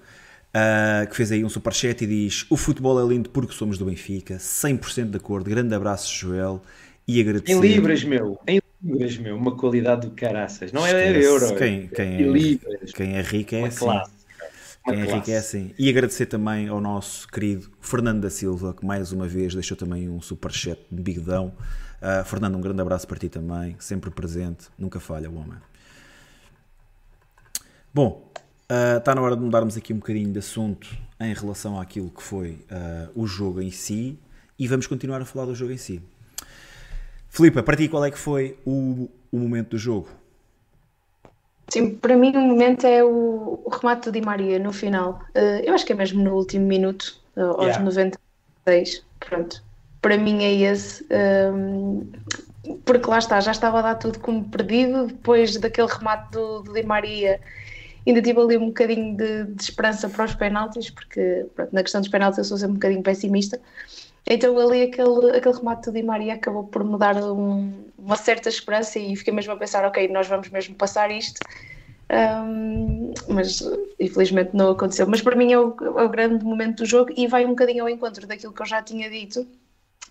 Uh, 0.57 1.09
que 1.09 1.17
fez 1.17 1.33
aí 1.33 1.45
um 1.45 1.49
superchat 1.49 2.05
e 2.05 2.07
diz: 2.07 2.47
O 2.49 2.57
futebol 2.57 3.01
é 3.01 3.09
lindo 3.09 3.29
porque 3.31 3.53
somos 3.53 3.77
do 3.77 3.87
Benfica, 3.87 4.37
100% 4.37 5.11
de 5.11 5.17
acordo. 5.17 5.51
Grande 5.51 5.75
abraço, 5.75 6.15
Joel. 6.15 6.63
E 7.09 7.21
agradecer. 7.21 7.53
Em 7.53 7.61
Libras, 7.61 8.05
meu, 8.05 8.39
em 8.47 8.61
Libras, 8.81 9.19
meu, 9.19 9.37
uma 9.37 9.57
qualidade 9.57 10.07
do 10.07 10.15
caraças. 10.15 10.71
Não 10.71 10.87
é 10.87 11.21
euro. 11.21 11.57
Quem, 11.57 11.89
quem, 11.89 12.23
é, 12.23 12.87
quem 12.95 13.17
é 13.17 13.23
rico 13.23 13.55
é 13.55 13.59
uma 13.59 13.69
assim. 13.69 13.79
Classe. 13.79 14.24
Quem 14.85 15.01
Henrique 15.01 15.33
é 15.33 15.39
assim. 15.39 15.75
E 15.79 15.89
agradecer 15.89 16.27
também 16.27 16.69
ao 16.69 16.79
nosso 16.79 17.27
querido 17.27 17.71
Fernando 17.81 18.21
da 18.21 18.29
Silva, 18.29 18.75
que 18.75 18.85
mais 18.85 19.13
uma 19.13 19.27
vez 19.27 19.55
deixou 19.55 19.77
também 19.77 20.11
um 20.11 20.21
superchat 20.21 20.79
de 20.93 21.03
bigodão. 21.03 21.55
Uh, 22.03 22.23
Fernando, 22.25 22.57
um 22.57 22.61
grande 22.61 22.83
abraço 22.83 23.07
para 23.07 23.17
ti 23.17 23.31
também, 23.31 23.77
sempre 23.79 24.11
presente, 24.11 24.67
nunca 24.79 25.01
falha 25.01 25.31
o 25.31 25.37
homem. 25.37 25.59
Bom, 27.95 28.31
uh, 28.71 28.99
está 28.99 29.15
na 29.15 29.23
hora 29.23 29.35
de 29.35 29.43
mudarmos 29.43 29.75
aqui 29.75 29.95
um 29.95 29.97
bocadinho 29.97 30.31
de 30.31 30.39
assunto 30.39 30.95
em 31.19 31.33
relação 31.33 31.81
àquilo 31.81 32.11
que 32.11 32.23
foi 32.23 32.59
uh, 32.71 33.11
o 33.15 33.27
jogo 33.27 33.63
em 33.63 33.71
si 33.71 34.19
e 34.59 34.69
vamos 34.69 34.87
continuar 34.87 35.23
a 35.23 35.25
falar 35.25 35.47
do 35.47 35.55
jogo 35.55 35.73
em 35.73 35.79
si. 35.79 36.03
Filipe, 37.31 37.63
para 37.63 37.77
ti 37.77 37.89
qual 37.89 38.05
é 38.05 38.11
que 38.11 38.19
foi 38.19 38.59
o, 38.67 39.09
o 39.33 39.39
momento 39.39 39.71
do 39.71 39.79
jogo? 39.79 40.09
Sim, 41.69 41.97
para 41.97 42.17
mim 42.17 42.37
o 42.37 42.41
momento 42.41 42.87
é 42.87 43.03
o, 43.03 43.61
o 43.65 43.69
remate 43.71 44.05
do 44.05 44.13
Di 44.13 44.21
Maria 44.21 44.59
no 44.59 44.73
final. 44.73 45.21
Uh, 45.35 45.65
eu 45.65 45.75
acho 45.75 45.85
que 45.85 45.93
é 45.93 45.97
mesmo 45.97 46.23
no 46.23 46.35
último 46.35 46.67
minuto, 46.67 47.17
uh, 47.37 47.61
aos 47.61 47.67
yeah. 47.67 47.85
96. 47.85 49.05
Pronto. 49.21 49.63
Para 50.01 50.19
mim 50.19 50.45
é 50.45 50.53
esse. 50.71 51.05
Um, 51.11 52.07
ehm, 52.65 52.79
porque 52.85 53.09
lá 53.09 53.19
está, 53.19 53.41
já 53.41 53.53
estava 53.53 53.79
a 53.79 53.83
dar 53.83 53.95
tudo 53.97 54.19
como 54.21 54.45
perdido. 54.49 55.07
Depois 55.07 55.57
daquele 55.57 55.89
remate 55.89 56.33
do, 56.33 56.63
do 56.63 56.73
Di 56.73 56.83
Maria, 56.83 57.41
ainda 58.07 58.21
tive 58.21 58.41
ali 58.41 58.57
um 58.59 58.67
bocadinho 58.67 59.17
de, 59.17 59.45
de 59.45 59.63
esperança 59.63 60.09
para 60.09 60.27
os 60.27 60.35
penaltis, 60.35 60.91
porque 60.91 61.47
pronto, 61.55 61.73
na 61.73 61.83
questão 61.83 62.01
dos 62.01 62.11
penaltis 62.11 62.39
eu 62.39 62.45
sou 62.45 62.59
sempre 62.59 62.73
um 62.73 62.75
bocadinho 62.75 63.03
pessimista. 63.03 63.59
Então 64.27 64.59
ali 64.59 64.83
aquele, 64.83 65.37
aquele 65.37 65.55
remate 65.55 65.85
do 65.87 65.93
Di 65.93 66.03
Maria 66.03 66.35
acabou 66.35 66.65
por 66.65 66.83
me 66.83 66.99
dar 66.99 67.17
um, 67.17 67.85
uma 67.99 68.17
certa 68.17 68.49
esperança 68.49 68.99
e 68.99 69.15
fiquei 69.17 69.33
mesmo 69.33 69.53
a 69.53 69.57
pensar, 69.57 69.85
ok, 69.85 70.09
nós 70.09 70.27
vamos 70.27 70.49
mesmo 70.49 70.75
passar 70.75 71.11
isto. 71.11 71.41
Um, 72.11 73.13
mas 73.29 73.63
infelizmente 74.01 74.51
não 74.55 74.71
aconteceu. 74.71 75.07
Mas 75.07 75.21
para 75.21 75.37
mim 75.37 75.53
é 75.53 75.59
o, 75.59 75.75
é 75.99 76.05
o, 76.05 76.09
grande 76.09 76.45
momento 76.45 76.79
do 76.79 76.87
jogo 76.87 77.13
e 77.17 77.27
vai 77.27 77.45
um 77.45 77.51
bocadinho 77.51 77.83
ao 77.83 77.89
encontro 77.89 78.27
daquilo 78.27 78.53
que 78.53 78.63
eu 78.63 78.67
já 78.67 78.83
tinha 78.83 79.11
dito 79.11 79.47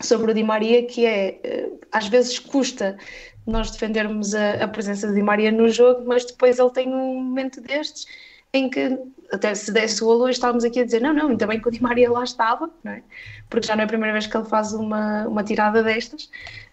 sobre 0.02 0.32
o 0.32 0.34
Di 0.34 0.44
Maria, 0.44 0.86
que 0.86 1.06
é 1.06 1.40
eh, 1.44 1.70
às 1.92 2.08
vezes 2.08 2.40
custa 2.40 2.98
nós 3.46 3.72
defendermos 3.72 4.34
a, 4.34 4.64
a 4.64 4.68
presença 4.68 5.08
de 5.08 5.14
Di 5.14 5.22
Maria 5.22 5.52
no 5.52 5.70
jogo, 5.70 6.04
mas 6.06 6.26
depois 6.26 6.60
ele 6.60 6.70
tem 6.72 6.88
um 6.88 7.22
momento 7.24 7.62
destes 7.62 8.06
em 8.54 8.70
que 8.70 9.00
até 9.32 9.54
se 9.56 9.72
desse 9.72 10.04
o 10.04 10.06
golo 10.06 10.30
estávamos 10.30 10.64
aqui 10.64 10.80
a 10.80 10.86
dizer 10.86 11.02
não, 11.02 11.12
não, 11.12 11.30
ainda 11.30 11.48
bem 11.48 11.60
que 11.60 11.68
o 11.68 11.72
Di 11.72 11.82
Maria 11.82 12.12
lá 12.12 12.24
estava, 12.24 12.70
é? 12.86 13.02
porque 13.50 13.66
já 13.66 13.76
não 13.76 13.82
é 13.82 13.86
a 13.86 13.88
primeira 13.88 14.14
vez 14.14 14.28
que 14.28 14.38
ele 14.38 14.46
faz 14.46 14.74
uma, 14.74 15.28
uma 15.28 15.44
tirada 15.44 15.82
destas. 15.82 16.30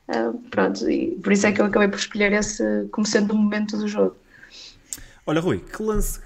Uh, 0.07 0.37
pronto, 0.51 0.89
e 0.91 1.13
por 1.23 1.33
isso 1.33 1.47
é 1.47 1.53
que 1.53 1.61
eu 1.61 1.65
acabei 1.65 1.89
por 1.89 1.99
escolher 1.99 2.33
esse 2.33 2.87
como 2.93 3.07
sendo 3.07 3.33
o 3.33 3.37
momento 3.37 3.79
do 3.79 3.89
jogo. 3.89 4.15
Olha, 5.27 5.41
Rui, 5.41 5.61
que 5.61 5.83
lance. 5.83 6.21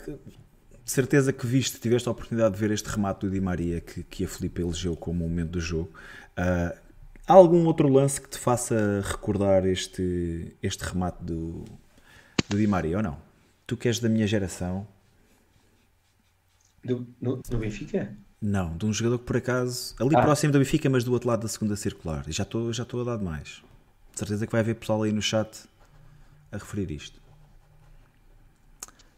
Certeza 0.84 1.32
que 1.32 1.46
viste, 1.46 1.80
tiveste 1.80 2.08
a 2.08 2.12
oportunidade 2.12 2.54
de 2.54 2.60
ver 2.60 2.70
este 2.70 2.90
remate 2.90 3.20
do 3.20 3.30
Di 3.30 3.40
Maria 3.40 3.80
que, 3.80 4.02
que 4.02 4.24
a 4.24 4.28
Felipe 4.28 4.60
elegeu 4.60 4.96
como 4.96 5.20
momento 5.20 5.52
do 5.52 5.60
jogo. 5.60 5.90
Uh, 6.38 6.76
há 7.26 7.32
algum 7.32 7.64
outro 7.64 7.88
lance 7.88 8.20
que 8.20 8.28
te 8.28 8.38
faça 8.38 9.00
recordar 9.02 9.66
este, 9.66 10.54
este 10.62 10.84
remate 10.84 11.24
do, 11.24 11.64
do 12.48 12.58
Di 12.58 12.66
Maria 12.66 12.98
ou 12.98 13.02
não? 13.02 13.16
Tu 13.66 13.76
que 13.76 13.88
és 13.88 13.98
da 13.98 14.08
minha 14.08 14.26
geração. 14.26 14.86
Do, 16.84 17.06
no, 17.20 17.36
do 17.36 17.58
Benfica? 17.58 18.14
Não, 18.40 18.76
de 18.76 18.84
um 18.84 18.92
jogador 18.92 19.18
que 19.18 19.24
por 19.24 19.38
acaso, 19.38 19.94
ali 19.98 20.14
ah. 20.14 20.20
próximo 20.20 20.52
do 20.52 20.58
Benfica, 20.58 20.90
mas 20.90 21.02
do 21.02 21.12
outro 21.12 21.28
lado 21.28 21.42
da 21.42 21.48
segunda 21.48 21.76
circular. 21.76 22.24
E 22.28 22.32
já 22.32 22.42
estou 22.42 22.70
já 22.72 22.82
a 22.82 23.04
dar 23.04 23.16
demais. 23.16 23.62
De 24.12 24.18
certeza 24.18 24.46
que 24.46 24.52
vai 24.52 24.60
haver 24.60 24.74
pessoal 24.74 25.02
aí 25.02 25.12
no 25.12 25.22
chat 25.22 25.66
a 26.52 26.58
referir 26.58 26.90
isto. 26.90 27.20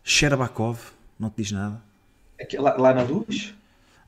Sherbakov, 0.05 0.79
não 1.19 1.29
te 1.29 1.43
diz 1.43 1.51
nada? 1.51 1.83
Lá, 2.59 2.77
lá, 2.77 2.95
na 2.95 3.03
luz? 3.03 3.53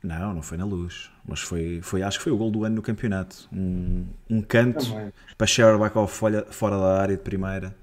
Não, 0.03 0.33
não 0.33 0.43
foi 0.43 0.57
na 0.57 0.65
luz. 0.65 1.11
Mas 1.27 1.41
foi, 1.41 1.81
foi 1.83 2.03
acho 2.03 2.19
que 2.19 2.25
foi 2.25 2.33
o 2.33 2.37
gol 2.37 2.53
do 2.53 2.65
ano 2.65 2.77
no 2.77 2.83
campeonato. 2.83 3.49
Um, 3.53 4.07
um 4.31 4.41
canto 4.41 4.87
Também. 4.87 5.13
para 5.37 5.47
Sherbakov 5.49 6.09
fora, 6.09 6.47
fora 6.51 6.79
da 6.79 7.01
área 7.01 7.17
de 7.17 7.23
primeira, 7.23 7.77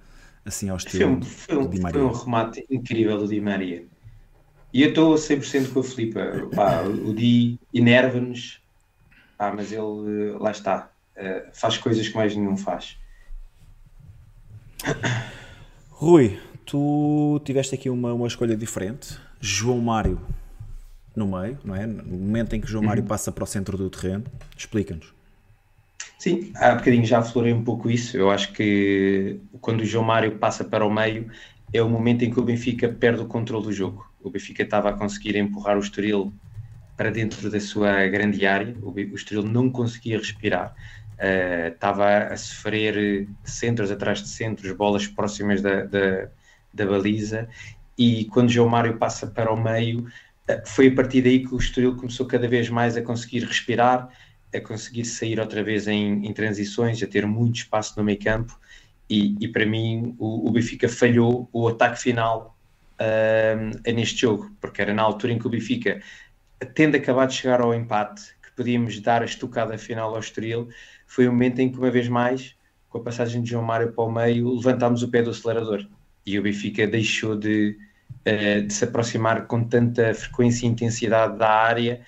assim 0.46 0.70
ao 0.70 0.78
estilo 0.78 1.22
foi 1.22 1.58
um, 1.58 1.68
foi 1.70 1.80
um. 1.80 1.92
Foi 1.92 2.02
um 2.02 2.12
remate 2.12 2.66
incrível 2.70 3.18
do 3.18 3.28
Di 3.28 3.42
Maria. 3.42 3.86
E 4.76 4.82
eu 4.82 4.90
estou 4.90 5.16
100% 5.16 5.72
com 5.72 5.80
a 5.80 5.84
Filipa. 5.86 6.50
Pá, 6.54 6.82
o 6.82 7.14
Di 7.14 7.58
enerva-nos, 7.74 8.60
mas 9.40 9.72
ele, 9.72 10.32
lá 10.38 10.52
está, 10.52 10.90
uh, 11.16 11.50
faz 11.54 11.78
coisas 11.78 12.06
que 12.10 12.14
mais 12.14 12.36
nenhum 12.36 12.58
faz. 12.58 12.98
Rui, 15.92 16.38
tu 16.66 17.42
tiveste 17.46 17.74
aqui 17.74 17.90
uma, 17.90 18.12
uma 18.12 18.28
escolha 18.28 18.54
diferente. 18.54 19.18
João 19.40 19.80
Mário 19.80 20.20
no 21.16 21.26
meio, 21.26 21.58
não 21.64 21.74
é? 21.74 21.86
No 21.86 22.18
momento 22.18 22.54
em 22.54 22.60
que 22.60 22.68
João 22.68 22.84
Mário 22.84 23.02
uhum. 23.02 23.08
passa 23.08 23.32
para 23.32 23.46
o 23.46 23.48
centro 23.48 23.78
do 23.78 23.90
terreno, 23.90 24.26
explica-nos. 24.58 25.14
Sim, 26.20 26.52
há 26.54 26.76
bocadinho 26.76 27.06
já 27.06 27.20
aflorei 27.20 27.54
um 27.54 27.64
pouco 27.64 27.90
isso. 27.90 28.18
Eu 28.18 28.30
acho 28.30 28.52
que 28.52 29.40
quando 29.62 29.80
o 29.80 29.86
João 29.86 30.04
Mário 30.04 30.38
passa 30.38 30.66
para 30.66 30.86
o 30.86 30.94
meio 30.94 31.32
é 31.72 31.82
o 31.82 31.90
momento 31.90 32.26
em 32.26 32.30
que 32.30 32.40
o 32.42 32.44
Benfica 32.44 32.90
perde 32.90 33.22
o 33.22 33.26
controle 33.26 33.68
do 33.68 33.72
jogo. 33.72 34.06
O 34.28 34.32
Benfica 34.32 34.64
estava 34.64 34.90
a 34.90 34.94
conseguir 34.94 35.36
empurrar 35.36 35.78
o 35.78 35.80
Estoril 35.80 36.34
para 36.98 37.12
dentro 37.12 37.50
da 37.50 37.60
sua 37.60 38.08
grande 38.08 38.46
área, 38.46 38.76
o, 38.82 38.98
Estoril 39.16 39.44
não 39.44 39.70
conseguia 39.70 40.18
respirar, 40.18 40.74
uh, 41.14 41.74
estava 41.74 42.20
a 42.20 42.38
sofrer 42.38 43.28
centros 43.44 43.92
atrás 43.92 44.22
de 44.22 44.30
centros, 44.30 44.72
bolas 44.72 45.06
próximas 45.06 45.62
da, 45.62 45.84
da 45.84 46.30
da 46.76 46.86
baliza. 46.86 47.48
E 47.98 48.26
quando 48.26 48.50
João 48.50 48.68
Mário 48.68 48.98
passa 48.98 49.26
para 49.26 49.52
o 49.52 49.56
meio, 49.56 50.06
eh, 50.48 50.62
foi 50.66 50.90
a 50.90 50.94
partir 50.94 51.22
daí 51.22 51.40
que 51.48 51.56
o 51.56 51.58
Estoril 51.58 51.96
começou 51.96 52.26
cada 52.26 52.48
vez 52.48 52.70
mais 52.70 52.98
a 52.98 53.02
conseguir 53.02 53.46
respirar, 53.46 54.10
a 54.54 54.60
conseguir 54.60 55.06
sair 55.06 55.40
outra 55.40 55.64
vez 55.64 55.88
em, 55.88 56.26
em 56.26 56.34
transições, 56.34 57.02
a 57.02 57.08
ter 57.08 57.26
muito 57.26 57.56
espaço 57.56 57.94
no 57.98 58.04
meio 58.04 58.20
campo. 58.20 58.60
E, 59.10 59.36
e 59.40 59.48
para 59.48 59.66
mim 59.66 60.16
o, 60.20 60.50
o, 60.50 60.52
Benfica 60.52 60.90
falhou 60.90 61.48
o 61.54 61.68
ataque 61.68 62.02
final 62.02 62.55
uh, 63.00 63.92
neste 63.94 64.22
jogo, 64.22 64.52
porque 64.60 64.82
era 64.82 64.94
na 64.94 65.02
altura 65.02 65.34
em 65.34 65.40
que 65.40 65.48
o 65.48 65.50
Benfica, 65.50 66.02
tendo 66.74 66.96
acabado 66.96 67.30
de 67.30 67.36
chegar 67.36 67.62
ao 67.62 67.74
empate, 67.74 68.24
que 68.42 68.52
podíamos 68.56 69.00
dar 69.00 69.22
a 69.22 69.26
estocada 69.26 69.78
final 69.78 70.14
ao 70.14 70.20
Estoril, 70.20 70.70
foi 71.06 71.28
o 71.28 71.32
momento 71.32 71.60
em 71.60 71.72
que 71.72 71.78
uma 71.78 71.92
vez 71.92 72.08
mais, 72.08 72.56
com 72.90 72.98
a 72.98 73.02
passagem 73.02 73.42
de 73.42 73.50
João 73.50 73.64
Mário 73.64 73.92
para 73.92 74.04
o 74.04 74.12
meio, 74.12 74.54
levantámos 74.56 75.04
o 75.04 75.10
pé 75.10 75.22
do 75.22 75.30
acelerador. 75.30 75.86
E 76.26 76.40
o 76.40 76.44
Benfica 76.44 76.88
deixou 76.88 77.36
de, 77.36 77.78
uh, 78.28 78.66
de 78.66 78.74
se 78.74 78.86
aproximar 78.86 79.46
com 79.48 79.64
tanta 79.64 80.14
frequência 80.14 80.66
e 80.66 80.70
intensidade 80.70 81.38
da 81.38 81.50
área 81.50 82.02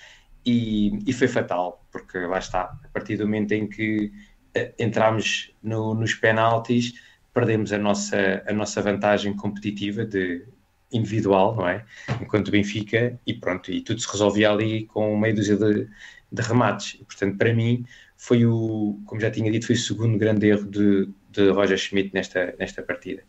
e, 0.45 0.97
e, 1.05 1.11
foi 1.11 1.27
fatal, 1.27 1.85
porque 1.91 2.17
lá 2.19 2.39
está, 2.39 2.61
a 2.61 2.87
partir 2.93 3.17
do 3.17 3.25
momento 3.25 3.51
em 3.51 3.67
que 3.67 4.11
uh, 4.57 4.73
entramos 4.79 5.53
no, 5.61 5.93
nos 5.93 6.13
penaltis, 6.13 6.93
perdemos 7.33 7.71
a 7.71 7.77
nossa, 7.77 8.43
a 8.47 8.53
nossa 8.53 8.81
vantagem 8.81 9.35
competitiva 9.35 10.05
de 10.05 10.43
individual, 10.91 11.55
não 11.55 11.67
é? 11.67 11.83
Enquanto 12.21 12.47
o 12.47 12.51
Benfica, 12.51 13.19
e 13.25 13.33
pronto, 13.33 13.71
e 13.71 13.81
tudo 13.81 13.99
se 13.99 14.11
resolvia 14.11 14.51
ali 14.51 14.85
com 14.85 15.17
meia 15.17 15.33
dúzia 15.33 15.57
de, 15.57 15.87
de 16.31 16.41
remates. 16.41 16.97
E, 16.99 17.03
portanto, 17.03 17.37
para 17.37 17.53
mim, 17.53 17.85
foi 18.15 18.45
o, 18.45 18.99
como 19.05 19.21
já 19.21 19.29
tinha 19.29 19.51
dito, 19.51 19.67
foi 19.67 19.75
o 19.75 19.79
segundo 19.79 20.17
grande 20.17 20.47
erro 20.47 20.65
de, 20.65 21.09
de 21.31 21.49
Roger 21.49 21.77
Schmidt 21.77 22.11
nesta, 22.13 22.55
nesta 22.57 22.81
partida. 22.81 23.21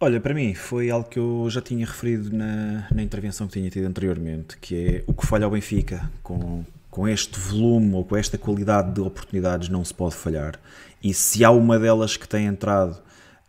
Olha, 0.00 0.20
para 0.20 0.34
mim 0.34 0.52
foi 0.52 0.90
algo 0.90 1.08
que 1.08 1.18
eu 1.18 1.46
já 1.48 1.60
tinha 1.60 1.86
referido 1.86 2.36
na, 2.36 2.88
na 2.92 3.02
intervenção 3.02 3.46
que 3.46 3.52
tinha 3.52 3.70
tido 3.70 3.86
anteriormente, 3.86 4.56
que 4.58 4.74
é 4.74 5.04
o 5.06 5.14
que 5.14 5.24
falha 5.24 5.44
ao 5.44 5.50
Benfica 5.52 6.10
com, 6.24 6.64
com 6.90 7.06
este 7.06 7.38
volume 7.38 7.94
ou 7.94 8.04
com 8.04 8.16
esta 8.16 8.36
qualidade 8.36 8.94
de 8.94 9.00
oportunidades 9.00 9.68
não 9.68 9.84
se 9.84 9.94
pode 9.94 10.16
falhar. 10.16 10.58
E 11.02 11.14
se 11.14 11.44
há 11.44 11.52
uma 11.52 11.78
delas 11.78 12.16
que 12.16 12.26
tem 12.26 12.46
entrado, 12.46 13.00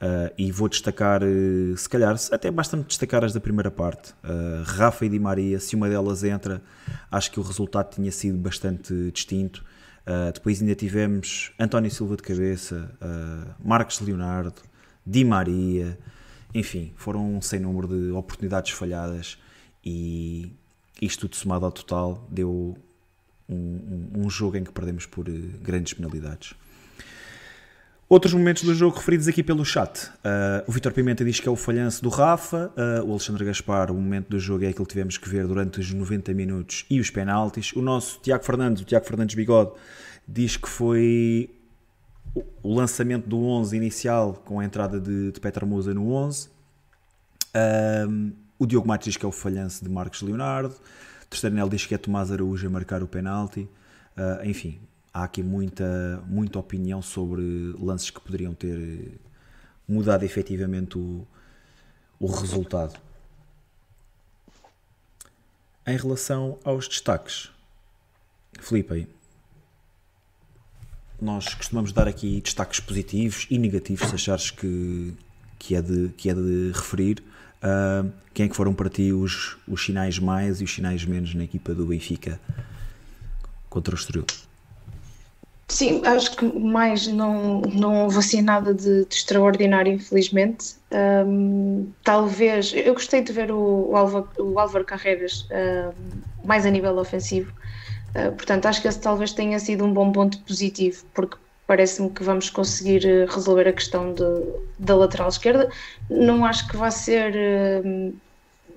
uh, 0.03 0.33
e 0.37 0.51
vou 0.51 0.67
destacar, 0.67 1.23
uh, 1.23 1.77
se 1.77 1.87
calhar, 1.87 2.15
até 2.31 2.51
basta-me 2.51 2.83
destacar 2.83 3.23
as 3.23 3.33
da 3.33 3.39
primeira 3.39 3.71
parte, 3.71 4.11
uh, 4.23 4.63
Rafa 4.65 5.05
e 5.05 5.09
Di 5.09 5.19
Maria, 5.19 5.59
se 5.59 5.75
uma 5.75 5.87
delas 5.87 6.23
entra, 6.23 6.61
acho 7.09 7.31
que 7.31 7.39
o 7.39 7.43
resultado 7.43 7.95
tinha 7.95 8.11
sido 8.11 8.37
bastante 8.37 9.11
distinto. 9.11 9.63
depois 10.33 10.61
ainda 10.61 10.75
tivemos 10.75 11.53
António 11.57 11.89
Silva 11.89 12.17
de 12.17 12.23
cabeça, 12.23 12.91
Marcos 13.63 14.01
Leonardo, 14.01 14.61
Di 15.05 15.23
Maria, 15.23 15.97
enfim, 16.53 16.91
foram 16.97 17.37
um 17.37 17.41
sem 17.41 17.59
número 17.59 17.87
de 17.87 18.11
oportunidades 18.11 18.71
falhadas 18.71 19.37
e 19.83 20.51
isto 21.01 21.21
tudo 21.21 21.35
somado 21.35 21.65
ao 21.65 21.71
total 21.71 22.27
deu 22.29 22.77
um, 23.49 23.55
um, 23.55 24.25
um 24.25 24.29
jogo 24.29 24.57
em 24.57 24.63
que 24.63 24.71
perdemos 24.71 25.05
por 25.05 25.27
uh, 25.27 25.33
grandes 25.61 25.93
penalidades. 25.93 26.53
Outros 28.13 28.31
momentos 28.31 28.61
do 28.61 28.75
jogo 28.75 28.95
referidos 28.95 29.27
aqui 29.27 29.41
pelo 29.41 29.65
chat. 29.65 30.05
Uh, 30.05 30.63
o 30.67 30.71
Vitor 30.71 30.93
Pimenta 30.93 31.25
diz 31.25 31.39
que 31.39 31.49
é 31.49 31.51
o 31.51 31.55
falhanço 31.55 32.03
do 32.03 32.09
Rafa. 32.09 32.71
Uh, 32.77 33.07
o 33.07 33.09
Alexandre 33.09 33.43
Gaspar, 33.43 33.89
o 33.89 33.95
momento 33.95 34.29
do 34.29 34.37
jogo 34.37 34.63
é 34.63 34.67
aquilo 34.67 34.85
que 34.85 34.91
tivemos 34.91 35.17
que 35.17 35.27
ver 35.27 35.47
durante 35.47 35.79
os 35.79 35.91
90 35.91 36.31
minutos 36.31 36.85
e 36.91 36.99
os 36.99 37.09
penaltis. 37.09 37.73
O 37.73 37.81
nosso 37.81 38.19
Tiago 38.21 38.43
Fernandes, 38.45 38.83
o 38.83 38.85
Tiago 38.85 39.03
Fernandes 39.03 39.33
Bigode, 39.33 39.71
diz 40.27 40.55
que 40.55 40.69
foi 40.69 41.49
o 42.61 42.75
lançamento 42.75 43.27
do 43.27 43.43
11 43.43 43.75
inicial 43.75 44.39
com 44.45 44.59
a 44.59 44.63
entrada 44.63 44.99
de, 44.99 45.31
de 45.31 45.39
Petra 45.39 45.65
Musa 45.65 45.91
no 45.91 46.13
11. 46.13 46.49
Um, 48.07 48.31
o 48.59 48.67
Diogo 48.67 48.87
Matos 48.87 49.05
diz 49.05 49.17
que 49.17 49.25
é 49.25 49.27
o 49.27 49.31
falhanço 49.31 49.83
de 49.83 49.89
Marcos 49.89 50.21
Leonardo. 50.21 50.75
Testernel 51.31 51.67
diz 51.67 51.87
que 51.87 51.95
é 51.95 51.97
Tomás 51.97 52.31
Araújo 52.31 52.67
a 52.67 52.69
marcar 52.69 53.01
o 53.01 53.07
penalti. 53.07 53.61
Uh, 54.15 54.47
enfim, 54.47 54.79
há 55.13 55.25
aqui 55.25 55.43
muita, 55.43 56.23
muita 56.25 56.57
opinião 56.57 57.01
sobre 57.01 57.43
lances 57.79 58.09
que 58.09 58.19
poderiam 58.19 58.53
ter 58.53 59.19
mudado 59.87 60.23
efetivamente 60.23 60.97
o, 60.97 61.27
o 62.19 62.25
resultado. 62.25 62.99
Em 65.85 65.97
relação 65.97 66.57
aos 66.63 66.87
destaques, 66.87 67.51
Felipe, 68.59 69.07
nós 71.21 71.53
costumamos 71.53 71.91
dar 71.91 72.07
aqui 72.07 72.41
destaques 72.41 72.79
positivos 72.79 73.45
e 73.49 73.57
negativos, 73.57 74.07
se 74.07 74.15
achares 74.15 74.49
que, 74.49 75.13
que, 75.59 75.75
é, 75.75 75.81
de, 75.81 76.09
que 76.17 76.29
é 76.29 76.33
de 76.33 76.71
referir. 76.73 77.23
Uh, 77.61 78.11
quem 78.33 78.45
é 78.45 78.49
que 78.49 78.55
foram 78.55 78.73
para 78.73 78.89
ti 78.89 79.13
os, 79.13 79.57
os 79.67 79.83
sinais 79.83 80.19
mais 80.19 80.59
e 80.59 80.63
os 80.63 80.73
sinais 80.73 81.05
menos 81.05 81.33
na 81.33 81.43
equipa 81.43 81.73
do 81.73 81.85
Benfica 81.85 82.39
contra 83.69 83.93
o 83.93 83.97
Estoril? 83.97 84.25
Sim, 85.75 86.01
acho 86.05 86.35
que 86.35 86.45
mais 86.45 87.07
não, 87.07 87.61
não 87.61 88.03
houve 88.03 88.19
assim 88.19 88.41
nada 88.43 88.73
de, 88.75 89.05
de 89.05 89.15
extraordinário, 89.15 89.91
infelizmente. 89.91 90.75
Um, 91.25 91.91
talvez, 92.03 92.71
eu 92.75 92.93
gostei 92.93 93.23
de 93.23 93.33
ver 93.33 93.51
o, 93.51 93.89
o, 93.89 93.95
Álvaro, 93.95 94.29
o 94.39 94.59
Álvaro 94.59 94.85
Carreiras 94.85 95.47
um, 95.97 96.21
mais 96.43 96.65
a 96.65 96.69
nível 96.69 96.95
ofensivo, 96.99 97.51
uh, 98.15 98.35
portanto, 98.35 98.67
acho 98.67 98.81
que 98.81 98.87
esse 98.87 99.01
talvez 99.01 99.33
tenha 99.33 99.59
sido 99.59 99.85
um 99.85 99.93
bom 99.93 100.11
ponto 100.11 100.43
positivo, 100.45 101.05
porque 101.13 101.37
parece-me 101.65 102.13
que 102.13 102.23
vamos 102.23 102.49
conseguir 102.49 103.05
eh, 103.07 103.25
resolver 103.25 103.67
a 103.67 103.73
questão 103.73 104.13
de, 104.13 104.23
da 104.77 104.95
lateral 104.95 105.29
esquerda. 105.29 105.69
Não 106.09 106.45
acho 106.45 106.67
que 106.67 106.77
vai 106.77 106.91
ser 106.91 107.33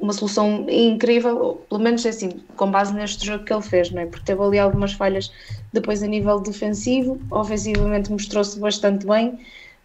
uma 0.07 0.13
solução 0.13 0.67
incrível, 0.69 1.61
pelo 1.69 1.81
menos 1.81 2.07
é 2.07 2.11
assim, 2.11 2.31
com 2.57 2.71
base 2.71 2.95
neste 2.95 3.27
jogo 3.27 3.45
que 3.45 3.53
ele 3.53 3.63
fez, 3.63 3.91
não 3.91 4.03
é? 4.03 4.07
Porque 4.07 4.25
teve 4.25 4.41
ali 4.41 4.59
algumas 4.59 4.93
falhas 4.93 5.33
depois 5.73 6.01
a 6.03 6.07
nível 6.07 6.39
defensivo, 6.39 7.21
ofensivamente 7.31 8.11
mostrou-se 8.13 8.59
bastante 8.59 9.05
bem, 9.05 9.37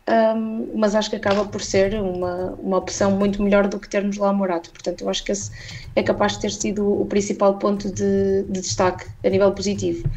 um, 0.08 0.70
mas 0.76 0.94
acho 0.94 1.10
que 1.10 1.16
acaba 1.16 1.44
por 1.46 1.62
ser 1.62 1.96
uma, 1.96 2.54
uma 2.60 2.78
opção 2.78 3.12
muito 3.12 3.42
melhor 3.42 3.68
do 3.68 3.80
que 3.80 3.90
termos 3.90 4.18
lá 4.18 4.32
Morato. 4.32 4.70
Portanto, 4.70 5.02
eu 5.02 5.10
acho 5.10 5.24
que 5.24 5.32
esse 5.32 5.52
é 5.96 6.04
capaz 6.04 6.34
de 6.34 6.42
ter 6.42 6.52
sido 6.52 7.02
o 7.02 7.06
principal 7.08 7.58
ponto 7.58 7.90
de, 7.92 8.44
de 8.44 8.62
destaque 8.62 9.08
a 9.24 9.30
nível 9.30 9.52
positivo. 9.52 10.08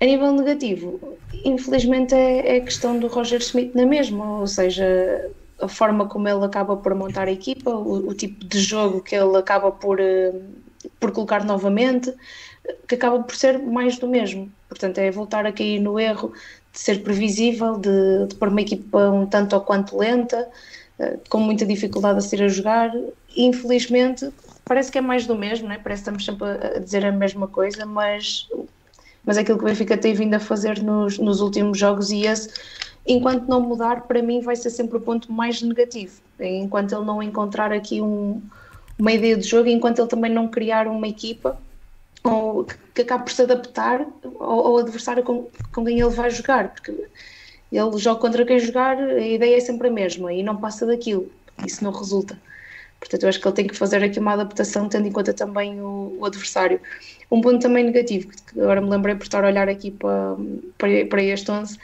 A 0.00 0.06
nível 0.06 0.32
negativo, 0.32 1.18
infelizmente 1.44 2.14
é, 2.14 2.56
é 2.56 2.58
a 2.58 2.60
questão 2.62 2.98
do 2.98 3.08
Roger 3.08 3.40
Smith 3.40 3.74
na 3.74 3.84
mesma, 3.84 4.40
ou 4.40 4.46
seja, 4.46 5.30
a 5.60 5.68
forma 5.68 6.06
como 6.06 6.28
ele 6.28 6.44
acaba 6.44 6.76
por 6.76 6.94
montar 6.94 7.28
a 7.28 7.32
equipa, 7.32 7.70
o, 7.70 8.08
o 8.08 8.14
tipo 8.14 8.44
de 8.44 8.60
jogo 8.60 9.00
que 9.00 9.14
ele 9.14 9.36
acaba 9.36 9.70
por, 9.70 10.00
uh, 10.00 10.44
por 10.98 11.12
colocar 11.12 11.44
novamente, 11.44 12.12
que 12.88 12.94
acaba 12.94 13.22
por 13.22 13.36
ser 13.36 13.58
mais 13.58 13.98
do 13.98 14.08
mesmo. 14.08 14.50
Portanto, 14.68 14.98
é 14.98 15.10
voltar 15.10 15.46
a 15.46 15.52
cair 15.52 15.80
no 15.80 15.98
erro 15.98 16.32
de 16.72 16.78
ser 16.78 17.02
previsível, 17.02 17.78
de, 17.78 18.26
de 18.28 18.34
pôr 18.34 18.48
uma 18.48 18.60
equipa 18.60 19.10
um 19.10 19.26
tanto 19.26 19.54
ou 19.54 19.62
quanto 19.62 19.96
lenta, 19.96 20.48
uh, 20.98 21.20
com 21.28 21.38
muita 21.38 21.64
dificuldade 21.64 22.18
a 22.18 22.22
ser 22.22 22.42
a 22.42 22.48
jogar. 22.48 22.90
Infelizmente, 23.36 24.30
parece 24.64 24.90
que 24.90 24.98
é 24.98 25.00
mais 25.00 25.26
do 25.26 25.36
mesmo, 25.36 25.68
né? 25.68 25.78
parece 25.82 26.02
que 26.02 26.10
estamos 26.10 26.24
sempre 26.24 26.46
a 26.48 26.78
dizer 26.80 27.04
a 27.04 27.12
mesma 27.12 27.46
coisa, 27.46 27.86
mas, 27.86 28.48
mas 29.24 29.36
aquilo 29.36 29.58
que 29.58 29.64
o 29.64 29.68
Benfica 29.68 29.96
tem 29.96 30.14
vindo 30.14 30.34
a 30.34 30.40
fazer 30.40 30.82
nos, 30.82 31.18
nos 31.18 31.40
últimos 31.40 31.78
jogos 31.78 32.10
e 32.10 32.26
esse 32.26 32.48
enquanto 33.06 33.46
não 33.48 33.60
mudar, 33.60 34.02
para 34.02 34.22
mim 34.22 34.40
vai 34.40 34.56
ser 34.56 34.70
sempre 34.70 34.96
o 34.96 35.00
ponto 35.00 35.32
mais 35.32 35.60
negativo. 35.62 36.20
Enquanto 36.40 36.94
ele 36.94 37.04
não 37.04 37.22
encontrar 37.22 37.72
aqui 37.72 38.00
um, 38.00 38.40
uma 38.98 39.12
ideia 39.12 39.36
de 39.36 39.46
jogo, 39.46 39.68
enquanto 39.68 39.98
ele 39.98 40.08
também 40.08 40.32
não 40.32 40.48
criar 40.48 40.86
uma 40.86 41.06
equipa 41.06 41.58
ou, 42.22 42.66
que 42.94 43.02
acabe 43.02 43.24
por 43.24 43.32
se 43.32 43.42
adaptar 43.42 44.06
ao, 44.40 44.66
ao 44.66 44.78
adversário 44.78 45.22
com, 45.22 45.48
com 45.72 45.84
quem 45.84 46.00
ele 46.00 46.10
vai 46.10 46.30
jogar, 46.30 46.68
porque 46.70 46.90
ele 47.70 47.98
joga 47.98 48.20
contra 48.20 48.44
quem 48.44 48.58
jogar, 48.58 48.98
a 48.98 49.26
ideia 49.26 49.56
é 49.56 49.60
sempre 49.60 49.88
a 49.88 49.90
mesma 49.90 50.32
e 50.32 50.42
não 50.42 50.56
passa 50.56 50.86
daquilo, 50.86 51.30
isso 51.66 51.84
não 51.84 51.92
resulta. 51.92 52.38
Portanto, 52.98 53.24
eu 53.24 53.28
acho 53.28 53.40
que 53.40 53.46
ele 53.46 53.54
tem 53.54 53.66
que 53.66 53.76
fazer 53.76 54.02
aqui 54.02 54.18
uma 54.18 54.32
adaptação, 54.32 54.88
tendo 54.88 55.06
em 55.06 55.12
conta 55.12 55.34
também 55.34 55.78
o, 55.78 56.16
o 56.18 56.24
adversário. 56.24 56.80
Um 57.30 57.40
ponto 57.42 57.60
também 57.60 57.84
negativo, 57.84 58.28
que 58.28 58.58
agora 58.58 58.80
me 58.80 58.88
lembrei 58.88 59.14
por 59.14 59.24
estar 59.24 59.44
a 59.44 59.48
olhar 59.48 59.68
aqui 59.68 59.90
para, 59.90 60.36
para, 60.78 61.04
para 61.04 61.22
este 61.22 61.50
11, 61.50 61.78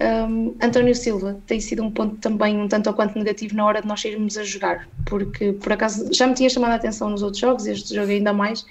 um, 0.00 0.56
António 0.62 0.94
Silva 0.94 1.40
tem 1.46 1.60
sido 1.60 1.82
um 1.82 1.90
ponto 1.90 2.16
também 2.16 2.58
um 2.58 2.68
tanto 2.68 2.88
ou 2.88 2.94
quanto 2.94 3.16
negativo 3.18 3.54
na 3.54 3.64
hora 3.64 3.82
de 3.82 3.88
nós 3.88 4.04
irmos 4.04 4.36
a 4.36 4.44
jogar, 4.44 4.88
porque 5.06 5.52
por 5.52 5.72
acaso 5.72 6.12
já 6.12 6.26
me 6.26 6.34
tinha 6.34 6.50
chamado 6.50 6.72
a 6.72 6.74
atenção 6.76 7.10
nos 7.10 7.22
outros 7.22 7.40
jogos, 7.40 7.66
este 7.66 7.94
jogo 7.94 8.10
ainda 8.10 8.32
mais. 8.32 8.66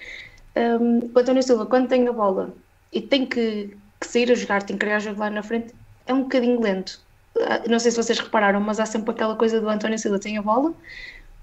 Um, 0.55 1.09
o 1.13 1.19
António 1.19 1.41
Silva, 1.41 1.65
quando 1.65 1.87
tem 1.87 2.07
a 2.07 2.11
bola 2.11 2.53
e 2.91 3.01
tem 3.01 3.25
que, 3.25 3.75
que 3.99 4.07
sair 4.07 4.31
a 4.31 4.35
jogar, 4.35 4.63
tem 4.63 4.77
que 4.77 4.85
criar 4.85 4.99
jogo 4.99 5.19
lá 5.19 5.29
na 5.29 5.41
frente, 5.41 5.73
é 6.05 6.13
um 6.13 6.23
bocadinho 6.23 6.61
lento. 6.61 6.99
Ah, 7.41 7.61
não 7.67 7.79
sei 7.79 7.91
se 7.91 7.97
vocês 7.97 8.19
repararam, 8.19 8.59
mas 8.59 8.79
há 8.79 8.85
sempre 8.85 9.11
aquela 9.11 9.35
coisa 9.35 9.59
do 9.59 9.69
António 9.69 9.97
Silva 9.97 10.19
tem 10.19 10.37
a 10.37 10.41
bola, 10.41 10.73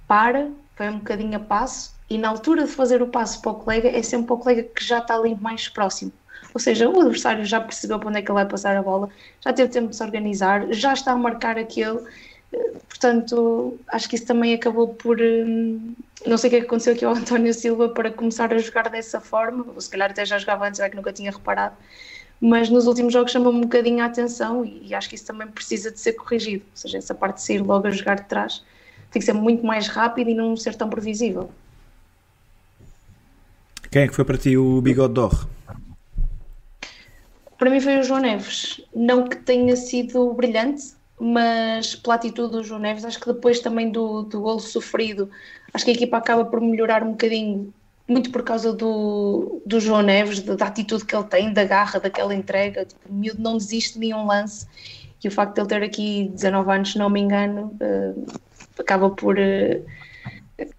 para, 0.06 0.48
vai 0.76 0.90
um 0.90 0.98
bocadinho 0.98 1.36
a 1.36 1.40
passo 1.40 1.94
e 2.08 2.18
na 2.18 2.28
altura 2.28 2.64
de 2.64 2.70
fazer 2.70 3.02
o 3.02 3.08
passo 3.08 3.40
para 3.40 3.52
o 3.52 3.54
colega 3.54 3.88
é 3.88 4.02
sempre 4.02 4.32
o 4.32 4.36
colega 4.36 4.62
que 4.62 4.84
já 4.84 4.98
está 4.98 5.14
ali 5.14 5.34
mais 5.34 5.68
próximo. 5.68 6.12
Ou 6.52 6.60
seja, 6.60 6.88
o 6.88 7.00
adversário 7.00 7.44
já 7.44 7.60
percebeu 7.60 7.98
para 7.98 8.08
onde 8.08 8.18
é 8.18 8.22
que 8.22 8.30
ele 8.30 8.34
vai 8.34 8.46
passar 8.46 8.76
a 8.76 8.82
bola, 8.82 9.08
já 9.40 9.52
teve 9.52 9.70
tempo 9.70 9.88
de 9.88 9.96
se 9.96 10.02
organizar, 10.02 10.72
já 10.72 10.92
está 10.92 11.12
a 11.12 11.16
marcar 11.16 11.58
aquele. 11.58 12.00
Portanto, 12.88 13.78
acho 13.88 14.08
que 14.08 14.16
isso 14.16 14.26
também 14.26 14.54
acabou 14.54 14.88
por. 14.88 15.20
Hum, 15.20 15.94
não 16.26 16.36
sei 16.36 16.48
o 16.48 16.50
que 16.50 16.56
é 16.56 16.60
aconteceu 16.60 16.94
aqui 16.94 17.04
ao 17.04 17.14
António 17.16 17.54
Silva 17.54 17.88
para 17.88 18.10
começar 18.10 18.52
a 18.52 18.58
jogar 18.58 18.88
dessa 18.88 19.20
forma, 19.20 19.64
se 19.80 19.88
calhar 19.88 20.10
até 20.10 20.24
já 20.24 20.38
jogava 20.38 20.66
antes, 20.66 20.80
é 20.80 20.88
que 20.90 20.96
nunca 20.96 21.12
tinha 21.12 21.30
reparado, 21.30 21.76
mas 22.40 22.68
nos 22.68 22.86
últimos 22.86 23.12
jogos 23.12 23.30
chamou-me 23.32 23.58
um 23.58 23.62
bocadinho 23.62 24.02
a 24.02 24.06
atenção 24.06 24.64
e 24.64 24.94
acho 24.94 25.08
que 25.08 25.14
isso 25.14 25.26
também 25.26 25.46
precisa 25.46 25.90
de 25.90 26.00
ser 26.00 26.14
corrigido. 26.14 26.64
Ou 26.64 26.76
seja, 26.76 26.98
essa 26.98 27.14
parte 27.14 27.36
de 27.36 27.42
sair 27.42 27.58
logo 27.58 27.86
a 27.86 27.90
jogar 27.90 28.16
de 28.16 28.24
trás 28.24 28.64
tem 29.10 29.20
que 29.20 29.26
ser 29.26 29.32
muito 29.32 29.64
mais 29.64 29.88
rápido 29.88 30.30
e 30.30 30.34
não 30.34 30.56
ser 30.56 30.74
tão 30.74 30.88
previsível. 30.88 31.50
Quem 33.90 34.02
é 34.02 34.08
que 34.08 34.14
foi 34.14 34.24
para 34.24 34.38
ti 34.38 34.56
o 34.56 34.80
bigode 34.80 35.14
d'or? 35.14 35.48
Para 37.60 37.68
mim 37.68 37.78
foi 37.78 37.98
o 37.98 38.02
João 38.02 38.20
Neves. 38.20 38.80
Não 38.94 39.28
que 39.28 39.36
tenha 39.36 39.76
sido 39.76 40.32
brilhante, 40.32 40.94
mas 41.20 41.94
pela 41.94 42.14
atitude 42.14 42.52
do 42.52 42.64
João 42.64 42.80
Neves, 42.80 43.04
acho 43.04 43.20
que 43.20 43.30
depois 43.30 43.60
também 43.60 43.90
do, 43.90 44.22
do 44.22 44.40
golo 44.40 44.60
sofrido, 44.60 45.30
acho 45.74 45.84
que 45.84 45.90
a 45.90 45.94
equipa 45.94 46.16
acaba 46.16 46.46
por 46.46 46.58
melhorar 46.58 47.02
um 47.02 47.10
bocadinho, 47.10 47.70
muito 48.08 48.30
por 48.30 48.42
causa 48.42 48.72
do, 48.72 49.60
do 49.66 49.78
João 49.78 50.00
Neves, 50.00 50.40
da, 50.40 50.56
da 50.56 50.66
atitude 50.68 51.04
que 51.04 51.14
ele 51.14 51.24
tem, 51.24 51.52
da 51.52 51.62
garra, 51.64 52.00
daquela 52.00 52.34
entrega. 52.34 52.86
Tipo, 52.86 53.10
o 53.10 53.12
miúdo 53.12 53.42
não 53.42 53.58
desiste 53.58 53.92
de 53.92 54.06
nenhum 54.06 54.24
lance. 54.26 54.66
E 55.22 55.28
o 55.28 55.30
facto 55.30 55.56
de 55.56 55.60
ele 55.60 55.68
ter 55.68 55.82
aqui 55.82 56.30
19 56.32 56.72
anos, 56.72 56.92
se 56.92 56.98
não 56.98 57.10
me 57.10 57.20
engano, 57.20 57.76
uh, 57.78 58.26
acaba 58.78 59.10
por. 59.10 59.38
Uh, 59.38 59.84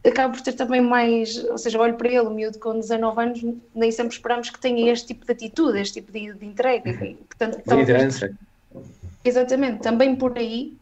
acaba 0.05 0.33
por 0.33 0.41
ter 0.41 0.53
também 0.53 0.81
mais, 0.81 1.43
ou 1.45 1.57
seja, 1.57 1.79
olho 1.79 1.95
para 1.95 2.07
ele, 2.07 2.21
o 2.21 2.29
miúdo 2.29 2.59
com 2.59 2.79
19 2.79 3.21
anos, 3.21 3.41
nem 3.73 3.91
sempre 3.91 4.13
esperamos 4.13 4.49
que 4.49 4.59
tenha 4.59 4.91
este 4.91 5.07
tipo 5.07 5.25
de 5.25 5.31
atitude, 5.31 5.79
este 5.79 6.01
tipo 6.01 6.11
de, 6.11 6.33
de 6.33 6.45
entrega. 6.45 6.89
Uhum. 6.89 7.15
Portanto, 7.27 7.75
liderança. 7.75 8.31
Exatamente, 9.23 9.81
também 9.81 10.15
por 10.15 10.37
aí, 10.37 10.75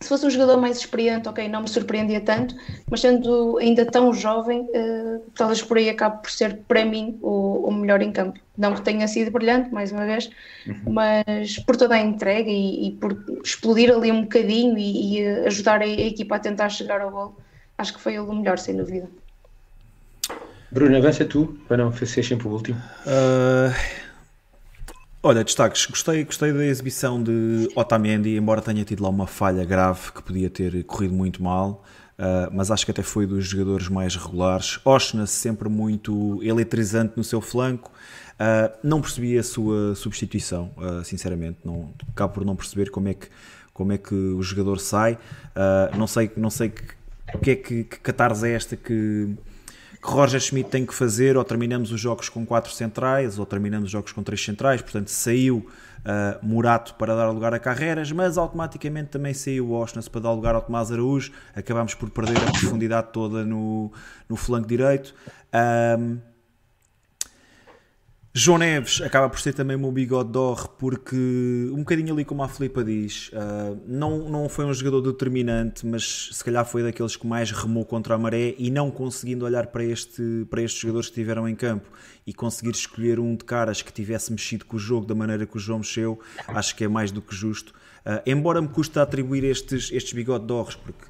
se 0.00 0.08
fosse 0.08 0.26
um 0.26 0.30
jogador 0.30 0.60
mais 0.60 0.78
experiente, 0.78 1.28
ok, 1.28 1.46
não 1.48 1.62
me 1.62 1.68
surpreendia 1.68 2.20
tanto, 2.20 2.54
mas 2.90 3.00
sendo 3.00 3.58
ainda 3.58 3.86
tão 3.86 4.12
jovem, 4.12 4.60
uh, 4.60 5.22
talvez 5.34 5.62
por 5.62 5.76
aí 5.76 5.88
acabe 5.88 6.22
por 6.22 6.30
ser, 6.30 6.56
para 6.66 6.84
mim, 6.84 7.18
o, 7.22 7.68
o, 7.68 7.72
melhor 7.72 8.02
em 8.02 8.10
campo. 8.10 8.38
Não 8.56 8.74
que 8.74 8.82
tenha 8.82 9.06
sido 9.06 9.30
brilhante, 9.30 9.72
mais 9.72 9.92
uma 9.92 10.04
vez, 10.04 10.30
uhum. 10.66 10.92
mas 10.92 11.58
por 11.58 11.76
toda 11.76 11.94
a 11.94 12.00
entrega 12.00 12.50
e, 12.50 12.88
e, 12.88 12.90
por 12.92 13.16
explodir 13.44 13.94
ali 13.94 14.10
um 14.10 14.22
bocadinho 14.22 14.76
e, 14.76 15.18
e 15.18 15.26
ajudar 15.46 15.80
a, 15.80 15.84
a 15.84 15.88
equipa 15.88 16.36
a 16.36 16.40
tentar 16.40 16.68
chegar 16.68 17.00
ao 17.00 17.10
gol 17.10 17.36
acho 17.78 17.94
que 17.94 18.00
foi 18.00 18.14
ele 18.14 18.22
o 18.22 18.32
melhor, 18.32 18.58
sem 18.58 18.76
dúvida. 18.76 19.08
Bruno, 20.70 20.96
avança 20.96 21.24
tu, 21.24 21.58
para 21.68 21.76
não 21.76 21.92
ser 21.92 22.22
sempre 22.22 22.48
o 22.48 22.50
último. 22.50 22.80
Uh, 23.06 23.74
olha, 25.22 25.44
destaques. 25.44 25.84
Gostei, 25.84 26.24
gostei 26.24 26.50
da 26.50 26.64
exibição 26.64 27.22
de 27.22 27.70
Otamendi, 27.74 28.36
embora 28.36 28.62
tenha 28.62 28.82
tido 28.82 29.02
lá 29.02 29.10
uma 29.10 29.26
falha 29.26 29.64
grave 29.66 30.12
que 30.12 30.22
podia 30.22 30.48
ter 30.48 30.82
corrido 30.84 31.12
muito 31.14 31.42
mal. 31.42 31.84
Uh, 32.18 32.48
mas 32.52 32.70
acho 32.70 32.84
que 32.84 32.90
até 32.90 33.02
foi 33.02 33.26
dos 33.26 33.46
jogadores 33.46 33.88
mais 33.88 34.16
regulares. 34.16 34.78
Oshna 34.84 35.26
sempre 35.26 35.68
muito 35.68 36.40
eletrizante 36.42 37.14
no 37.16 37.24
seu 37.24 37.40
flanco. 37.40 37.90
Uh, 38.34 38.72
não 38.82 39.00
percebi 39.00 39.36
a 39.36 39.42
sua 39.42 39.94
substituição, 39.94 40.70
uh, 40.76 41.04
sinceramente. 41.04 41.58
Não, 41.64 41.92
acabo 42.10 42.34
por 42.34 42.44
não 42.44 42.54
perceber 42.54 42.90
como 42.90 43.08
é 43.08 43.14
que, 43.14 43.28
como 43.74 43.92
é 43.92 43.98
que 43.98 44.14
o 44.14 44.42
jogador 44.42 44.78
sai. 44.78 45.18
não 45.96 46.06
sei, 46.06 46.30
não 46.36 46.48
sei 46.48 46.70
que 46.70 47.01
o 47.34 47.38
que 47.38 47.50
é 47.50 47.56
que, 47.56 47.84
que 47.84 47.98
catarse 48.00 48.48
é 48.48 48.54
esta 48.54 48.76
que, 48.76 49.34
que 50.02 50.08
Roger 50.10 50.40
Schmidt 50.40 50.70
tem 50.70 50.86
que 50.86 50.94
fazer, 50.94 51.36
ou 51.36 51.44
terminamos 51.44 51.92
os 51.92 52.00
jogos 52.00 52.28
com 52.28 52.44
quatro 52.44 52.72
centrais, 52.72 53.38
ou 53.38 53.46
terminamos 53.46 53.86
os 53.86 53.90
jogos 53.90 54.12
com 54.12 54.22
três 54.22 54.44
centrais, 54.44 54.82
portanto 54.82 55.08
saiu 55.08 55.66
uh, 56.02 56.46
Murato 56.46 56.94
para 56.94 57.14
dar 57.14 57.30
lugar 57.30 57.54
a 57.54 57.58
Carreiras, 57.58 58.10
mas 58.12 58.36
automaticamente 58.36 59.10
também 59.10 59.34
saiu 59.34 59.68
o 59.68 59.72
Osnas 59.72 60.08
para 60.08 60.20
dar 60.20 60.32
lugar 60.32 60.54
ao 60.54 60.62
Tomás 60.62 60.90
Araújo, 60.92 61.32
acabamos 61.54 61.94
por 61.94 62.10
perder 62.10 62.38
a 62.38 62.50
profundidade 62.52 63.08
toda 63.12 63.44
no, 63.44 63.92
no 64.28 64.36
flanco 64.36 64.68
direito. 64.68 65.14
Um, 65.98 66.31
João 68.34 68.56
Neves 68.56 69.02
acaba 69.02 69.28
por 69.28 69.38
ser 69.38 69.52
também 69.52 69.76
o 69.76 69.78
meu 69.78 69.92
bigode 69.92 70.32
porque, 70.78 71.68
um 71.70 71.80
bocadinho 71.80 72.14
ali 72.14 72.24
como 72.24 72.42
a 72.42 72.48
Filipa 72.48 72.82
diz, 72.82 73.28
uh, 73.28 73.78
não, 73.86 74.26
não 74.26 74.48
foi 74.48 74.64
um 74.64 74.72
jogador 74.72 75.02
determinante, 75.02 75.84
mas 75.84 76.30
se 76.32 76.42
calhar 76.42 76.64
foi 76.64 76.82
daqueles 76.82 77.14
que 77.14 77.26
mais 77.26 77.50
remou 77.50 77.84
contra 77.84 78.14
a 78.14 78.18
maré 78.18 78.54
e 78.56 78.70
não 78.70 78.90
conseguindo 78.90 79.44
olhar 79.44 79.66
para, 79.66 79.84
este, 79.84 80.46
para 80.48 80.62
estes 80.62 80.80
jogadores 80.80 81.08
que 81.08 81.12
estiveram 81.12 81.46
em 81.46 81.54
campo 81.54 81.90
e 82.26 82.32
conseguir 82.32 82.70
escolher 82.70 83.20
um 83.20 83.36
de 83.36 83.44
caras 83.44 83.82
que 83.82 83.92
tivesse 83.92 84.32
mexido 84.32 84.64
com 84.64 84.76
o 84.76 84.80
jogo 84.80 85.04
da 85.04 85.14
maneira 85.14 85.44
que 85.44 85.58
o 85.58 85.60
João 85.60 85.80
mexeu, 85.80 86.18
acho 86.48 86.74
que 86.74 86.84
é 86.84 86.88
mais 86.88 87.12
do 87.12 87.20
que 87.20 87.34
justo. 87.34 87.74
Uh, 88.06 88.22
embora 88.24 88.62
me 88.62 88.68
custe 88.68 88.98
atribuir 88.98 89.44
estes, 89.44 89.92
estes 89.92 90.14
bigode 90.14 90.46
porque 90.82 91.04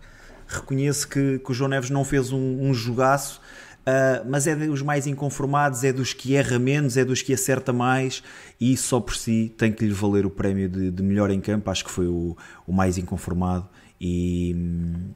reconheço 0.48 1.08
que, 1.08 1.38
que 1.38 1.50
o 1.50 1.54
João 1.54 1.70
Neves 1.70 1.88
não 1.88 2.04
fez 2.04 2.32
um, 2.32 2.62
um 2.62 2.74
jogaço, 2.74 3.40
Uh, 3.82 4.24
mas 4.28 4.46
é 4.46 4.54
dos 4.54 4.80
mais 4.80 5.08
inconformados, 5.08 5.82
é 5.82 5.92
dos 5.92 6.12
que 6.12 6.36
erra 6.36 6.56
menos, 6.56 6.96
é 6.96 7.04
dos 7.04 7.20
que 7.20 7.34
acerta 7.34 7.72
mais 7.72 8.22
e 8.60 8.76
só 8.76 9.00
por 9.00 9.16
si 9.16 9.52
tem 9.58 9.72
que 9.72 9.84
lhe 9.84 9.92
valer 9.92 10.24
o 10.24 10.30
prémio 10.30 10.68
de, 10.68 10.90
de 10.90 11.02
melhor 11.02 11.30
em 11.30 11.40
campo. 11.40 11.68
Acho 11.68 11.84
que 11.84 11.90
foi 11.90 12.06
o, 12.06 12.36
o 12.64 12.72
mais 12.72 12.96
inconformado 12.96 13.68
e 14.00 14.54
hum, 14.56 15.10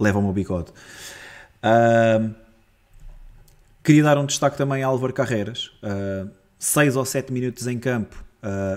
leva 0.00 0.18
o 0.18 0.22
meu 0.22 0.32
bigode. 0.32 0.70
Uh, 1.62 2.34
queria 3.84 4.02
dar 4.02 4.16
um 4.16 4.24
destaque 4.24 4.56
também 4.56 4.82
a 4.82 4.86
Álvaro 4.86 5.12
Carreiras. 5.12 5.70
Uh, 5.82 6.30
seis 6.58 6.96
ou 6.96 7.04
sete 7.04 7.32
minutos 7.32 7.66
em 7.66 7.78
campo 7.78 8.24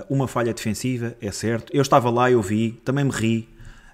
uma 0.08 0.26
falha 0.26 0.52
defensiva, 0.52 1.14
é 1.20 1.30
certo. 1.30 1.70
Eu 1.72 1.82
estava 1.82 2.10
lá, 2.10 2.28
eu 2.28 2.42
vi, 2.42 2.72
também 2.84 3.04
me 3.04 3.12
ri 3.12 3.48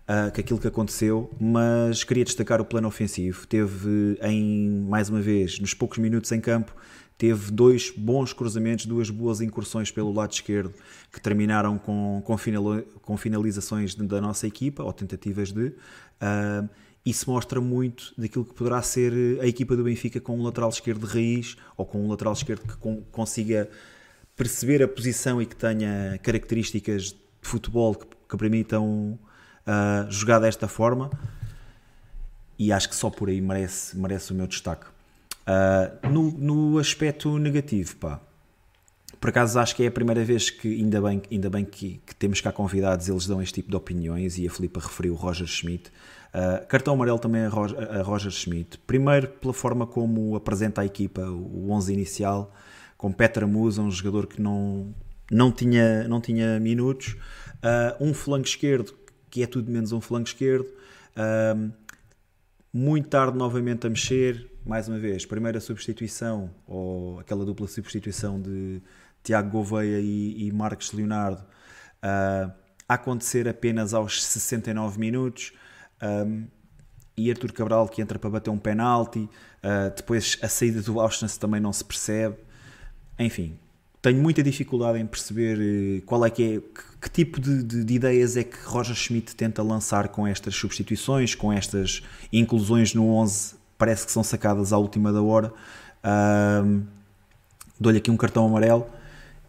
uh, 0.09 0.29
aquilo 0.29 0.59
que 0.59 0.69
aconteceu, 0.69 1.31
mas 1.41 2.05
queria 2.05 2.25
destacar 2.25 2.61
o 2.61 2.65
plano 2.65 2.89
ofensivo. 2.89 3.47
Teve, 3.47 4.19
em 4.23 4.81
mais 4.89 5.09
uma 5.09 5.21
vez, 5.21 5.59
nos 5.59 5.75
poucos 5.75 5.99
minutos 5.99 6.31
em 6.33 6.41
campo, 6.41 6.75
teve 7.19 7.51
dois 7.51 7.91
bons 7.91 8.33
cruzamentos, 8.33 8.87
duas 8.87 9.11
boas 9.11 9.41
incursões 9.41 9.91
pelo 9.91 10.13
lado 10.13 10.33
esquerdo 10.33 10.73
que 11.13 11.21
terminaram 11.21 11.79
com, 11.79 12.23
com, 12.25 12.37
final, 12.37 12.65
com 13.03 13.17
finalizações 13.17 13.95
da 13.95 14.21
nossa 14.21 14.47
equipa, 14.47 14.83
ou 14.83 14.93
tentativas 14.93 15.53
de. 15.53 15.69
Uh, 15.69 16.69
isso 17.05 17.31
mostra 17.31 17.61
muito 17.61 18.13
daquilo 18.19 18.45
que 18.45 18.53
poderá 18.53 18.83
ser 18.83 19.13
a 19.41 19.47
equipa 19.47 19.77
do 19.77 19.85
Benfica 19.85 20.21
com 20.21 20.37
um 20.37 20.43
lateral 20.43 20.71
esquerdo 20.71 21.07
de 21.07 21.13
raiz 21.13 21.57
ou 21.77 21.87
com 21.87 22.05
um 22.05 22.09
lateral 22.09 22.33
esquerdo 22.33 22.63
que 22.67 22.77
consiga 23.13 23.71
perceber 24.35 24.83
a 24.83 24.89
posição 24.89 25.41
e 25.41 25.47
que 25.47 25.55
tenha 25.55 26.19
características 26.21 27.13
de 27.13 27.19
futebol 27.41 27.95
que, 27.95 28.07
que 28.29 28.37
permitam 28.37 29.17
uh, 29.67 30.11
jogar 30.11 30.39
desta 30.39 30.69
forma. 30.69 31.11
E 32.59 32.73
acho 32.73 32.89
que 32.89 32.97
só 32.97 33.11
por 33.11 33.29
aí 33.29 33.41
merece, 33.41 33.97
merece 33.97 34.33
o 34.33 34.35
meu 34.35 34.47
destaque. 34.47 34.87
Uh, 35.47 36.09
no, 36.09 36.31
no 36.31 36.79
aspecto 36.79 37.39
negativo, 37.39 37.97
pá, 37.97 38.21
por 39.21 39.31
acaso 39.31 39.59
acho 39.59 39.75
que 39.77 39.83
é 39.83 39.87
a 39.87 39.91
primeira 39.91 40.25
vez 40.25 40.51
que, 40.51 40.69
ainda 40.69 41.01
bem, 41.01 41.23
ainda 41.31 41.51
bem 41.51 41.65
que, 41.65 42.01
que 42.07 42.15
temos 42.15 42.41
cá 42.41 42.53
convidados, 42.53 43.09
eles 43.09 43.27
dão 43.27 43.43
este 43.43 43.55
tipo 43.55 43.71
de 43.71 43.77
opiniões 43.77 44.39
e 44.39 44.47
a 44.47 44.51
Filipa 44.51 44.81
referiu 44.81 45.15
o 45.15 45.17
Roger 45.17 45.47
Schmidt. 45.47 45.91
Uh, 46.35 46.67
cartão 46.67 46.95
amarelo 46.95 47.19
também 47.19 47.43
a 47.43 47.49
Roger, 47.49 47.79
a 47.79 48.03
Roger 48.03 48.31
Schmidt. 48.31 48.79
Primeiro, 48.87 49.29
pela 49.29 49.55
forma 49.55 49.87
como 49.87 50.37
apresenta 50.37 50.83
a 50.83 50.87
equipa, 50.87 51.23
o 51.23 51.71
11 51.71 51.93
inicial, 51.93 52.55
com 52.97 53.11
Petra 53.13 53.47
Musa, 53.47 53.81
um 53.83 53.91
jogador 53.91 54.27
que 54.27 54.41
não, 54.41 54.95
não, 55.31 55.51
tinha, 55.51 56.07
não 56.09 56.21
tinha 56.21 56.61
minutos. 56.61 57.17
Uh, 57.57 58.05
um 58.05 58.13
flanco 58.15 58.47
esquerdo, 58.47 58.95
que 59.37 59.43
é 59.43 59.47
tudo 59.47 59.71
menos 59.71 59.93
um 59.93 60.01
flanco 60.01 60.29
esquerdo. 60.29 60.67
Uh, 61.15 61.71
muito 62.73 63.07
tarde 63.07 63.37
novamente 63.37 63.87
a 63.87 63.91
mexer, 63.91 64.51
mais 64.65 64.89
uma 64.89 64.99
vez, 64.99 65.27
primeira 65.27 65.61
substituição, 65.61 66.51
ou 66.67 67.21
aquela 67.21 67.45
dupla 67.45 67.69
substituição 67.69 68.41
de 68.41 68.81
Tiago 69.23 69.51
Gouveia 69.51 70.01
e, 70.01 70.47
e 70.47 70.53
Marcos 70.53 70.91
Leonardo, 70.93 71.43
uh, 71.43 72.51
a 72.89 72.95
acontecer 72.95 73.47
apenas 73.47 73.93
aos 73.93 74.25
69 74.25 74.99
minutos. 74.99 75.53
Um, 76.03 76.47
e 77.15 77.31
Artur 77.31 77.53
Cabral 77.53 77.87
que 77.91 78.01
entra 78.01 78.19
para 78.19 78.31
bater 78.31 78.49
um 78.49 78.59
penalti, 78.59 79.19
uh, 79.19 79.95
depois 79.95 80.39
a 80.41 80.49
saída 80.49 80.81
do 80.81 80.99
Auschwitz 80.99 81.37
também 81.37 81.61
não 81.61 81.75
se 81.75 81.85
percebe. 81.85 82.39
Enfim, 83.19 83.59
tenho 84.07 84.23
muita 84.23 84.41
dificuldade 84.41 85.01
em 85.01 85.05
perceber 85.05 85.59
eh, 85.61 86.03
qual 86.07 86.25
é 86.25 86.31
que 86.31 86.43
é, 86.45 86.61
que, 86.61 86.99
que 87.03 87.11
tipo 87.11 87.41
de, 87.41 87.61
de, 87.61 87.85
de, 87.85 87.95
ideias 87.95 88.37
é 88.37 88.45
que 88.45 88.57
Roger 88.65 88.95
Schmidt 88.95 89.35
tenta 89.35 89.65
lançar 89.65 90.07
com 90.11 90.25
estas 90.25 90.55
substituições, 90.55 91.35
com 91.35 91.53
estas 91.53 92.05
inclusões 92.33 92.95
no 92.95 93.13
11 93.17 93.57
parece 93.77 94.07
que 94.07 94.13
são 94.13 94.23
sacadas 94.23 94.73
à 94.73 94.79
última 94.79 95.13
da 95.13 95.21
hora. 95.21 95.53
Um, 96.05 96.85
Dou-lhe 97.81 97.99
aqui 97.99 98.09
um 98.09 98.17
cartão 98.17 98.47
amarelo. 98.47 98.87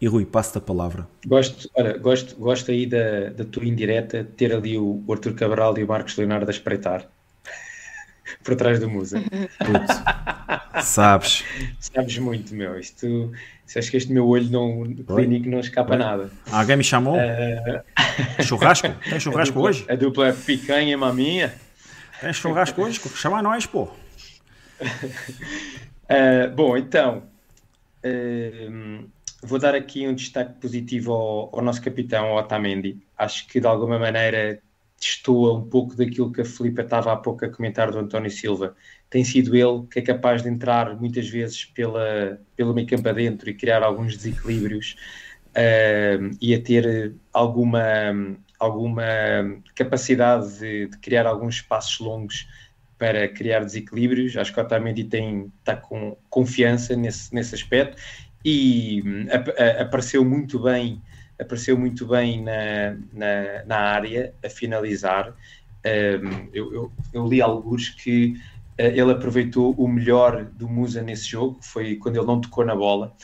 E 0.00 0.08
Rui, 0.08 0.26
passo-te 0.26 0.58
a 0.58 0.60
palavra. 0.60 1.06
Gosto, 1.24 1.70
olha, 1.74 1.96
gosto, 1.96 2.34
gosto 2.36 2.72
aí 2.72 2.84
da, 2.84 3.30
da 3.30 3.44
tua 3.44 3.64
indireta 3.64 4.24
de 4.24 4.30
ter 4.30 4.52
ali 4.52 4.76
o, 4.76 5.04
o 5.06 5.12
Arthur 5.12 5.34
Cabral 5.34 5.78
e 5.78 5.84
o 5.84 5.88
Marcos 5.88 6.16
Leonardo 6.16 6.48
a 6.48 6.50
espreitar 6.50 7.08
por 8.42 8.56
trás 8.56 8.80
do 8.80 8.90
Musa. 8.90 9.20
Puto, 9.20 10.82
sabes. 10.82 11.44
Sabes 11.78 12.18
muito, 12.18 12.54
meu. 12.54 12.78
Isto, 12.78 13.32
se 13.68 13.78
acho 13.78 13.90
que 13.90 13.98
este 13.98 14.10
meu 14.10 14.26
olho 14.26 14.48
não, 14.50 14.82
clínico 15.04 15.46
não 15.46 15.60
escapa 15.60 15.92
Oi. 15.92 15.98
nada. 15.98 16.30
Alguém 16.50 16.78
me 16.78 16.82
chamou? 16.82 17.16
Uh... 17.16 18.42
Churrasco? 18.42 18.88
Tem 19.10 19.20
churrasco 19.20 19.52
a 19.58 19.60
dupla, 19.60 19.68
hoje? 19.68 19.84
A 19.90 19.94
dupla 19.94 20.32
picanha 20.32 20.96
maminha. 20.96 21.54
Tem 22.18 22.32
churrasco 22.32 22.80
hoje? 22.80 22.98
Chama 23.14 23.42
nós, 23.42 23.66
pô. 23.66 23.82
Uh, 24.82 26.48
bom, 26.56 26.78
então, 26.78 27.24
uh, 28.06 29.06
vou 29.42 29.58
dar 29.58 29.74
aqui 29.74 30.08
um 30.08 30.14
destaque 30.14 30.58
positivo 30.58 31.12
ao, 31.12 31.54
ao, 31.54 31.62
nosso 31.62 31.82
capitão, 31.82 32.36
Otamendi. 32.36 33.02
Acho 33.18 33.46
que 33.48 33.60
de 33.60 33.66
alguma 33.66 33.98
maneira 33.98 34.62
destoa 34.98 35.58
um 35.58 35.68
pouco 35.68 35.94
daquilo 35.94 36.32
que 36.32 36.40
a 36.40 36.44
Filipe 36.46 36.80
estava 36.80 37.12
há 37.12 37.16
pouco 37.16 37.44
a 37.44 37.50
comentar 37.50 37.90
do 37.90 37.98
António 37.98 38.30
Silva. 38.30 38.74
Tem 39.10 39.24
sido 39.24 39.56
ele 39.56 39.86
que 39.90 39.98
é 39.98 40.02
capaz 40.02 40.42
de 40.42 40.48
entrar 40.48 40.94
muitas 40.96 41.28
vezes 41.28 41.64
pela, 41.64 42.40
pelo 42.56 42.74
meio 42.74 42.86
campo 42.86 43.08
adentro 43.08 43.48
e 43.48 43.54
criar 43.54 43.82
alguns 43.82 44.16
desequilíbrios 44.16 44.96
uh, 45.50 46.36
e 46.40 46.54
a 46.54 46.60
ter 46.60 47.14
alguma, 47.32 47.80
alguma 48.58 49.04
capacidade 49.74 50.58
de, 50.58 50.88
de 50.88 50.98
criar 50.98 51.26
alguns 51.26 51.56
espaços 51.56 51.98
longos 52.00 52.46
para 52.98 53.28
criar 53.28 53.60
desequilíbrios. 53.60 54.36
Acho 54.36 54.52
que 54.52 54.60
o 54.60 54.62
Otamendi 54.62 55.04
tem, 55.04 55.50
está 55.60 55.76
com 55.76 56.16
confiança 56.28 56.94
nesse, 56.94 57.34
nesse 57.34 57.54
aspecto 57.54 57.96
e 58.44 59.02
hum, 59.06 59.26
a, 59.30 59.62
a, 59.62 59.82
apareceu 59.82 60.24
muito 60.24 60.58
bem 60.58 61.00
apareceu 61.38 61.78
muito 61.78 62.06
bem 62.06 62.42
na, 62.42 62.96
na, 63.12 63.64
na 63.64 63.76
área 63.76 64.34
a 64.44 64.50
finalizar. 64.50 65.34
Um, 65.86 66.48
eu, 66.52 66.72
eu, 66.72 66.92
eu, 67.12 67.26
li 67.26 67.40
alguns 67.40 67.90
que 67.90 68.34
ele 68.78 69.12
aproveitou 69.12 69.74
o 69.76 69.88
melhor 69.88 70.44
do 70.44 70.68
Musa 70.68 71.02
nesse 71.02 71.28
jogo, 71.28 71.58
foi 71.60 71.96
quando 71.96 72.16
ele 72.16 72.26
não 72.26 72.40
tocou 72.40 72.64
na 72.64 72.76
bola 72.76 73.14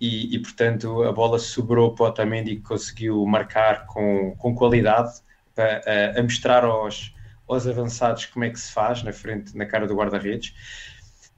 e, 0.00 0.34
e 0.34 0.38
portanto 0.40 1.02
a 1.04 1.12
bola 1.12 1.38
sobrou 1.38 1.94
para 1.94 2.04
o 2.04 2.08
Otamendi 2.08 2.56
que 2.56 2.62
conseguiu 2.62 3.24
marcar 3.26 3.86
com, 3.86 4.34
com 4.36 4.54
qualidade 4.54 5.20
para, 5.54 6.18
a 6.18 6.22
mostrar 6.22 6.64
aos, 6.64 7.14
aos 7.46 7.66
avançados 7.66 8.26
como 8.26 8.44
é 8.44 8.50
que 8.50 8.58
se 8.58 8.72
faz 8.72 9.02
na 9.02 9.12
frente, 9.12 9.56
na 9.56 9.66
cara 9.66 9.86
do 9.86 9.94
guarda-redes. 9.94 10.54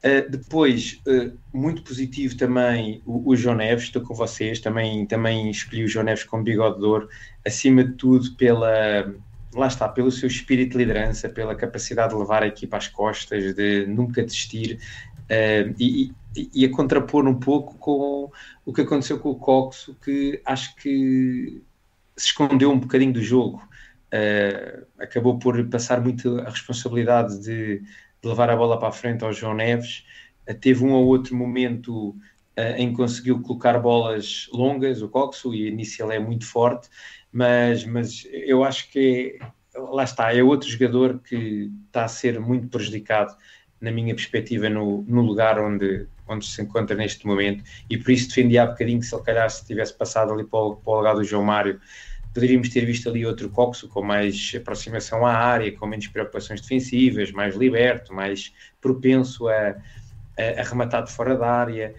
Uh, 0.05 0.31
depois, 0.31 1.01
uh, 1.07 1.37
muito 1.53 1.83
positivo 1.83 2.37
também 2.37 3.03
o, 3.07 3.31
o, 3.31 3.35
João 3.35 3.57
Neves, 3.57 3.85
estou 3.85 4.03
com 4.03 4.15
vocês, 4.15 4.61
também, 4.61 5.07
também 5.07 5.51
escolhi 5.51 5.83
o 5.83 5.89
João 5.89 6.05
Neves 6.05 6.25
como 6.25 6.43
bigode 6.43 6.79
de 6.79 6.85
ouro, 6.85 7.09
acima 7.45 7.83
de 7.83 7.93
tudo 7.93 8.35
pela, 8.37 9.15
lá 9.55 9.67
está, 9.67 9.89
pelo 9.89 10.11
seu 10.11 10.27
espírito 10.27 10.73
de 10.73 10.79
liderança, 10.79 11.29
pela 11.29 11.55
capacidade 11.55 12.13
de 12.13 12.19
levar 12.19 12.43
a 12.43 12.47
equipa 12.47 12.77
às 12.77 12.89
costas, 12.89 13.55
de 13.55 13.87
nunca 13.87 14.23
desistir 14.23 14.79
uh, 15.25 15.75
e, 15.79 16.13
e, 16.37 16.51
e, 16.55 16.65
a 16.65 16.71
contrapor 16.71 17.27
um 17.27 17.39
pouco 17.39 17.77
com 17.79 18.31
o 18.65 18.73
que 18.73 18.83
aconteceu 18.83 19.19
com 19.19 19.31
o 19.31 19.39
Coxo, 19.39 19.97
que 20.03 20.41
acho 20.45 20.75
que 20.77 21.63
se 22.17 22.27
escondeu 22.27 22.71
um 22.71 22.79
bocadinho 22.79 23.13
do 23.13 23.23
jogo. 23.23 23.63
Uh, 24.13 24.87
acabou 24.99 25.39
por 25.39 25.63
passar 25.69 26.01
muito 26.01 26.39
a 26.41 26.51
responsabilidade 26.51 27.41
de, 27.41 27.81
de, 27.81 28.29
levar 28.29 28.49
a 28.51 28.57
bola 28.57 28.79
para 28.79 28.89
a 28.89 28.93
frente 28.93 29.25
ao 29.25 29.33
João 29.33 29.55
Neves. 29.55 30.05
Uh, 30.49 30.55
teve 30.55 30.85
um 30.85 30.93
ou 30.93 31.07
outro 31.07 31.37
momento 31.37 32.17
em 32.77 32.91
que 32.91 32.97
conseguiu 32.97 33.43
colocar 33.43 33.77
bolas 33.81 34.49
longas, 34.53 35.03
o 35.03 35.09
Coxo, 35.09 35.53
e 35.53 35.73
nisso 35.73 36.01
ele 36.01 36.15
é 36.15 36.21
muito 36.21 36.47
forte, 36.47 36.89
mas, 37.35 37.85
mas 37.85 38.29
eu 38.33 38.63
acho 38.63 38.89
que 38.93 39.37
é, 39.75 39.79
lá 39.79 40.05
está, 40.05 40.33
é 40.33 40.41
outro 40.41 40.69
jogador 40.69 41.19
que 41.19 41.69
está 41.87 42.05
a 42.05 42.09
ser 42.09 42.39
muito 42.39 42.69
prejudicado, 42.69 43.37
na 43.81 43.91
minha 43.91 44.15
perspectiva, 44.15 44.71
no, 44.71 45.03
no 45.03 45.21
lugar 45.21 45.59
onde, 45.59 46.07
onde 46.29 46.47
se 46.47 46.63
encontra 46.63 46.97
neste 46.97 47.27
momento, 47.27 47.65
e 47.91 47.99
por 47.99 48.13
isso 48.13 48.29
defendi 48.29 48.57
há 48.57 48.67
bocadinho 48.67 49.01
que 49.01 49.07
se 49.07 49.15
ele 49.15 49.25
calhar 49.25 49.51
se 49.51 49.67
tivesse 49.67 49.93
passado 49.93 50.33
ali 50.33 50.45
para 50.45 50.61
o, 50.61 50.77
para 50.77 50.93
o 50.93 50.97
lugar 50.99 51.15
do 51.17 51.25
João 51.25 51.43
Mário 51.43 51.81
poderíamos 52.33 52.69
ter 52.69 52.85
visto 52.85 53.09
ali 53.09 53.25
outro 53.25 53.49
Coxo 53.49 53.89
com 53.89 54.03
mais 54.03 54.53
aproximação 54.57 55.25
à 55.25 55.33
área, 55.33 55.71
com 55.73 55.87
menos 55.87 56.09
preocupações 56.09 56.61
defensivas, 56.61 57.31
mais 57.31 57.55
liberto, 57.55 58.13
mais 58.13 58.53
propenso 58.81 59.49
a, 59.49 59.77
a, 60.37 60.61
a 60.61 60.63
rematar 60.65 61.05
de 61.05 61.13
fora 61.13 61.37
da 61.37 61.49
área. 61.49 61.95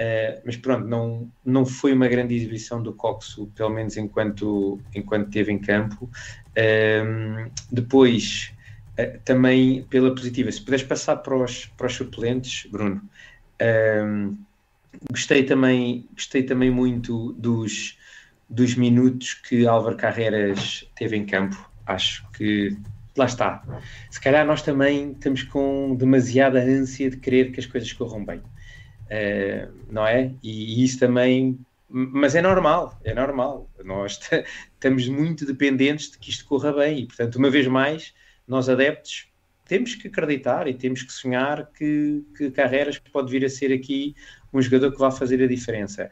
Uh, 0.00 0.40
mas 0.44 0.56
pronto, 0.56 0.86
não, 0.86 1.28
não 1.44 1.66
foi 1.66 1.92
uma 1.92 2.06
grande 2.06 2.32
exibição 2.32 2.80
do 2.80 2.92
Coxo, 2.92 3.48
pelo 3.48 3.70
menos 3.70 3.96
enquanto, 3.96 4.80
enquanto 4.94 5.26
esteve 5.26 5.50
em 5.50 5.58
campo. 5.58 6.08
Uh, 6.50 7.50
depois, 7.70 8.52
uh, 8.92 9.18
também 9.24 9.82
pela 9.90 10.14
positiva, 10.14 10.52
se 10.52 10.62
puderes 10.62 10.84
passar 10.84 11.16
para 11.16 11.36
os, 11.36 11.66
para 11.66 11.88
os 11.88 11.94
suplentes, 11.94 12.70
Bruno. 12.70 13.02
gostei, 15.10 15.42
também, 15.42 16.08
gostei 16.12 16.44
também 16.44 16.70
muito 16.70 17.32
dos, 17.32 17.98
dos 18.48 18.76
minutos 18.76 19.34
que 19.34 19.66
Álvaro 19.66 19.96
Carreras 19.96 20.88
teve 20.94 21.16
em 21.16 21.26
campo. 21.26 21.68
Acho 21.84 22.24
que 22.30 22.76
lá 23.16 23.26
está. 23.26 23.64
Se 24.10 24.20
calhar 24.20 24.46
nós 24.46 24.62
também 24.62 25.10
estamos 25.10 25.42
com 25.42 25.96
demasiada 25.96 26.60
ânsia 26.60 27.10
de 27.10 27.16
querer 27.16 27.50
que 27.50 27.58
as 27.58 27.66
coisas 27.66 27.92
corram 27.92 28.24
bem, 28.24 28.40
uh, 29.08 29.72
não 29.90 30.06
é? 30.06 30.32
E, 30.42 30.80
e, 30.80 30.84
isso 30.84 30.98
também, 30.98 31.58
mas 31.88 32.34
é 32.34 32.42
normal, 32.42 32.98
é 33.04 33.14
normal. 33.14 33.68
Nós 33.84 34.20
estamos 34.74 35.08
muito 35.08 35.46
dependentes 35.46 36.10
de 36.10 36.18
que 36.18 36.30
isto 36.30 36.44
corra 36.44 36.72
bem 36.72 37.00
e, 37.00 37.06
portanto, 37.06 37.36
uma 37.36 37.50
vez 37.50 37.66
mais, 37.66 38.14
nós 38.46 38.68
adeptos 38.68 39.28
temos 39.66 39.94
que 39.94 40.08
acreditar 40.08 40.66
e 40.66 40.72
temos 40.72 41.02
que 41.02 41.12
sonhar 41.12 41.70
que, 41.72 42.24
que 42.36 42.50
Carreras 42.50 42.98
pode 42.98 43.30
vir 43.30 43.44
a 43.44 43.50
ser 43.50 43.72
aqui 43.72 44.16
um 44.52 44.62
jogador 44.62 44.90
que 44.90 44.98
vai 44.98 45.12
fazer 45.12 45.42
a 45.42 45.46
diferença. 45.46 46.10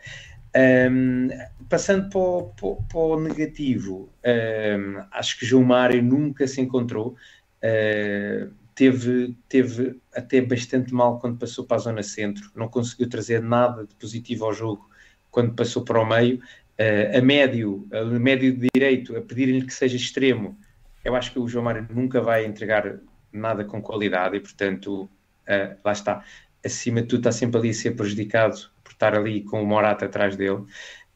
Um, 0.90 1.28
passando 1.68 2.08
para 2.10 2.18
o, 2.18 2.42
para, 2.54 2.82
para 2.88 2.98
o 2.98 3.20
negativo, 3.20 4.10
um, 4.24 5.02
acho 5.10 5.38
que 5.38 5.46
João 5.46 5.64
Mário 5.64 6.02
nunca 6.02 6.46
se 6.46 6.60
encontrou. 6.60 7.16
Uh, 7.62 8.50
teve, 8.76 9.34
teve 9.48 9.98
até 10.14 10.40
bastante 10.40 10.92
mal 10.92 11.18
quando 11.18 11.38
passou 11.38 11.64
para 11.64 11.78
a 11.78 11.80
zona 11.80 12.02
centro, 12.02 12.50
não 12.54 12.68
conseguiu 12.68 13.08
trazer 13.08 13.42
nada 13.42 13.86
de 13.86 13.94
positivo 13.94 14.44
ao 14.44 14.52
jogo 14.52 14.88
quando 15.30 15.54
passou 15.54 15.82
para 15.82 16.00
o 16.00 16.06
meio. 16.06 16.36
Uh, 16.78 17.18
a 17.18 17.22
médio, 17.22 17.88
a 17.90 18.04
médio 18.04 18.54
direito, 18.74 19.16
a 19.16 19.22
pedirem-lhe 19.22 19.64
que 19.64 19.72
seja 19.72 19.96
extremo, 19.96 20.56
eu 21.02 21.16
acho 21.16 21.32
que 21.32 21.38
o 21.38 21.48
João 21.48 21.64
Mário 21.64 21.88
nunca 21.90 22.20
vai 22.20 22.44
entregar 22.44 22.98
nada 23.32 23.64
com 23.64 23.80
qualidade 23.80 24.36
e, 24.36 24.40
portanto, 24.40 25.04
uh, 25.04 25.76
lá 25.82 25.92
está. 25.92 26.22
Acima 26.62 27.00
de 27.00 27.08
tudo, 27.08 27.20
está 27.20 27.32
sempre 27.32 27.58
ali 27.58 27.70
a 27.70 27.74
ser 27.74 27.92
prejudicado 27.92 28.56
por 28.84 28.92
estar 28.92 29.14
ali 29.14 29.42
com 29.42 29.62
o 29.62 29.66
Morata 29.66 30.04
atrás 30.04 30.36
dele. 30.36 30.64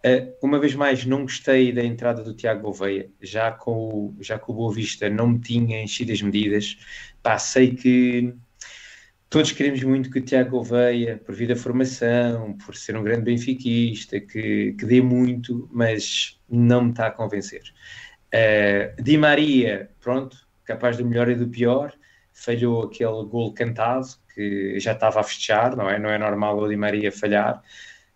Uh, 0.02 0.32
uma 0.42 0.58
vez 0.58 0.74
mais, 0.74 1.04
não 1.04 1.22
gostei 1.22 1.72
da 1.72 1.84
entrada 1.84 2.22
do 2.22 2.32
Tiago 2.32 2.62
Gouveia, 2.62 3.10
já 3.20 3.52
com, 3.52 3.72
o, 3.72 4.16
já 4.18 4.38
com 4.38 4.52
o 4.52 4.54
Boa 4.54 4.72
Vista 4.72 5.10
não 5.10 5.28
me 5.28 5.38
tinha 5.40 5.82
enchido 5.82 6.10
as 6.12 6.22
medidas. 6.22 6.78
Pá, 7.22 7.38
sei 7.38 7.74
que 7.74 8.34
todos 9.28 9.52
queremos 9.52 9.82
muito 9.82 10.10
que 10.10 10.18
o 10.18 10.24
Tiago 10.24 10.50
Gouveia, 10.50 11.18
por 11.18 11.34
vir 11.34 11.48
da 11.48 11.56
formação, 11.56 12.56
por 12.64 12.74
ser 12.74 12.96
um 12.96 13.02
grande 13.02 13.22
benfiquista, 13.22 14.18
que, 14.20 14.72
que 14.72 14.86
dê 14.86 15.00
muito, 15.00 15.68
mas 15.72 16.40
não 16.48 16.84
me 16.84 16.90
está 16.90 17.06
a 17.06 17.10
convencer. 17.10 17.62
Uh, 18.34 19.02
Di 19.02 19.16
Maria, 19.18 19.90
pronto, 20.00 20.36
capaz 20.64 20.96
do 20.96 21.04
melhor 21.04 21.28
e 21.28 21.34
do 21.34 21.48
pior, 21.48 21.92
falhou 22.32 22.84
aquele 22.84 23.24
gol 23.24 23.52
cantado 23.52 24.06
que 24.34 24.78
já 24.80 24.92
estava 24.92 25.20
a 25.20 25.24
fechar, 25.24 25.76
não 25.76 25.88
é? 25.88 25.98
Não 25.98 26.10
é 26.10 26.18
normal 26.18 26.58
o 26.58 26.68
Di 26.68 26.76
Maria 26.76 27.12
falhar 27.12 27.62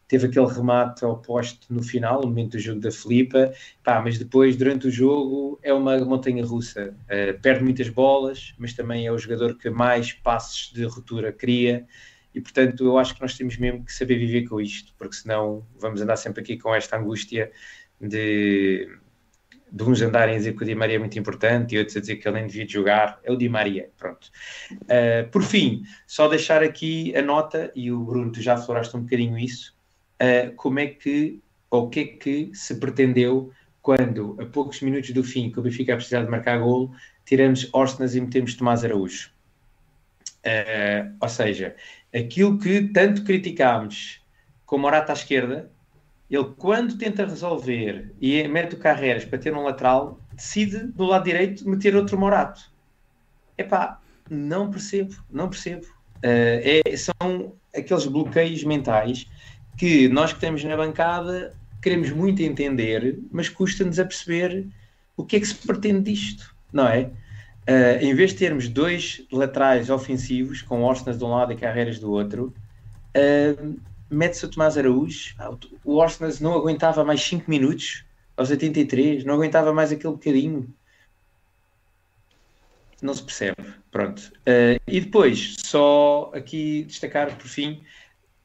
teve 0.06 0.26
aquele 0.26 0.46
remate 0.46 1.04
ao 1.04 1.18
poste 1.18 1.66
no 1.70 1.82
final, 1.82 2.20
no 2.20 2.28
momento 2.28 2.52
do 2.52 2.58
jogo 2.58 2.80
da 2.80 2.90
Filipa, 2.90 3.52
pá, 3.82 4.00
mas 4.00 4.18
depois, 4.18 4.56
durante 4.56 4.88
o 4.88 4.90
jogo, 4.90 5.58
é 5.62 5.72
uma 5.72 5.98
montanha 5.98 6.44
russa. 6.44 6.94
Uh, 7.04 7.40
perde 7.40 7.64
muitas 7.64 7.88
bolas, 7.88 8.54
mas 8.58 8.72
também 8.74 9.06
é 9.06 9.12
o 9.12 9.18
jogador 9.18 9.56
que 9.56 9.70
mais 9.70 10.12
passes 10.12 10.72
de 10.72 10.84
ruptura 10.84 11.32
cria, 11.32 11.86
e 12.34 12.40
portanto 12.40 12.84
eu 12.84 12.98
acho 12.98 13.14
que 13.14 13.22
nós 13.22 13.36
temos 13.36 13.56
mesmo 13.56 13.84
que 13.84 13.92
saber 13.92 14.18
viver 14.18 14.48
com 14.48 14.60
isto, 14.60 14.92
porque 14.98 15.14
senão 15.14 15.64
vamos 15.78 16.00
andar 16.00 16.16
sempre 16.16 16.42
aqui 16.42 16.58
com 16.58 16.74
esta 16.74 16.96
angústia 16.96 17.52
de, 18.00 18.88
de 19.70 19.82
uns 19.84 20.02
andarem 20.02 20.34
a 20.34 20.38
dizer 20.38 20.56
que 20.56 20.62
o 20.62 20.66
Di 20.66 20.74
Maria 20.74 20.96
é 20.96 20.98
muito 20.98 21.18
importante 21.18 21.74
e 21.74 21.78
outros 21.78 21.96
a 21.96 22.00
dizer 22.00 22.16
que 22.16 22.26
ele 22.26 22.38
nem 22.38 22.46
devia 22.46 22.66
jogar, 22.68 23.20
é 23.22 23.30
o 23.30 23.36
Di 23.36 23.48
Maria, 23.48 23.90
pronto. 23.96 24.30
Uh, 24.72 25.30
por 25.30 25.42
fim, 25.42 25.84
só 26.06 26.26
deixar 26.28 26.62
aqui 26.62 27.14
a 27.16 27.22
nota, 27.22 27.72
e 27.74 27.92
o 27.92 28.02
Bruno, 28.02 28.32
tu 28.32 28.42
já 28.42 28.54
afloraste 28.54 28.96
um 28.96 29.02
bocadinho 29.02 29.38
isso, 29.38 29.73
uh, 30.22 30.54
como 30.56 30.78
é 30.78 30.86
que, 30.86 31.40
ou 31.70 31.86
o 31.86 31.90
que 31.90 32.00
é 32.00 32.04
que 32.04 32.50
se 32.54 32.76
pretendeu 32.76 33.52
quando, 33.82 34.36
a 34.40 34.46
poucos 34.46 34.80
minutos 34.80 35.10
do 35.10 35.22
fim, 35.22 35.50
que 35.50 35.58
o 35.58 35.62
Benfica 35.62 35.92
a 35.92 35.96
precisar 35.96 36.22
de 36.22 36.30
marcar 36.30 36.58
golo, 36.58 36.92
tiramos 37.24 37.68
Orsnas 37.72 38.14
e 38.14 38.20
metemos 38.20 38.54
Tomás 38.54 38.84
Araújo. 38.84 39.30
Uh, 40.44 41.14
ou 41.20 41.28
seja, 41.28 41.74
aquilo 42.14 42.58
que 42.58 42.88
tanto 42.88 43.24
criticámos 43.24 44.22
com 44.66 44.78
Morata 44.78 45.12
à 45.12 45.14
esquerda, 45.14 45.70
ele 46.30 46.44
quando 46.56 46.98
tenta 46.98 47.26
resolver 47.26 48.12
e 48.20 48.46
mete 48.48 48.74
o 48.74 48.78
Carreiras 48.78 49.24
para 49.24 49.38
ter 49.38 49.54
um 49.54 49.62
lateral, 49.62 50.18
decide 50.32 50.86
do 50.86 51.04
lado 51.04 51.24
direito 51.24 51.68
meter 51.68 51.94
outro 51.94 52.18
Morato. 52.18 52.72
Epá, 53.56 54.00
não 54.28 54.70
percebo, 54.70 55.14
não 55.30 55.48
percebo. 55.48 55.84
Uh, 56.24 56.82
é, 56.86 56.96
são 56.96 57.54
aqueles 57.76 58.06
bloqueios 58.06 58.64
mentais 58.64 59.28
que 59.76 60.08
nós 60.08 60.32
que 60.32 60.38
estamos 60.38 60.62
na 60.64 60.76
bancada 60.76 61.54
queremos 61.82 62.10
muito 62.10 62.42
entender, 62.42 63.18
mas 63.30 63.48
custa-nos 63.48 63.98
a 63.98 64.04
perceber 64.04 64.66
o 65.16 65.24
que 65.24 65.36
é 65.36 65.40
que 65.40 65.46
se 65.46 65.54
pretende 65.54 66.12
disto, 66.12 66.54
não 66.72 66.88
é? 66.88 67.10
Uh, 67.68 68.02
em 68.02 68.14
vez 68.14 68.32
de 68.32 68.38
termos 68.38 68.68
dois 68.68 69.22
laterais 69.30 69.90
ofensivos, 69.90 70.62
com 70.62 70.82
Orsnas 70.82 71.18
de 71.18 71.24
um 71.24 71.28
lado 71.28 71.52
e 71.52 71.56
Carreiras 71.56 71.98
do 71.98 72.10
outro, 72.10 72.54
uh, 73.16 73.80
mete-se 74.10 74.44
o 74.44 74.48
Tomás 74.48 74.76
Araújo. 74.76 75.34
Ah, 75.38 75.50
o 75.84 75.96
Orsnas 75.96 76.40
não 76.40 76.54
aguentava 76.54 77.04
mais 77.04 77.22
5 77.22 77.50
minutos, 77.50 78.04
aos 78.36 78.50
83, 78.50 79.24
não 79.24 79.34
aguentava 79.34 79.72
mais 79.72 79.92
aquele 79.92 80.14
bocadinho. 80.14 80.68
Não 83.00 83.14
se 83.14 83.22
percebe. 83.22 83.56
Pronto. 83.90 84.32
Uh, 84.40 84.80
e 84.86 85.00
depois, 85.00 85.56
só 85.58 86.32
aqui 86.34 86.84
destacar 86.84 87.36
por 87.36 87.46
fim 87.46 87.82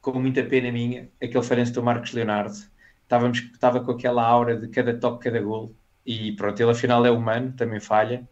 com 0.01 0.19
muita 0.19 0.43
pena 0.43 0.71
minha, 0.71 1.09
aquele 1.21 1.43
falhanço 1.43 1.73
do 1.73 1.83
Marcos 1.83 2.13
Leonardo. 2.13 2.55
Estávamos, 3.03 3.39
estava 3.39 3.79
com 3.83 3.91
aquela 3.91 4.23
aura 4.23 4.55
de 4.55 4.67
cada 4.69 4.97
toque, 4.97 5.25
cada 5.25 5.41
gol. 5.41 5.75
E 6.05 6.31
pronto, 6.33 6.59
ele 6.61 6.71
afinal 6.71 7.05
é 7.05 7.11
humano, 7.11 7.53
também 7.55 7.79
falha. 7.79 8.27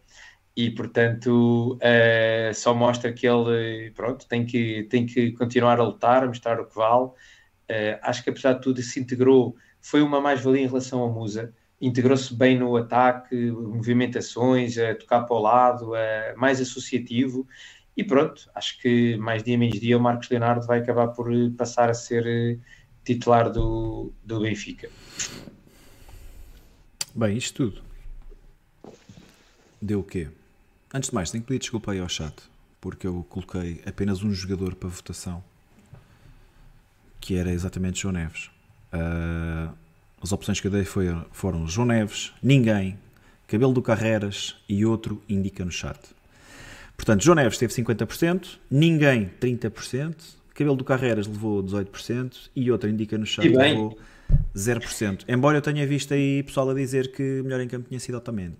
E 0.56 0.70
portanto, 0.70 1.76
uh, 1.76 2.54
só 2.54 2.74
mostra 2.74 3.12
que 3.12 3.26
ele 3.26 3.92
pronto, 3.92 4.26
tem, 4.26 4.44
que, 4.44 4.84
tem 4.84 5.06
que 5.06 5.32
continuar 5.32 5.78
a 5.78 5.84
lutar, 5.84 6.24
a 6.24 6.26
mostrar 6.26 6.60
o 6.60 6.66
que 6.66 6.74
vale. 6.74 7.06
Uh, 7.06 7.98
acho 8.02 8.24
que 8.24 8.30
apesar 8.30 8.54
de 8.54 8.62
tudo 8.62 8.82
se 8.82 8.98
integrou, 8.98 9.56
foi 9.80 10.02
uma 10.02 10.20
mais-valia 10.20 10.62
em 10.62 10.66
relação 10.66 11.00
ao 11.00 11.12
Musa. 11.12 11.54
Integrou-se 11.80 12.34
bem 12.34 12.58
no 12.58 12.76
ataque, 12.76 13.36
movimentações, 13.52 14.76
a 14.78 14.94
tocar 14.96 15.22
para 15.22 15.36
o 15.36 15.40
lado, 15.40 15.92
uh, 15.92 16.36
mais 16.36 16.60
associativo 16.60 17.46
e 17.98 18.04
pronto, 18.04 18.48
acho 18.54 18.80
que 18.80 19.16
mais 19.16 19.42
dia 19.42 19.58
menos 19.58 19.78
dia 19.78 19.98
o 19.98 20.00
Marcos 20.00 20.30
Leonardo 20.30 20.64
vai 20.64 20.78
acabar 20.78 21.08
por 21.08 21.34
eh, 21.34 21.50
passar 21.58 21.90
a 21.90 21.94
ser 21.94 22.24
eh, 22.26 22.56
titular 23.04 23.50
do, 23.50 24.12
do 24.24 24.40
Benfica. 24.40 24.88
Bem, 27.14 27.36
isto 27.36 27.70
tudo 27.70 27.88
deu 29.80 30.00
o 30.00 30.04
quê? 30.04 30.28
Antes 30.92 31.10
de 31.10 31.14
mais, 31.14 31.30
tenho 31.30 31.42
que 31.42 31.48
pedir 31.48 31.60
desculpa 31.60 31.92
aí 31.92 32.00
ao 32.00 32.08
chat, 32.08 32.34
porque 32.80 33.06
eu 33.06 33.24
coloquei 33.28 33.82
apenas 33.86 34.22
um 34.22 34.32
jogador 34.32 34.74
para 34.74 34.88
votação, 34.88 35.42
que 37.20 37.36
era 37.36 37.50
exatamente 37.50 38.00
João 38.00 38.12
Neves. 38.12 38.50
Uh, 38.92 39.74
as 40.20 40.32
opções 40.32 40.60
que 40.60 40.66
eu 40.66 40.70
dei 40.70 40.84
foi, 40.84 41.06
foram 41.32 41.66
João 41.66 41.86
Neves, 41.86 42.32
ninguém, 42.42 42.98
Cabelo 43.46 43.72
do 43.72 43.82
Carreras 43.82 44.56
e 44.68 44.84
outro 44.84 45.22
indica 45.28 45.64
no 45.64 45.70
chat. 45.70 45.98
Portanto, 46.98 47.22
João 47.22 47.36
Neves 47.36 47.56
teve 47.56 47.72
50%, 47.72 48.58
ninguém 48.70 49.30
30%, 49.40 50.14
Cabelo 50.52 50.76
do 50.76 50.84
Carreiras 50.84 51.28
levou 51.28 51.62
18% 51.62 52.50
e 52.54 52.70
outra 52.70 52.90
indica 52.90 53.16
no 53.16 53.24
chat 53.24 53.48
levou 53.48 53.96
0%. 54.54 55.24
Embora 55.28 55.58
eu 55.58 55.62
tenha 55.62 55.86
visto 55.86 56.12
aí 56.12 56.42
pessoal 56.42 56.68
a 56.70 56.74
dizer 56.74 57.12
que 57.12 57.22
melhor 57.42 57.60
em 57.60 57.68
campo 57.68 57.88
tinha 57.88 58.00
sido 58.00 58.18
Otamendi. 58.18 58.56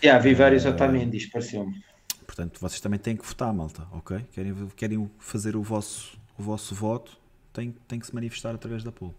Já, 0.00 0.18
vi 0.18 0.34
vários 0.34 0.64
uh, 0.64 0.68
Otamendi, 0.68 1.28
pareceu-me. 1.28 1.82
Portanto, 2.24 2.60
vocês 2.60 2.80
também 2.80 2.98
têm 2.98 3.16
que 3.16 3.26
votar, 3.26 3.52
malta, 3.52 3.82
ok? 3.90 4.24
Querem, 4.32 4.54
querem 4.76 5.10
fazer 5.18 5.56
o 5.56 5.62
vosso, 5.62 6.16
o 6.38 6.42
vosso 6.42 6.74
voto, 6.76 7.18
tem, 7.52 7.74
tem 7.88 7.98
que 7.98 8.06
se 8.06 8.14
manifestar 8.14 8.54
através 8.54 8.84
da 8.84 8.92
pool. 8.92 9.12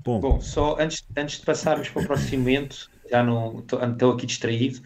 Bom, 0.00 0.18
Bom 0.18 0.40
só 0.40 0.76
antes, 0.80 1.04
antes 1.16 1.38
de 1.38 1.44
passarmos 1.44 1.88
para 1.90 2.02
o 2.02 2.06
próximo 2.06 2.38
momento, 2.38 2.90
já 3.08 3.22
não 3.22 3.60
estou 3.60 4.12
aqui 4.12 4.26
distraído, 4.26 4.80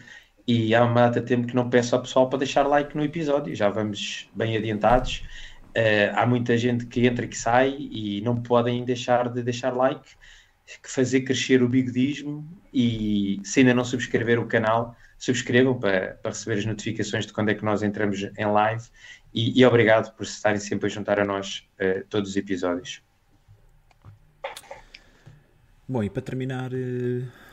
e 0.47 0.73
há 0.73 0.85
uma 0.85 1.01
data 1.01 1.19
de 1.19 1.27
tempo 1.27 1.45
que 1.45 1.55
não 1.55 1.69
peço 1.69 1.93
ao 1.93 2.01
pessoal 2.01 2.29
para 2.29 2.39
deixar 2.39 2.65
like 2.65 2.95
no 2.95 3.03
episódio, 3.03 3.53
já 3.53 3.69
vamos 3.69 4.29
bem 4.33 4.55
adiantados. 4.55 5.23
Uh, 5.75 6.15
há 6.15 6.25
muita 6.25 6.57
gente 6.57 6.85
que 6.85 7.05
entra 7.05 7.25
e 7.25 7.27
que 7.27 7.37
sai 7.37 7.75
e 7.77 8.21
não 8.21 8.41
podem 8.41 8.85
deixar 8.85 9.27
de 9.27 9.43
deixar 9.43 9.75
like, 9.75 10.09
fazer 10.83 11.21
crescer 11.21 11.61
o 11.61 11.67
bigodismo 11.67 12.47
e 12.73 13.41
se 13.43 13.59
ainda 13.59 13.73
não 13.73 13.83
subscrever 13.83 14.39
o 14.39 14.47
canal, 14.47 14.95
subscrevam 15.19 15.77
para, 15.77 16.17
para 16.21 16.31
receber 16.31 16.59
as 16.59 16.65
notificações 16.65 17.25
de 17.25 17.33
quando 17.33 17.49
é 17.49 17.53
que 17.53 17.65
nós 17.65 17.83
entramos 17.83 18.23
em 18.23 18.45
live 18.45 18.85
e, 19.33 19.59
e 19.59 19.65
obrigado 19.65 20.15
por 20.15 20.23
estarem 20.23 20.59
sempre 20.59 20.87
a 20.87 20.89
juntar 20.89 21.19
a 21.19 21.25
nós 21.25 21.67
uh, 21.81 22.05
todos 22.09 22.29
os 22.29 22.37
episódios. 22.37 23.01
Bom, 25.87 26.03
e 26.03 26.09
para 26.09 26.21
terminar. 26.21 26.71
Uh 26.73 27.46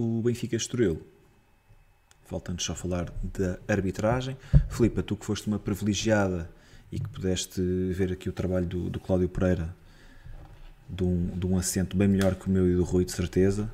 o 0.00 0.22
Benfica 0.22 0.56
Estoril. 0.56 1.02
Voltando 2.28 2.62
só 2.62 2.72
a 2.72 2.76
falar 2.76 3.12
da 3.22 3.58
arbitragem. 3.68 4.36
Filipe, 4.68 5.02
tu 5.02 5.16
que 5.16 5.26
foste 5.26 5.48
uma 5.48 5.58
privilegiada 5.58 6.48
e 6.90 6.98
que 6.98 7.08
pudeste 7.08 7.60
ver 7.92 8.12
aqui 8.12 8.28
o 8.28 8.32
trabalho 8.32 8.66
do, 8.66 8.88
do 8.88 9.00
Cláudio 9.00 9.28
Pereira 9.28 9.74
de 10.88 11.04
um, 11.04 11.26
de 11.26 11.46
um 11.46 11.56
assento 11.56 11.96
bem 11.96 12.08
melhor 12.08 12.34
que 12.34 12.48
o 12.48 12.50
meu 12.50 12.68
e 12.68 12.74
do 12.74 12.82
Rui, 12.82 13.04
de 13.04 13.12
certeza. 13.12 13.70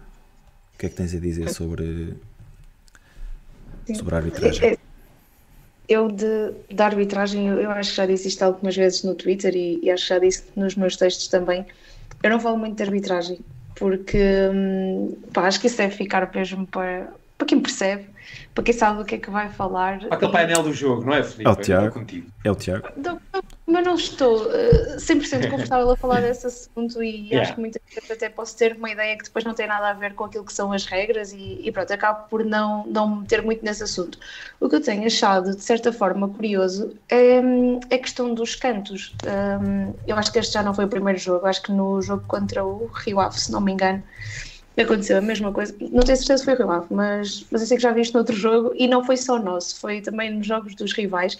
O 0.74 0.78
que 0.78 0.86
é 0.86 0.88
que 0.88 0.94
tens 0.94 1.14
a 1.14 1.18
dizer 1.18 1.48
sobre, 1.48 2.14
sobre 3.94 4.14
a 4.14 4.18
arbitragem? 4.18 4.70
É, 4.70 4.78
eu, 5.88 6.10
de, 6.10 6.52
da 6.74 6.86
arbitragem, 6.86 7.46
eu 7.46 7.70
acho 7.70 7.90
que 7.90 7.96
já 7.96 8.06
disse 8.06 8.28
isto 8.28 8.42
algumas 8.42 8.76
vezes 8.76 9.02
no 9.02 9.14
Twitter 9.14 9.54
e, 9.54 9.80
e 9.82 9.90
acho 9.90 10.02
que 10.02 10.08
já 10.08 10.18
disse 10.18 10.44
nos 10.54 10.74
meus 10.74 10.96
textos 10.96 11.28
também. 11.28 11.64
Eu 12.22 12.30
não 12.30 12.40
falo 12.40 12.58
muito 12.58 12.76
de 12.76 12.82
arbitragem 12.82 13.38
porque 13.76 14.18
hum, 14.52 15.16
pá, 15.32 15.46
acho 15.46 15.60
que 15.60 15.68
isso 15.68 15.76
deve 15.76 15.94
ficar 15.94 16.28
mesmo 16.34 16.66
para, 16.66 17.12
para 17.38 17.46
quem 17.46 17.60
percebe, 17.60 18.06
para 18.54 18.64
quem 18.64 18.74
sabe 18.74 19.02
o 19.02 19.04
que 19.04 19.14
é 19.14 19.18
que 19.18 19.30
vai 19.30 19.48
falar. 19.48 20.00
Aquele 20.10 20.32
painel 20.32 20.62
do 20.62 20.72
jogo, 20.72 21.04
não 21.04 21.14
é, 21.14 21.22
Felipe? 21.22 21.46
É 21.46 21.50
o 21.50 21.56
Tiago. 21.56 22.06
É 22.44 22.50
o 22.50 22.54
Tiago. 22.54 22.88
Mas 23.66 23.84
não 23.84 23.96
estou 23.96 24.44
uh, 24.44 24.96
100% 24.96 25.50
confortável 25.50 25.90
a 25.90 25.96
falar 25.96 26.20
desse 26.20 26.46
assunto 26.46 27.02
e 27.02 27.26
yeah. 27.26 27.42
acho 27.42 27.54
que 27.54 27.60
muitas 27.60 27.82
vezes 27.92 28.10
até 28.10 28.28
posso 28.28 28.56
ter 28.56 28.76
uma 28.76 28.90
ideia 28.90 29.18
que 29.18 29.24
depois 29.24 29.44
não 29.44 29.54
tem 29.54 29.66
nada 29.66 29.88
a 29.88 29.92
ver 29.92 30.14
com 30.14 30.24
aquilo 30.24 30.44
que 30.44 30.52
são 30.52 30.72
as 30.72 30.86
regras 30.86 31.32
e, 31.32 31.60
e 31.62 31.72
pronto, 31.72 31.92
acabo 31.92 32.28
por 32.28 32.44
não, 32.44 32.86
não 32.86 33.16
meter 33.16 33.42
muito 33.42 33.64
nesse 33.64 33.82
assunto. 33.82 34.18
O 34.60 34.68
que 34.68 34.76
eu 34.76 34.80
tenho 34.80 35.04
achado, 35.04 35.56
de 35.56 35.62
certa 35.62 35.92
forma, 35.92 36.28
curioso 36.28 36.94
é, 37.08 37.40
é 37.90 37.94
a 37.94 37.98
questão 37.98 38.32
dos 38.32 38.54
cantos. 38.54 39.12
Um, 39.26 39.92
eu 40.06 40.16
acho 40.16 40.32
que 40.32 40.38
este 40.38 40.54
já 40.54 40.62
não 40.62 40.72
foi 40.72 40.84
o 40.84 40.88
primeiro 40.88 41.18
jogo, 41.18 41.46
acho 41.46 41.62
que 41.62 41.72
no 41.72 42.00
jogo 42.00 42.22
contra 42.28 42.64
o 42.64 42.86
Rio 42.86 43.18
Ave, 43.18 43.40
se 43.40 43.50
não 43.50 43.60
me 43.60 43.72
engano, 43.72 44.00
aconteceu 44.78 45.18
a 45.18 45.20
mesma 45.20 45.52
coisa. 45.52 45.74
Não 45.80 46.04
tenho 46.04 46.16
certeza 46.16 46.38
se 46.38 46.44
foi 46.44 46.54
o 46.54 46.58
Rio 46.58 46.70
Ave, 46.70 46.86
mas, 46.90 47.44
mas 47.50 47.62
eu 47.62 47.66
sei 47.66 47.76
que 47.76 47.82
já 47.82 47.90
vi 47.90 48.02
isto 48.02 48.14
noutro 48.14 48.36
jogo 48.36 48.72
e 48.76 48.86
não 48.86 49.04
foi 49.04 49.16
só 49.16 49.40
nosso, 49.40 49.80
foi 49.80 50.00
também 50.00 50.30
nos 50.30 50.46
jogos 50.46 50.76
dos 50.76 50.92
rivais 50.92 51.36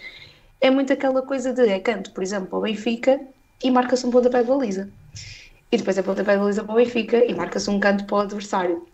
é 0.59 0.69
muito 0.69 0.91
aquela 0.93 1.21
coisa 1.21 1.53
de 1.53 1.67
é 1.67 1.79
canto, 1.79 2.11
por 2.11 2.23
exemplo, 2.23 2.47
para 2.47 2.59
o 2.59 2.61
Benfica 2.61 3.19
e 3.63 3.71
marca-se 3.71 4.05
um 4.05 4.11
pontapé 4.11 4.41
de 4.41 4.49
baliza. 4.49 4.89
E 5.71 5.77
depois 5.77 5.97
é 5.97 6.01
pontapé 6.01 6.33
de 6.33 6.39
baliza 6.39 6.63
para 6.63 6.73
o 6.73 6.77
Benfica 6.77 7.23
e 7.25 7.33
marca-se 7.33 7.69
um 7.69 7.79
canto 7.79 8.05
para 8.05 8.15
o 8.15 8.19
adversário. 8.21 8.87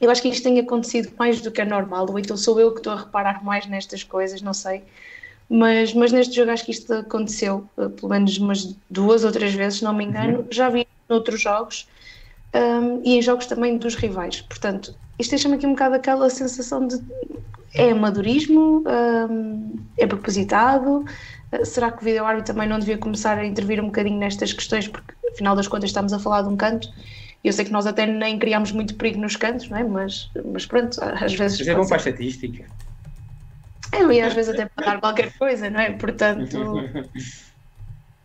Eu 0.00 0.10
acho 0.10 0.20
que 0.20 0.28
isto 0.28 0.42
tem 0.42 0.58
acontecido 0.58 1.12
mais 1.18 1.40
do 1.40 1.50
que 1.50 1.60
é 1.60 1.64
normal, 1.64 2.06
ou 2.08 2.18
então 2.18 2.36
sou 2.36 2.60
eu 2.60 2.72
que 2.72 2.80
estou 2.80 2.92
a 2.92 2.96
reparar 2.96 3.42
mais 3.44 3.66
nestas 3.66 4.02
coisas, 4.02 4.42
não 4.42 4.52
sei. 4.52 4.82
Mas, 5.48 5.94
mas 5.94 6.12
neste 6.12 6.34
jogo 6.34 6.50
acho 6.50 6.64
que 6.64 6.72
isto 6.72 6.92
aconteceu, 6.92 7.68
eh, 7.78 7.88
pelo 7.88 8.08
menos 8.08 8.36
umas 8.36 8.76
duas 8.90 9.24
ou 9.24 9.30
três 9.30 9.54
vezes, 9.54 9.78
se 9.78 9.84
não 9.84 9.94
me 9.94 10.04
engano. 10.04 10.40
Uhum. 10.40 10.46
Já 10.50 10.68
vi 10.68 10.86
noutros 11.08 11.40
jogos 11.40 11.88
um, 12.52 13.00
e 13.04 13.16
em 13.16 13.22
jogos 13.22 13.46
também 13.46 13.78
dos 13.78 13.94
rivais. 13.94 14.40
Portanto, 14.42 14.94
isto 15.18 15.30
deixa-me 15.30 15.54
aqui 15.54 15.66
um 15.66 15.72
bocado 15.72 15.94
aquela 15.94 16.28
sensação 16.28 16.86
de 16.86 17.00
é 17.76 17.90
amadorismo? 17.90 18.82
é 19.96 20.06
propositado? 20.06 21.04
Ah, 21.52 21.64
será 21.64 21.90
que 21.90 22.02
o 22.02 22.04
vídeo 22.04 22.24
árbitro 22.24 22.52
também 22.52 22.68
não 22.68 22.78
devia 22.78 22.98
começar 22.98 23.38
a 23.38 23.46
intervir 23.46 23.80
um 23.80 23.86
bocadinho 23.86 24.18
nestas 24.18 24.52
questões? 24.52 24.88
Porque, 24.88 25.14
afinal 25.32 25.54
das 25.54 25.68
contas, 25.68 25.90
estamos 25.90 26.12
a 26.12 26.18
falar 26.18 26.42
de 26.42 26.48
um 26.48 26.56
canto. 26.56 26.88
Eu 27.44 27.52
sei 27.52 27.64
que 27.64 27.72
nós 27.72 27.86
até 27.86 28.06
nem 28.06 28.38
criámos 28.38 28.72
muito 28.72 28.94
perigo 28.96 29.20
nos 29.20 29.36
cantos, 29.36 29.68
não 29.68 29.78
é? 29.78 29.84
Mas, 29.84 30.30
mas 30.52 30.66
pronto, 30.66 30.98
às 31.02 31.32
vezes. 31.34 31.58
Mas 31.58 31.68
é 31.68 31.74
bom 31.74 31.86
para 31.86 31.96
a 31.96 31.98
estatística. 31.98 32.66
É, 33.92 34.02
e 34.02 34.20
às 34.20 34.34
vezes 34.34 34.52
até 34.52 34.66
para 34.66 34.84
dar 34.84 35.00
qualquer 35.00 35.32
coisa, 35.38 35.70
não 35.70 35.80
é? 35.80 35.92
Portanto. 35.92 36.74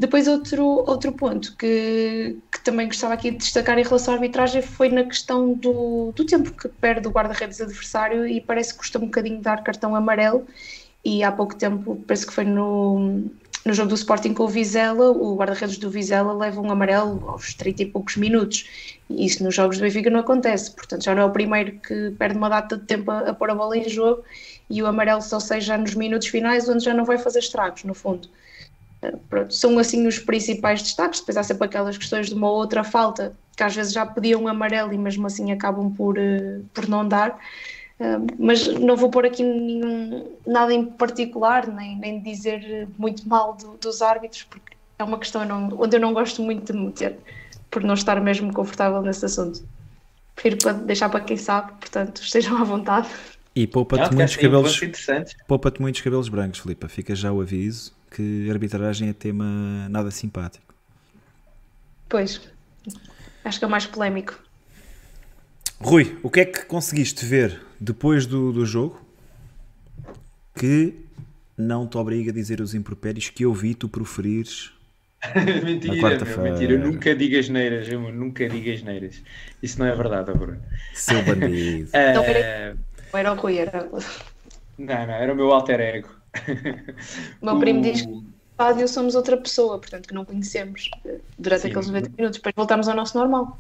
Depois, 0.02 0.28
outro, 0.28 0.66
outro 0.66 1.12
ponto 1.12 1.56
que, 1.56 2.36
que 2.52 2.64
também 2.64 2.88
gostava 2.88 3.14
aqui 3.14 3.30
de 3.30 3.38
destacar 3.38 3.78
em 3.78 3.84
relação 3.84 4.16
à 4.16 4.18
arbitragem 4.18 4.60
foi 4.60 4.90
na 4.90 5.04
questão 5.04 5.54
do, 5.54 6.12
do 6.16 6.26
tempo 6.26 6.52
que 6.54 6.68
perde 6.68 7.08
o 7.08 7.12
guarda-redes 7.12 7.62
adversário 7.62 8.26
e 8.26 8.42
parece 8.42 8.74
que 8.74 8.80
custa 8.80 8.98
um 8.98 9.06
bocadinho 9.06 9.40
dar 9.40 9.64
cartão 9.64 9.96
amarelo. 9.96 10.48
E 11.06 11.24
há 11.24 11.32
pouco 11.32 11.54
tempo, 11.56 12.04
penso 12.08 12.26
que 12.26 12.34
foi 12.34 12.46
no, 12.46 13.26
no 13.64 13.74
jogo 13.76 13.90
do 13.90 13.94
Sporting 13.94 14.34
com 14.34 14.46
o 14.46 14.48
Vizela, 14.48 15.12
o 15.12 15.36
guarda-redes 15.36 15.78
do 15.78 15.92
Vizela 15.92 16.34
leva 16.34 16.60
um 16.60 16.72
amarelo 16.72 17.24
aos 17.30 17.54
30 17.54 17.84
e 17.84 17.86
poucos 17.86 18.18
minutos. 18.18 18.98
E 19.08 19.28
isso 19.28 19.44
nos 19.44 19.54
jogos 19.54 19.78
do 19.78 19.84
Benfica 19.84 20.10
não 20.10 20.22
acontece. 20.22 20.72
Portanto, 20.72 21.04
já 21.04 21.14
não 21.14 21.22
é 21.22 21.26
o 21.26 21.32
primeiro 21.32 21.74
que 21.80 22.10
perde 22.18 22.40
uma 22.40 22.50
data 22.50 22.76
de 22.76 22.86
tempo 22.88 23.12
a, 23.12 23.20
a 23.20 23.34
pôr 23.36 23.52
a 23.52 23.56
bola 23.56 23.78
em 23.78 23.88
jogo 23.88 24.24
e 24.68 24.82
o 24.82 24.88
amarelo 24.88 25.22
só 25.22 25.40
seja 25.40 25.78
nos 25.78 25.94
minutos 25.94 26.28
finais, 26.28 26.68
onde 26.68 26.84
já 26.84 26.92
não 26.92 27.06
vai 27.06 27.20
fazer 27.20 27.38
estragos, 27.38 27.84
no 27.84 27.94
fundo. 27.94 28.28
Pronto, 29.30 29.54
são 29.54 29.80
assim 29.80 30.06
os 30.06 30.20
principais 30.20 30.82
destaques. 30.82 31.20
Depois 31.20 31.38
há 31.38 31.44
sempre 31.44 31.66
aquelas 31.66 31.98
questões 31.98 32.28
de 32.28 32.36
uma 32.36 32.50
outra 32.50 32.84
falta 32.84 33.34
que 33.58 33.64
às 33.64 33.76
vezes 33.76 33.94
já 33.94 34.06
pediam 34.06 34.48
amarelo 34.48 34.94
e 34.94 34.98
mesmo 34.98 35.26
assim 35.28 35.52
acabam 35.52 35.92
por, 35.92 36.18
uh, 36.18 36.64
por 36.74 36.88
não 36.88 37.08
dar. 37.08 37.40
Uh, 38.00 38.26
mas 38.40 38.68
não 38.68 38.96
vou 38.96 39.10
pôr 39.10 39.26
aqui 39.26 39.44
nenhum, 39.44 40.28
nada 40.46 40.74
em 40.74 40.86
particular, 40.86 41.68
nem, 41.68 41.98
nem 41.98 42.22
dizer 42.22 42.88
muito 42.98 43.28
mal 43.28 43.56
do, 43.56 43.78
dos 43.78 44.02
árbitros, 44.02 44.44
porque 44.44 44.76
é 44.98 45.04
uma 45.04 45.18
questão 45.18 45.42
onde 45.78 45.96
eu 45.96 46.00
não 46.00 46.14
gosto 46.14 46.42
muito 46.42 46.72
de 46.72 46.80
meter, 46.80 47.18
por 47.70 47.84
não 47.84 47.94
estar 47.94 48.20
mesmo 48.22 48.54
confortável 48.54 49.02
nesse 49.02 49.26
assunto. 49.26 49.64
Prefiro 50.36 50.74
deixar 50.86 51.10
para 51.10 51.20
quem 51.20 51.38
sabe, 51.38 51.74
portanto, 51.74 52.22
estejam 52.24 52.58
à 52.58 52.64
vontade. 52.64 53.08
E 53.56 53.68
poupa-te 53.68 54.16
muitos 54.16 54.36
cabelos, 54.36 54.80
poupa-te 55.48 55.82
muitos 55.82 56.02
cabelos 56.02 56.30
brancos, 56.30 56.60
Filipe. 56.60 56.88
Fica 56.88 57.14
já 57.14 57.32
o 57.32 57.42
aviso 57.42 57.94
que 58.12 58.50
arbitragem 58.50 59.10
é 59.10 59.14
tema 59.14 59.88
nada 59.90 60.12
simpático. 60.12 60.74
Pois, 62.10 62.42
acho 63.44 63.58
que 63.58 63.66
é 63.66 63.68
o 63.68 63.72
mais 63.72 63.86
polémico. 63.86 64.38
Rui, 65.80 66.18
o 66.22 66.30
que 66.30 66.42
é 66.42 66.46
que 66.46 66.66
conseguiste 66.66 67.26
ver 67.26 67.60
depois 67.80 68.26
do, 68.26 68.52
do 68.52 68.66
jogo 68.66 69.02
que 70.54 70.94
não 71.58 71.88
te 71.88 71.98
obriga 71.98 72.32
a 72.32 72.34
dizer 72.34 72.62
os 72.62 72.76
impropérios 72.76 73.30
que 73.30 73.46
eu 73.46 73.54
vi 73.54 73.74
tu 73.74 73.88
proferires 73.88 74.72
mentira, 75.64 76.26
meu, 76.26 76.42
mentira. 76.42 76.78
Nunca 76.78 77.16
digo 77.16 77.38
as 77.38 77.48
neiras, 77.48 77.88
eu 77.88 78.00
nunca 78.12 78.50
digo 78.50 78.72
as 78.72 78.82
neiras. 78.82 79.22
Isso 79.62 79.80
não 79.80 79.86
é 79.86 79.96
verdade, 79.96 80.34
Bruno. 80.34 80.60
Seu 80.94 81.22
bandido. 81.24 81.90
uh... 81.90 81.92
não, 82.16 82.24
era, 82.24 82.76
não 83.14 83.20
era 83.20 83.32
o 83.32 83.36
Rui, 83.36 83.58
era. 83.60 83.90
Não, 84.80 85.08
não, 85.08 85.14
era 85.14 85.32
o 85.32 85.36
meu 85.36 85.52
alter 85.52 85.80
ego. 85.80 86.21
O 87.42 87.46
meu 87.46 87.60
primo 87.60 87.82
diz 87.82 88.02
que 88.02 88.24
Fábio 88.58 88.88
somos 88.88 89.16
outra 89.16 89.38
pessoa, 89.38 89.80
portanto 89.80 90.08
que 90.08 90.14
não 90.14 90.24
conhecemos 90.24 90.90
durante 91.38 91.64
Sim. 91.64 91.70
aqueles 91.70 91.88
90 91.88 92.10
minutos, 92.18 92.38
depois 92.38 92.56
voltamos 92.56 92.88
ao 92.88 92.96
nosso 92.96 93.18
normal. 93.18 93.60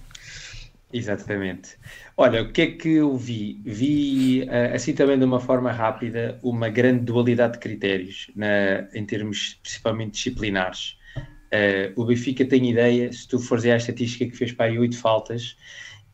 Exatamente. 0.93 1.77
Olha, 2.17 2.43
o 2.43 2.51
que 2.51 2.61
é 2.61 2.67
que 2.67 2.89
eu 2.89 3.15
vi? 3.15 3.61
Vi, 3.63 4.43
eh, 4.49 4.73
assim 4.75 4.93
também 4.93 5.17
de 5.17 5.23
uma 5.23 5.39
forma 5.39 5.71
rápida, 5.71 6.37
uma 6.43 6.69
grande 6.69 7.05
dualidade 7.05 7.53
de 7.53 7.59
critérios, 7.59 8.29
na, 8.35 8.87
em 8.93 9.05
termos 9.05 9.59
principalmente 9.63 10.11
disciplinares. 10.11 10.97
Uh, 11.17 12.01
o 12.01 12.05
Benfica 12.05 12.45
tem 12.45 12.69
ideia, 12.69 13.11
se 13.11 13.27
tu 13.27 13.37
fores 13.37 13.65
a 13.65 13.75
estatística 13.75 14.25
que 14.25 14.37
fez 14.37 14.53
para 14.53 14.67
aí 14.67 14.79
oito 14.79 14.97
faltas 14.97 15.57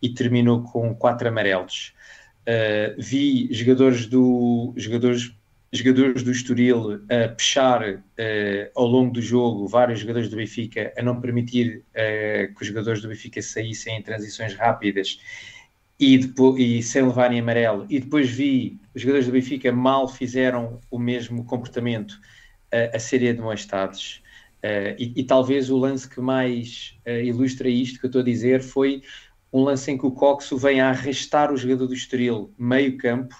e 0.01 0.09
terminou 0.09 0.63
com 0.63 0.95
quatro 0.95 1.27
amarelos. 1.27 1.93
Uh, 2.41 2.95
vi 2.97 3.47
jogadores 3.51 4.07
do 4.07 4.73
jogadores 4.75 5.36
jogadores 5.71 6.23
do 6.23 6.31
Estoril 6.31 7.01
a 7.09 7.29
puxar 7.29 7.83
uh, 7.83 8.01
ao 8.75 8.85
longo 8.85 9.11
do 9.11 9.21
jogo 9.21 9.67
vários 9.67 9.99
jogadores 9.99 10.29
do 10.29 10.37
Benfica 10.37 10.93
a 10.97 11.01
não 11.01 11.19
permitir 11.19 11.83
uh, 11.89 12.53
que 12.53 12.61
os 12.61 12.67
jogadores 12.67 13.01
do 13.01 13.09
Benfica 13.09 13.41
saíssem 13.41 13.97
em 13.97 14.01
transições 14.01 14.53
rápidas 14.53 15.19
e, 15.99 16.17
depois, 16.17 16.59
e 16.59 16.81
sem 16.81 17.03
levarem 17.03 17.39
amarelo. 17.39 17.85
E 17.89 17.99
depois 17.99 18.29
vi 18.29 18.79
os 18.95 19.01
jogadores 19.01 19.25
do 19.25 19.33
Benfica 19.33 19.71
mal 19.71 20.07
fizeram 20.07 20.79
o 20.89 20.97
mesmo 20.97 21.43
comportamento 21.43 22.19
a 22.93 22.99
serem 22.99 23.33
demonstrados. 23.33 24.21
E, 24.99 25.13
e, 25.15 25.23
talvez 25.23 25.69
o 25.69 25.77
lance 25.77 26.07
que 26.07 26.19
mais 26.19 26.95
ilustra 27.23 27.67
isto 27.69 27.97
que 27.99 28.05
eu 28.05 28.09
estou 28.09 28.21
a 28.21 28.25
dizer 28.25 28.61
foi 28.61 29.01
um 29.51 29.63
lance 29.63 29.89
em 29.89 29.97
que 29.97 30.05
o 30.05 30.11
Coxo 30.11 30.57
vem 30.57 30.81
a 30.81 30.89
arrastar 30.89 31.51
o 31.51 31.57
jogador 31.57 31.87
do 31.87 31.93
Estoril 31.93 32.53
meio 32.59 32.97
campo 32.97 33.35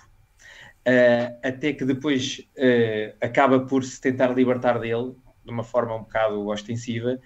uh, 0.88 1.38
até 1.44 1.74
que 1.74 1.84
depois 1.84 2.42
uh, 2.58 3.16
acaba 3.22 3.60
por 3.60 3.84
se 3.84 4.00
tentar 4.00 4.28
libertar 4.34 4.80
dele 4.80 5.14
de 5.44 5.52
uma 5.52 5.64
forma 5.64 5.96
um 5.96 6.00
bocado 6.00 6.48
ostensiva 6.48 7.20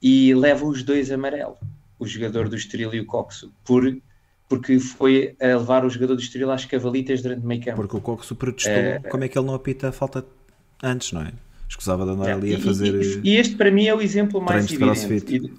e 0.00 0.34
leva 0.34 0.64
os 0.66 0.82
dois 0.82 1.10
amarelo, 1.10 1.56
o 1.98 2.06
jogador 2.06 2.48
do 2.48 2.56
Estoril 2.56 2.94
e 2.94 3.00
o 3.00 3.06
Coxo, 3.06 3.52
por, 3.64 3.96
porque 4.48 4.78
foi 4.78 5.34
a 5.40 5.46
levar 5.58 5.84
o 5.84 5.90
jogador 5.90 6.14
do 6.14 6.20
Estoril 6.20 6.50
às 6.50 6.64
cavalitas 6.64 7.22
durante 7.22 7.42
o 7.42 7.46
meio 7.46 7.62
campo. 7.62 7.76
Porque 7.76 7.96
o 7.96 8.00
Coxo 8.00 8.34
protestou, 8.36 8.74
uh, 8.74 9.10
como 9.10 9.24
é 9.24 9.28
que 9.28 9.38
ele 9.38 9.46
não 9.46 9.54
apita 9.54 9.88
a 9.88 9.92
falta 9.92 10.24
antes, 10.82 11.12
não 11.12 11.22
é? 11.22 11.32
Escusava 11.68 12.04
de 12.04 12.12
andar 12.12 12.32
ali 12.32 12.54
a 12.54 12.60
fazer... 12.60 12.94
E, 13.24 13.30
e, 13.30 13.36
este 13.36 13.56
para 13.56 13.70
mim 13.70 13.86
é 13.86 13.94
o 13.94 14.00
exemplo 14.00 14.40
mais 14.40 14.70
evidente. 14.70 15.52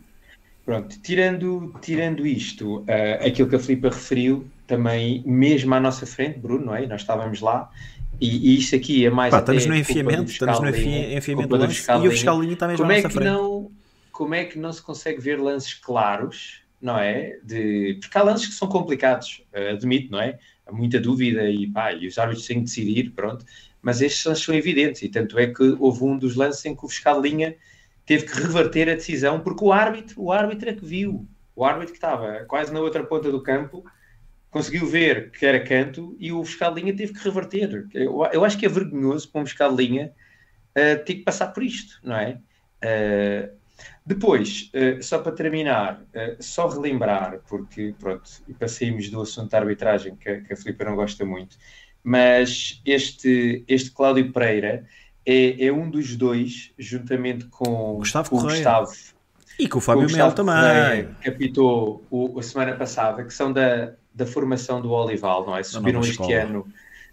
Pronto, 0.67 0.99
tirando, 1.01 1.73
tirando 1.81 2.27
isto, 2.27 2.79
uh, 2.79 3.25
aquilo 3.25 3.47
que 3.47 3.55
a 3.55 3.59
Filipa 3.59 3.87
referiu, 3.87 4.45
também, 4.67 5.23
mesmo 5.25 5.73
à 5.73 5.79
nossa 5.79 6.05
frente, 6.05 6.39
Bruno, 6.39 6.65
não 6.65 6.75
é? 6.75 6.85
Nós 6.85 6.99
estávamos 6.99 7.39
lá 7.39 7.71
e, 8.19 8.49
e 8.49 8.57
isto 8.57 8.75
aqui 8.75 9.05
é 9.05 9.09
mais. 9.09 9.31
Pá, 9.31 9.39
estamos 9.39 9.65
no 9.65 9.73
enfiamento, 9.73 10.29
estamos 10.29 10.59
no 10.59 10.67
enfiamento 10.67 11.47
do 11.47 11.55
lance 11.55 11.89
e 11.89 12.07
o 12.09 12.11
fiscal 12.11 12.41
linha 12.41 12.51
está 12.51 12.67
mesmo 12.67 12.83
como 12.83 12.91
à 12.91 12.95
é 12.95 12.97
nossa 12.97 13.07
que 13.07 13.13
frente. 13.13 13.31
Não, 13.31 13.71
como 14.11 14.35
é 14.35 14.43
que 14.43 14.59
não 14.59 14.73
se 14.73 14.81
consegue 14.81 15.21
ver 15.21 15.39
lances 15.39 15.73
claros, 15.73 16.59
não 16.81 16.97
é? 16.97 17.37
De, 17.41 17.97
porque 18.01 18.17
há 18.17 18.23
lances 18.23 18.47
que 18.47 18.53
são 18.53 18.67
complicados, 18.67 19.45
uh, 19.53 19.71
admito, 19.71 20.11
não 20.11 20.19
é? 20.19 20.37
Há 20.65 20.73
muita 20.73 20.99
dúvida 20.99 21.49
e, 21.49 21.67
pá, 21.67 21.93
e 21.93 22.07
os 22.07 22.17
árbitros 22.17 22.45
têm 22.45 22.57
que 22.57 22.65
decidir, 22.65 23.11
pronto. 23.11 23.45
Mas 23.81 24.01
estes 24.01 24.25
lances 24.25 24.43
são 24.43 24.53
evidentes 24.53 25.01
e 25.01 25.07
tanto 25.07 25.39
é 25.39 25.47
que 25.47 25.63
houve 25.79 26.03
um 26.03 26.17
dos 26.17 26.35
lances 26.35 26.65
em 26.65 26.75
que 26.75 26.85
o 26.85 26.89
fiscal 26.89 27.21
linha 27.21 27.55
teve 28.07 28.25
que 28.25 28.41
reverter 28.41 28.89
a 28.89 28.95
decisão 28.95 29.41
porque 29.41 29.63
o 29.63 29.71
árbitro, 29.71 30.19
o 30.19 30.31
árbitro 30.31 30.69
é 30.69 30.73
que 30.73 30.83
viu. 30.83 31.27
O 31.55 31.65
árbitro 31.65 31.91
que 31.91 31.97
estava 31.97 32.45
quase 32.45 32.73
na 32.73 32.79
outra 32.79 33.03
ponta 33.03 33.29
do 33.29 33.43
campo 33.43 33.85
conseguiu 34.49 34.87
ver 34.87 35.29
que 35.31 35.45
era 35.45 35.59
canto 35.59 36.15
e 36.17 36.31
o 36.31 36.43
fiscal 36.43 36.73
de 36.73 36.81
linha 36.81 36.95
teve 36.95 37.13
que 37.13 37.19
reverter. 37.19 37.85
Eu, 37.93 38.23
eu 38.31 38.45
acho 38.45 38.57
que 38.57 38.65
é 38.65 38.69
vergonhoso 38.69 39.29
para 39.29 39.41
um 39.41 39.45
fiscal 39.45 39.75
de 39.75 39.85
linha 39.85 40.13
uh, 40.71 41.03
ter 41.03 41.15
que 41.15 41.23
passar 41.23 41.47
por 41.47 41.61
isto, 41.61 41.99
não 42.01 42.15
é? 42.15 42.39
Uh, 42.81 43.57
depois, 44.05 44.71
uh, 44.73 45.03
só 45.03 45.19
para 45.19 45.33
terminar, 45.33 46.01
só 46.39 46.67
relembrar, 46.69 47.41
porque 47.49 47.93
pronto, 47.99 48.29
passemos 48.57 49.09
do 49.09 49.21
assunto 49.21 49.51
da 49.51 49.59
arbitragem 49.59 50.15
que, 50.15 50.41
que 50.41 50.53
a 50.53 50.55
Filipe 50.55 50.85
não 50.85 50.95
gosta 50.95 51.25
muito, 51.25 51.57
mas 52.01 52.81
este, 52.85 53.65
este 53.67 53.91
Cláudio 53.91 54.31
Pereira 54.31 54.85
é, 55.27 55.65
é 55.65 55.73
um 55.73 55.89
dos 55.89 56.15
dois, 56.15 56.71
juntamente 56.79 57.47
com 57.47 57.95
Gustavo 57.95 58.29
Correia. 58.29 58.55
Gustavo 58.55 58.91
E 59.59 59.67
com 59.67 59.79
o 59.79 59.81
Fábio 59.81 60.07
o 60.07 60.11
Mel 60.11 60.27
Gustavo 60.29 60.35
também. 60.35 60.55
Correia, 60.55 61.17
que 61.21 61.29
apitou 61.29 62.05
o, 62.09 62.39
a 62.39 62.43
semana 62.43 62.73
passada, 62.77 63.25
que 63.25 63.33
são 63.33 63.51
da, 63.51 63.93
da 64.15 64.25
formação 64.25 64.81
do 64.81 64.89
Olival, 64.91 65.45
não 65.45 65.57
é? 65.57 65.63
Subiram 65.63 65.99
este 65.99 66.11
escola. 66.11 66.33
ano, 66.33 66.67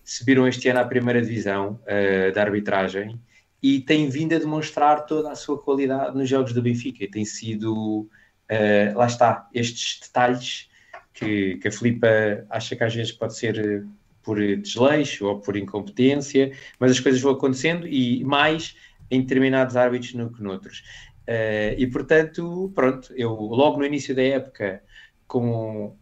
subiram 0.04 0.46
este 0.46 0.68
ano 0.68 0.78
à 0.78 0.84
primeira 0.84 1.20
divisão 1.20 1.80
eh, 1.86 2.30
da 2.30 2.42
arbitragem 2.42 3.20
e 3.60 3.80
têm 3.80 4.08
vindo 4.08 4.32
a 4.32 4.38
demonstrar 4.38 5.06
toda 5.06 5.32
a 5.32 5.34
sua 5.34 5.60
qualidade 5.60 6.16
nos 6.16 6.28
jogos 6.28 6.52
do 6.52 6.62
Benfica. 6.62 7.02
E 7.02 7.08
tem 7.08 7.24
sido, 7.24 8.08
eh, 8.48 8.92
lá 8.94 9.06
está, 9.06 9.48
estes 9.52 9.98
detalhes 10.00 10.68
que, 11.12 11.56
que 11.56 11.66
a 11.66 11.72
Filipa 11.72 12.06
acha 12.48 12.76
que 12.76 12.84
às 12.84 12.94
vezes 12.94 13.10
pode 13.10 13.36
ser 13.36 13.58
eh, 13.58 13.82
por 14.24 14.38
desleixo 14.38 15.26
ou 15.26 15.40
por 15.40 15.56
incompetência, 15.56 16.52
mas 16.78 16.90
as 16.92 17.00
coisas 17.00 17.20
vão 17.20 17.32
acontecendo 17.32 17.86
e 17.86 18.24
mais 18.24 18.76
em 19.10 19.20
determinados 19.20 19.76
árbitros 19.76 20.14
no 20.14 20.32
que 20.32 20.42
noutros. 20.42 20.82
Eh, 21.26 21.74
e 21.78 21.86
portanto, 21.86 22.72
pronto, 22.74 23.12
eu 23.16 23.30
logo 23.32 23.78
no 23.78 23.86
início 23.86 24.14
da 24.14 24.22
época, 24.22 24.82
com, 25.26 25.96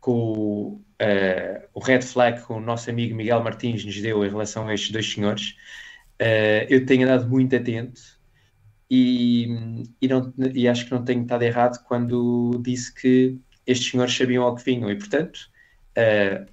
com 0.00 0.82
eh, 0.98 1.68
o 1.74 1.80
red 1.80 2.02
flag 2.02 2.44
que 2.44 2.52
o 2.52 2.60
nosso 2.60 2.90
amigo 2.90 3.14
Miguel 3.14 3.42
Martins 3.42 3.84
nos 3.84 4.00
deu 4.00 4.24
em 4.24 4.28
relação 4.30 4.68
a 4.68 4.74
estes 4.74 4.90
dois 4.90 5.12
senhores, 5.12 5.56
eh, 6.18 6.66
eu 6.70 6.86
tenho 6.86 7.04
andado 7.06 7.28
muito 7.28 7.56
atento 7.56 8.00
e, 8.90 9.48
e, 10.00 10.08
não, 10.08 10.32
e 10.54 10.68
acho 10.68 10.84
que 10.84 10.92
não 10.92 11.04
tenho 11.04 11.22
estado 11.22 11.42
errado 11.42 11.82
quando 11.84 12.60
disse 12.62 12.94
que 12.94 13.38
estes 13.66 13.90
senhores 13.90 14.14
sabiam 14.16 14.44
ao 14.44 14.54
que 14.54 14.64
vinham 14.64 14.90
e 14.90 14.96
portanto, 14.96 15.40
eh, 15.96 16.46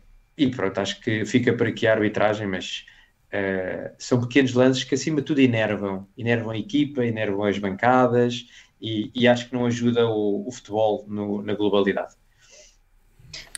e 0.44 0.52
pronto, 0.52 0.80
acho 0.80 1.00
que 1.02 1.26
fica 1.26 1.54
por 1.56 1.68
aqui 1.68 1.88
a 1.88 1.94
arbitragem, 1.94 2.48
mas 2.48 2.86
Uh, 3.32 3.94
são 4.00 4.20
pequenos 4.22 4.56
lances 4.56 4.84
que 4.84 4.96
acima 4.96 5.18
de 5.22 5.28
tudo 5.28 5.40
enervam, 5.40 6.10
enervam 6.18 6.50
a 6.50 6.58
equipa, 6.58 7.06
enervam 7.06 7.44
as 7.44 7.60
bancadas 7.60 8.48
e, 8.82 9.12
e 9.14 9.28
acho 9.28 9.48
que 9.48 9.54
não 9.54 9.68
ajuda 9.68 10.08
o, 10.08 10.48
o 10.48 10.52
futebol 10.52 11.06
no, 11.08 11.40
na 11.44 11.54
globalidade. 11.54 12.16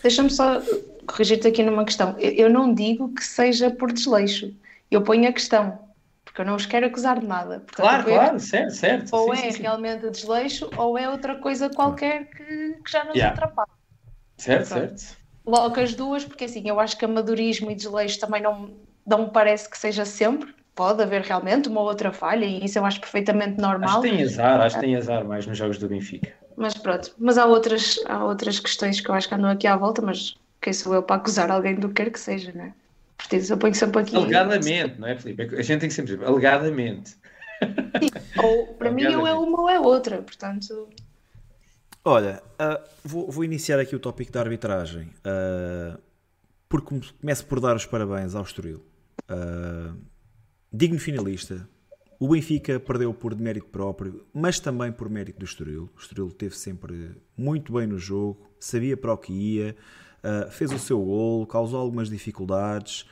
Deixa-me 0.04 0.30
só 0.30 0.62
corrigir-te 1.08 1.48
aqui 1.48 1.64
numa 1.64 1.86
questão. 1.86 2.18
Eu, 2.20 2.32
eu 2.32 2.50
não 2.50 2.74
digo 2.74 3.14
que 3.14 3.24
seja 3.24 3.72
por 3.72 3.92
desleixo, 3.94 4.54
eu 4.90 5.02
ponho 5.04 5.30
a 5.30 5.32
questão, 5.32 5.80
porque 6.26 6.42
eu 6.42 6.46
não 6.46 6.56
os 6.56 6.66
quero 6.66 6.88
acusar 6.88 7.20
de 7.20 7.28
nada. 7.28 7.60
Portanto, 7.62 7.76
Claro, 7.78 8.04
claro, 8.04 8.40
certo, 8.40 8.74
certo. 8.74 9.16
Ou 9.16 9.34
Sim, 9.34 9.42
é 9.42 9.44
sim, 9.44 9.52
sim. 9.52 9.64
realmente 9.64 10.10
desleixo, 10.10 10.70
ou 10.76 10.98
é 10.98 11.10
outra 11.10 11.36
coisa 11.40 11.70
qualquer 11.70 12.26
que, 12.30 12.44
que 12.84 12.92
já 12.92 13.04
nos 13.06 13.18
Yeah. 13.18 13.32
atrapalha. 13.32 13.70
Certo, 14.38 14.66
Pronto. 14.68 14.96
certo. 14.96 15.21
Logo 15.46 15.80
as 15.80 15.94
duas, 15.94 16.24
porque 16.24 16.46
assim, 16.46 16.68
eu 16.68 16.80
acho 16.80 16.98
que 16.98 17.06
amadorismo 17.06 17.72
e 17.72 17.76
desleixo 17.76 18.20
também 18.20 18.42
não, 18.42 18.72
não 19.06 19.30
parece 19.30 19.70
que 19.70 19.78
seja 19.78 20.06
sempre. 20.06 20.54
Pode 20.74 21.04
haver 21.04 21.22
realmente 21.22 21.68
uma 21.68 21.82
outra 21.82 22.14
falha, 22.14 22.46
e 22.46 22.64
isso 22.64 22.80
eu 22.80 22.86
acho 22.86 23.00
perfeitamente 23.00 23.54
Acho 23.54 23.62
normal. 23.62 24.02
que 24.02 24.10
tem 24.10 24.24
azar, 24.24 24.62
acho 24.62 24.76
que 24.76 24.82
tem 24.82 24.96
azar 24.96 25.26
mais 25.26 25.46
nos 25.46 25.58
jogos 25.58 25.78
do 25.78 25.88
Benfica. 25.88 26.32
Mas 26.56 26.76
pronto, 26.76 27.14
mas 27.18 27.38
há 27.38 27.46
outras, 27.46 28.00
há 28.06 28.24
outras 28.24 28.60
questões 28.60 29.02
que 29.02 29.10
eu 29.10 29.16
acho 29.16 29.28
que 29.28 29.36
andam 29.36 29.50
aqui 29.50 29.68
à 29.68 29.76
volta, 29.76 30.02
mas 30.02 30.36
quem 30.62 30.72
sou 30.72 30.94
eu 30.94 31.04
para 31.04 31.18
acusar 31.18 31.52
alguém 31.52 31.76
do 31.76 31.90
que 31.90 31.96
quer 31.96 32.10
que 32.12 32.20
seja, 32.20 32.52
né? 32.54 32.74
Portanto, 33.18 33.50
eu 33.50 33.58
ponho 33.58 33.76
sempre 33.76 34.02
aqui. 34.02 34.16
Alegadamente, 34.16 35.00
não 35.00 35.08
é, 35.08 35.18
Filipe? 35.18 35.56
A 35.56 35.62
gente 35.62 35.82
tem 35.82 35.90
que 35.90 35.96
sempre 35.96 36.14
dizer, 36.14 36.26
alegadamente. 36.26 37.16
Ou 38.42 38.68
para 38.68 38.92
mim, 38.92 39.06
ou 39.16 39.28
é 39.28 39.34
uma 39.34 39.62
ou 39.62 39.70
é 39.70 39.80
outra, 39.80 40.22
portanto. 40.22 40.90
Olha, 42.04 42.42
ah, 42.58 42.82
vou, 43.04 43.30
vou 43.30 43.44
iniciar 43.44 43.80
aqui 43.80 43.96
o 43.96 44.00
tópico 44.00 44.32
da 44.32 44.40
arbitragem. 44.42 45.10
ah, 45.24 45.98
porque 46.68 46.88
come- 46.88 47.06
começo 47.20 47.46
por 47.46 47.60
dar 47.60 47.76
os 47.76 47.86
parabéns 47.86 48.34
ao 48.34 48.44
Estoril. 48.44 48.84
Ah, 49.28 49.94
digno 50.72 51.00
finalista. 51.00 51.68
O 52.20 52.30
Benfica 52.30 52.80
perdeu 52.80 53.14
por 53.14 53.36
mérito 53.36 53.68
próprio, 53.68 54.26
mas 54.34 54.60
também 54.60 54.92
por 54.92 55.10
mérito 55.10 55.40
do 55.40 55.46
Estoril. 55.46 55.90
O 55.96 56.00
Estoril 56.00 56.28
esteve 56.28 56.56
sempre 56.56 57.16
muito 57.36 57.74
bem 57.74 57.88
no 57.88 57.98
jogo, 57.98 58.50
sabia 58.60 58.96
para 58.96 59.14
o 59.14 59.18
que 59.18 59.34
ia, 59.34 59.76
ah, 60.24 60.48
fez 60.50 60.72
o 60.72 60.80
seu 60.80 61.00
gol, 61.04 61.46
causou 61.46 61.80
algumas 61.80 62.10
dificuldades, 62.10 63.06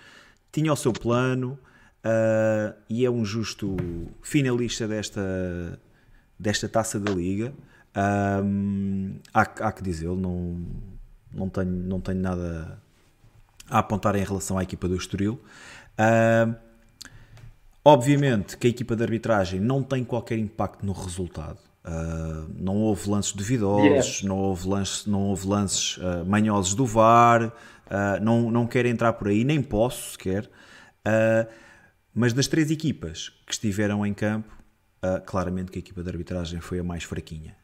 tinha 0.52 0.72
o 0.72 0.76
seu 0.76 0.94
plano 0.94 1.60
ah, 2.04 2.74
e 2.90 3.06
é 3.06 3.10
um 3.12 3.24
justo 3.26 3.76
finalista 4.22 4.88
desta, 4.88 5.80
desta 6.40 6.68
taça 6.70 7.00
da 7.00 7.12
Liga. 7.12 7.54
Ahm, 8.00 9.20
há, 9.34 9.42
há 9.42 9.72
que 9.72 9.84
dizê-lo, 9.84 10.16
não, 10.16 10.66
não, 11.34 11.50
tenho, 11.50 11.72
não 11.72 12.00
tenho 12.00 12.20
nada 12.20 12.82
a 13.70 13.80
apontar 13.80 14.16
em 14.16 14.24
relação 14.24 14.58
à 14.58 14.64
equipa 14.64 14.88
do 14.88 14.96
Estoril. 14.96 15.40
Obviamente 17.84 18.58
que 18.58 18.68
a 18.68 18.70
equipa 18.70 18.96
de 18.96 19.04
arbitragem 19.04 19.60
não 19.60 19.82
tem 19.82 20.04
qualquer 20.04 20.38
impacto 20.38 20.86
no 20.86 20.94
resultado. 20.94 21.60
Ah, 21.84 22.46
não 22.56 22.76
houve 22.78 23.10
lances 23.10 23.32
duvidosos, 23.32 24.18
Direto. 24.18 24.28
não 24.28 24.38
houve 24.38 24.68
lances, 24.68 25.06
não 25.06 25.22
houve 25.24 25.48
lances 25.48 25.98
ah, 26.02 26.24
manhosos 26.26 26.76
do 26.76 26.86
VAR, 26.86 27.52
ah, 27.90 28.20
não, 28.22 28.52
não 28.52 28.68
quero 28.68 28.88
entrar 28.88 29.14
por 29.14 29.28
aí, 29.30 29.44
nem 29.44 29.62
posso 29.62 30.12
sequer. 30.12 30.50
Ah, 31.06 31.48
mas 32.14 32.34
das 32.34 32.48
três 32.48 32.70
equipas 32.70 33.30
que 33.46 33.54
estiveram 33.54 34.06
em 34.06 34.14
campo, 34.14 34.54
claramente 35.26 35.72
que 35.72 35.78
a 35.78 35.80
equipa 35.80 36.04
de 36.04 36.10
arbitragem 36.10 36.60
foi 36.60 36.80
a 36.80 36.84
mais 36.84 37.04
fraquinha. 37.04 37.56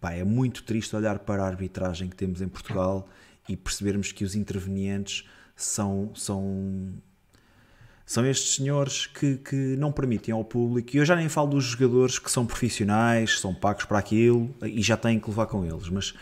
Pá, 0.00 0.12
é 0.12 0.24
muito 0.24 0.62
triste 0.62 0.94
olhar 0.94 1.18
para 1.20 1.42
a 1.42 1.46
arbitragem 1.46 2.08
que 2.08 2.16
temos 2.16 2.40
em 2.40 2.48
Portugal 2.48 3.08
e 3.48 3.56
percebermos 3.56 4.12
que 4.12 4.24
os 4.24 4.34
intervenientes 4.34 5.26
são, 5.54 6.10
são, 6.14 6.92
são 8.04 8.26
estes 8.26 8.56
senhores 8.56 9.06
que, 9.06 9.36
que 9.36 9.76
não 9.76 9.90
permitem 9.90 10.34
ao 10.34 10.44
público, 10.44 10.94
e 10.94 10.98
eu 10.98 11.04
já 11.04 11.16
nem 11.16 11.28
falo 11.28 11.50
dos 11.50 11.64
jogadores 11.64 12.18
que 12.18 12.30
são 12.30 12.44
profissionais, 12.44 13.40
são 13.40 13.54
pagos 13.54 13.84
para 13.84 13.98
aquilo 13.98 14.54
e 14.62 14.82
já 14.82 14.96
têm 14.96 15.18
que 15.18 15.28
levar 15.30 15.46
com 15.46 15.64
eles, 15.64 15.88
mas 15.88 16.14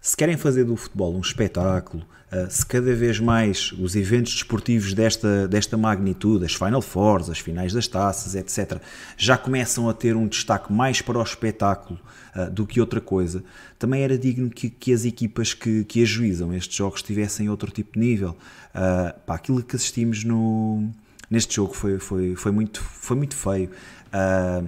se 0.00 0.16
querem 0.16 0.36
fazer 0.36 0.64
do 0.64 0.76
futebol 0.76 1.14
um 1.14 1.20
espetáculo, 1.20 2.06
se 2.50 2.66
cada 2.66 2.94
vez 2.94 3.20
mais 3.20 3.72
os 3.72 3.94
eventos 3.94 4.32
desportivos 4.34 4.92
desta, 4.92 5.46
desta 5.46 5.76
magnitude, 5.76 6.44
as 6.44 6.54
Final 6.54 6.82
Fours, 6.82 7.30
as 7.30 7.38
finais 7.38 7.72
das 7.72 7.86
taças, 7.86 8.34
etc., 8.34 8.80
já 9.16 9.38
começam 9.38 9.88
a 9.88 9.94
ter 9.94 10.16
um 10.16 10.26
destaque 10.26 10.72
mais 10.72 11.00
para 11.00 11.18
o 11.18 11.22
espetáculo 11.22 11.98
uh, 12.34 12.50
do 12.50 12.66
que 12.66 12.80
outra 12.80 13.00
coisa, 13.00 13.44
também 13.78 14.02
era 14.02 14.18
digno 14.18 14.50
que, 14.50 14.68
que 14.68 14.92
as 14.92 15.04
equipas 15.04 15.54
que, 15.54 15.84
que 15.84 16.02
ajuizam 16.02 16.52
estes 16.52 16.76
jogos 16.76 17.02
tivessem 17.02 17.48
outro 17.48 17.70
tipo 17.70 17.92
de 17.94 18.00
nível. 18.00 18.36
Uh, 18.74 19.18
pá, 19.24 19.36
aquilo 19.36 19.62
que 19.62 19.76
assistimos 19.76 20.24
no, 20.24 20.88
neste 21.30 21.54
jogo 21.54 21.74
foi, 21.74 21.98
foi, 21.98 22.34
foi, 22.34 22.52
muito, 22.52 22.82
foi 22.82 23.16
muito 23.16 23.36
feio. 23.36 23.70
Uh, 24.08 24.66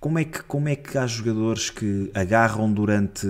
como 0.00 0.18
é, 0.18 0.24
que, 0.24 0.42
como 0.44 0.66
é 0.66 0.74
que 0.74 0.96
há 0.96 1.06
jogadores 1.06 1.68
que 1.68 2.10
agarram 2.14 2.72
durante 2.72 3.26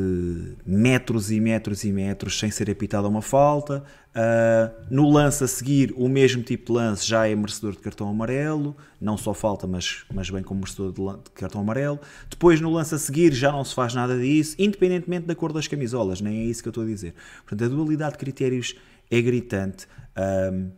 metros 0.64 1.28
e 1.32 1.40
metros 1.40 1.82
e 1.82 1.90
metros 1.90 2.38
sem 2.38 2.48
ser 2.48 2.70
apitada 2.70 3.08
uma 3.08 3.20
falta? 3.20 3.82
Uh, 4.10 4.84
no 4.88 5.10
lance 5.10 5.42
a 5.42 5.48
seguir, 5.48 5.92
o 5.96 6.08
mesmo 6.08 6.44
tipo 6.44 6.66
de 6.66 6.72
lance 6.72 7.04
já 7.04 7.26
é 7.26 7.34
merecedor 7.34 7.72
de 7.72 7.78
cartão 7.78 8.08
amarelo, 8.08 8.76
não 9.00 9.16
só 9.16 9.34
falta, 9.34 9.66
mas, 9.66 10.04
mas 10.14 10.30
bem 10.30 10.44
como 10.44 10.60
merecedor 10.60 10.92
de, 10.92 11.24
de 11.24 11.30
cartão 11.32 11.60
amarelo. 11.60 11.98
Depois, 12.30 12.60
no 12.60 12.70
lance 12.70 12.94
a 12.94 12.98
seguir, 12.98 13.32
já 13.32 13.50
não 13.50 13.64
se 13.64 13.74
faz 13.74 13.92
nada 13.92 14.16
disso, 14.16 14.54
independentemente 14.56 15.26
da 15.26 15.34
cor 15.34 15.52
das 15.52 15.66
camisolas, 15.66 16.20
nem 16.20 16.38
é 16.38 16.44
isso 16.44 16.62
que 16.62 16.68
eu 16.68 16.70
estou 16.70 16.84
a 16.84 16.86
dizer. 16.86 17.14
Portanto, 17.44 17.64
a 17.64 17.68
dualidade 17.68 18.12
de 18.12 18.18
critérios 18.18 18.76
é 19.10 19.20
gritante. 19.20 19.88
Um, 20.16 20.70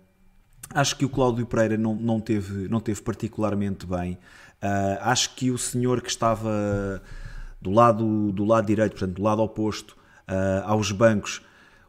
Acho 0.74 0.96
que 0.96 1.04
o 1.04 1.08
Cláudio 1.08 1.44
Pereira 1.44 1.76
não, 1.76 1.94
não, 1.94 2.18
teve, 2.18 2.66
não 2.68 2.80
teve 2.80 3.02
particularmente 3.02 3.86
bem. 3.86 4.18
Uh, 4.62 4.98
acho 5.00 5.34
que 5.34 5.50
o 5.50 5.58
senhor 5.58 6.00
que 6.00 6.08
estava 6.08 7.02
do 7.60 7.70
lado, 7.70 8.30
do 8.32 8.44
lado 8.44 8.66
direito, 8.66 8.92
portanto, 8.92 9.14
do 9.16 9.22
lado 9.22 9.42
oposto 9.42 9.96
uh, 10.28 10.62
aos 10.64 10.92
bancos, 10.92 11.42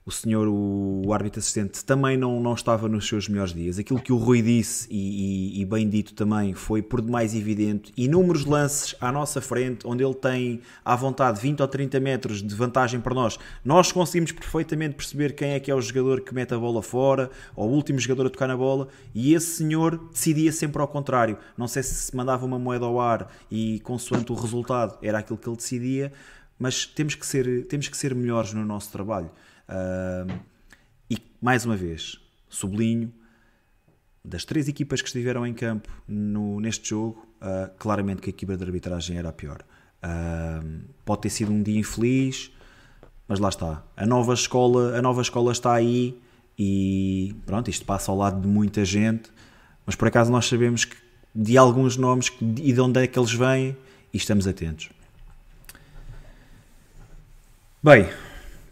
o 0.05 0.11
senhor, 0.11 0.49
o, 0.49 1.01
o 1.05 1.13
árbitro 1.13 1.39
assistente, 1.39 1.84
também 1.85 2.17
não, 2.17 2.39
não 2.41 2.53
estava 2.53 2.89
nos 2.89 3.07
seus 3.07 3.30
melhores 3.30 3.53
dias. 3.53 3.80
Aquilo 3.80 4.01
que 4.01 4.11
o 4.11 4.17
Rui 4.17 4.41
disse, 4.41 4.85
e, 4.91 5.57
e- 5.57 5.61
e 5.61 5.65
bem 5.65 5.88
dito 5.88 6.13
também, 6.13 6.53
foi 6.53 6.81
por 6.81 6.99
demais 7.01 7.34
evidente. 7.34 7.93
Inúmeros 7.95 8.43
lances 8.45 8.95
à 8.99 9.13
nossa 9.13 9.39
frente, 9.39 9.88
onde 9.88 10.03
ele 10.03 10.13
tem 10.13 10.59
à 10.84 10.93
vontade 10.95 11.39
20 11.39 11.61
ou 11.61 11.67
30 11.69 11.99
metros 12.01 12.43
de 12.43 12.53
vantagem 12.53 12.99
para 12.99 13.13
nós. 13.15 13.39
Nós 13.63 13.93
conseguimos 13.93 14.34
perfeitamente 14.34 14.95
perceber 14.95 15.34
quem 15.35 15.51
é 15.51 15.59
que 15.59 15.71
é 15.71 15.75
o 15.75 15.81
jogador 15.81 16.19
que 16.19 16.34
mete 16.34 16.53
a 16.53 16.59
bola 16.59 16.81
fora, 16.81 17.31
ou 17.55 17.69
o 17.69 17.73
último 17.73 17.97
jogador 17.97 18.27
a 18.27 18.30
tocar 18.30 18.47
na 18.47 18.57
bola, 18.57 18.89
e 19.15 19.34
esse 19.34 19.47
senhor 19.55 19.97
decidia 20.11 20.51
sempre 20.51 20.81
ao 20.81 20.88
contrário. 20.88 21.38
Não 21.57 21.67
sei 21.67 21.81
se 21.81 21.93
se 21.95 22.15
mandava 22.15 22.45
uma 22.45 22.59
moeda 22.59 22.84
ao 22.85 22.99
ar 22.99 23.34
e, 23.49 23.80
consoante 23.80 24.34
o 24.34 24.35
resultado, 24.35 24.97
era 25.01 25.19
aquilo 25.19 25.38
que 25.38 25.47
ele 25.47 25.55
decidia, 25.55 26.11
mas 26.59 26.85
temos 26.85 27.15
que 27.15 27.25
ser, 27.25 27.65
temos 27.67 27.88
que 27.88 27.95
ser 27.95 28.13
melhores 28.13 28.51
no 28.53 28.65
nosso 28.65 28.91
trabalho. 28.91 29.31
Ah, 29.68 30.26
e, 31.10 31.18
mais 31.41 31.65
uma 31.65 31.76
vez, 31.76 32.19
sublinho, 32.49 33.14
das 34.23 34.45
três 34.45 34.68
equipas 34.68 35.02
que 35.02 35.07
estiveram 35.07 35.45
em 35.45 35.53
campo 35.53 35.90
no- 36.07 36.60
neste 36.60 36.90
jogo, 36.90 37.27
ah, 37.41 37.69
claramente 37.77 38.22
que 38.22 38.30
a 38.30 38.31
equipa 38.31 38.56
de 38.56 38.64
arbitragem 38.64 39.18
era 39.18 39.30
a 39.30 39.34
pior. 39.34 39.64
Ah, 40.02 40.61
pode 41.06 41.22
ter 41.22 41.30
sido 41.30 41.52
um 41.52 41.61
dia 41.61 41.80
infeliz, 41.80 42.52
mas 43.27 43.40
lá 43.40 43.49
está. 43.49 43.84
A 43.98 44.06
nova 44.06 44.34
escola, 44.34 44.98
a 44.98 45.02
nova 45.02 45.22
escola 45.22 45.52
está 45.52 45.73
aí 45.73 46.19
e 46.57 47.35
pronto, 47.45 47.69
isto 47.69 47.85
passa 47.85 48.11
ao 48.11 48.18
lado 48.18 48.41
de 48.41 48.48
muita 48.48 48.85
gente. 48.85 49.30
Mas 49.85 49.95
por 49.95 50.07
acaso 50.07 50.31
nós 50.31 50.45
sabemos 50.45 50.85
que, 50.85 50.95
de 51.35 51.57
alguns 51.57 51.98
nomes 51.98 52.31
e 52.41 52.72
de 52.72 52.80
onde 52.80 53.02
é 53.02 53.07
que 53.07 53.18
eles 53.19 53.34
vêm 53.34 53.76
e 54.14 54.18
estamos 54.18 54.48
atentos. 54.48 54.90
Bem, 57.81 58.07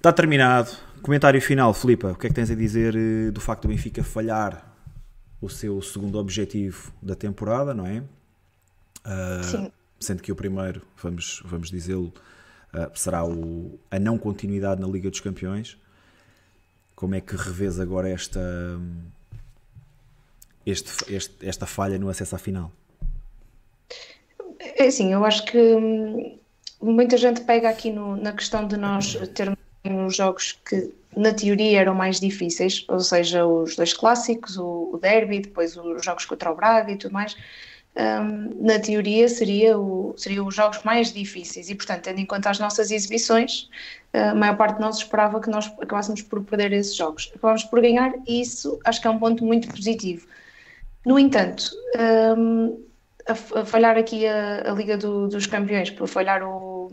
está 0.02 0.12
terminado. 0.12 0.72
Comentário 1.04 1.40
final, 1.40 1.74
Filipa, 1.74 2.12
o 2.12 2.16
que 2.16 2.26
é 2.26 2.30
que 2.30 2.36
tens 2.36 2.50
a 2.50 2.56
dizer 2.56 2.96
eh, 2.96 3.32
do 3.32 3.40
facto 3.40 3.64
do 3.64 3.68
Benfica 3.68 4.04
falhar 4.04 4.68
o 5.40 5.48
seu 5.48 5.82
segundo 5.82 6.18
objetivo 6.18 6.92
da 7.02 7.16
temporada, 7.16 7.74
não 7.74 7.86
é? 7.86 8.00
Uh, 9.06 9.44
Sim. 9.44 9.72
Sendo 10.00 10.22
que 10.22 10.32
o 10.32 10.36
primeiro, 10.36 10.82
vamos, 11.02 11.42
vamos 11.46 11.70
dizê-lo, 11.70 12.14
uh, 12.74 12.92
será 12.94 13.24
o, 13.24 13.80
a 13.90 14.00
não 14.00 14.18
continuidade 14.18 14.82
na 14.82 14.88
Liga 14.88 15.10
dos 15.10 15.20
Campeões. 15.20 15.78
Como 16.96 17.16
é 17.16 17.22
que 17.22 17.36
revês 17.36 17.80
agora 17.80 18.10
esta, 18.10 18.40
este, 20.66 21.14
este, 21.14 21.48
esta 21.48 21.66
falha 21.66 21.98
no 21.98 22.10
acesso 22.10 22.36
à 22.36 22.40
final? 22.40 22.72
É 24.60 24.86
assim, 24.86 25.12
eu 25.14 25.26
acho 25.26 25.46
que 25.46 25.58
hum, 25.58 26.40
muita 26.80 27.18
gente 27.18 27.42
pega 27.42 27.70
aqui 27.70 27.92
no, 27.92 28.16
na 28.16 28.32
questão 28.34 28.68
de 28.68 28.78
nós 28.78 29.16
termos 29.34 29.61
nos 29.84 30.16
jogos 30.16 30.60
que 30.68 30.94
na 31.16 31.34
teoria 31.34 31.82
eram 31.82 31.94
mais 31.94 32.20
difíceis, 32.20 32.86
ou 32.88 33.00
seja, 33.00 33.46
os 33.46 33.76
dois 33.76 33.94
clássicos, 33.94 34.58
o, 34.58 34.92
o 34.94 34.98
derby, 34.98 35.40
depois 35.40 35.76
os 35.76 36.04
jogos 36.04 36.26
contra 36.26 36.52
o 36.52 36.56
Braga 36.56 36.92
e 36.92 36.98
tudo 36.98 37.12
mais, 37.12 37.36
um, 37.94 38.66
na 38.66 38.80
teoria 38.80 39.28
seria 39.28 39.78
o, 39.78 40.14
seriam 40.18 40.48
os 40.48 40.56
jogos 40.56 40.82
mais 40.84 41.12
difíceis 41.12 41.70
e, 41.70 41.76
portanto, 41.76 42.04
tendo 42.04 42.20
em 42.20 42.26
conta 42.26 42.50
as 42.50 42.60
nossas 42.60 42.90
exibições, 42.90 43.70
a 44.14 44.34
maior 44.34 44.56
parte 44.56 44.76
de 44.76 44.82
nós 44.82 44.98
esperava 44.98 45.42
que 45.42 45.50
nós 45.50 45.68
acabássemos 45.80 46.22
por 46.22 46.42
perder 46.44 46.72
esses 46.72 46.96
jogos. 46.96 47.32
Acabámos 47.36 47.64
por 47.66 47.82
ganhar 47.82 48.14
e 48.28 48.42
isso 48.42 48.80
acho 48.86 49.02
que 49.02 49.08
é 49.08 49.10
um 49.10 49.20
ponto 49.20 49.44
muito 49.44 49.68
positivo. 49.68 50.26
No 51.06 51.20
entanto, 51.20 51.72
um, 52.38 52.82
a, 53.28 53.32
a, 53.32 53.66
falhar 53.66 53.98
aqui 53.98 54.26
a, 54.26 54.72
a 54.72 54.74
Liga 54.74 54.98
do, 54.98 55.28
dos 55.28 55.46
Campeões, 55.46 55.90
por 55.90 56.08
falhar 56.08 56.44
o, 56.44 56.90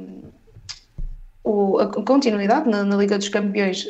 o, 1.48 1.78
a 1.78 1.86
continuidade 2.02 2.68
na, 2.68 2.84
na, 2.84 2.96
Liga 2.96 3.16
dos 3.16 3.30
Campeões 3.30 3.86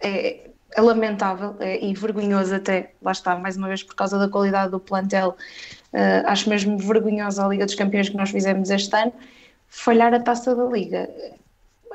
é, 0.00 0.48
é 0.74 0.80
lamentável 0.80 1.54
é, 1.60 1.84
e 1.84 1.92
vergonhoso 1.92 2.54
até, 2.54 2.92
lá 3.02 3.12
está, 3.12 3.36
mais 3.36 3.58
uma 3.58 3.68
vez 3.68 3.82
por 3.82 3.94
causa 3.94 4.18
da 4.18 4.26
qualidade 4.26 4.70
do 4.70 4.80
plantel, 4.80 5.36
uh, 5.92 6.26
acho 6.26 6.48
mesmo 6.48 6.78
vergonhosa 6.78 7.44
a 7.44 7.48
Liga 7.48 7.66
dos 7.66 7.74
Campeões 7.74 8.08
que 8.08 8.16
nós 8.16 8.30
fizemos 8.30 8.70
este 8.70 8.96
ano, 8.96 9.12
falhar 9.68 10.14
a 10.14 10.20
taça 10.20 10.56
da 10.56 10.64
Liga. 10.64 11.10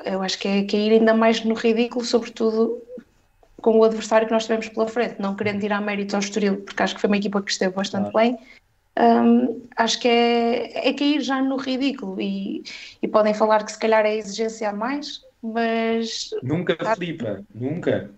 Eu 0.04 0.22
acho 0.22 0.38
que 0.38 0.46
é 0.46 0.64
cair 0.64 0.92
ainda 0.92 1.12
mais 1.12 1.44
no 1.44 1.54
ridículo, 1.54 2.04
sobretudo 2.04 2.80
com 3.60 3.78
o 3.78 3.84
adversário 3.84 4.28
que 4.28 4.32
nós 4.32 4.44
tivemos 4.44 4.68
pela 4.68 4.86
frente, 4.86 5.16
não 5.18 5.34
querendo 5.34 5.60
tirar 5.60 5.82
mérito 5.82 6.14
ao 6.14 6.20
Estoril, 6.20 6.58
porque 6.58 6.82
acho 6.82 6.94
que 6.94 7.00
foi 7.00 7.08
uma 7.08 7.16
equipa 7.16 7.42
que 7.42 7.50
esteve 7.50 7.74
bastante 7.74 8.10
claro. 8.12 8.30
bem, 8.30 8.38
um, 8.98 9.66
acho 9.76 10.00
que 10.00 10.08
é, 10.08 10.88
é 10.88 10.92
cair 10.92 11.20
já 11.20 11.40
no 11.40 11.56
ridículo 11.56 12.20
e, 12.20 12.62
e, 13.00 13.08
podem 13.08 13.32
falar 13.32 13.64
que 13.64 13.72
se 13.72 13.78
calhar 13.78 14.04
é 14.04 14.16
exigência 14.16 14.68
a 14.68 14.72
mais, 14.72 15.22
mas. 15.42 16.30
Nunca, 16.42 16.76
flipa, 16.94 17.44
nunca. 17.54 18.10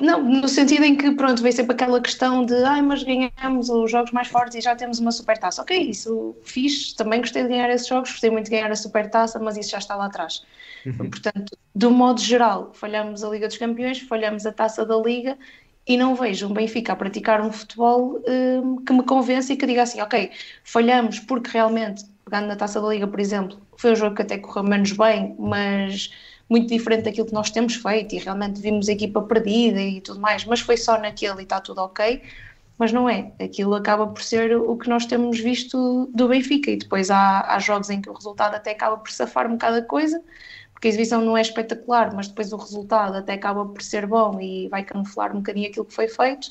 Não, 0.00 0.22
no 0.22 0.48
sentido 0.48 0.84
em 0.84 0.96
que, 0.96 1.10
pronto, 1.10 1.42
vem 1.42 1.52
sempre 1.52 1.74
aquela 1.74 2.00
questão 2.00 2.44
de 2.44 2.54
ai, 2.64 2.80
mas 2.80 3.02
ganhamos 3.02 3.68
os 3.68 3.90
jogos 3.90 4.12
mais 4.12 4.28
fortes 4.28 4.54
e 4.56 4.60
já 4.62 4.74
temos 4.74 4.98
uma 4.98 5.12
super 5.12 5.36
taça. 5.36 5.60
Ok, 5.60 5.76
isso 5.76 6.34
fiz, 6.42 6.94
também 6.94 7.20
gostei 7.20 7.42
de 7.42 7.50
ganhar 7.50 7.68
esses 7.68 7.86
jogos, 7.86 8.10
gostei 8.10 8.30
muito 8.30 8.46
de 8.46 8.52
ganhar 8.52 8.70
a 8.70 8.76
super 8.76 9.10
taça, 9.10 9.38
mas 9.38 9.58
isso 9.58 9.70
já 9.70 9.78
está 9.78 9.94
lá 9.94 10.06
atrás. 10.06 10.42
Uhum. 10.86 11.10
Portanto, 11.10 11.58
um 11.84 11.90
modo 11.90 12.20
geral, 12.20 12.72
falhamos 12.72 13.22
a 13.22 13.28
Liga 13.28 13.46
dos 13.46 13.58
Campeões, 13.58 14.00
falhamos 14.00 14.46
a 14.46 14.52
taça 14.52 14.86
da 14.86 14.96
Liga 14.96 15.36
e 15.88 15.96
não 15.96 16.14
vejo 16.14 16.46
um 16.46 16.52
Benfica 16.52 16.92
a 16.92 16.96
praticar 16.96 17.40
um 17.40 17.50
futebol 17.50 18.22
um, 18.28 18.84
que 18.84 18.92
me 18.92 19.02
convença 19.02 19.54
e 19.54 19.56
que 19.56 19.66
diga 19.66 19.82
assim, 19.82 20.02
ok, 20.02 20.30
falhamos 20.62 21.18
porque 21.20 21.50
realmente, 21.50 22.04
pegando 22.26 22.46
na 22.46 22.56
Taça 22.56 22.78
da 22.78 22.88
Liga, 22.88 23.06
por 23.06 23.18
exemplo, 23.18 23.58
foi 23.78 23.92
um 23.92 23.96
jogo 23.96 24.14
que 24.14 24.20
até 24.20 24.36
correu 24.36 24.64
menos 24.64 24.92
bem, 24.92 25.34
mas 25.38 26.10
muito 26.48 26.68
diferente 26.68 27.04
daquilo 27.04 27.26
que 27.26 27.32
nós 27.32 27.50
temos 27.50 27.74
feito 27.74 28.14
e 28.14 28.18
realmente 28.18 28.60
vimos 28.60 28.86
a 28.88 28.92
equipa 28.92 29.22
perdida 29.22 29.80
e 29.80 30.00
tudo 30.02 30.20
mais, 30.20 30.44
mas 30.44 30.60
foi 30.60 30.76
só 30.76 30.98
naquele 31.00 31.40
e 31.40 31.42
está 31.44 31.58
tudo 31.58 31.78
ok, 31.80 32.22
mas 32.76 32.92
não 32.92 33.08
é. 33.08 33.32
Aquilo 33.40 33.74
acaba 33.74 34.06
por 34.06 34.22
ser 34.22 34.56
o 34.56 34.76
que 34.76 34.90
nós 34.90 35.06
temos 35.06 35.40
visto 35.40 36.10
do 36.14 36.28
Benfica 36.28 36.70
e 36.70 36.76
depois 36.76 37.10
há, 37.10 37.54
há 37.54 37.58
jogos 37.58 37.88
em 37.88 38.00
que 38.00 38.10
o 38.10 38.12
resultado 38.12 38.54
até 38.54 38.72
acaba 38.72 38.98
por 38.98 39.10
safar 39.10 39.46
um 39.46 39.52
bocado 39.52 39.78
a 39.78 39.82
coisa, 39.82 40.22
porque 40.78 40.86
a 40.86 40.90
exibição 40.90 41.20
não 41.20 41.36
é 41.36 41.40
espetacular, 41.40 42.14
mas 42.14 42.28
depois 42.28 42.52
o 42.52 42.56
resultado 42.56 43.16
até 43.16 43.32
acaba 43.32 43.66
por 43.66 43.82
ser 43.82 44.06
bom 44.06 44.40
e 44.40 44.68
vai 44.68 44.84
camuflar 44.84 45.32
um 45.32 45.38
bocadinho 45.38 45.68
aquilo 45.68 45.84
que 45.84 45.92
foi 45.92 46.06
feito. 46.06 46.50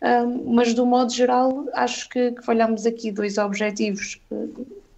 Um, 0.00 0.54
mas, 0.54 0.72
do 0.72 0.86
modo 0.86 1.12
geral, 1.12 1.66
acho 1.74 2.08
que, 2.08 2.32
que 2.32 2.42
falhamos 2.42 2.86
aqui 2.86 3.12
dois 3.12 3.36
objetivos. 3.36 4.22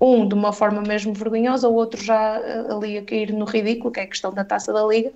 Um 0.01 0.29
de 0.29 0.35
uma 0.35 0.53
forma 0.53 0.83
mesmo 0.83 1.13
vergonhosa, 1.13 1.69
o 1.69 1.75
outro 1.75 2.01
já 2.01 2.39
uh, 2.39 2.77
ali 2.77 2.97
a 2.97 3.05
cair 3.05 3.33
no 3.33 3.45
ridículo, 3.45 3.91
que 3.91 3.99
é 3.99 4.05
a 4.05 4.07
questão 4.07 4.33
da 4.33 4.45
taça 4.45 4.73
da 4.73 4.87
Liga. 4.87 5.13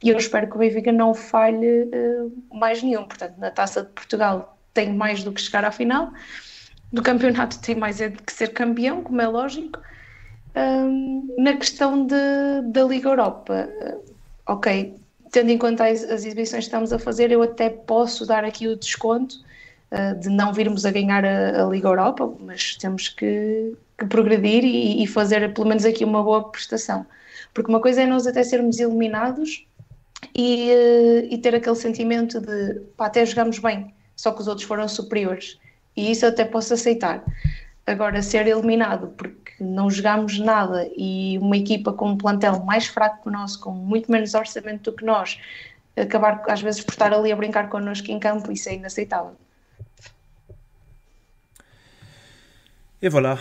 E 0.00 0.08
eu 0.08 0.16
espero 0.16 0.48
que 0.48 0.54
o 0.54 0.58
Benfica 0.60 0.92
não 0.92 1.12
falhe 1.12 1.82
uh, 1.82 2.32
mais 2.54 2.84
nenhum. 2.84 3.02
Portanto, 3.02 3.34
na 3.36 3.50
taça 3.50 3.82
de 3.82 3.88
Portugal 3.88 4.56
tem 4.72 4.94
mais 4.94 5.24
do 5.24 5.32
que 5.32 5.40
chegar 5.40 5.64
à 5.64 5.72
final, 5.72 6.12
do 6.92 7.02
campeonato 7.02 7.60
tem 7.60 7.74
mais 7.74 8.00
é 8.00 8.10
que 8.10 8.32
ser 8.32 8.52
campeão, 8.52 9.02
como 9.02 9.20
é 9.20 9.26
lógico 9.26 9.80
um, 10.56 11.34
na 11.38 11.56
questão 11.56 12.06
de, 12.06 12.14
da 12.66 12.84
Liga 12.84 13.08
Europa, 13.08 13.68
ok, 14.46 14.94
tendo 15.32 15.50
em 15.50 15.58
conta 15.58 15.86
as, 15.86 16.04
as, 16.04 16.24
exibições 16.24 16.64
que 16.64 16.68
estamos 16.68 16.92
a 16.92 16.98
fazer, 16.98 17.32
eu 17.32 17.42
até 17.42 17.70
posso 17.70 18.26
dar 18.26 18.44
aqui 18.44 18.68
o 18.68 18.76
desconto 18.76 19.36
uh, 19.90 20.18
de 20.20 20.28
não 20.28 20.52
virmos 20.52 20.84
a 20.84 20.90
ganhar 20.90 21.24
a, 21.24 21.64
a 21.64 21.68
Liga 21.68 21.88
Europa, 21.88 22.32
mas 22.40 22.76
temos 22.76 23.08
que, 23.08 23.74
que 23.98 24.06
progredir 24.06 24.62
e, 24.62 25.02
e, 25.02 25.06
fazer 25.06 25.52
pelo 25.54 25.66
menos 25.66 25.84
aqui 25.84 26.04
uma 26.04 26.22
boa 26.22 26.50
prestação. 26.50 27.06
Porque 27.54 27.70
uma 27.70 27.80
coisa 27.80 28.02
é 28.02 28.06
nós 28.06 28.26
até 28.26 28.42
sermos 28.42 28.78
eliminados 28.78 29.66
e, 30.34 30.70
uh, 30.70 31.26
e 31.30 31.38
ter 31.38 31.54
aquele 31.54 31.76
sentimento 31.76 32.38
de 32.38 32.80
pá, 32.96 33.06
até 33.06 33.24
jogamos 33.24 33.58
bem, 33.58 33.92
só 34.14 34.32
que 34.32 34.42
os 34.42 34.48
outros 34.48 34.66
foram 34.66 34.86
superiores. 34.86 35.58
E 35.96 36.10
isso 36.10 36.26
eu 36.26 36.28
até 36.28 36.44
posso 36.44 36.74
aceitar. 36.74 37.24
Agora, 37.86 38.22
ser 38.22 38.46
eliminado 38.46 39.08
porque 39.08 39.52
não 39.60 39.90
jogámos 39.90 40.38
nada 40.38 40.88
e 40.96 41.36
uma 41.38 41.56
equipa 41.56 41.92
com 41.92 42.10
um 42.10 42.16
plantel 42.16 42.62
mais 42.64 42.86
fraco 42.86 43.22
que 43.22 43.28
o 43.28 43.32
nosso, 43.32 43.60
com 43.60 43.72
muito 43.72 44.10
menos 44.10 44.34
orçamento 44.34 44.90
do 44.90 44.96
que 44.96 45.04
nós, 45.04 45.40
acabar 45.96 46.42
às 46.48 46.62
vezes 46.62 46.80
por 46.80 46.92
estar 46.92 47.12
ali 47.12 47.32
a 47.32 47.36
brincar 47.36 47.68
connosco 47.68 48.10
em 48.10 48.20
campo, 48.20 48.52
isso 48.52 48.68
é 48.68 48.74
inaceitável. 48.74 49.36
E 53.00 53.08
voilà. 53.08 53.38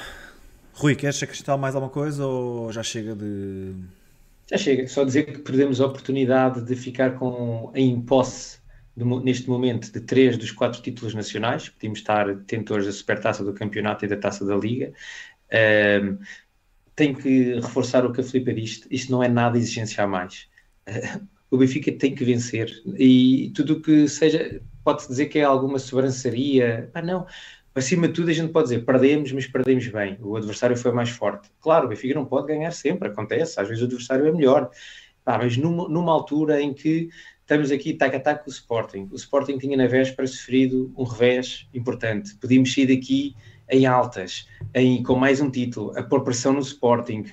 Rui, 0.74 0.96
queres 0.96 1.22
acrescentar 1.22 1.56
mais 1.58 1.76
alguma 1.76 1.92
coisa 1.92 2.26
ou 2.26 2.72
já 2.72 2.82
chega 2.82 3.16
de. 3.16 3.76
Já 4.50 4.58
chega, 4.58 4.88
só 4.88 5.04
dizer 5.04 5.26
que 5.26 5.38
perdemos 5.38 5.80
a 5.80 5.86
oportunidade 5.86 6.62
de 6.62 6.76
ficar 6.76 7.12
com 7.12 7.72
em 7.76 8.02
posse 8.02 8.61
de, 8.96 9.04
neste 9.04 9.50
momento 9.50 9.92
de 9.92 10.02
três 10.02 10.38
dos 10.38 10.52
quatro 10.52 10.82
títulos 10.82 11.14
nacionais, 11.14 11.70
podíamos 11.70 12.00
estar 12.00 12.36
tentores 12.46 12.86
da 12.86 12.92
supertaça 12.92 13.44
do 13.44 13.54
campeonato 13.54 14.06
e 14.06 14.08
da 14.08 14.18
taça 14.18 14.46
da 14.46 14.56
liga. 14.56 14.94
Um, 16.04 16.18
tenho 16.96 17.16
que 17.16 17.56
reforçar 17.56 18.06
o 18.06 18.12
que 18.12 18.22
a 18.22 18.24
Filipe 18.24 18.54
disse, 18.54 18.88
isto 18.92 19.12
não 19.12 19.24
é 19.24 19.28
nada 19.28 19.58
exigência 19.58 20.04
a 20.04 20.08
mais. 20.08 20.48
O 21.52 21.58
Benfica 21.58 21.92
tem 21.92 22.16
que 22.16 22.24
vencer. 22.24 22.72
E 22.98 23.52
tudo 23.54 23.74
o 23.74 23.82
que 23.82 24.08
seja, 24.08 24.62
pode-se 24.86 25.10
dizer 25.10 25.26
que 25.26 25.38
é 25.38 25.44
alguma 25.44 25.80
sobrançaria, 25.80 26.90
ah 26.94 27.02
não, 27.02 27.28
acima 27.76 28.08
de 28.08 28.14
tudo 28.14 28.30
a 28.30 28.34
gente 28.34 28.54
pode 28.54 28.70
dizer, 28.70 28.86
perdemos, 28.86 29.34
mas 29.34 29.48
perdemos 29.48 29.86
bem, 29.88 30.18
o 30.22 30.38
adversário 30.38 30.78
foi 30.78 30.94
mais 30.94 31.10
forte. 31.10 31.50
Claro, 31.60 31.88
o 31.88 31.90
Benfica 31.90 32.16
não 32.16 32.26
pode 32.26 32.48
ganhar 32.48 32.72
sempre, 32.72 33.10
acontece, 33.10 33.60
às 33.60 33.68
vezes 33.68 33.82
o 33.84 33.86
adversário 33.86 34.26
é 34.28 34.32
melhor, 34.32 34.72
ah, 35.26 35.38
mas 35.38 35.58
numa, 35.58 35.90
numa 35.90 36.14
altura 36.14 36.62
em 36.62 36.74
que 36.74 37.10
estamos 37.52 37.70
aqui 37.70 37.94
tac 37.94 38.16
a 38.16 38.20
tac 38.20 38.46
com 38.46 38.50
o 38.50 38.54
Sporting. 38.54 39.10
O 39.12 39.16
Sporting 39.16 39.58
tinha 39.58 39.76
na 39.76 39.86
véspera 39.86 40.26
sofrido 40.26 40.90
um 40.96 41.04
revés 41.04 41.68
importante. 41.74 42.34
Podíamos 42.36 42.74
sair 42.74 42.88
daqui 42.88 43.36
em 43.70 43.86
altas, 43.86 44.48
em, 44.74 45.04
com 45.04 45.16
mais 45.16 45.42
um 45.42 45.52
título, 45.52 45.92
a 45.98 46.02
pôr 46.02 46.24
pressão 46.24 46.54
no 46.54 46.62
Sporting. 46.62 47.26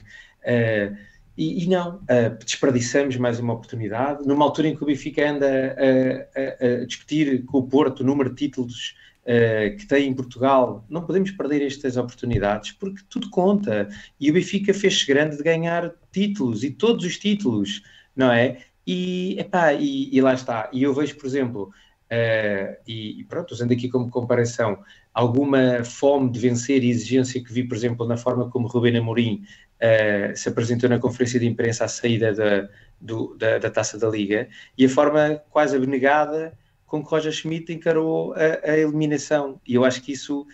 Uh, 0.43 0.97
e, 1.36 1.62
e, 1.62 1.69
não, 1.69 1.99
uh, 1.99 2.45
desperdiçamos 2.45 3.16
mais 3.16 3.39
uma 3.39 3.53
oportunidade. 3.53 4.27
Numa 4.27 4.45
altura 4.45 4.66
em 4.66 4.74
que 4.74 4.82
o 4.82 4.86
Benfica 4.86 5.31
anda 5.31 5.77
a, 5.78 6.40
a, 6.40 6.82
a 6.82 6.85
discutir 6.85 7.45
com 7.45 7.59
o 7.59 7.69
Porto 7.69 8.01
o 8.01 8.05
número 8.05 8.31
de 8.31 8.35
títulos 8.35 8.97
uh, 9.23 9.77
que 9.77 9.86
tem 9.86 10.09
em 10.09 10.15
Portugal, 10.15 10.85
não 10.89 11.07
podemos 11.07 11.31
perder 11.31 11.65
estas 11.65 11.97
oportunidades 11.97 12.73
porque 12.73 13.03
tudo 13.09 13.31
conta. 13.31 13.89
E 14.19 14.28
o 14.31 14.32
Benfica 14.35 14.74
fez-se 14.74 15.07
grande 15.07 15.36
de 15.36 15.45
ganhar 15.45 15.93
títulos 16.11 16.65
e 16.65 16.73
todos 16.73 17.05
os 17.05 17.16
títulos, 17.16 17.85
não 18.16 18.32
é? 18.32 18.59
E, 18.89 19.39
epá, 19.39 19.74
e, 19.74 20.09
e 20.10 20.19
lá 20.23 20.32
está. 20.32 20.70
E 20.73 20.82
eu 20.82 20.94
vejo, 20.94 21.15
por 21.16 21.27
exemplo, 21.27 21.65
uh, 21.65 22.77
e, 22.86 23.20
e, 23.20 23.24
pronto, 23.24 23.52
usando 23.52 23.73
aqui 23.73 23.86
como 23.86 24.09
comparação, 24.09 24.82
alguma 25.12 25.85
fome 25.85 26.31
de 26.32 26.40
vencer 26.40 26.82
e 26.82 26.89
exigência 26.89 27.44
que 27.44 27.52
vi, 27.52 27.69
por 27.69 27.77
exemplo, 27.77 28.06
na 28.06 28.16
forma 28.16 28.48
como 28.48 28.66
Rubén 28.66 28.97
Amorim 28.97 29.44
uh, 29.77 30.35
se 30.35 30.48
apresentou 30.48 30.89
na 30.89 30.98
conferência 30.98 31.39
de 31.39 31.47
imprensa 31.47 31.85
à 31.85 31.89
saída 31.89 32.32
da, 32.32 32.66
do, 32.98 33.36
da, 33.36 33.59
da, 33.59 33.70
taça 33.70 33.98
da 33.98 34.09
Liga, 34.09 34.48
e 34.78 34.86
a 34.86 34.89
forma 34.89 35.43
quase 35.51 35.77
abnegada 35.77 36.56
com 36.86 37.05
que 37.05 37.10
Roger 37.10 37.31
Schmidt 37.31 37.70
encarou 37.70 38.32
a, 38.32 38.70
a 38.70 38.78
eliminação. 38.78 39.60
E 39.66 39.74
eu 39.74 39.85
acho 39.85 40.01
que 40.01 40.12
isso, 40.12 40.47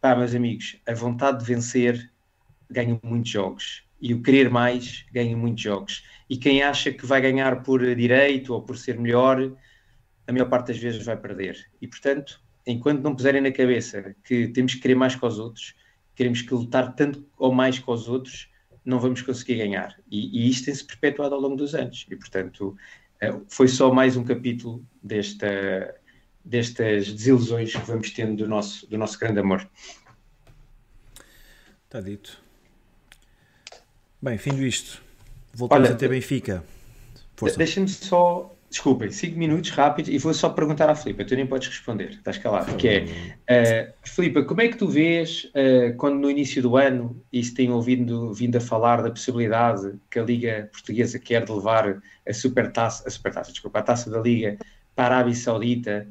pá, 0.00 0.14
meus 0.14 0.32
amigos, 0.32 0.80
a 0.86 0.94
vontade 0.94 1.40
de 1.40 1.44
vencer 1.44 2.08
ganha 2.70 3.00
muitos 3.02 3.32
jogos. 3.32 3.89
E 4.00 4.14
o 4.14 4.22
querer 4.22 4.50
mais 4.50 5.04
ganha 5.12 5.36
muitos 5.36 5.62
jogos. 5.62 6.04
E 6.28 6.36
quem 6.36 6.62
acha 6.62 6.92
que 6.92 7.04
vai 7.04 7.20
ganhar 7.20 7.62
por 7.62 7.80
direito 7.94 8.54
ou 8.54 8.62
por 8.62 8.76
ser 8.76 8.98
melhor, 8.98 9.52
a 10.26 10.32
maior 10.32 10.48
parte 10.48 10.68
das 10.68 10.78
vezes 10.78 11.04
vai 11.04 11.16
perder. 11.16 11.68
E 11.80 11.86
portanto, 11.86 12.40
enquanto 12.66 13.02
não 13.02 13.14
puserem 13.14 13.40
na 13.40 13.52
cabeça 13.52 14.14
que 14.24 14.48
temos 14.48 14.74
que 14.74 14.80
querer 14.80 14.94
mais 14.94 15.14
que 15.14 15.26
os 15.26 15.38
outros, 15.38 15.74
queremos 16.14 16.42
que 16.42 16.54
lutar 16.54 16.94
tanto 16.94 17.26
ou 17.36 17.52
mais 17.52 17.78
que 17.78 17.90
os 17.90 18.08
outros, 18.08 18.48
não 18.84 18.98
vamos 18.98 19.22
conseguir 19.22 19.56
ganhar. 19.56 19.98
E, 20.10 20.46
e 20.46 20.50
isto 20.50 20.66
tem-se 20.66 20.84
perpetuado 20.84 21.34
ao 21.34 21.40
longo 21.40 21.56
dos 21.56 21.74
anos. 21.74 22.06
E 22.10 22.16
portanto, 22.16 22.76
eh, 23.20 23.38
foi 23.48 23.68
só 23.68 23.92
mais 23.92 24.16
um 24.16 24.24
capítulo 24.24 24.84
desta, 25.02 25.94
destas 26.44 27.12
desilusões 27.12 27.72
que 27.72 27.86
vamos 27.86 28.10
tendo 28.10 28.36
do 28.36 28.48
nosso, 28.48 28.88
do 28.88 28.96
nosso 28.96 29.18
grande 29.18 29.40
amor. 29.40 29.68
Está 31.84 32.00
dito. 32.00 32.42
Bem, 34.22 34.38
fim 34.38 34.54
isto. 34.64 35.02
Voltamos 35.52 35.86
Olha, 35.86 35.94
a 35.94 35.98
ter 35.98 36.08
Benfica. 36.08 36.62
Deixa-me 37.56 37.88
só 37.88 38.54
Desculpem, 38.70 39.10
5 39.10 39.36
minutos 39.36 39.70
rápidos 39.70 40.08
e 40.12 40.16
vou 40.16 40.32
só 40.32 40.48
perguntar 40.48 40.88
à 40.88 40.94
Filipa, 40.94 41.24
tu 41.24 41.34
nem 41.34 41.44
podes 41.44 41.66
responder, 41.66 42.10
estás 42.10 42.38
calado, 42.38 42.76
que 42.76 42.88
é, 42.88 43.02
uh, 43.02 43.92
Filipa, 44.04 44.44
como 44.44 44.60
é 44.60 44.68
que 44.68 44.76
tu 44.76 44.86
vês 44.86 45.46
uh, 45.46 45.96
quando 45.96 46.20
no 46.20 46.30
início 46.30 46.62
do 46.62 46.76
ano, 46.76 47.20
e 47.32 47.42
se 47.42 47.52
tem 47.52 47.68
ouvido 47.72 48.32
vindo 48.32 48.54
a 48.54 48.60
falar 48.60 49.02
da 49.02 49.10
possibilidade 49.10 49.98
que 50.08 50.20
a 50.20 50.22
Liga 50.22 50.68
Portuguesa 50.70 51.18
quer 51.18 51.44
de 51.44 51.50
levar 51.50 52.00
a 52.28 52.32
supertaça, 52.32 53.08
a 53.08 53.10
supertaça, 53.10 53.50
desculpa, 53.50 53.80
a 53.80 53.82
taça 53.82 54.08
da 54.08 54.20
Liga 54.20 54.56
para 54.94 55.16
a 55.16 55.18
Arábia 55.18 55.34
Saudita, 55.34 56.06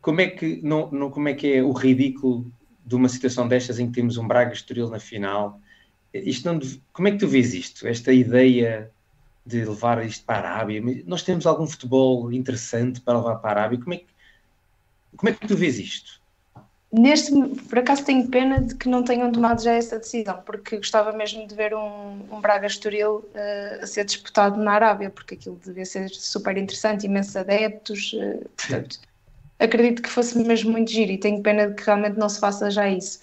como 0.00 0.20
é 0.20 0.26
que, 0.26 0.60
não, 0.64 0.90
não, 0.90 1.10
como 1.10 1.28
é, 1.28 1.34
que 1.34 1.58
é 1.58 1.62
o 1.62 1.70
ridículo 1.70 2.50
de 2.84 2.96
uma 2.96 3.08
situação 3.08 3.46
destas 3.46 3.78
em 3.78 3.86
que 3.86 3.92
temos 3.92 4.16
um 4.16 4.26
Braga 4.26 4.52
Estoril 4.52 4.90
na 4.90 4.98
final? 4.98 5.60
Isto 6.12 6.52
não, 6.52 6.60
como 6.92 7.08
é 7.08 7.12
que 7.12 7.18
tu 7.18 7.28
vês 7.28 7.54
isto? 7.54 7.86
Esta 7.86 8.12
ideia 8.12 8.90
de 9.46 9.64
levar 9.64 10.04
isto 10.04 10.24
para 10.24 10.48
a 10.48 10.52
Arábia. 10.52 10.82
Nós 11.06 11.22
temos 11.22 11.46
algum 11.46 11.66
futebol 11.66 12.32
interessante 12.32 13.00
para 13.00 13.18
levar 13.18 13.36
para 13.36 13.48
a 13.48 13.52
Arábia. 13.62 13.78
Como 13.78 13.94
é 13.94 13.96
que, 13.98 14.06
como 15.16 15.28
é 15.28 15.32
que 15.32 15.46
tu 15.46 15.56
vês 15.56 15.78
isto? 15.78 16.20
Neste, 16.92 17.32
por 17.68 17.78
acaso 17.78 18.04
tenho 18.04 18.26
pena 18.28 18.60
de 18.60 18.74
que 18.74 18.88
não 18.88 19.04
tenham 19.04 19.30
tomado 19.30 19.62
já 19.62 19.74
essa 19.74 19.96
decisão, 19.96 20.42
porque 20.44 20.76
gostava 20.76 21.12
mesmo 21.12 21.46
de 21.46 21.54
ver 21.54 21.72
um, 21.72 22.18
um 22.32 22.40
Braga 22.40 22.66
Estoril 22.66 23.18
uh, 23.18 23.82
a 23.82 23.86
ser 23.86 24.04
disputado 24.04 24.58
na 24.58 24.72
Arábia, 24.72 25.08
porque 25.08 25.34
aquilo 25.34 25.60
devia 25.64 25.86
ser 25.86 26.08
super 26.10 26.56
interessante, 26.56 27.06
imensos 27.06 27.36
adeptos, 27.36 28.12
uh, 28.14 28.44
portanto, 28.56 28.98
acredito 29.60 30.02
que 30.02 30.08
fosse 30.08 30.36
mesmo 30.38 30.72
muito 30.72 30.90
giro 30.90 31.12
e 31.12 31.18
tenho 31.18 31.40
pena 31.40 31.68
de 31.68 31.74
que 31.74 31.84
realmente 31.84 32.18
não 32.18 32.28
se 32.28 32.40
faça 32.40 32.68
já 32.72 32.88
isso. 32.88 33.20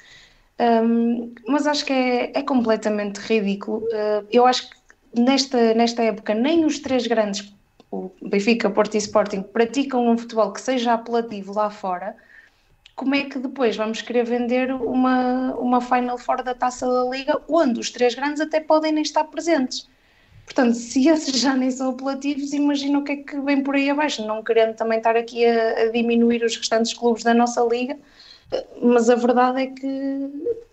Um, 0.59 1.34
mas 1.47 1.67
acho 1.67 1.85
que 1.85 1.93
é, 1.93 2.31
é 2.34 2.43
completamente 2.43 3.17
ridículo. 3.17 3.79
Uh, 3.85 4.25
eu 4.31 4.45
acho 4.45 4.69
que 4.69 5.21
nesta, 5.21 5.73
nesta 5.73 6.03
época 6.03 6.34
nem 6.34 6.65
os 6.65 6.79
três 6.79 7.05
grandes, 7.05 7.53
o 7.91 8.11
Benfica, 8.21 8.69
Porto 8.69 8.95
e 8.95 8.97
Sporting, 8.97 9.43
praticam 9.43 10.07
um 10.07 10.17
futebol 10.17 10.51
que 10.51 10.61
seja 10.61 10.93
apelativo 10.93 11.53
lá 11.53 11.69
fora, 11.69 12.15
como 12.95 13.13
é 13.13 13.25
que 13.25 13.38
depois 13.38 13.75
vamos 13.77 14.01
querer 14.01 14.25
vender 14.25 14.71
uma, 14.73 15.53
uma 15.53 15.79
Final 15.79 16.17
fora 16.17 16.41
da 16.41 16.55
Taça 16.55 16.88
da 16.88 17.03
Liga, 17.03 17.39
onde 17.47 17.79
os 17.79 17.91
três 17.91 18.15
grandes 18.15 18.41
até 18.41 18.59
podem 18.59 18.91
nem 18.91 19.03
estar 19.03 19.23
presentes? 19.25 19.88
Portanto, 20.45 20.73
se 20.73 21.07
esses 21.07 21.39
já 21.39 21.55
nem 21.55 21.69
são 21.69 21.91
apelativos, 21.91 22.53
imagina 22.53 22.97
o 22.97 23.03
que 23.03 23.11
é 23.11 23.15
que 23.17 23.39
vem 23.41 23.61
por 23.61 23.75
aí 23.75 23.89
abaixo, 23.89 24.25
não 24.25 24.41
querendo 24.41 24.75
também 24.75 24.97
estar 24.97 25.15
aqui 25.15 25.45
a, 25.45 25.81
a 25.81 25.91
diminuir 25.91 26.43
os 26.43 26.55
restantes 26.55 26.93
clubes 26.93 27.23
da 27.23 27.35
nossa 27.35 27.61
liga, 27.61 27.97
mas 28.82 29.10
a 29.10 29.15
verdade 29.15 29.61
é 29.61 29.68
que 29.68 30.32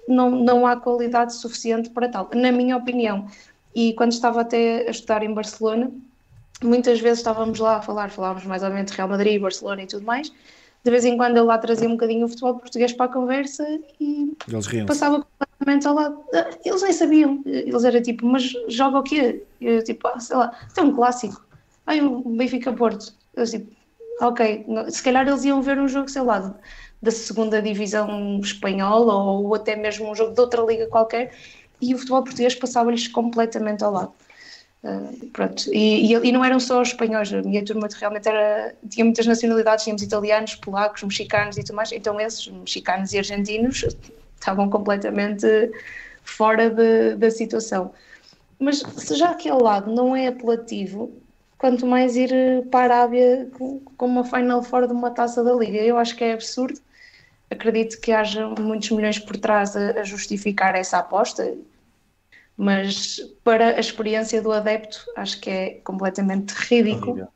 não, 0.08 0.30
não 0.30 0.66
há 0.66 0.76
qualidade 0.76 1.34
suficiente 1.34 1.90
para 1.90 2.08
tal, 2.08 2.30
na 2.34 2.52
minha 2.52 2.76
opinião. 2.76 3.26
E 3.74 3.92
quando 3.94 4.12
estava 4.12 4.40
até 4.40 4.86
a 4.86 4.90
estudar 4.90 5.22
em 5.22 5.34
Barcelona, 5.34 5.90
muitas 6.62 7.00
vezes 7.00 7.18
estávamos 7.18 7.58
lá 7.58 7.76
a 7.76 7.82
falar, 7.82 8.10
falávamos 8.10 8.46
mais 8.46 8.62
ou 8.62 8.70
menos 8.70 8.90
de 8.90 8.96
Real 8.96 9.08
Madrid, 9.08 9.40
Barcelona 9.40 9.82
e 9.82 9.86
tudo 9.86 10.04
mais. 10.04 10.32
De 10.84 10.90
vez 10.90 11.04
em 11.04 11.16
quando 11.16 11.36
ele 11.38 11.46
lá 11.46 11.56
trazia 11.56 11.88
um 11.88 11.92
bocadinho 11.92 12.26
o 12.26 12.28
futebol 12.28 12.56
português 12.56 12.92
para 12.92 13.06
a 13.06 13.12
conversa 13.12 13.66
e 13.98 14.36
passava 14.86 15.24
completamente 15.24 15.88
ao 15.88 15.94
lado. 15.94 16.20
Ah, 16.34 16.50
eles 16.62 16.82
nem 16.82 16.92
sabiam, 16.92 17.42
eles 17.46 17.84
eram 17.84 18.02
tipo, 18.02 18.26
mas 18.26 18.52
joga 18.68 18.98
o 18.98 19.02
quê? 19.02 19.42
Eu 19.60 19.82
tipo, 19.82 20.06
ah, 20.06 20.20
sei 20.20 20.36
lá, 20.36 20.54
tem 20.74 20.84
um 20.84 20.94
clássico. 20.94 21.42
Ai, 21.86 22.02
um 22.02 22.36
Benfica 22.36 22.70
Porto. 22.70 23.14
Eu 23.34 23.46
tipo, 23.46 23.72
ok, 24.20 24.66
se 24.90 25.02
calhar 25.02 25.26
eles 25.26 25.44
iam 25.44 25.62
ver 25.62 25.78
um 25.78 25.88
jogo, 25.88 26.10
sei 26.10 26.22
lá, 26.22 26.54
da 27.04 27.10
segunda 27.10 27.60
divisão 27.60 28.40
espanhola 28.40 29.14
ou 29.14 29.54
até 29.54 29.76
mesmo 29.76 30.10
um 30.10 30.14
jogo 30.14 30.32
de 30.32 30.40
outra 30.40 30.62
liga 30.62 30.86
qualquer 30.86 31.32
e 31.80 31.94
o 31.94 31.98
futebol 31.98 32.24
português 32.24 32.54
passava-lhes 32.54 33.06
completamente 33.08 33.84
ao 33.84 33.92
lado. 33.92 34.12
Uh, 34.82 35.26
pronto. 35.28 35.64
E, 35.72 36.12
e, 36.12 36.28
e, 36.28 36.32
não 36.32 36.44
eram 36.44 36.60
só 36.60 36.80
os 36.80 36.88
espanhóis, 36.88 37.32
a 37.32 37.42
minha 37.42 37.64
turma 37.64 37.88
realmente 37.98 38.28
era, 38.28 38.74
tinha 38.88 39.04
muitas 39.04 39.26
nacionalidades, 39.26 39.84
tínhamos 39.84 40.02
italianos, 40.02 40.54
polacos, 40.56 41.02
mexicanos 41.02 41.56
e 41.56 41.62
tudo 41.62 41.76
mais, 41.76 41.90
então 41.92 42.20
esses, 42.20 42.48
mexicanos 42.48 43.12
e 43.12 43.18
argentinos, 43.18 43.84
estavam 44.38 44.68
completamente 44.68 45.46
fora 46.22 46.68
de, 46.68 47.16
da 47.16 47.30
situação. 47.30 47.92
Mas 48.58 48.80
se 48.96 49.14
já 49.16 49.30
aquele 49.30 49.62
lado 49.62 49.90
não 49.90 50.14
é 50.14 50.26
apelativo, 50.26 51.12
quanto 51.56 51.86
mais 51.86 52.14
ir 52.14 52.30
para 52.70 52.80
a 52.80 52.98
Arábia 52.98 53.48
com, 53.56 53.80
com 53.96 54.06
uma 54.06 54.24
final 54.24 54.62
fora 54.62 54.86
de 54.86 54.92
uma 54.92 55.10
taça 55.10 55.42
da 55.42 55.52
Liga, 55.54 55.78
eu 55.78 55.96
acho 55.96 56.14
que 56.14 56.24
é 56.24 56.34
absurdo 56.34 56.78
acredito 57.54 58.00
que 58.00 58.12
haja 58.12 58.46
muitos 58.48 58.90
milhões 58.90 59.18
por 59.18 59.36
trás 59.36 59.76
a, 59.76 60.00
a 60.00 60.04
justificar 60.04 60.74
essa 60.74 60.98
aposta, 60.98 61.56
mas 62.56 63.20
para 63.42 63.76
a 63.76 63.80
experiência 63.80 64.40
do 64.40 64.52
adepto 64.52 65.04
acho 65.16 65.40
que 65.40 65.50
é 65.50 65.70
completamente 65.84 66.52
ridículo. 66.52 67.28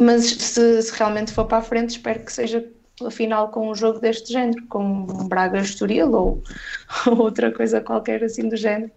Mas 0.00 0.26
se, 0.26 0.82
se, 0.82 0.96
realmente 0.96 1.32
for 1.32 1.44
para 1.44 1.58
a 1.58 1.62
frente, 1.62 1.90
espero 1.90 2.24
que 2.24 2.32
seja 2.32 2.64
afinal 3.04 3.48
com 3.50 3.70
um 3.70 3.74
jogo 3.74 3.98
deste 3.98 4.32
género, 4.32 4.64
com 4.66 4.84
um 4.84 5.28
Braga 5.28 5.60
Estoril 5.60 6.12
ou, 6.12 6.42
ou 7.06 7.18
outra 7.18 7.52
coisa 7.52 7.80
qualquer 7.80 8.22
assim 8.24 8.48
do 8.48 8.56
género. 8.56 8.90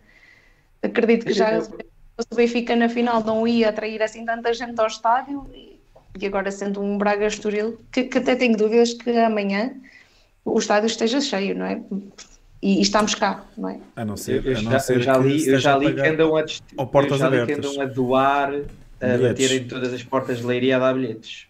Acredito 0.82 1.26
que 1.26 1.34
já 1.34 1.62
se 1.62 1.72
o 2.32 2.36
Benfica 2.36 2.76
na 2.76 2.90
final 2.90 3.24
não 3.24 3.48
ia 3.48 3.70
atrair 3.70 4.02
assim 4.02 4.26
tanta 4.26 4.54
gente 4.54 4.80
ao 4.80 4.88
estádio 4.88 5.50
e 5.54 5.71
agora 6.26 6.52
sendo 6.52 6.82
um 6.82 6.98
Braga 6.98 7.28
Estoril, 7.28 7.80
que, 7.92 8.04
que 8.04 8.18
até 8.18 8.36
tenho 8.36 8.58
dúvidas 8.58 8.94
que 8.94 9.10
amanhã 9.12 9.74
o 10.44 10.58
estádio 10.58 10.88
esteja 10.88 11.22
cheio, 11.22 11.56
não 11.56 11.66
é? 11.66 11.82
E, 12.62 12.80
e, 12.80 12.82
estamos 12.82 13.16
cá, 13.16 13.46
não 13.58 13.70
é? 13.70 13.80
A 13.96 14.06
não 14.06 14.16
ser, 14.16 14.46
eu, 14.46 14.58
a 14.58 14.62
não 14.62 14.72
já, 14.72 14.80
ser 14.80 14.98
eu 14.98 15.02
já 15.02 15.18
li, 15.18 15.48
eu 15.48 15.60
já 15.60 15.78
li 15.78 15.94
que 15.94 16.02
andam 16.02 16.38
a, 16.38 16.46
ou 16.78 16.88
portas 16.88 17.14
eu 17.14 17.18
já 17.18 17.30
li 17.30 17.46
que 17.46 17.54
andam 17.54 17.82
a 17.82 17.86
doar, 17.86 18.54
a 19.02 19.18
bater 19.18 19.52
em 19.52 19.68
todas 19.68 19.94
as 19.94 20.04
portas 20.04 20.40
de 20.40 20.46
leiria 20.46 20.76
a 20.78 20.80
dar 20.80 20.94
bilhetes. 20.94 21.48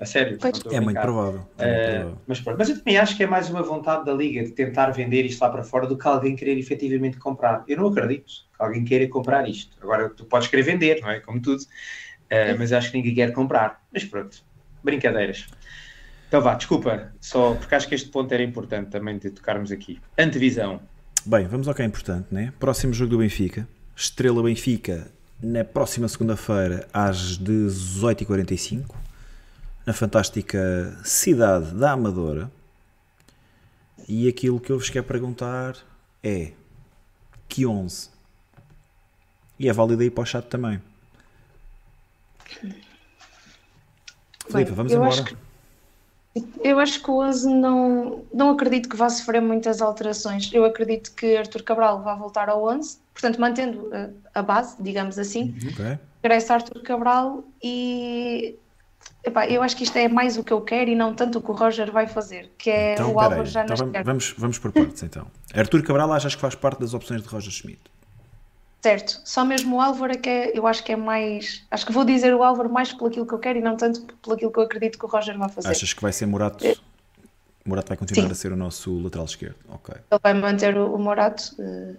A 0.00 0.06
sério, 0.06 0.38
é 0.72 0.80
muito 0.80 0.98
provável. 0.98 1.46
É 1.58 2.06
uh, 2.06 2.16
Mas, 2.26 2.40
pronto, 2.40 2.56
mas 2.56 2.70
eu 2.70 2.78
também 2.78 2.96
acho 2.96 3.14
que 3.14 3.22
é 3.22 3.26
mais 3.26 3.50
uma 3.50 3.62
vontade 3.62 4.06
da 4.06 4.14
Liga 4.14 4.42
de 4.42 4.50
tentar 4.52 4.90
vender 4.92 5.26
isto 5.26 5.42
lá 5.42 5.50
para 5.50 5.62
fora 5.62 5.86
do 5.86 5.98
que 5.98 6.08
alguém 6.08 6.34
querer 6.34 6.58
efetivamente 6.58 7.18
comprar. 7.18 7.62
Eu 7.68 7.76
não 7.76 7.88
acredito 7.88 8.24
que 8.26 8.62
alguém 8.62 8.82
queira 8.82 9.06
comprar 9.08 9.46
isto. 9.46 9.76
Agora, 9.82 10.08
tu 10.08 10.24
podes 10.24 10.48
querer 10.48 10.62
vender, 10.62 11.02
não 11.02 11.10
é? 11.10 11.20
Como 11.20 11.38
tudo. 11.38 11.62
Uh, 12.30 12.58
mas 12.58 12.72
acho 12.72 12.90
que 12.90 12.98
ninguém 12.98 13.14
quer 13.14 13.32
comprar. 13.32 13.82
Mas 13.92 14.04
pronto, 14.04 14.42
brincadeiras. 14.82 15.46
Então 16.28 16.40
vá, 16.40 16.54
desculpa, 16.54 17.12
só 17.20 17.54
porque 17.54 17.74
acho 17.74 17.88
que 17.88 17.94
este 17.94 18.08
ponto 18.08 18.32
era 18.32 18.42
importante 18.42 18.90
também 18.90 19.18
de 19.18 19.30
tocarmos 19.30 19.72
aqui. 19.72 20.00
Antevisão. 20.16 20.80
Bem, 21.26 21.46
vamos 21.46 21.66
ao 21.66 21.74
que 21.74 21.82
é 21.82 21.84
importante, 21.84 22.28
né? 22.30 22.52
Próximo 22.58 22.92
jogo 22.92 23.10
do 23.10 23.18
Benfica. 23.18 23.68
Estrela 23.96 24.42
Benfica 24.42 25.08
na 25.42 25.64
próxima 25.64 26.06
segunda-feira 26.06 26.86
às 26.92 27.38
18h45 27.38 28.94
na 29.84 29.92
fantástica 29.92 30.96
cidade 31.04 31.74
da 31.74 31.92
Amadora. 31.92 32.50
E 34.08 34.28
aquilo 34.28 34.60
que 34.60 34.70
eu 34.70 34.78
vos 34.78 34.88
quero 34.88 35.04
perguntar 35.04 35.76
é 36.22 36.52
que 37.48 37.66
11? 37.66 38.08
E 39.58 39.68
é 39.68 39.72
válido 39.72 40.02
aí 40.02 40.10
para 40.10 40.22
o 40.22 40.26
chat 40.26 40.46
também. 40.46 40.80
Filipe, 44.50 44.72
vamos 44.72 44.92
embora. 44.92 45.10
Acho 45.10 45.24
que, 45.24 45.36
eu 46.62 46.78
acho 46.78 47.02
que 47.02 47.10
o 47.10 47.20
11 47.22 47.48
não, 47.48 48.24
não 48.32 48.50
acredito 48.50 48.88
que 48.88 48.96
vá 48.96 49.08
sofrer 49.08 49.40
muitas 49.40 49.82
alterações. 49.82 50.50
Eu 50.52 50.64
acredito 50.64 51.12
que 51.14 51.36
Arthur 51.36 51.62
Cabral 51.62 52.02
vai 52.02 52.16
voltar 52.16 52.48
ao 52.48 52.64
11, 52.64 52.98
portanto, 53.12 53.40
mantendo 53.40 53.90
a, 54.34 54.40
a 54.40 54.42
base, 54.42 54.76
digamos 54.80 55.18
assim. 55.18 55.54
Uhum. 55.62 55.70
Okay. 55.70 55.98
Regressa 56.22 56.54
Arthur 56.54 56.82
Cabral 56.82 57.44
e 57.62 58.58
Epá, 59.22 59.46
eu 59.46 59.62
acho 59.62 59.76
que 59.76 59.84
isto 59.84 59.96
é 59.96 60.08
mais 60.08 60.38
o 60.38 60.44
que 60.44 60.52
eu 60.52 60.60
quero 60.62 60.90
e 60.90 60.94
não 60.94 61.14
tanto 61.14 61.38
o 61.38 61.42
que 61.42 61.50
o 61.50 61.54
Roger 61.54 61.90
vai 61.92 62.06
fazer, 62.06 62.50
que 62.56 62.70
é 62.70 62.94
então, 62.94 63.12
o 63.12 63.20
Álvaro 63.20 63.44
já 63.44 63.64
então, 63.64 63.76
vamos, 63.76 64.02
vamos, 64.04 64.34
vamos 64.38 64.58
por 64.58 64.72
partes 64.72 65.02
então. 65.02 65.26
Arthur 65.54 65.82
Cabral 65.82 66.12
achas 66.12 66.34
que 66.34 66.40
faz 66.40 66.54
parte 66.54 66.80
das 66.80 66.94
opções 66.94 67.22
de 67.22 67.28
Roger 67.28 67.52
Schmidt? 67.52 67.80
Certo, 68.82 69.20
só 69.24 69.44
mesmo 69.44 69.76
o 69.76 69.80
Álvaro 69.80 70.12
é 70.12 70.16
que 70.16 70.28
é, 70.28 70.58
eu 70.58 70.66
acho 70.66 70.82
que 70.82 70.92
é 70.92 70.96
mais. 70.96 71.62
Acho 71.70 71.84
que 71.84 71.92
vou 71.92 72.02
dizer 72.02 72.34
o 72.34 72.42
Álvaro 72.42 72.70
mais 72.70 72.92
pelo 72.92 73.08
aquilo 73.08 73.26
que 73.26 73.34
eu 73.34 73.38
quero 73.38 73.58
e 73.58 73.62
não 73.62 73.76
tanto 73.76 74.00
pelo 74.22 74.34
aquilo 74.34 74.50
que 74.50 74.58
eu 74.58 74.62
acredito 74.62 74.98
que 74.98 75.04
o 75.04 75.08
Roger 75.08 75.36
vai 75.36 75.50
fazer. 75.50 75.68
Achas 75.68 75.92
que 75.92 76.00
vai 76.00 76.12
ser 76.12 76.24
Morato? 76.24 76.66
É. 76.66 76.74
Morato 77.64 77.88
vai 77.88 77.98
continuar 77.98 78.26
Sim. 78.26 78.32
a 78.32 78.34
ser 78.34 78.52
o 78.52 78.56
nosso 78.56 78.98
lateral 79.02 79.26
esquerdo. 79.26 79.56
Ok. 79.68 79.94
Ele 79.94 80.20
vai 80.22 80.32
manter 80.32 80.78
o, 80.78 80.94
o 80.94 80.98
Morato, 80.98 81.54
uh, 81.58 81.94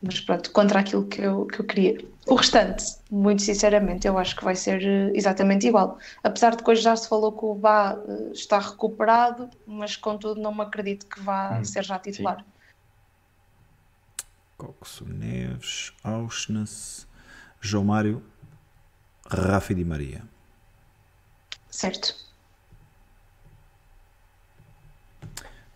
mas 0.00 0.20
pronto, 0.20 0.52
contra 0.52 0.78
aquilo 0.78 1.04
que 1.06 1.20
eu, 1.20 1.46
que 1.46 1.60
eu 1.60 1.64
queria. 1.64 1.98
O 2.28 2.36
restante, 2.36 2.84
muito 3.10 3.42
sinceramente, 3.42 4.06
eu 4.06 4.16
acho 4.16 4.36
que 4.36 4.44
vai 4.44 4.54
ser 4.54 4.80
uh, 4.82 5.16
exatamente 5.16 5.66
igual. 5.66 5.98
Apesar 6.22 6.54
de 6.54 6.62
que 6.62 6.70
hoje 6.70 6.82
já 6.82 6.94
se 6.94 7.08
falou 7.08 7.32
que 7.32 7.44
o 7.44 7.56
Bá 7.56 7.94
uh, 7.96 8.30
está 8.32 8.60
recuperado, 8.60 9.50
mas 9.66 9.96
contudo 9.96 10.40
não 10.40 10.54
me 10.54 10.62
acredito 10.62 11.06
que 11.06 11.20
vá 11.20 11.58
hum, 11.58 11.64
ser 11.64 11.82
já 11.82 11.98
titular. 11.98 12.38
Sim. 12.38 12.53
Coxo 14.64 15.04
Neves, 15.04 15.92
Auschness, 16.02 17.06
João 17.60 17.84
Mário, 17.84 18.22
Rafa 19.28 19.74
Di 19.74 19.84
Maria. 19.84 20.22
Certo. 21.70 22.14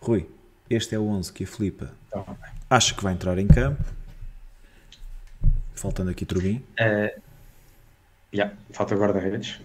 Rui, 0.01 0.29
este 0.69 0.95
é 0.95 0.99
o 0.99 1.05
11 1.07 1.33
que 1.33 1.43
a 1.43 1.47
Filipa 1.47 1.93
então, 2.07 2.25
acha 2.69 2.95
que 2.95 3.03
vai 3.03 3.13
entrar 3.13 3.37
em 3.37 3.47
campo. 3.47 3.83
Faltando 5.75 6.09
aqui 6.09 6.25
Trubin. 6.25 6.63
Uh, 6.79 7.21
yeah, 8.33 8.55
falta 8.71 8.95
guarda-redes. 8.95 9.59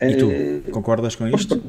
E 0.00 0.16
tu, 0.16 0.28
uh, 0.28 0.72
concordas 0.72 1.16
com 1.16 1.26
isto? 1.28 1.62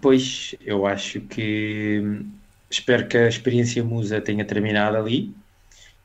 Pois, 0.00 0.54
eu 0.60 0.86
acho 0.86 1.20
que 1.22 2.24
espero 2.72 3.06
que 3.06 3.16
a 3.16 3.28
experiência 3.28 3.82
Musa 3.84 4.20
tenha 4.20 4.44
terminado 4.44 4.96
ali 4.96 5.34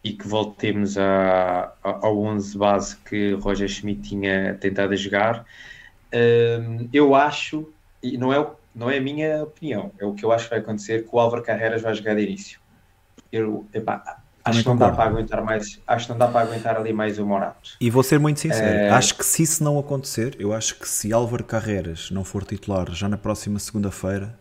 e 0.03 0.13
que 0.13 0.27
voltemos 0.27 0.97
a, 0.97 1.73
a, 1.83 2.05
ao 2.05 2.19
11 2.19 2.57
base 2.57 2.97
que 2.97 3.33
Roger 3.33 3.67
Schmidt 3.67 4.09
tinha 4.09 4.55
tentado 4.55 4.95
jogar. 4.95 5.45
Um, 6.13 6.87
eu 6.93 7.15
acho, 7.15 7.67
e 8.01 8.17
não 8.17 8.33
é, 8.33 8.47
não 8.73 8.89
é 8.89 8.97
a 8.97 9.01
minha 9.01 9.43
opinião, 9.43 9.91
é 9.99 10.05
o 10.05 10.13
que 10.13 10.23
eu 10.23 10.31
acho 10.31 10.45
que 10.45 10.51
vai 10.51 10.59
acontecer, 10.59 11.03
que 11.03 11.09
o 11.11 11.19
Álvaro 11.19 11.43
Carreras 11.43 11.81
vai 11.81 11.93
jogar 11.93 12.15
de 12.15 12.23
início. 12.23 12.59
Eu, 13.31 13.67
epá, 13.73 14.21
acho 14.45 14.61
que 14.61 14.69
não 14.69 14.77
dá 14.77 14.91
para 14.91 15.09
aguentar 15.09 15.43
mais, 15.43 15.79
acho 15.85 16.05
que 16.05 16.11
não 16.11 16.19
dá 16.19 16.27
para 16.27 16.47
aguentar 16.47 16.77
ali 16.77 16.93
mais 16.93 17.19
o 17.19 17.25
Morato. 17.25 17.71
E 17.81 17.89
vou 17.89 18.03
ser 18.03 18.19
muito 18.19 18.39
sincero, 18.39 18.65
é... 18.65 18.89
acho 18.89 19.15
que 19.15 19.25
se 19.25 19.43
isso 19.43 19.63
não 19.63 19.77
acontecer, 19.77 20.35
eu 20.39 20.53
acho 20.53 20.79
que 20.79 20.87
se 20.87 21.11
Álvaro 21.11 21.43
Carreras 21.43 22.11
não 22.11 22.23
for 22.23 22.45
titular 22.45 22.89
já 22.91 23.09
na 23.09 23.17
próxima 23.17 23.59
segunda-feira, 23.59 24.37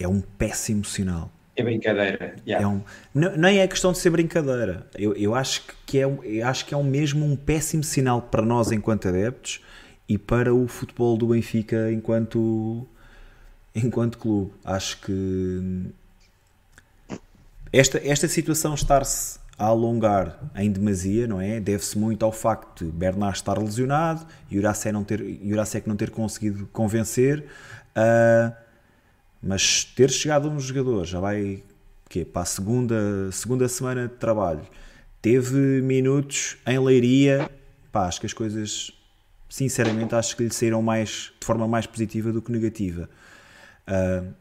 é 0.00 0.08
um 0.08 0.20
péssimo 0.20 0.84
sinal. 0.84 1.30
É 1.54 1.62
brincadeira. 1.62 2.34
Yeah. 2.46 2.64
É 2.64 2.68
um, 2.68 2.82
não, 3.14 3.36
nem 3.36 3.58
é 3.58 3.68
questão 3.68 3.92
de 3.92 3.98
ser 3.98 4.10
brincadeira. 4.10 4.86
Eu, 4.96 5.14
eu, 5.14 5.34
acho 5.34 5.62
que 5.84 5.98
é, 5.98 6.04
eu 6.04 6.46
acho 6.46 6.64
que 6.64 6.74
é 6.74 6.76
um 6.76 6.82
mesmo 6.82 7.24
um 7.24 7.36
péssimo 7.36 7.84
sinal 7.84 8.22
para 8.22 8.42
nós 8.42 8.72
enquanto 8.72 9.08
adeptos 9.08 9.60
e 10.08 10.16
para 10.16 10.54
o 10.54 10.66
futebol 10.66 11.16
do 11.16 11.28
Benfica 11.28 11.92
enquanto, 11.92 12.86
enquanto 13.74 14.18
clube. 14.18 14.52
Acho 14.64 15.00
que 15.02 15.92
esta, 17.72 18.00
esta 18.04 18.26
situação 18.26 18.74
estar-se 18.74 19.38
a 19.58 19.66
alongar 19.66 20.40
em 20.56 20.72
demasia, 20.72 21.26
não 21.26 21.40
é? 21.40 21.60
Deve-se 21.60 21.98
muito 21.98 22.24
ao 22.24 22.32
facto 22.32 22.86
de 22.86 22.90
Bernard 22.90 23.36
estar 23.36 23.58
lesionado 23.58 24.26
e 24.50 24.58
Uracek 24.58 24.92
não 24.92 25.04
ter, 25.04 25.20
Uracek 25.20 25.86
não 25.86 25.96
ter 25.96 26.10
conseguido 26.10 26.66
convencer. 26.72 27.44
Uh, 27.94 28.52
mas 29.42 29.84
ter 29.84 30.10
chegado 30.10 30.48
um 30.50 30.60
jogador, 30.60 31.04
já 31.04 31.20
vai 31.20 31.62
quê? 32.08 32.24
para 32.24 32.42
a 32.42 32.44
segunda, 32.44 33.30
segunda 33.32 33.68
semana 33.68 34.08
de 34.08 34.14
trabalho, 34.14 34.62
teve 35.22 35.80
minutos 35.80 36.58
em 36.66 36.78
leiria, 36.78 37.50
pá, 37.90 38.06
acho 38.06 38.20
que 38.20 38.26
as 38.26 38.32
coisas, 38.32 38.90
sinceramente, 39.48 40.14
acho 40.14 40.36
que 40.36 40.42
lhe 40.42 40.52
saíram 40.52 40.82
mais, 40.82 41.32
de 41.40 41.46
forma 41.46 41.66
mais 41.66 41.86
positiva 41.86 42.32
do 42.32 42.42
que 42.42 42.52
negativa. 42.52 43.08
Uh, 43.88 44.32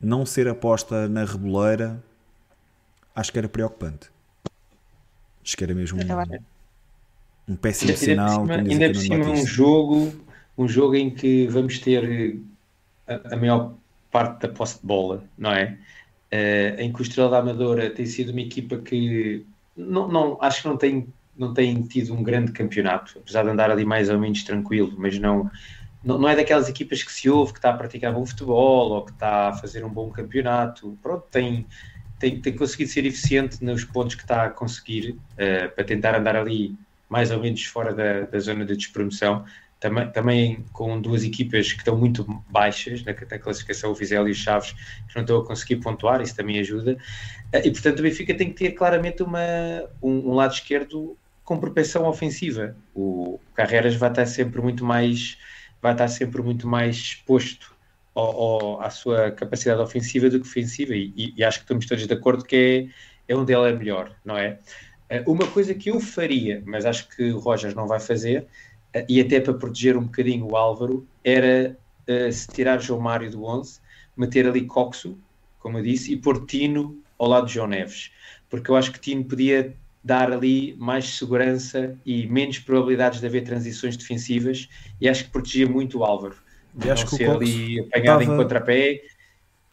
não 0.00 0.26
ser 0.26 0.48
aposta 0.48 1.08
na 1.08 1.24
reboleira, 1.24 2.02
acho 3.14 3.32
que 3.32 3.38
era 3.38 3.48
preocupante. 3.48 4.10
Acho 5.42 5.56
que 5.56 5.64
era 5.64 5.74
mesmo 5.74 5.98
um, 5.98 7.52
um 7.52 7.56
péssimo 7.56 7.96
sinal. 7.96 8.46
Ainda 8.50 8.56
por 8.56 8.62
cima, 8.64 8.72
ainda 8.72 8.92
por 8.92 9.00
cima 9.00 9.30
um 9.30 9.46
jogo, 9.46 10.24
um 10.58 10.68
jogo 10.68 10.94
em 10.94 11.10
que 11.10 11.46
vamos 11.46 11.78
ter 11.78 12.40
a, 13.06 13.34
a 13.34 13.36
maior 13.36 13.74
parte 14.14 14.42
da 14.42 14.48
posse 14.48 14.80
de 14.80 14.86
bola, 14.86 15.24
não 15.36 15.50
é? 15.50 15.76
Uh, 16.32 16.80
em 16.80 16.92
que 16.92 17.00
o 17.00 17.02
Estrela 17.02 17.30
da 17.30 17.38
Amadora 17.38 17.90
tem 17.90 18.06
sido 18.06 18.30
uma 18.30 18.40
equipa 18.40 18.76
que 18.76 19.44
não, 19.76 20.06
não, 20.06 20.38
acho 20.40 20.62
que 20.62 20.68
não 20.68 20.76
tem, 20.76 21.08
não 21.36 21.52
tem 21.52 21.82
tido 21.82 22.14
um 22.14 22.22
grande 22.22 22.52
campeonato, 22.52 23.18
apesar 23.18 23.42
de 23.42 23.50
andar 23.50 23.72
ali 23.72 23.84
mais 23.84 24.08
ou 24.08 24.16
menos 24.16 24.44
tranquilo, 24.44 24.94
mas 24.96 25.18
não, 25.18 25.50
não, 26.04 26.16
não 26.16 26.28
é 26.28 26.36
daquelas 26.36 26.68
equipas 26.68 27.02
que 27.02 27.12
se 27.12 27.28
ouve 27.28 27.54
que 27.54 27.58
está 27.58 27.70
a 27.70 27.76
praticar 27.76 28.12
bom 28.12 28.24
futebol 28.24 28.92
ou 28.92 29.04
que 29.04 29.10
está 29.10 29.48
a 29.48 29.52
fazer 29.54 29.84
um 29.84 29.90
bom 29.90 30.08
campeonato. 30.10 30.96
Pronto, 31.02 31.26
tem, 31.28 31.66
tem, 32.20 32.40
tem 32.40 32.56
conseguido 32.56 32.90
ser 32.90 33.04
eficiente 33.04 33.64
nos 33.64 33.84
pontos 33.84 34.14
que 34.14 34.22
está 34.22 34.44
a 34.44 34.50
conseguir 34.50 35.18
uh, 35.32 35.74
para 35.74 35.82
tentar 35.82 36.14
andar 36.14 36.36
ali 36.36 36.76
mais 37.08 37.32
ou 37.32 37.40
menos 37.40 37.64
fora 37.64 37.92
da, 37.92 38.20
da 38.20 38.38
zona 38.38 38.64
de 38.64 38.76
despromoção 38.76 39.44
também, 39.84 40.10
também 40.12 40.64
com 40.72 40.98
duas 40.98 41.24
equipas 41.24 41.70
que 41.70 41.80
estão 41.80 41.94
muito 41.94 42.24
baixas 42.48 43.04
na, 43.04 43.12
na 43.12 43.38
classificação, 43.38 43.90
o 43.90 43.94
Vizela 43.94 44.26
e 44.26 44.32
o 44.32 44.34
Chaves, 44.34 44.72
que 44.72 45.14
não 45.14 45.20
estão 45.20 45.38
a 45.38 45.46
conseguir 45.46 45.76
pontuar, 45.76 46.22
isso 46.22 46.34
também 46.34 46.58
ajuda. 46.58 46.96
Eh, 47.52 47.68
e 47.68 47.70
portanto 47.70 47.98
o 47.98 48.02
Benfica 48.02 48.34
tem 48.34 48.48
que 48.48 48.54
ter 48.54 48.70
claramente 48.70 49.22
uma, 49.22 49.38
um, 50.02 50.30
um 50.30 50.34
lado 50.34 50.54
esquerdo 50.54 51.18
com 51.44 51.60
propensão 51.60 52.06
ofensiva. 52.06 52.74
O 52.94 53.38
Carreras 53.54 53.94
vai 53.96 54.08
estar 54.08 54.24
sempre 54.24 54.62
muito 54.62 54.82
mais 54.86 55.36
vai 55.82 55.92
estar 55.92 56.08
sempre 56.08 56.40
muito 56.40 56.66
mais 56.66 56.96
exposto 56.96 57.76
ao, 58.14 58.24
ao, 58.24 58.80
à 58.80 58.88
sua 58.88 59.32
capacidade 59.32 59.82
ofensiva 59.82 60.30
do 60.30 60.40
que 60.40 60.48
ofensiva 60.48 60.94
e, 60.94 61.34
e, 61.36 61.44
acho 61.44 61.58
que 61.58 61.64
estamos 61.64 61.84
todos 61.84 62.06
de 62.06 62.14
acordo 62.14 62.42
que 62.42 62.90
é, 63.28 63.34
é 63.34 63.36
onde 63.36 63.52
ele 63.52 63.68
é 63.68 63.72
melhor, 63.74 64.16
não 64.24 64.38
é? 64.38 64.58
Eh, 65.10 65.22
uma 65.26 65.46
coisa 65.46 65.74
que 65.74 65.90
eu 65.90 66.00
faria, 66.00 66.62
mas 66.64 66.86
acho 66.86 67.06
que 67.10 67.30
o 67.32 67.38
Rojas 67.38 67.74
não 67.74 67.86
vai 67.86 68.00
fazer, 68.00 68.46
e 69.08 69.20
até 69.20 69.40
para 69.40 69.54
proteger 69.54 69.96
um 69.96 70.04
bocadinho 70.04 70.46
o 70.46 70.56
Álvaro, 70.56 71.06
era 71.22 71.76
uh, 72.08 72.32
se 72.32 72.46
tirar 72.48 72.80
João 72.80 73.00
Mário 73.00 73.30
do 73.30 73.44
11, 73.44 73.80
meter 74.16 74.46
ali 74.46 74.64
Coxo, 74.66 75.18
como 75.58 75.78
eu 75.78 75.82
disse, 75.82 76.12
e 76.12 76.16
pôr 76.16 76.46
Tino 76.46 76.98
ao 77.18 77.28
lado 77.28 77.46
de 77.46 77.54
João 77.54 77.66
Neves, 77.66 78.10
porque 78.48 78.70
eu 78.70 78.76
acho 78.76 78.92
que 78.92 79.00
Tino 79.00 79.24
podia 79.24 79.74
dar 80.02 80.30
ali 80.30 80.76
mais 80.78 81.16
segurança 81.16 81.96
e 82.04 82.26
menos 82.26 82.58
probabilidades 82.58 83.20
de 83.20 83.26
haver 83.26 83.42
transições 83.42 83.96
defensivas, 83.96 84.68
e 85.00 85.08
acho 85.08 85.24
que 85.24 85.30
protegia 85.30 85.66
muito 85.66 85.98
o 85.98 86.04
Álvaro. 86.04 86.36
E 86.84 86.90
acho 86.90 87.06
que 87.06 87.14
o 87.14 87.18
Coxo 87.18 87.36
ali 87.38 87.80
apanhado 87.80 88.22
em 88.22 88.26
contrapé. 88.26 89.02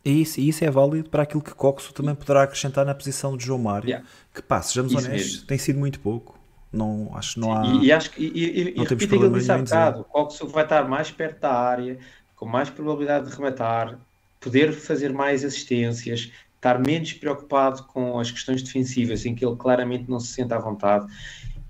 E 0.06 0.22
isso, 0.22 0.40
e 0.40 0.48
isso 0.48 0.64
é 0.64 0.72
válido 0.72 1.10
para 1.10 1.24
aquilo 1.24 1.42
que 1.42 1.54
Coxo 1.54 1.94
também 1.94 2.16
poderá 2.16 2.44
acrescentar 2.44 2.86
na 2.86 2.96
posição 2.96 3.36
de 3.36 3.46
João 3.46 3.60
Mário, 3.60 3.90
yeah. 3.90 4.08
que 4.34 4.42
pá, 4.42 4.62
sejamos 4.62 4.94
isso 4.94 5.06
honestos, 5.06 5.32
mesmo. 5.32 5.48
tem 5.48 5.58
sido 5.58 5.78
muito 5.78 6.00
pouco. 6.00 6.41
Não, 6.72 7.12
acho 7.16 7.34
que 7.34 7.40
não 7.40 7.54
há. 7.54 7.66
E, 7.66 7.86
e 7.86 7.92
acho 7.92 8.12
que, 8.12 8.24
e, 8.24 8.28
e, 8.28 8.82
e 8.82 8.84
repito 8.84 9.16
aquilo 9.16 9.32
que 9.32 9.40
disse 9.40 9.52
há 9.52 9.58
bocado: 9.58 10.06
o 10.14 10.48
vai 10.48 10.64
estar 10.64 10.88
mais 10.88 11.12
perto 11.12 11.42
da 11.42 11.52
área, 11.52 12.00
com 12.36 12.46
mais 12.46 12.70
probabilidade 12.70 13.30
de 13.30 13.36
rematar, 13.36 13.98
poder 14.40 14.72
fazer 14.72 15.12
mais 15.12 15.44
assistências, 15.44 16.32
estar 16.56 16.80
menos 16.80 17.12
preocupado 17.14 17.84
com 17.84 18.20
as 18.20 18.32
questões 18.32 18.64
defensivas, 18.64 19.26
em 19.26 19.36
que 19.36 19.46
ele 19.46 19.56
claramente 19.56 20.10
não 20.10 20.20
se 20.20 20.28
sente 20.28 20.54
à 20.54 20.60
vontade. 20.60 21.06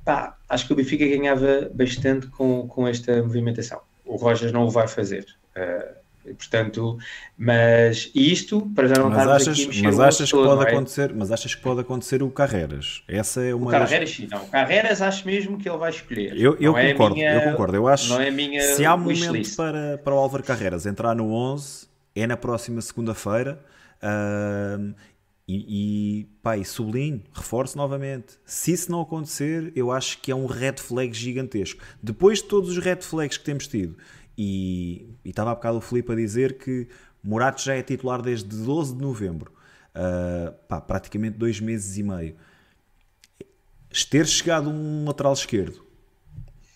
Pá, 0.06 0.38
acho 0.49 0.68
que 0.68 0.73
o 0.73 0.76
Benfica 0.76 1.07
ganhava 1.07 1.69
bastante 1.73 2.28
com, 2.28 2.68
com 2.68 2.88
esta 2.88 3.22
movimentação. 3.23 3.82
O 4.06 4.18
Rojas 4.18 4.52
não 4.52 4.65
o 4.65 4.69
vai 4.69 4.88
fazer. 4.88 5.26
Uh, 5.56 6.01
e, 6.26 6.34
portanto, 6.34 6.98
mas 7.38 8.11
isto 8.14 8.61
para 8.76 8.88
já 8.88 8.95
não 8.95 9.10
mas 9.10 9.27
achas, 9.27 9.60
aqui 9.60 9.81
mas 9.81 9.99
achas 9.99 10.31
que 10.31 10.38
todo, 10.38 10.48
pode 10.48 10.69
é? 10.69 10.73
acontecer, 10.73 11.14
mas 11.14 11.31
achas 11.31 11.56
que 11.56 11.61
pode 11.61 11.81
acontecer 11.81 12.22
o 12.23 12.30
Carreras? 12.30 13.03
Essa 13.07 13.41
é 13.41 13.56
uma 13.56 13.68
o 13.68 13.69
Carreras 13.69 14.10
das... 14.10 14.18
sim, 14.18 14.27
não. 14.31 14.43
O 14.43 14.48
Carreras 14.48 15.02
acho 15.02 15.26
mesmo 15.26 15.57
que 15.57 15.68
ele 15.68 15.77
vai 15.77 15.89
escolher. 15.89 16.39
Eu, 16.39 16.56
eu 16.60 16.77
é 16.77 16.91
concordo, 16.91 17.15
minha, 17.15 17.34
eu 17.34 17.52
concordo. 17.52 17.76
Eu 17.76 17.88
acho 17.88 18.10
não 18.10 18.22
é 18.22 18.30
minha 18.30 18.61
se 18.61 18.85
há 18.85 18.95
momento 18.95 19.56
para, 19.56 19.98
para 19.98 20.14
o 20.14 20.18
Álvaro 20.18 20.43
Carreras 20.43 20.85
entrar 20.85 21.15
no 21.15 21.31
11 21.31 21.88
é 22.15 22.27
na 22.27 22.38
próxima 22.38 22.81
segunda-feira. 22.81 23.64
Uh, 24.02 24.93
e, 25.48 26.22
e, 26.22 26.26
pá, 26.41 26.57
e 26.57 26.64
sublinho, 26.64 27.22
reforço 27.34 27.77
novamente. 27.77 28.39
Se 28.45 28.72
isso 28.72 28.89
não 28.89 29.02
acontecer, 29.02 29.73
eu 29.76 29.91
acho 29.91 30.19
que 30.19 30.31
é 30.31 30.35
um 30.35 30.45
red 30.45 30.76
flag 30.77 31.14
gigantesco. 31.14 31.81
Depois 32.02 32.41
de 32.41 32.45
todos 32.45 32.69
os 32.69 32.77
red 32.77 33.02
flags 33.02 33.38
que 33.38 33.43
temos 33.43 33.68
tido, 33.68 33.98
e, 34.43 35.30
estava 35.30 35.51
há 35.51 35.55
bocado 35.55 35.77
o 35.77 35.81
Filipe 35.81 36.11
a 36.11 36.15
dizer 36.15 36.57
que 36.57 36.88
Morato 37.23 37.61
já 37.61 37.76
é 37.76 37.81
titular 37.81 38.22
desde 38.22 38.49
12 38.49 38.95
de 38.95 39.01
novembro, 39.01 39.51
uh, 39.95 40.51
pá, 40.68 40.81
praticamente 40.81 41.38
dois 41.38 41.59
meses 41.59 41.97
e 41.97 42.03
meio. 42.03 42.35
Ter 44.09 44.26
chegado 44.26 44.69
um 44.69 45.05
lateral 45.05 45.34
esquerdo, 45.34 45.85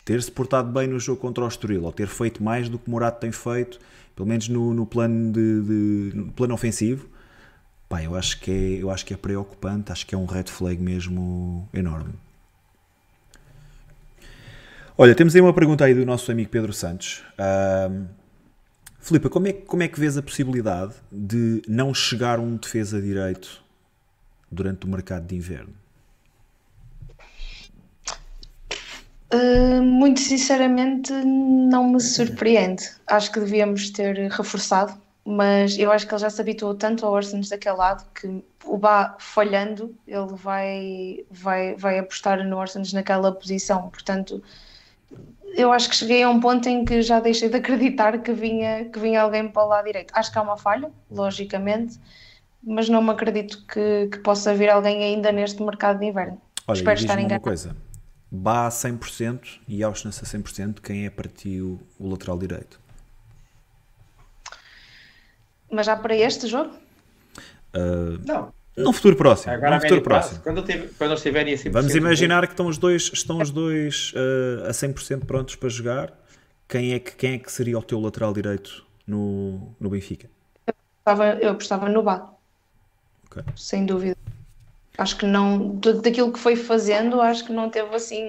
ter-se 0.03 0.31
portado 0.31 0.71
bem 0.71 0.87
no 0.87 0.99
jogo 0.99 1.19
contra 1.19 1.43
o 1.43 1.47
Estoril, 1.47 1.83
ou 1.83 1.91
ter 1.91 2.07
feito 2.07 2.43
mais 2.43 2.69
do 2.69 2.77
que 2.77 2.89
Morato 2.89 3.19
tem 3.19 3.31
feito, 3.31 3.79
pelo 4.15 4.27
menos 4.27 4.47
no, 4.47 4.73
no 4.73 4.85
plano, 4.85 5.31
de, 5.31 5.61
de, 5.61 6.17
no 6.17 6.31
plano 6.31 6.53
ofensivo, 6.53 7.09
Pá, 7.87 8.01
eu 8.01 8.15
acho 8.15 8.39
que 8.39 8.51
é, 8.51 8.83
eu 8.83 8.89
acho 8.89 9.05
que 9.05 9.13
é 9.13 9.17
preocupante, 9.17 9.91
acho 9.91 10.07
que 10.07 10.15
é 10.15 10.17
um 10.17 10.25
red 10.25 10.45
flag 10.45 10.81
mesmo 10.81 11.69
enorme. 11.73 12.13
Olha, 14.97 15.13
temos 15.13 15.35
aí 15.35 15.41
uma 15.41 15.53
pergunta 15.53 15.84
aí 15.84 15.93
do 15.93 16.05
nosso 16.05 16.31
amigo 16.31 16.49
Pedro 16.49 16.72
Santos. 16.72 17.22
Um, 17.38 18.05
Filipe, 18.97 19.27
como 19.27 19.45
é, 19.45 19.51
como 19.51 19.84
é 19.84 19.89
que 19.89 19.99
vês 19.99 20.17
a 20.17 20.23
possibilidade 20.23 20.93
de 21.11 21.61
não 21.67 21.93
chegar 21.93 22.39
um 22.39 22.55
defesa 22.55 23.01
direito 23.01 23.61
durante 24.49 24.85
o 24.85 24.89
mercado 24.89 25.27
de 25.27 25.35
inverno? 25.35 25.73
Uh, 29.34 29.84
muito 29.84 30.22
sinceramente, 30.22 31.11
não 31.11 31.91
me 31.91 31.99
surpreende. 31.99 32.89
Acho 33.05 33.34
que 33.34 33.41
devíamos 33.41 33.89
ter 33.89 34.15
reforçado, 34.31 34.93
mas 35.26 35.77
eu 35.77 35.91
acho 35.91 36.07
que 36.07 36.13
ele 36.13 36.22
já 36.22 36.30
se 36.30 36.39
habituou 36.39 36.73
tanto 36.73 37.05
ao 37.05 37.11
Orsens 37.11 37.49
daquele 37.49 37.76
lado 37.76 38.05
que 38.13 38.41
o 38.63 38.77
Bá 38.77 39.17
falhando, 39.19 39.93
ele 40.07 40.34
vai, 40.35 41.26
vai, 41.30 41.76
vai 41.76 41.99
apostar 41.99 42.41
no 42.47 42.55
Orsens 42.55 42.93
naquela 42.93 43.30
posição. 43.34 43.89
Portanto, 43.89 44.41
eu 45.56 45.72
acho 45.72 45.90
que 45.90 45.95
cheguei 45.95 46.22
a 46.23 46.30
um 46.30 46.40
ponto 46.40 46.68
em 46.68 46.84
que 46.84 47.02
já 47.02 47.19
deixei 47.19 47.49
de 47.49 47.56
acreditar 47.56 48.22
que 48.22 48.34
vinha, 48.34 48.86
que 48.86 48.99
vinha 48.99 49.22
alguém 49.22 49.48
para 49.48 49.64
o 49.64 49.68
lado 49.68 49.86
direito. 49.86 50.11
Acho 50.14 50.32
que 50.32 50.38
há 50.38 50.41
uma 50.41 50.57
falha, 50.57 50.91
logicamente, 51.10 51.99
mas 52.61 52.90
não 52.90 53.02
me 53.02 53.11
acredito 53.11 53.65
que, 53.65 54.07
que 54.11 54.19
possa 54.19 54.53
vir 54.53 54.69
alguém 54.69 55.02
ainda 55.03 55.32
neste 55.32 55.64
mercado 55.64 55.99
de 55.99 56.06
inverno. 56.06 56.41
Olha, 56.68 56.77
Espero 56.77 56.99
estar 56.99 57.14
enganado. 57.14 57.36
uma 57.36 57.40
coisa. 57.40 57.76
Bá 58.30 58.68
a 58.68 58.69
100% 58.69 59.61
e 59.68 59.84
Auschwitz 59.84 60.22
a 60.22 60.26
100%, 60.26 60.82
quem 60.82 61.06
é 61.06 61.10
para 61.10 61.30
ti 61.30 61.61
o, 61.61 61.80
o 61.98 62.10
lateral 62.10 62.38
direito? 62.38 62.80
Mas 65.72 65.86
já 65.86 65.95
para 65.95 66.15
este 66.15 66.48
jogo? 66.48 66.72
Uh, 67.73 68.19
não. 68.26 68.53
Num 68.77 68.91
futuro 68.91 69.15
próximo. 69.15 69.53
Agora, 69.53 69.76
num 69.76 69.81
futuro 69.81 70.02
próximo. 70.02 70.41
Quando, 70.41 70.64
teve, 70.64 70.88
quando 70.97 71.11
eles 71.11 71.19
estiverem 71.19 71.53
a 71.53 71.57
100%. 71.57 71.72
Vamos 71.72 71.95
imaginar 71.95 72.45
que 72.45 72.53
estão 72.53 72.68
os 72.68 72.77
dois, 72.77 73.10
estão 73.14 73.39
os 73.39 73.49
dois 73.49 74.14
uh, 74.14 74.68
a 74.68 74.72
100% 74.72 75.26
prontos 75.26 75.56
para 75.56 75.69
jogar. 75.69 76.14
Quem 76.68 76.93
é, 76.93 76.99
que, 76.99 77.15
quem 77.15 77.34
é 77.35 77.38
que 77.38 77.52
seria 77.52 77.77
o 77.77 77.84
teu 77.84 77.99
lateral 77.99 78.34
direito 78.34 78.85
no, 79.07 79.73
no 79.80 79.89
Benfica? 79.89 80.30
Eu 80.68 80.73
apostava, 80.73 81.39
eu 81.39 81.49
apostava 81.52 81.89
no 81.89 82.03
Bá. 82.03 82.30
Okay. 83.27 83.43
Sem 83.56 83.85
dúvida. 83.85 84.18
Acho 84.97 85.18
que 85.18 85.26
não, 85.26 85.76
daquilo 85.76 86.31
que 86.31 86.39
foi 86.39 86.56
fazendo, 86.56 87.22
acho 87.22 87.45
que 87.45 87.53
não 87.53 87.69
teve 87.69 87.93
assim 87.95 88.23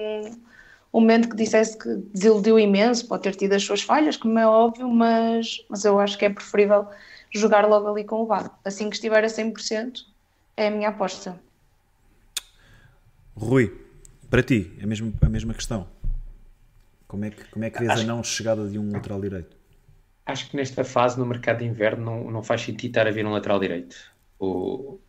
um 0.93 1.01
momento 1.01 1.29
que 1.29 1.35
dissesse 1.35 1.77
que 1.77 1.89
desiludiu 2.13 2.57
imenso, 2.57 3.07
pode 3.07 3.23
ter 3.23 3.35
tido 3.35 3.53
as 3.53 3.63
suas 3.63 3.81
falhas, 3.81 4.17
como 4.17 4.37
é 4.39 4.47
óbvio, 4.47 4.89
mas, 4.89 5.63
mas 5.69 5.85
eu 5.85 5.99
acho 5.99 6.17
que 6.17 6.25
é 6.25 6.29
preferível 6.29 6.87
jogar 7.31 7.67
logo 7.67 7.89
ali 7.89 8.03
com 8.03 8.21
o 8.21 8.25
Bá. 8.25 8.51
Assim 8.63 8.89
que 8.89 8.95
estiver 8.95 9.23
a 9.23 9.27
100%, 9.27 10.05
é 10.57 10.67
a 10.67 10.71
minha 10.71 10.89
aposta. 10.89 11.39
Rui, 13.35 13.71
para 14.29 14.41
ti, 14.41 14.73
a 14.81 14.87
mesma, 14.87 15.13
a 15.21 15.29
mesma 15.29 15.53
questão. 15.53 15.87
Como 17.07 17.23
é 17.23 17.29
que, 17.29 17.45
como 17.45 17.63
é 17.63 17.69
que 17.69 17.79
vês 17.79 17.91
acho, 17.91 18.01
a 18.01 18.05
não 18.05 18.23
chegada 18.23 18.67
de 18.67 18.77
um 18.77 18.91
lateral 18.91 19.21
direito? 19.21 19.55
Acho 20.25 20.49
que 20.49 20.57
nesta 20.57 20.83
fase, 20.83 21.17
no 21.17 21.25
mercado 21.25 21.59
de 21.59 21.65
inverno, 21.65 22.03
não, 22.03 22.31
não 22.31 22.43
faz 22.43 22.61
sentido 22.61 22.89
estar 22.89 23.07
a 23.07 23.11
vir 23.11 23.25
um 23.25 23.31
lateral 23.31 23.59
direito. 23.59 23.95
O, 24.39 24.99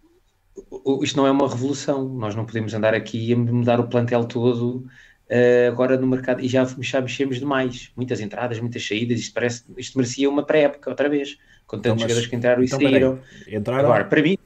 o, 0.70 1.02
isto 1.02 1.16
não 1.16 1.26
é 1.26 1.30
uma 1.30 1.48
revolução. 1.48 2.08
Nós 2.08 2.36
não 2.36 2.44
podemos 2.44 2.72
andar 2.74 2.94
aqui 2.94 3.32
a 3.32 3.36
mudar 3.36 3.80
o 3.80 3.88
plantel 3.88 4.26
todo 4.26 4.86
uh, 5.28 5.68
agora 5.68 5.96
no 5.96 6.06
mercado. 6.06 6.40
E 6.40 6.46
já, 6.46 6.64
já 6.78 7.00
mexemos 7.00 7.38
demais. 7.40 7.90
Muitas 7.96 8.20
entradas, 8.20 8.60
muitas 8.60 8.86
saídas. 8.86 9.18
Isto, 9.18 9.34
parece, 9.34 9.64
isto 9.76 9.98
merecia 9.98 10.30
uma 10.30 10.44
pré-época 10.44 10.88
outra 10.90 11.08
vez. 11.08 11.36
Com 11.66 11.78
tantos 11.78 11.96
então, 11.96 11.98
jogadores 11.98 12.26
que 12.28 12.36
entraram 12.36 12.62
e 12.62 12.66
então, 12.66 12.80
saíram. 12.80 13.20
Entraram... 13.48 13.84
Agora, 13.86 14.04
para 14.04 14.22
mim, 14.22 14.38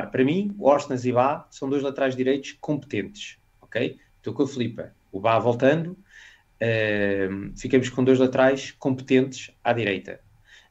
Para 0.00 0.24
mim, 0.24 0.54
o 0.58 0.68
Orsnas 0.68 1.04
e 1.04 1.12
Bá 1.12 1.46
são 1.50 1.68
dois 1.68 1.82
laterais 1.82 2.16
direitos 2.16 2.56
competentes, 2.60 3.38
ok? 3.60 3.98
Estou 4.16 4.32
com 4.32 4.44
a 4.44 4.48
Filipa. 4.48 4.92
O 5.10 5.20
Bá 5.20 5.38
voltando, 5.38 5.90
uh, 5.90 7.58
ficamos 7.58 7.88
com 7.88 8.02
dois 8.02 8.18
laterais 8.18 8.70
competentes 8.72 9.50
à 9.62 9.72
direita. 9.72 10.20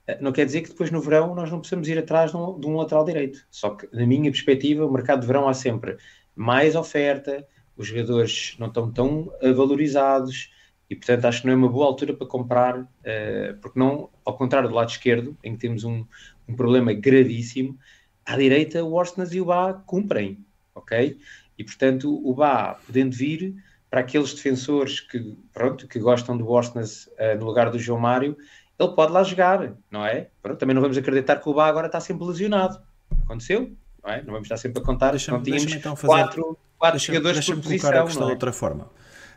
Uh, 0.08 0.24
não 0.24 0.32
quer 0.32 0.46
dizer 0.46 0.62
que 0.62 0.70
depois 0.70 0.90
no 0.90 1.02
verão 1.02 1.36
nós 1.36 1.52
não 1.52 1.60
possamos 1.60 1.88
ir 1.88 1.98
atrás 2.00 2.32
de 2.32 2.38
um, 2.38 2.60
de 2.60 2.68
um, 2.68 2.76
lateral 2.76 3.06
direito. 3.06 3.46
Só 3.52 3.72
que, 3.72 3.88
na 3.94 4.06
minha 4.06 4.32
perspectiva, 4.32 4.86
o 4.86 4.92
mercado 4.92 5.22
de 5.22 5.28
verão 5.28 5.48
há 5.48 5.54
sempre 5.54 5.98
mais 6.36 6.76
oferta, 6.76 7.46
os 7.78 7.88
jogadores 7.88 8.56
não 8.58 8.68
estão 8.68 8.92
tão 8.92 9.32
valorizados 9.56 10.52
e, 10.92 10.96
portanto, 10.96 11.24
acho 11.24 11.40
que 11.40 11.48
não 11.48 11.54
é 11.54 11.56
uma 11.56 11.70
boa 11.70 11.86
altura 11.86 12.14
para 12.14 12.28
comprar, 12.28 12.86
eh, 13.02 13.56
porque 13.62 13.80
não, 13.80 14.10
ao 14.26 14.36
contrário 14.36 14.68
do 14.68 14.76
lado 14.76 14.90
esquerdo, 14.90 15.38
em 15.42 15.54
que 15.54 15.60
temos 15.60 15.86
um, 15.86 16.06
um 16.46 16.54
problema 16.54 16.92
gravíssimo, 16.92 17.80
à 18.32 18.38
direita 18.38 18.84
o 18.84 18.94
Orsnas 18.94 19.34
e 19.34 19.42
o 19.42 19.46
Bá 19.46 19.74
cumprem, 19.74 20.38
ok? 20.74 21.18
E 21.58 21.64
portanto 21.64 22.22
o 22.24 22.34
Bá 22.34 22.76
podendo 22.86 23.16
vir 23.16 23.56
para 23.90 24.00
aqueles 24.00 24.34
defensores 24.34 25.02
que, 25.02 25.38
pronto, 25.54 25.88
que 25.88 26.00
gostam 26.00 26.38
do 26.38 26.50
Orsnas 26.50 27.08
uh, 27.08 27.38
no 27.38 27.46
lugar 27.46 27.70
do 27.70 27.78
João 27.78 28.00
Mário, 28.00 28.38
ele 28.80 28.94
pode 28.94 29.12
lá 29.12 29.22
jogar, 29.22 29.74
não 29.92 30.06
é? 30.06 30.28
Pronto, 30.42 30.58
também 30.58 30.74
não 30.74 30.82
vamos 30.82 30.98
acreditar 30.98 31.36
que 31.38 31.50
o 31.50 31.54
Bá 31.54 31.68
agora 31.68 31.88
está 31.88 32.00
sempre 32.00 32.26
lesionado. 32.26 32.82
Aconteceu, 33.24 33.72
não 34.04 34.12
é? 34.12 34.18
Não 34.24 34.34
vamos 34.34 34.46
estar 34.46 34.58
sempre 34.58 34.82
a 34.82 34.86
contar, 34.86 35.12
deixa 35.12 35.32
não 35.32 35.44
tínhamos 35.44 35.74
então 35.74 35.96
fazer, 35.96 36.08
quatro, 36.08 36.58
quatro 36.78 36.98
deixa, 36.98 37.14
jogadores 37.14 37.38
deixa 37.38 37.54
por 37.54 37.64
posição. 37.64 37.90
Colocar 37.90 38.04
a 38.04 38.06
questão 38.06 38.24
é? 38.24 38.26
de 38.28 38.34
outra 38.34 38.54
forma. 38.54 38.84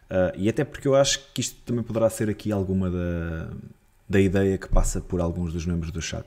Uh, 0.05 0.37
e 0.37 0.49
até 0.49 0.65
porque 0.65 0.87
eu 0.87 0.95
acho 0.95 1.21
que 1.33 1.41
isto 1.41 1.61
também 1.63 1.83
poderá 1.83 2.09
ser 2.09 2.31
aqui 2.31 2.53
alguma 2.53 2.91
da, 2.91 3.51
da 4.09 4.21
ideia 4.21 4.57
que 4.57 4.69
passa 4.69 5.01
por 5.01 5.21
alguns 5.21 5.53
dos 5.53 5.67
membros 5.67 5.91
do 5.91 6.01
chat. 6.01 6.25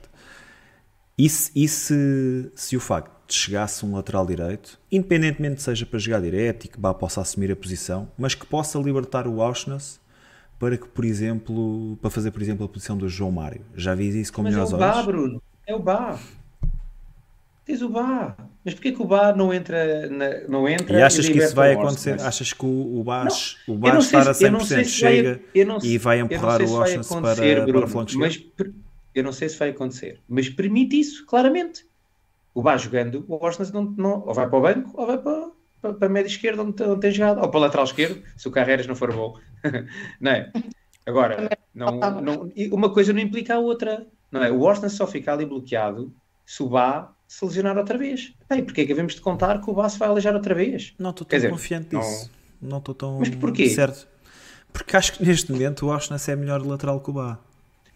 E 1.18 1.28
se, 1.28 1.50
e 1.54 1.66
se, 1.66 2.52
se 2.54 2.76
o 2.76 2.80
facto 2.80 3.10
de 3.26 3.34
chegasse 3.34 3.84
um 3.84 3.94
lateral 3.96 4.24
direito, 4.24 4.78
independentemente 4.90 5.60
seja 5.60 5.84
para 5.84 5.98
jogar 5.98 6.20
direto 6.20 6.66
e 6.66 6.68
que 6.68 6.78
Bá 6.78 6.94
possa 6.94 7.20
assumir 7.20 7.50
a 7.50 7.56
posição, 7.56 8.08
mas 8.16 8.36
que 8.36 8.46
possa 8.46 8.78
libertar 8.78 9.26
o 9.26 9.42
Auschwitz 9.42 10.00
para 10.58 10.76
que, 10.76 10.88
por 10.88 11.04
exemplo, 11.04 11.98
para 12.00 12.10
fazer, 12.10 12.30
por 12.30 12.40
exemplo, 12.40 12.64
a 12.64 12.68
posição 12.68 12.96
do 12.96 13.08
João 13.08 13.32
Mário. 13.32 13.62
Já 13.74 13.94
vi 13.94 14.20
isso 14.20 14.32
com 14.32 14.42
melhores 14.42 14.72
olhos. 14.72 14.84
É 14.84 14.90
o 14.90 14.94
Bá, 14.94 15.02
Bruno. 15.02 15.42
É 15.66 15.74
o 15.74 15.78
Bá. 15.78 16.18
Tens 17.64 17.82
o 17.82 17.88
Bá. 17.88 18.36
Mas 18.64 18.74
porquê 18.74 18.92
que 18.92 19.02
o 19.02 19.04
Bá 19.04 19.34
não 19.34 19.52
entra, 19.52 20.08
na, 20.08 20.48
não 20.48 20.68
entra 20.68 20.98
e 20.98 21.02
achas 21.02 21.26
e 21.26 21.32
que 21.32 21.38
isso 21.38 21.54
vai 21.54 21.74
acontecer? 21.74 22.20
Achas 22.20 22.52
que 22.52 22.64
o, 22.64 23.00
o 23.00 23.04
Bá, 23.04 23.24
não, 23.24 23.74
o 23.74 23.78
Bá 23.78 23.98
estar 23.98 24.34
se, 24.34 24.46
a 24.46 24.50
100% 24.52 24.84
chega 24.84 25.40
vai, 25.54 25.78
e 25.82 25.98
vai 25.98 26.20
empurrar 26.20 26.62
o 26.62 26.76
Auschwitz 26.76 27.08
para, 27.08 27.66
para 27.66 27.84
o 27.84 27.88
flanco 27.88 28.12
mas, 28.16 28.42
eu 29.18 29.24
não 29.24 29.32
sei 29.32 29.48
se 29.48 29.58
vai 29.58 29.70
acontecer, 29.70 30.20
mas 30.28 30.48
permite 30.48 30.98
isso, 30.98 31.26
claramente. 31.26 31.86
O 32.54 32.62
Bá 32.62 32.76
jogando, 32.76 33.24
o 33.28 33.44
Orsnes 33.44 33.70
não, 33.70 33.84
não, 33.84 34.24
ou 34.26 34.34
vai 34.34 34.48
para 34.48 34.58
o 34.58 34.62
banco 34.62 35.00
ou 35.00 35.06
vai 35.06 35.18
para, 35.18 35.50
para, 35.80 35.94
para 35.94 36.06
a 36.06 36.10
média 36.10 36.28
esquerda 36.28 36.62
onde, 36.62 36.82
onde 36.82 37.00
tem 37.00 37.10
jogado, 37.10 37.40
ou 37.40 37.48
para 37.48 37.58
o 37.58 37.60
lateral 37.60 37.84
esquerdo, 37.84 38.22
se 38.36 38.48
o 38.48 38.50
Carreiras 38.50 38.86
não 38.86 38.96
for 38.96 39.12
bom. 39.12 39.38
não 40.20 40.32
é? 40.32 40.52
Agora, 41.06 41.48
não, 41.74 41.98
não, 42.20 42.52
uma 42.72 42.92
coisa 42.92 43.12
não 43.12 43.20
implica 43.20 43.54
a 43.54 43.58
outra. 43.58 44.06
Não 44.30 44.42
é? 44.42 44.50
O 44.50 44.60
Orsnes 44.60 44.92
só 44.92 45.06
fica 45.06 45.32
ali 45.32 45.46
bloqueado 45.46 46.12
se 46.44 46.62
o 46.62 46.68
Bá 46.68 47.12
se 47.26 47.44
lesionar 47.44 47.78
outra 47.78 47.96
vez. 47.96 48.34
Bem, 48.48 48.64
porque 48.64 48.82
é 48.82 48.84
que 48.84 48.88
devemos 48.88 49.14
de 49.14 49.20
contar 49.20 49.60
que 49.62 49.70
o 49.70 49.74
Bá 49.74 49.88
se 49.88 49.98
vai 49.98 50.08
alejar 50.08 50.34
outra 50.34 50.54
vez? 50.54 50.94
Não 50.98 51.10
estou 51.10 51.26
tão 51.26 51.38
dizer, 51.38 51.50
confiante 51.50 51.96
disso. 51.96 52.30
Não 52.60 52.78
estou 52.78 52.94
tão 52.94 53.18
Mas 53.18 53.30
porquê? 53.30 53.68
certo. 53.70 54.06
Porque 54.72 54.96
acho 54.96 55.14
que 55.14 55.24
neste 55.24 55.50
momento 55.50 55.86
o 55.86 55.88
Orsnes 55.88 56.28
é 56.28 56.36
melhor 56.36 56.64
lateral 56.64 57.00
que 57.00 57.10
o 57.10 57.12
Bá. 57.12 57.38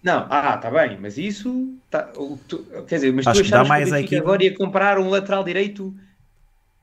Não, 0.02 0.26
ah, 0.28 0.54
está 0.56 0.70
bem, 0.70 0.98
mas 1.00 1.16
isso. 1.16 1.78
Tá, 1.88 2.02
tu, 2.48 2.66
quer 2.88 2.96
dizer, 2.96 3.12
mas 3.12 3.26
Acho 3.26 3.40
tu 3.40 3.46
achavas 3.46 3.84
que, 3.84 3.90
mais 3.90 4.08
que 4.08 4.16
agora 4.16 4.42
ia 4.42 4.54
comprar 4.54 4.98
um 4.98 5.08
lateral 5.08 5.44
direito 5.44 5.94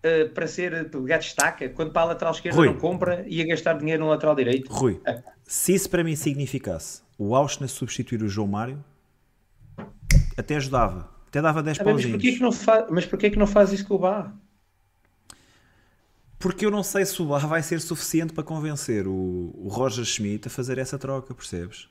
uh, 0.04 0.30
para 0.34 0.48
ser 0.48 0.90
para 0.90 1.18
destaca, 1.18 1.70
quando 1.70 1.92
para 1.92 2.04
a 2.04 2.06
lateral 2.06 2.34
esquerda 2.34 2.58
Rui. 2.58 2.68
não 2.68 2.78
compra, 2.78 3.26
ia 3.28 3.46
gastar 3.46 3.74
dinheiro 3.74 4.04
no 4.04 4.10
lateral 4.10 4.36
direito. 4.36 4.72
Rui, 4.72 5.02
ah. 5.06 5.22
se 5.44 5.74
isso 5.74 5.90
para 5.90 6.04
mim 6.04 6.16
significasse 6.16 7.02
o 7.18 7.36
Auschwitz 7.36 7.74
substituir 7.74 8.24
o 8.24 8.30
João 8.30 8.48
Mário, 8.48 8.84
até 10.38 10.56
ajudava, 10.56 11.10
até 11.28 11.42
dava 11.42 11.62
10 11.62 11.80
ah, 11.80 11.84
mas 11.84 12.06
porquê, 12.06 12.32
que 12.32 12.40
não 12.40 12.52
faz, 12.54 12.86
mas 12.90 13.06
porquê 13.06 13.30
que 13.30 13.38
não 13.38 13.48
faz 13.48 13.74
isso 13.74 13.86
com 13.86 13.96
o 13.96 14.00
Bá? 14.00 14.32
Porque 16.38 16.66
eu 16.66 16.72
não 16.72 16.84
sei 16.84 17.06
se 17.06 17.22
o 17.22 17.26
Bá 17.26 17.40
vai 17.40 17.62
ser 17.62 17.82
suficiente 17.82 18.32
para 18.32 18.46
convencer 18.46 19.06
o, 19.06 19.52
o 19.58 19.68
Roger 19.68 20.06
Schmidt 20.06 20.48
a 20.48 20.50
fazer 20.50 20.78
essa 20.78 20.98
troca, 20.98 21.34
percebes? 21.34 21.90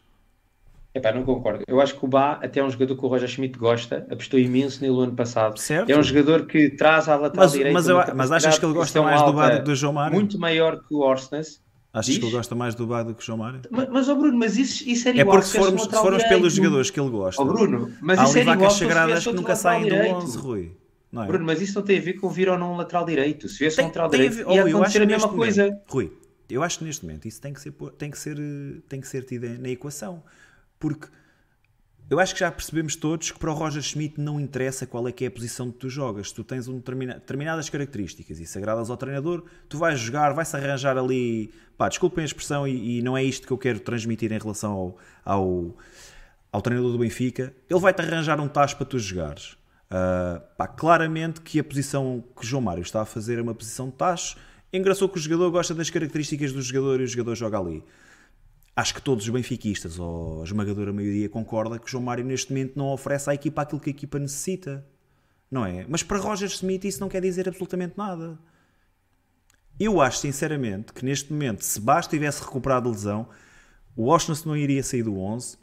Epá, 0.94 1.12
não 1.12 1.22
concordo. 1.22 1.64
Eu 1.66 1.80
acho 1.80 1.98
que 1.98 2.04
o 2.04 2.08
Bá 2.08 2.32
até 2.42 2.60
é 2.60 2.64
um 2.64 2.70
jogador 2.70 2.96
que 2.96 3.04
o 3.04 3.08
Roger 3.08 3.28
Schmidt 3.28 3.58
gosta, 3.58 4.06
apostou 4.10 4.40
imenso 4.40 4.80
nele 4.80 4.94
o 4.94 5.00
ano 5.00 5.14
passado. 5.14 5.58
Certo. 5.58 5.90
É 5.90 5.98
um 5.98 6.02
jogador 6.02 6.46
que 6.46 6.70
traz 6.70 7.08
à 7.08 7.16
lateral 7.16 7.44
mas, 7.44 7.52
direita. 7.52 7.72
Mas, 7.74 7.88
eu, 7.88 8.16
mas 8.16 8.32
achas 8.32 8.58
que 8.58 8.64
ele 8.64 8.74
gosta 8.74 9.02
mais 9.02 9.22
do 9.22 9.32
Bá 9.32 9.50
do 9.50 9.56
que 9.58 9.64
do 9.64 9.74
João 9.74 9.92
Mário? 9.92 10.14
Muito 10.14 10.38
maior 10.38 10.82
que 10.82 10.94
o 10.94 11.00
Orsnes. 11.00 11.62
Achas 11.92 12.06
Diz? 12.06 12.18
que 12.18 12.24
ele 12.24 12.32
gosta 12.32 12.54
mais 12.54 12.74
do 12.74 12.86
Bá 12.86 13.02
do 13.02 13.14
que 13.14 13.22
o 13.22 13.26
João 13.26 13.38
Mário? 13.38 13.60
Mas, 13.70 13.88
mas 13.88 14.08
oh 14.08 14.16
Bruno, 14.16 14.38
mas 14.38 14.56
isso, 14.56 14.88
isso 14.88 15.08
era 15.08 15.18
é 15.18 15.20
igual. 15.20 15.36
É 15.36 15.40
porque 15.40 15.50
se 15.50 15.58
formos, 15.58 15.82
se 15.82 15.90
formos 15.90 16.24
pelos 16.24 16.52
jogadores 16.54 16.90
que 16.90 17.00
ele 17.00 17.10
gosta. 17.10 17.42
Oh 17.42 17.44
Bruno, 17.44 17.92
mas 18.00 18.20
isso 18.20 18.38
era 18.38 18.52
igual 18.52 18.70
sagradas 18.70 19.24
que 19.24 19.32
nunca 19.32 19.56
saem 19.56 19.88
do 19.88 19.94
11, 19.94 20.38
Rui. 20.38 20.76
É? 21.12 21.26
Bruno, 21.26 21.44
mas 21.44 21.62
isso 21.62 21.74
não 21.74 21.82
tem 21.82 21.98
a 21.98 22.02
ver 22.02 22.14
com 22.14 22.28
vir 22.28 22.48
ou 22.50 22.58
não 22.58 22.74
um 22.74 22.76
lateral 22.76 23.04
direito. 23.04 23.48
Se 23.48 23.58
viesse 23.58 23.80
um 23.80 23.84
lateral 23.84 24.10
direito, 24.10 24.38
ia 24.38 24.64
oh, 24.64 24.68
acontecer 24.68 25.02
a 25.02 25.06
mesma 25.06 25.28
coisa. 25.28 25.80
Rui, 25.88 26.12
eu 26.50 26.62
acho 26.62 26.78
que 26.78 26.84
neste 26.84 27.04
momento 27.04 27.26
isso 27.26 27.40
tem 27.40 27.52
que 27.52 27.60
ser, 27.60 27.72
tem 27.96 28.10
que 28.10 28.18
ser, 28.18 28.36
tem 28.88 29.00
que 29.00 29.08
ser 29.08 29.24
tido 29.24 29.48
na 29.58 29.70
equação. 29.70 30.22
Porque 30.78 31.08
eu 32.10 32.18
acho 32.18 32.32
que 32.32 32.40
já 32.40 32.50
percebemos 32.50 32.96
todos 32.96 33.30
que 33.30 33.38
para 33.38 33.50
o 33.50 33.54
Roger 33.54 33.82
Schmidt 33.82 34.18
não 34.18 34.40
interessa 34.40 34.86
qual 34.86 35.06
é 35.06 35.12
que 35.12 35.24
é 35.24 35.28
a 35.28 35.30
posição 35.30 35.70
que 35.70 35.76
tu 35.76 35.90
jogas. 35.90 36.32
Tu 36.32 36.42
tens 36.42 36.66
um 36.66 36.76
determina, 36.76 37.14
determinadas 37.14 37.68
características 37.68 38.40
e 38.40 38.46
se 38.46 38.56
agradas 38.56 38.88
ao 38.88 38.96
treinador, 38.96 39.44
tu 39.68 39.76
vais 39.76 40.00
jogar, 40.00 40.32
vai-se 40.32 40.56
arranjar 40.56 40.96
ali. 40.96 41.52
Pá, 41.76 41.86
desculpem 41.86 42.22
a 42.22 42.24
expressão 42.24 42.66
e, 42.66 42.98
e, 42.98 43.02
não 43.02 43.14
é 43.14 43.22
isto 43.22 43.46
que 43.46 43.52
eu 43.52 43.58
quero 43.58 43.78
transmitir 43.78 44.32
em 44.32 44.38
relação 44.38 44.72
ao, 44.72 44.98
ao, 45.22 45.76
ao 46.50 46.62
treinador 46.62 46.92
do 46.92 46.98
Benfica. 46.98 47.52
Ele 47.68 47.80
vai-te 47.80 48.00
arranjar 48.00 48.40
um 48.40 48.48
tacho 48.48 48.76
para 48.78 48.86
tu 48.86 48.98
jogares. 48.98 49.58
Uh, 49.90 50.40
pá, 50.56 50.66
claramente 50.66 51.42
que 51.42 51.60
a 51.60 51.64
posição 51.64 52.24
que 52.38 52.46
João 52.46 52.62
Mário 52.62 52.82
está 52.82 53.02
a 53.02 53.04
fazer 53.04 53.38
é 53.38 53.42
uma 53.42 53.54
posição 53.54 53.88
de 53.88 53.96
tacho. 53.96 54.38
Engraçou 54.72 55.10
que 55.10 55.18
o 55.18 55.20
jogador 55.20 55.50
gosta 55.50 55.74
das 55.74 55.90
características 55.90 56.54
do 56.54 56.62
jogador 56.62 57.02
e 57.02 57.04
o 57.04 57.06
jogador 57.06 57.34
joga 57.34 57.58
ali 57.58 57.84
acho 58.78 58.94
que 58.94 59.02
todos 59.02 59.24
os 59.24 59.30
benfiquistas, 59.30 59.98
ou 59.98 60.40
a 60.40 60.44
esmagadora 60.44 60.92
maioria, 60.92 61.28
concorda 61.28 61.80
que 61.80 61.90
João 61.90 62.04
Mário 62.04 62.24
neste 62.24 62.52
momento 62.52 62.76
não 62.76 62.92
oferece 62.92 63.28
à 63.28 63.34
equipa 63.34 63.62
aquilo 63.62 63.80
que 63.80 63.90
a 63.90 63.92
equipa 63.92 64.20
necessita. 64.20 64.86
Não 65.50 65.66
é? 65.66 65.84
Mas 65.88 66.04
para 66.04 66.16
Roger 66.18 66.48
Smith 66.48 66.84
isso 66.84 67.00
não 67.00 67.08
quer 67.08 67.20
dizer 67.20 67.48
absolutamente 67.48 67.98
nada. 67.98 68.38
Eu 69.80 70.00
acho, 70.00 70.18
sinceramente, 70.18 70.92
que 70.92 71.04
neste 71.04 71.32
momento, 71.32 71.64
se 71.64 71.80
Basta 71.80 72.08
tivesse 72.08 72.40
recuperado 72.40 72.88
a 72.88 72.92
lesão, 72.92 73.28
o 73.96 74.04
Washington 74.04 74.50
não 74.50 74.56
iria 74.56 74.82
sair 74.84 75.02
do 75.02 75.18
11, 75.18 75.58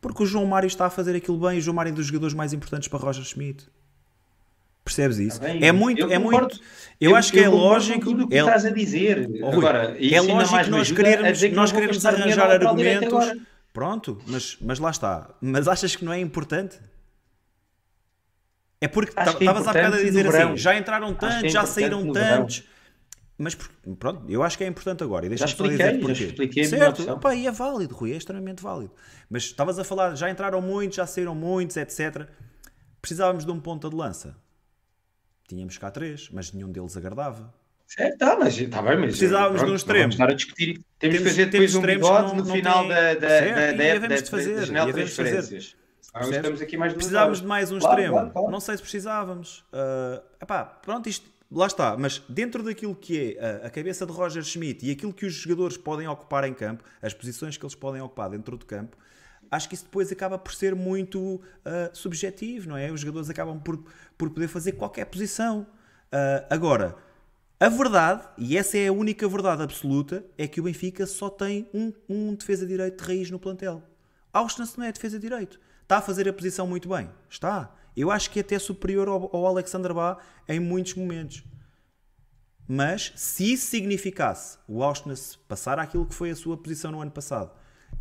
porque 0.00 0.24
o 0.24 0.26
João 0.26 0.44
Mário 0.44 0.66
está 0.66 0.86
a 0.86 0.90
fazer 0.90 1.14
aquilo 1.14 1.38
bem 1.38 1.58
o 1.58 1.60
João 1.60 1.76
Mário 1.76 1.90
é 1.90 1.92
um 1.92 1.96
dos 1.96 2.06
jogadores 2.06 2.34
mais 2.34 2.52
importantes 2.52 2.88
para 2.88 2.98
Roger 2.98 3.22
Schmidt. 3.22 3.68
Percebes 4.84 5.18
isso? 5.18 5.40
Bem, 5.40 5.64
é 5.64 5.72
muito, 5.72 6.12
é 6.12 6.18
muito. 6.18 6.60
Eu, 7.00 7.10
eu 7.10 7.16
acho 7.16 7.32
que 7.32 7.40
é 7.40 7.48
lógico. 7.48 8.00
Tudo 8.00 8.24
o 8.24 8.28
que 8.28 8.34
é, 8.34 8.40
estás 8.40 8.66
a 8.66 8.70
dizer. 8.70 9.28
Oh, 9.42 9.48
Agora, 9.48 9.96
é 9.98 10.20
lógico 10.20 10.70
nós 10.70 10.92
queremos, 10.92 11.42
nós 11.52 11.72
queremos 11.72 12.04
arranjar 12.04 12.50
argumentos. 12.50 13.32
Pronto, 13.72 14.20
mas, 14.26 14.58
mas 14.60 14.78
lá 14.78 14.90
está. 14.90 15.34
Mas 15.40 15.66
achas 15.66 15.96
que 15.96 16.04
não 16.04 16.12
é 16.12 16.20
importante? 16.20 16.78
É 18.80 18.86
porque 18.86 19.18
é 19.18 19.22
estavas 19.22 19.66
há 19.66 19.72
bocado 19.72 19.96
a 19.96 20.02
dizer 20.02 20.26
assim: 20.26 20.56
já 20.56 20.76
entraram 20.76 21.08
é 21.08 21.14
tantos, 21.14 21.44
é 21.44 21.48
já 21.48 21.64
saíram 21.64 22.12
tantos. 22.12 22.64
Mas 23.38 23.56
pronto, 23.98 24.22
eu 24.28 24.44
acho 24.44 24.56
que 24.56 24.62
é 24.62 24.66
importante 24.66 25.02
agora. 25.02 25.26
E 25.26 25.28
deixa-me 25.30 25.50
só 25.50 25.66
dizer 25.66 25.98
porquê. 26.36 26.64
Certo, 26.64 27.10
Opa, 27.10 27.34
e 27.34 27.46
é 27.46 27.50
válido, 27.50 27.94
Rui, 27.94 28.12
é 28.12 28.16
extremamente 28.16 28.62
válido. 28.62 28.92
Mas 29.28 29.44
estavas 29.44 29.78
a 29.78 29.82
falar, 29.82 30.14
já 30.14 30.30
entraram 30.30 30.60
muitos, 30.60 30.96
já 30.96 31.06
saíram 31.06 31.34
muitos, 31.34 31.76
etc. 31.76 32.28
Precisávamos 33.00 33.44
de 33.44 33.50
um 33.50 33.58
ponta 33.58 33.88
de 33.88 33.96
lança 33.96 34.43
Tínhamos 35.48 35.78
cá 35.78 35.90
três, 35.90 36.28
mas 36.32 36.52
nenhum 36.52 36.70
deles 36.70 36.96
agradava. 36.96 37.52
Certo, 37.86 38.18
tá, 38.18 38.36
mas 38.38 38.58
está 38.58 38.80
bem, 38.82 38.96
mas 38.96 39.10
precisávamos 39.10 39.56
pronto, 39.56 39.66
de 39.66 39.72
um 39.72 39.76
extremo. 39.76 40.02
Vamos 40.02 40.14
estar 40.14 40.30
a 40.30 40.34
discutir. 40.34 40.66
Temos, 40.74 40.84
temos 40.98 41.18
que 41.18 41.24
fazer 41.24 41.46
depois 41.46 41.74
um 41.74 41.82
bigode 41.82 42.28
não, 42.28 42.36
no 42.36 42.44
não 42.44 42.54
final 42.54 42.80
tem... 42.80 42.88
da, 42.88 43.14
da, 43.14 43.28
certo, 43.28 43.76
da, 43.76 43.98
da, 43.98 44.06
da, 44.08 44.16
de 44.16 44.30
fazer, 44.30 44.56
da 44.56 44.64
janela 44.64 44.86
de 44.86 44.92
transferências. 44.92 45.76
Estamos 46.20 46.62
aqui 46.62 46.76
mais 46.76 46.92
precisávamos 46.92 47.40
de 47.40 47.46
mais 47.46 47.72
um 47.72 47.78
claro, 47.78 47.94
extremo. 47.94 48.14
Claro, 48.14 48.30
claro. 48.30 48.50
Não 48.50 48.60
sei 48.60 48.76
se 48.76 48.82
precisávamos. 48.82 49.64
Uh, 49.72 50.22
epá, 50.40 50.64
pronto, 50.64 51.08
isto 51.08 51.28
lá 51.50 51.66
está. 51.66 51.96
Mas 51.96 52.22
dentro 52.28 52.62
daquilo 52.62 52.94
que 52.94 53.36
é 53.36 53.62
a, 53.64 53.66
a 53.66 53.70
cabeça 53.70 54.06
de 54.06 54.12
Roger 54.12 54.42
Schmidt 54.42 54.86
e 54.86 54.92
aquilo 54.92 55.12
que 55.12 55.26
os 55.26 55.34
jogadores 55.34 55.76
podem 55.76 56.06
ocupar 56.08 56.44
em 56.44 56.54
campo, 56.54 56.84
as 57.02 57.12
posições 57.12 57.56
que 57.56 57.64
eles 57.64 57.74
podem 57.74 58.00
ocupar 58.00 58.30
dentro 58.30 58.56
do 58.56 58.64
campo, 58.64 58.96
acho 59.50 59.68
que 59.68 59.74
isso 59.74 59.84
depois 59.84 60.10
acaba 60.10 60.38
por 60.38 60.54
ser 60.54 60.74
muito 60.74 61.20
uh, 61.20 61.40
subjetivo, 61.92 62.68
não 62.68 62.76
é? 62.76 62.90
Os 62.90 63.00
jogadores 63.00 63.30
acabam 63.30 63.58
por, 63.58 63.82
por 64.16 64.30
poder 64.30 64.48
fazer 64.48 64.72
qualquer 64.72 65.04
posição. 65.06 65.66
Uh, 66.12 66.46
agora, 66.50 66.96
a 67.58 67.68
verdade, 67.68 68.26
e 68.36 68.56
essa 68.56 68.76
é 68.76 68.88
a 68.88 68.92
única 68.92 69.28
verdade 69.28 69.62
absoluta, 69.62 70.24
é 70.36 70.46
que 70.46 70.60
o 70.60 70.64
Benfica 70.64 71.06
só 71.06 71.30
tem 71.30 71.68
um, 71.72 71.92
um 72.08 72.34
defesa 72.34 72.66
direito 72.66 73.02
de 73.02 73.08
raiz 73.08 73.30
no 73.30 73.38
plantel. 73.38 73.82
Austin 74.32 74.64
não 74.76 74.84
é 74.84 74.92
defesa 74.92 75.18
direito. 75.18 75.60
Está 75.82 75.98
a 75.98 76.02
fazer 76.02 76.28
a 76.28 76.32
posição 76.32 76.66
muito 76.66 76.88
bem. 76.88 77.08
Está. 77.28 77.74
Eu 77.96 78.10
acho 78.10 78.30
que 78.30 78.40
é 78.40 78.42
até 78.42 78.58
superior 78.58 79.08
ao, 79.08 79.34
ao 79.34 79.46
Alexander 79.46 79.94
Bá 79.94 80.18
em 80.48 80.58
muitos 80.58 80.94
momentos. 80.94 81.44
Mas 82.66 83.12
se 83.14 83.52
isso 83.52 83.66
significasse 83.66 84.58
o 84.66 84.82
Austin 84.82 85.14
passar 85.46 85.78
aquilo 85.78 86.06
que 86.06 86.14
foi 86.14 86.30
a 86.30 86.36
sua 86.36 86.56
posição 86.56 86.90
no 86.90 87.00
ano 87.00 87.10
passado 87.10 87.52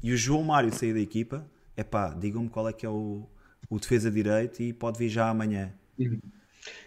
e 0.04 0.12
o 0.12 0.18
João 0.18 0.44
Mário 0.44 0.72
sair 0.74 0.94
da 0.94 1.00
equipa, 1.00 1.50
é 1.78 1.84
pá, 1.84 2.10
digam-me 2.10 2.50
qual 2.50 2.68
é 2.68 2.74
que 2.74 2.86
é 2.86 2.90
o, 2.90 3.26
o 3.70 3.80
defesa 3.80 4.12
direito 4.12 4.62
e 4.62 4.74
pode 4.74 5.00
vir 5.00 5.08
já 5.08 5.30
amanhã. 5.30 5.72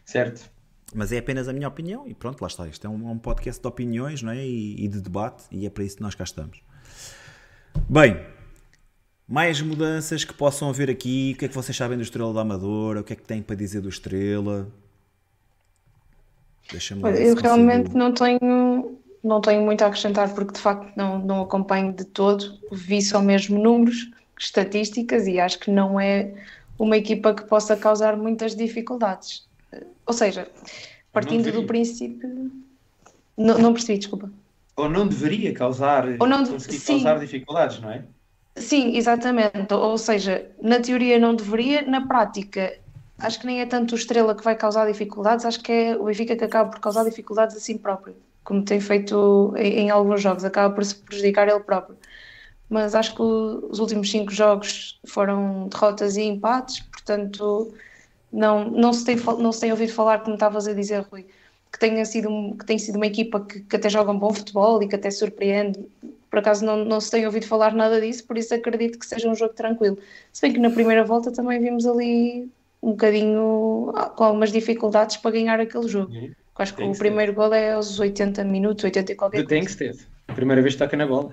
Certo. 0.05 0.51
Mas 0.95 1.11
é 1.13 1.19
apenas 1.19 1.49
a 1.49 1.53
minha 1.53 1.67
opinião 1.67 2.07
e 2.07 2.15
pronto, 2.15 2.41
lá 2.41 2.47
está. 2.47 2.69
Isto 2.69 2.87
é 2.87 2.91
um, 2.91 3.09
é 3.09 3.13
um 3.13 3.19
podcast 3.19 3.61
de 3.61 3.67
opiniões 3.67 4.23
não 4.23 4.33
é? 4.33 4.47
E, 4.47 4.85
e, 4.85 4.87
de 4.87 5.01
debate 5.01 5.45
e 5.51 5.67
é 5.67 5.71
para 5.71 5.83
isso 5.83 5.97
que 5.97 6.03
nós 6.03 6.15
cá 6.15 6.25
estamos. 6.25 6.61
Bem, 7.89 8.25
mais 9.27 9.61
mudanças 9.61 10.25
que 10.25 10.35
possam 10.35 10.69
haver 10.69 10.91
aqui. 10.91 11.33
O 11.35 11.39
que 11.39 11.47
é 11.47 11.49
que 11.49 11.55
vocês 11.55 11.77
sabem 11.77 11.97
do 11.97 12.03
Estrela 12.03 12.33
da 12.33 12.43
Amadora? 12.43 13.01
O 13.01 13.05
que 13.05 13.15
é 13.15 13.17
que 13.17 13.25
têm 13.25 13.43
para 13.43 13.57
dizer 13.57 13.81
do 13.81 13.89
Estrela? 13.89 14.71
Eu 16.73 17.35
realmente 17.35 17.95
não 17.95 18.13
tenho 18.13 18.99
não 19.27 19.41
tenho 19.41 19.63
muito 19.63 19.83
a 19.83 19.89
acrescentar 19.89 20.33
porque 20.35 20.53
de 20.53 20.61
facto 20.61 20.91
não, 20.97 21.19
não 21.19 21.43
acompanho 21.43 21.93
de 21.93 22.05
todo, 22.05 22.59
vi 22.71 23.03
só 23.03 23.21
mesmo 23.21 23.59
números, 23.59 24.11
estatísticas 24.39 25.27
e 25.27 25.41
acho 25.41 25.59
que 25.59 25.71
não 25.71 25.99
é 25.99 26.33
uma 26.79 26.97
equipa 26.97 27.35
que 27.35 27.45
possa 27.45 27.77
causar 27.77 28.17
muitas 28.17 28.55
dificuldades. 28.55 29.47
Ou 30.07 30.13
seja, 30.13 30.49
partindo 31.13 31.51
do 31.51 31.65
princípio. 31.65 32.51
Não, 33.37 33.59
não, 33.59 33.73
percebi, 33.73 33.99
desculpa. 33.99 34.31
Ou 34.77 34.89
não 34.89 35.07
deveria 35.07 35.53
causar, 35.53 36.07
Ou 36.21 36.27
não 36.27 36.43
de... 36.43 36.51
causar 36.81 37.19
dificuldades, 37.19 37.81
não 37.81 37.91
é? 37.91 38.05
Sim, 38.55 38.97
exatamente. 38.97 39.73
Ou 39.73 39.99
seja, 39.99 40.51
na 40.63 40.81
teoria 40.81 41.19
não 41.19 41.35
deveria, 41.35 41.83
na 41.83 42.07
prática 42.07 42.79
acho 43.19 43.41
que 43.41 43.47
nem 43.47 43.61
é 43.61 43.67
tanto 43.67 43.93
o 43.93 43.95
Estrela 43.95 44.35
que 44.35 44.45
vai 44.45 44.55
causar 44.55 44.87
dificuldades, 44.87 45.45
acho 45.45 45.61
que 45.61 45.73
é 45.73 45.97
o 45.97 46.05
Benfica 46.05 46.37
que 46.37 46.45
acaba 46.45 46.71
por 46.71 46.81
causar 46.81 47.05
dificuldades 47.05 47.57
a 47.57 47.61
si 47.61 47.79
próprio 47.79 48.15
como 48.47 48.63
tem 48.65 48.81
feito 48.81 49.53
em, 49.57 49.91
alguns 49.91 50.23
jogos, 50.23 50.45
acaba 50.45 50.73
por 50.73 50.85
se 50.85 50.95
prejudicar 50.95 51.49
ele 51.49 51.61
próprio. 51.61 51.97
Mas 52.71 52.95
acho 52.95 53.15
que 53.15 53.23
os 53.23 53.81
últimos 53.81 54.11
cinco 54.11 54.33
jogos 54.33 55.01
foram 55.05 55.69
derrotas 55.69 56.17
e 56.17 56.23
empates, 56.23 56.81
portanto 56.81 57.75
não, 58.33 58.71
não, 58.71 58.93
se, 58.93 59.05
tem, 59.05 59.17
não 59.17 59.51
se 59.51 59.61
tem 59.61 59.73
ouvido 59.73 59.93
falar, 59.93 60.21
como 60.21 60.35
estavas 60.35 60.69
a 60.69 60.73
dizer, 60.73 61.05
Rui, 61.11 61.27
que 61.73 61.79
tenha 61.79 62.05
sido, 62.05 62.29
que 62.57 62.65
tem 62.65 62.79
sido 62.79 62.97
uma 62.97 63.07
equipa 63.07 63.41
que, 63.41 63.61
que, 63.61 63.77
até 63.77 63.89
joga 63.89 64.13
um 64.13 64.19
bom 64.19 64.33
futebol 64.33 64.81
e 64.83 64.89
que 64.89 64.95
até 64.95 65.11
surpreende. 65.11 65.85
Por 66.31 66.39
acaso 66.39 66.65
não, 66.65 66.85
não 66.85 67.01
se 67.01 67.11
tem 67.11 67.27
ouvido 67.27 67.47
falar 67.47 67.75
nada 67.75 68.01
disso, 68.01 68.25
por 68.27 68.39
isso 68.39 68.55
acredito 68.55 68.99
que 68.99 69.07
seja 69.07 69.29
um 69.29 69.35
jogo 69.35 69.55
tranquilo. 69.55 69.99
Se 70.33 70.43
bem 70.43 70.53
que 70.53 70.61
na 70.61 70.71
primeira 70.71 71.05
volta 71.05 71.33
também 71.33 71.61
vimos 71.61 71.85
ali 71.85 72.49
um 72.83 72.91
bocadinho 72.91 73.93
ah, 73.97 74.09
com 74.09 74.23
algumas 74.23 74.53
dificuldades 74.53 75.17
para 75.17 75.33
ganhar 75.33 75.59
aquele 75.59 75.89
jogo. 75.89 76.13
Acho 76.59 76.75
que 76.75 76.83
o 76.83 76.97
primeiro 76.97 77.35
gol 77.35 77.53
é 77.53 77.73
aos 77.73 77.99
80 78.01 78.43
minutos, 78.45 78.85
80 78.85 79.13
e 79.13 79.15
qualquer 79.15 79.45
coisa. 79.45 79.49
Tem 79.49 79.65
que 79.65 79.77
ter. 79.77 79.97
A 80.29 80.33
primeira 80.33 80.63
vez 80.63 80.75
que 80.75 80.79
toca 80.79 80.97
na 80.97 81.07
bola. 81.07 81.33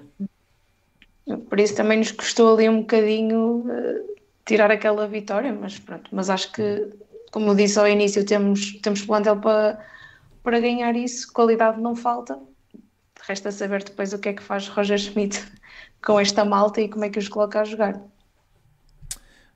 Por 1.50 1.60
isso 1.60 1.76
também 1.76 1.98
nos 1.98 2.12
custou 2.12 2.54
ali 2.54 2.68
um 2.68 2.82
bocadinho 2.82 3.60
uh, 3.60 4.16
tirar 4.46 4.70
aquela 4.70 5.08
vitória, 5.08 5.54
mas 5.54 5.80
pronto. 5.80 6.10
Mas 6.12 6.30
acho 6.30 6.52
que, 6.52 6.90
como 7.32 7.52
eu 7.52 7.56
disse 7.56 7.80
ao 7.80 7.88
início, 7.88 8.26
temos, 8.26 8.74
temos 8.82 9.06
plantel 9.06 9.38
para, 9.38 9.80
para 10.44 10.60
ganhar 10.60 10.96
isso, 10.96 11.32
qualidade 11.32 11.80
não 11.80 11.96
falta. 11.96 12.38
Resta 13.26 13.52
saber 13.52 13.84
depois 13.84 14.12
o 14.12 14.20
que 14.20 14.30
é 14.30 14.34
que 14.34 14.44
faz 14.44 14.68
Roger 14.68 14.98
Schmidt 14.98 15.42
com 16.06 16.20
esta 16.20 16.44
malta 16.44 16.82
e 16.82 16.90
como 16.90 17.06
é 17.06 17.10
que 17.10 17.20
os 17.20 17.30
coloca 17.30 17.62
a 17.62 17.64
jogar. 17.64 18.02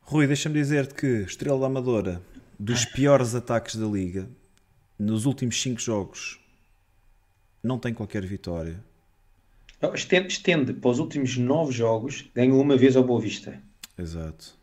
Rui, 0.02 0.26
deixa-me 0.26 0.56
dizer-te 0.56 0.94
que 0.94 1.24
Estrela 1.24 1.60
da 1.60 1.66
Amadora, 1.66 2.22
dos 2.58 2.86
piores 2.86 3.36
ataques 3.36 3.76
da 3.76 3.86
Liga, 3.86 4.30
nos 4.98 5.26
últimos 5.26 5.62
5 5.62 5.80
jogos 5.80 6.40
não 7.64 7.78
tem 7.78 7.94
qualquer 7.94 8.26
vitória. 8.26 8.84
Estende, 9.94 10.28
estende 10.28 10.74
para 10.74 10.90
os 10.90 11.00
últimos 11.00 11.38
9 11.38 11.72
jogos, 11.72 12.30
ganhou 12.34 12.60
uma 12.60 12.76
vez 12.76 12.96
ao 12.96 13.04
Boa 13.04 13.22
Vista. 13.22 13.62
Exato. 13.98 14.58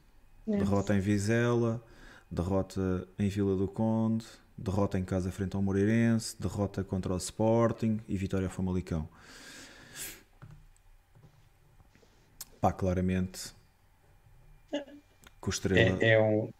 É. 0.47 0.57
Derrota 0.57 0.95
em 0.95 1.01
Vizela, 1.01 1.83
derrota 2.31 3.07
em 3.19 3.29
Vila 3.29 3.57
do 3.57 3.69
Conde, 3.69 4.25
derrota 4.59 4.99
em 4.99 5.05
casa 5.05 5.31
frente 5.31 5.55
ao 5.55 5.63
Moreirense, 5.63 6.37
derrota 6.41 6.83
contra 6.83 7.15
o 7.15 7.17
Sporting 7.17 8.01
e 8.09 8.17
vitória 8.17 8.47
ao 8.47 8.53
Famalicão. 8.53 9.09
Pá, 12.61 12.73
claramente. 12.73 13.53
Com 15.41 15.51
o 15.51 15.53
Estrela. 15.53 15.99
É, 16.03 16.13
é 16.15 16.23
um 16.23 16.51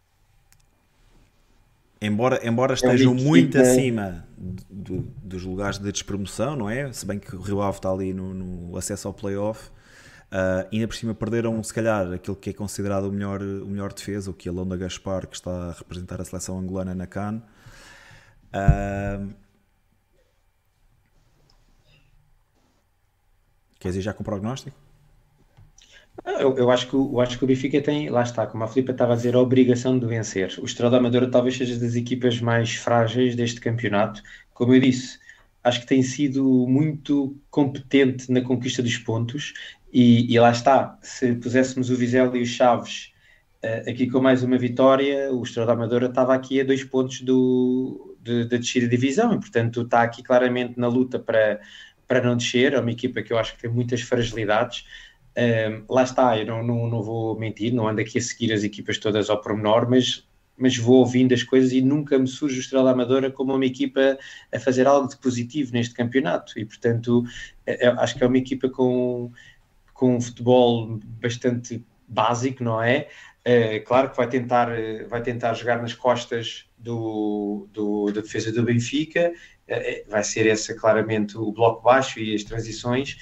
embora, 2.01 2.45
embora 2.47 2.73
é 2.73 2.75
estejam 2.75 3.13
é 3.13 3.15
muito 3.15 3.57
acima 3.59 4.25
do, 4.69 5.01
dos 5.23 5.43
lugares 5.43 5.77
de 5.77 5.91
despromoção, 5.91 6.55
não 6.55 6.69
é? 6.69 6.91
Se 6.91 7.05
bem 7.05 7.19
que 7.19 7.35
o 7.35 7.41
Rio 7.41 7.61
Ave 7.61 7.77
está 7.77 7.91
ali 7.91 8.13
no, 8.13 8.33
no 8.33 8.77
acesso 8.77 9.07
ao 9.07 9.13
playoff, 9.13 9.69
uh, 10.31 10.67
ainda 10.71 10.87
por 10.87 10.95
cima 10.95 11.13
perderam, 11.13 11.61
se 11.63 11.73
calhar, 11.73 12.11
aquilo 12.13 12.35
que 12.35 12.49
é 12.49 12.53
considerado 12.53 13.05
o 13.05 13.11
melhor, 13.11 13.41
o 13.41 13.67
melhor 13.67 13.93
defesa, 13.93 14.29
o 14.31 14.33
que 14.33 14.47
é 14.49 14.51
Londa 14.51 14.77
Gaspar, 14.77 15.27
que 15.27 15.35
está 15.35 15.69
a 15.69 15.71
representar 15.71 16.21
a 16.21 16.25
seleção 16.25 16.59
angolana 16.59 16.93
na 16.93 17.07
CAN. 17.07 17.41
Uh, 18.53 19.33
queres 23.79 23.97
ir 23.97 24.01
já 24.01 24.13
com 24.13 24.21
o 24.21 24.25
prognóstico? 24.25 24.84
Eu, 26.23 26.57
eu, 26.57 26.71
acho 26.71 26.87
que, 26.87 26.95
eu 26.95 27.19
acho 27.19 27.37
que 27.37 27.43
o 27.43 27.47
Benfica 27.47 27.81
tem, 27.81 28.09
lá 28.09 28.23
está, 28.23 28.47
como 28.47 28.63
a 28.63 28.67
Filipe 28.67 28.91
estava 28.91 29.13
a 29.13 29.15
dizer, 29.15 29.35
a 29.35 29.39
obrigação 29.39 29.99
de 29.99 30.05
vencer. 30.05 30.55
O 30.59 30.65
Estrela 30.65 30.91
da 30.91 30.97
Amadora 30.97 31.29
talvez 31.29 31.57
seja 31.57 31.77
das 31.77 31.95
equipas 31.95 32.39
mais 32.39 32.75
frágeis 32.75 33.35
deste 33.35 33.59
campeonato. 33.59 34.21
Como 34.53 34.73
eu 34.73 34.79
disse, 34.79 35.19
acho 35.63 35.81
que 35.81 35.87
tem 35.87 36.01
sido 36.03 36.43
muito 36.67 37.35
competente 37.49 38.31
na 38.31 38.41
conquista 38.41 38.81
dos 38.81 38.97
pontos 38.97 39.53
e, 39.91 40.31
e 40.31 40.39
lá 40.39 40.51
está, 40.51 40.97
se 41.01 41.33
puséssemos 41.35 41.89
o 41.89 41.95
Vizela 41.95 42.37
e 42.37 42.43
o 42.43 42.45
Chaves 42.45 43.11
uh, 43.63 43.89
aqui 43.89 44.07
com 44.07 44.21
mais 44.21 44.43
uma 44.43 44.57
vitória, 44.57 45.31
o 45.33 45.43
Estrela 45.43 45.67
da 45.67 45.73
Amadora 45.73 46.07
estava 46.07 46.35
aqui 46.35 46.61
a 46.61 46.63
dois 46.63 46.83
pontos 46.83 47.21
do, 47.21 48.15
de, 48.21 48.45
de 48.45 48.59
descer 48.59 48.85
a 48.85 48.87
divisão 48.87 49.33
e 49.33 49.39
portanto 49.39 49.81
está 49.81 50.03
aqui 50.03 50.21
claramente 50.21 50.79
na 50.79 50.87
luta 50.87 51.17
para, 51.17 51.59
para 52.07 52.21
não 52.21 52.37
descer, 52.37 52.73
é 52.73 52.79
uma 52.79 52.91
equipa 52.91 53.23
que 53.23 53.33
eu 53.33 53.37
acho 53.37 53.55
que 53.55 53.61
tem 53.61 53.71
muitas 53.71 54.01
fragilidades 54.01 54.85
um, 55.37 55.93
lá 55.93 56.03
está, 56.03 56.37
eu 56.37 56.45
não, 56.45 56.63
não, 56.63 56.87
não, 56.87 57.03
vou 57.03 57.37
mentir, 57.37 57.73
não 57.73 57.87
ando 57.87 57.99
aqui 57.99 58.17
a 58.17 58.21
seguir 58.21 58.53
as 58.53 58.63
equipas 58.63 58.97
todas 58.97 59.29
ao 59.29 59.41
pormenor, 59.41 59.89
mas, 59.89 60.25
mas 60.57 60.77
vou 60.77 60.99
ouvindo 60.99 61.33
as 61.33 61.43
coisas 61.43 61.73
e 61.73 61.81
nunca 61.81 62.17
me 62.17 62.27
surge 62.27 62.57
o 62.57 62.61
Estrela 62.61 62.91
Amadora 62.91 63.29
como 63.29 63.53
uma 63.53 63.65
equipa 63.65 64.17
a 64.53 64.59
fazer 64.59 64.87
algo 64.87 65.09
de 65.09 65.17
positivo 65.17 65.73
neste 65.73 65.93
campeonato. 65.93 66.57
E, 66.57 66.65
portanto, 66.65 67.23
é, 67.65 67.85
é, 67.85 67.89
acho 67.89 68.15
que 68.17 68.23
é 68.23 68.27
uma 68.27 68.37
equipa 68.37 68.69
com, 68.69 69.29
com 69.93 70.15
um 70.15 70.21
futebol 70.21 70.99
bastante 71.21 71.83
básico, 72.07 72.63
não 72.63 72.81
é? 72.81 73.07
é? 73.43 73.79
claro 73.79 74.11
que 74.11 74.17
vai 74.17 74.29
tentar, 74.29 74.69
vai 75.09 75.21
tentar 75.21 75.53
jogar 75.53 75.81
nas 75.81 75.93
costas 75.93 76.65
do, 76.77 77.67
do, 77.73 78.05
da 78.11 78.21
defesa 78.21 78.53
do 78.53 78.63
Benfica, 78.63 79.33
é, 79.67 80.05
vai 80.07 80.23
ser 80.23 80.45
esse 80.45 80.73
claramente 80.75 81.37
o 81.37 81.51
bloco 81.51 81.81
baixo 81.81 82.19
e 82.19 82.33
as 82.35 82.43
transições 82.43 83.17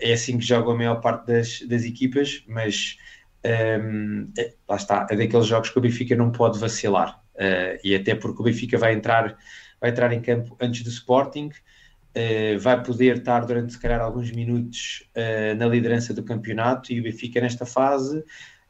é 0.00 0.12
assim 0.12 0.38
que 0.38 0.44
joga 0.44 0.70
a 0.72 0.74
maior 0.74 1.00
parte 1.00 1.26
das, 1.26 1.60
das 1.62 1.84
equipas, 1.84 2.44
mas 2.46 2.96
um, 3.44 4.30
é, 4.38 4.54
lá 4.68 4.76
está, 4.76 5.06
é 5.10 5.16
daqueles 5.16 5.46
jogos 5.46 5.70
que 5.70 5.78
o 5.78 5.80
Benfica 5.80 6.14
não 6.14 6.30
pode 6.30 6.58
vacilar. 6.58 7.20
Uh, 7.34 7.80
e 7.82 7.94
até 7.94 8.14
porque 8.14 8.40
o 8.40 8.44
Benfica 8.44 8.76
vai 8.76 8.92
entrar, 8.92 9.36
vai 9.80 9.90
entrar 9.90 10.12
em 10.12 10.20
campo 10.20 10.56
antes 10.60 10.82
do 10.82 10.90
Sporting, 10.90 11.46
uh, 11.48 12.58
vai 12.58 12.82
poder 12.82 13.18
estar 13.18 13.46
durante 13.46 13.72
se 13.72 13.78
calhar 13.78 14.00
alguns 14.00 14.30
minutos 14.30 15.08
uh, 15.16 15.54
na 15.56 15.66
liderança 15.66 16.12
do 16.12 16.22
campeonato 16.22 16.92
e 16.92 17.00
o 17.00 17.02
Benfica 17.02 17.40
nesta 17.40 17.64
fase 17.64 18.22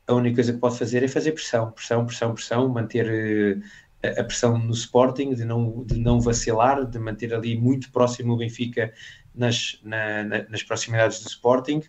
a 0.06 0.14
única 0.14 0.36
coisa 0.36 0.52
que 0.52 0.58
pode 0.58 0.76
fazer 0.76 1.02
é 1.04 1.08
fazer 1.08 1.32
pressão, 1.32 1.70
pressão, 1.70 2.04
pressão, 2.04 2.34
pressão, 2.34 2.68
manter 2.68 3.62
a 4.02 4.24
pressão 4.24 4.58
no 4.58 4.72
Sporting, 4.72 5.34
de 5.34 5.44
não, 5.44 5.84
de 5.84 5.98
não 5.98 6.20
vacilar, 6.20 6.84
de 6.84 6.98
manter 6.98 7.32
ali 7.32 7.56
muito 7.56 7.92
próximo 7.92 8.32
o 8.32 8.36
Benfica 8.36 8.92
nas, 9.34 9.78
na, 9.82 10.24
nas 10.48 10.62
proximidades 10.62 11.20
do 11.22 11.28
Sporting. 11.28 11.82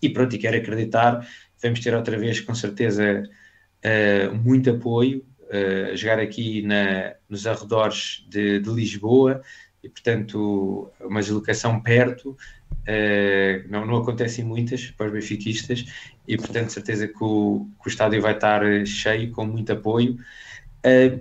E 0.00 0.08
pronto, 0.08 0.34
e 0.34 0.38
quero 0.38 0.56
acreditar, 0.56 1.26
vamos 1.62 1.80
ter 1.80 1.94
outra 1.94 2.16
vez 2.18 2.40
com 2.40 2.54
certeza 2.54 3.28
uh, 3.84 4.34
muito 4.34 4.70
apoio, 4.70 5.24
uh, 5.42 5.96
jogar 5.96 6.20
aqui 6.20 6.62
na, 6.62 7.14
nos 7.28 7.46
arredores 7.46 8.24
de, 8.28 8.60
de, 8.60 8.70
Lisboa. 8.70 9.42
E 9.82 9.88
portanto 9.88 10.92
uma 11.00 11.20
deslocação 11.20 11.80
perto, 11.80 12.30
uh, 12.30 13.68
não, 13.68 13.86
não 13.86 13.96
acontecem 13.96 14.44
muitas 14.44 14.90
para 14.90 15.06
os 15.06 15.12
benfiquistas. 15.12 15.84
E 16.28 16.36
portanto 16.36 16.70
certeza 16.70 17.08
que 17.08 17.24
o, 17.24 17.66
que 17.82 17.88
o 17.88 17.90
estádio 17.90 18.22
vai 18.22 18.34
estar 18.34 18.62
cheio, 18.86 19.32
com 19.32 19.44
muito 19.44 19.72
apoio. 19.72 20.18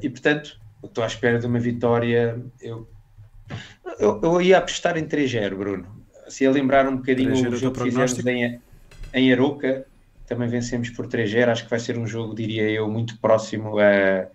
E 0.01 0.09
portanto 0.09 0.59
estou 0.83 1.03
à 1.03 1.07
espera 1.07 1.39
de 1.39 1.45
uma 1.45 1.59
vitória, 1.59 2.41
eu 2.61 2.87
eu, 3.99 4.19
eu 4.21 4.41
ia 4.41 4.57
apostar 4.57 4.97
em 4.97 5.05
3-0, 5.05 5.55
Bruno. 5.55 6.05
Se 6.27 6.43
ia 6.43 6.51
lembrar 6.51 6.87
um 6.87 6.97
bocadinho 6.97 7.31
o 7.31 7.55
jogo 7.55 7.77
que 7.77 7.83
fizemos 7.85 8.25
em, 8.25 8.59
em 9.13 9.33
Aroca, 9.33 9.85
também 10.27 10.47
vencemos 10.47 10.89
por 10.89 11.07
3-0. 11.07 11.49
Acho 11.49 11.63
que 11.63 11.69
vai 11.69 11.79
ser 11.79 11.97
um 11.97 12.05
jogo, 12.05 12.35
diria 12.35 12.69
eu, 12.69 12.87
muito 12.87 13.17
próximo 13.19 13.79
a, 13.79 14.27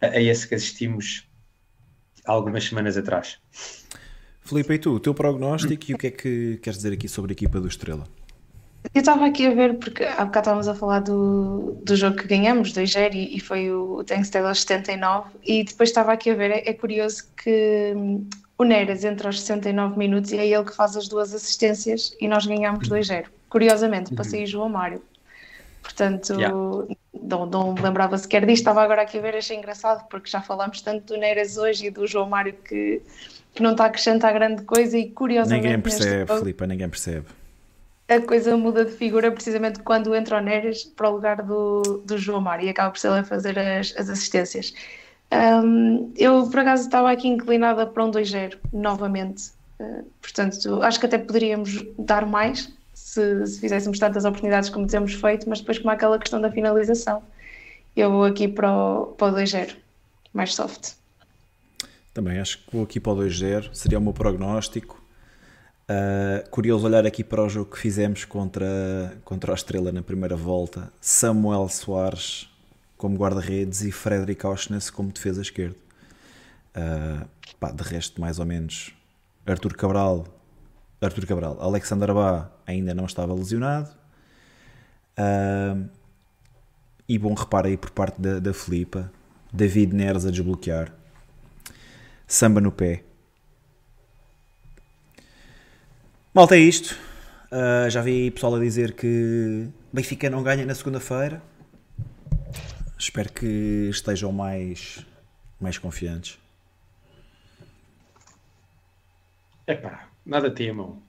a, 0.00 0.06
a 0.06 0.20
esse 0.20 0.46
que 0.46 0.54
assistimos 0.54 1.26
algumas 2.24 2.64
semanas 2.64 2.96
atrás. 2.96 3.38
Felipe, 4.40 4.74
e 4.74 4.78
tu, 4.78 4.94
o 4.94 5.00
teu 5.00 5.14
prognóstico 5.14 5.84
e 5.88 5.94
o 5.94 5.98
que 5.98 6.06
é 6.06 6.10
que 6.10 6.58
queres 6.62 6.78
dizer 6.78 6.92
aqui 6.92 7.08
sobre 7.08 7.32
a 7.32 7.34
equipa 7.34 7.60
do 7.60 7.68
Estrela? 7.68 8.06
Eu 8.94 9.00
estava 9.00 9.26
aqui 9.26 9.46
a 9.46 9.54
ver, 9.54 9.74
porque 9.74 10.04
há 10.04 10.24
bocado 10.24 10.38
estávamos 10.38 10.68
a 10.68 10.74
falar 10.74 11.00
do, 11.00 11.78
do 11.84 11.96
jogo 11.96 12.16
que 12.16 12.26
ganhamos, 12.26 12.72
2-0, 12.72 13.14
e, 13.14 13.36
e, 13.36 13.40
foi 13.40 13.70
o 13.70 14.02
Tanks 14.04 14.30
Taylor 14.30 14.54
79, 14.54 15.30
e 15.44 15.64
depois 15.64 15.90
estava 15.90 16.12
aqui 16.12 16.30
a 16.30 16.34
ver, 16.34 16.50
é, 16.50 16.70
é 16.70 16.72
curioso 16.72 17.28
que 17.36 17.94
o 18.58 18.64
Neres 18.64 19.04
entra 19.04 19.28
aos 19.28 19.40
69 19.40 19.96
minutos 19.96 20.32
e 20.32 20.38
é 20.38 20.46
ele 20.46 20.64
que 20.64 20.74
faz 20.74 20.96
as 20.96 21.06
duas 21.06 21.32
assistências 21.32 22.14
e 22.20 22.26
nós 22.26 22.44
ganhamos 22.44 22.88
2-0. 22.88 23.26
Curiosamente, 23.48 24.14
passei 24.14 24.40
uhum. 24.40 24.46
João 24.46 24.68
Mário. 24.68 25.00
Portanto, 25.80 26.34
yeah. 26.34 26.54
não, 27.22 27.46
não 27.46 27.74
lembrava 27.74 28.18
sequer 28.18 28.44
disto, 28.44 28.62
estava 28.62 28.82
agora 28.82 29.02
aqui 29.02 29.16
a 29.16 29.22
ver, 29.22 29.36
achei 29.36 29.56
engraçado, 29.56 30.06
porque 30.08 30.28
já 30.28 30.40
falámos 30.40 30.82
tanto 30.82 31.14
do 31.14 31.16
Neres 31.16 31.56
hoje 31.56 31.86
e 31.86 31.90
do 31.90 32.06
João 32.06 32.28
Mário 32.28 32.52
que, 32.52 33.00
que 33.54 33.62
não 33.62 33.70
está 33.70 33.84
a 33.84 33.86
acrescentar 33.86 34.34
grande 34.34 34.62
coisa 34.64 34.98
e 34.98 35.08
curiosamente... 35.08 35.62
Ninguém 35.62 35.80
percebe, 35.80 36.16
neste... 36.16 36.38
Filipe, 36.38 36.66
ninguém 36.66 36.88
percebe. 36.88 37.26
A 38.08 38.20
coisa 38.20 38.56
muda 38.56 38.84
de 38.84 38.92
figura 38.92 39.30
precisamente 39.30 39.80
quando 39.80 40.14
entra 40.14 40.38
o 40.38 40.40
Neres 40.40 40.84
para 40.84 41.08
o 41.08 41.12
lugar 41.12 41.42
do, 41.42 42.02
do 42.04 42.18
João 42.18 42.40
Mário 42.40 42.66
e 42.66 42.70
acaba 42.70 42.90
por 42.90 42.98
ser 42.98 43.08
ele 43.08 43.20
a 43.20 43.24
fazer 43.24 43.58
as, 43.58 43.94
as 43.96 44.10
assistências. 44.10 44.74
Um, 45.30 46.12
eu, 46.16 46.48
por 46.48 46.60
acaso, 46.60 46.84
estava 46.84 47.10
aqui 47.10 47.28
inclinada 47.28 47.86
para 47.86 48.04
um 48.04 48.10
2-0, 48.10 48.56
novamente. 48.72 49.50
Uh, 49.78 50.04
portanto, 50.20 50.82
acho 50.82 50.98
que 50.98 51.06
até 51.06 51.18
poderíamos 51.18 51.84
dar 51.98 52.26
mais 52.26 52.72
se, 52.94 53.46
se, 53.46 53.60
fizéssemos 53.60 53.98
tantas 53.98 54.24
oportunidades 54.24 54.70
como 54.70 54.86
temos 54.86 55.14
feito, 55.14 55.48
mas 55.48 55.60
depois, 55.60 55.78
como 55.78 55.90
aquela 55.90 56.18
questão 56.18 56.40
da 56.40 56.50
finalização, 56.50 57.22
eu 57.94 58.10
vou 58.10 58.24
aqui 58.24 58.48
para 58.48 58.72
o, 58.72 59.06
para 59.08 59.32
o 59.32 59.36
2-0, 59.36 59.76
mais 60.32 60.54
soft. 60.54 60.92
Também 62.14 62.38
acho 62.38 62.58
que 62.58 62.74
vou 62.74 62.84
aqui 62.84 62.98
para 62.98 63.12
o 63.12 63.16
2-0, 63.16 63.70
seria 63.72 63.98
o 63.98 64.02
meu 64.02 64.12
prognóstico. 64.12 65.02
Uh, 65.90 66.48
curioso 66.50 66.86
olhar 66.86 67.06
aqui 67.06 67.24
para 67.24 67.42
o 67.42 67.48
jogo 67.48 67.70
que 67.70 67.78
fizemos 67.78 68.24
contra, 68.24 69.16
contra 69.24 69.52
a 69.52 69.54
Estrela 69.54 69.92
na 69.92 70.02
primeira 70.02 70.36
volta. 70.36 70.92
Samuel 71.00 71.68
Soares 71.68 72.50
como 72.98 73.16
guarda-redes 73.16 73.82
e 73.82 73.92
Frederic 73.92 74.44
Auschness 74.44 74.90
como 74.90 75.10
defesa 75.10 75.40
esquerda. 75.40 75.76
Uh, 76.76 77.26
pá, 77.58 77.70
de 77.70 77.82
resto, 77.82 78.20
mais 78.20 78.38
ou 78.38 78.44
menos, 78.44 78.92
Arthur 79.46 79.74
Cabral, 79.74 80.26
Arthur 81.00 81.26
Cabral, 81.26 81.56
Alexander 81.60 82.12
Bá 82.12 82.50
ainda 82.66 82.92
não 82.92 83.06
estava 83.06 83.32
lesionado. 83.32 83.90
Uh, 85.16 85.88
e 87.08 87.18
bom 87.18 87.32
reparo 87.34 87.68
aí 87.68 87.76
por 87.76 87.90
parte 87.90 88.20
da, 88.20 88.38
da 88.38 88.52
Filipa, 88.52 89.10
David 89.52 89.94
Neres 89.94 90.26
a 90.26 90.30
desbloquear, 90.30 90.92
samba 92.26 92.60
no 92.60 92.70
pé. 92.70 93.04
Malta, 96.34 96.56
é 96.56 96.60
isto. 96.60 96.96
Uh, 97.50 97.88
já 97.88 98.02
vi 98.02 98.30
pessoal 98.30 98.56
a 98.56 98.60
dizer 98.60 98.92
que 98.92 99.68
Benfica 99.92 100.28
não 100.28 100.42
ganha 100.42 100.66
na 100.66 100.74
segunda-feira. 100.74 101.42
Espero 102.98 103.32
que 103.32 103.88
estejam 103.90 104.32
mais, 104.32 105.06
mais 105.60 105.78
confiantes. 105.78 106.38
Epá, 109.66 110.08
nada 110.26 110.50
temam. 110.50 111.00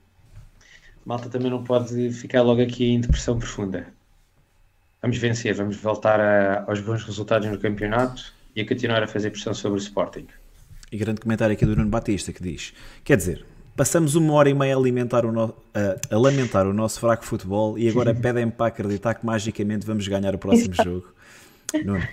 Malta 1.04 1.28
também 1.28 1.50
não 1.50 1.64
pode 1.64 2.12
ficar 2.12 2.42
logo 2.42 2.62
aqui 2.62 2.84
em 2.84 3.00
depressão 3.00 3.38
profunda. 3.38 3.88
Vamos 5.02 5.16
vencer, 5.16 5.54
vamos 5.54 5.76
voltar 5.76 6.20
a, 6.20 6.64
aos 6.68 6.80
bons 6.80 7.02
resultados 7.02 7.48
no 7.48 7.58
campeonato 7.58 8.32
e 8.54 8.60
a 8.60 8.68
continuar 8.68 9.02
a 9.02 9.08
fazer 9.08 9.30
pressão 9.30 9.54
sobre 9.54 9.78
o 9.78 9.82
Sporting. 9.82 10.26
E 10.92 10.96
grande 10.96 11.20
comentário 11.20 11.54
aqui 11.54 11.64
do 11.64 11.74
Nuno 11.74 11.88
Batista 11.88 12.32
que 12.32 12.42
diz: 12.42 12.74
Quer 13.02 13.16
dizer, 13.16 13.46
passamos 13.74 14.14
uma 14.14 14.34
hora 14.34 14.50
e 14.50 14.54
meia 14.54 14.74
a, 14.74 14.78
alimentar 14.78 15.24
o 15.24 15.32
no, 15.32 15.54
a, 15.74 16.14
a 16.14 16.18
lamentar 16.18 16.66
o 16.66 16.72
nosso 16.74 17.00
fraco 17.00 17.24
futebol 17.24 17.78
e 17.78 17.88
agora 17.88 18.12
pedem 18.14 18.50
para 18.50 18.66
acreditar 18.66 19.14
que 19.14 19.24
magicamente 19.24 19.86
vamos 19.86 20.06
ganhar 20.06 20.34
o 20.34 20.38
próximo 20.38 20.74
jogo. 20.74 21.14
Nuno. 21.84 22.06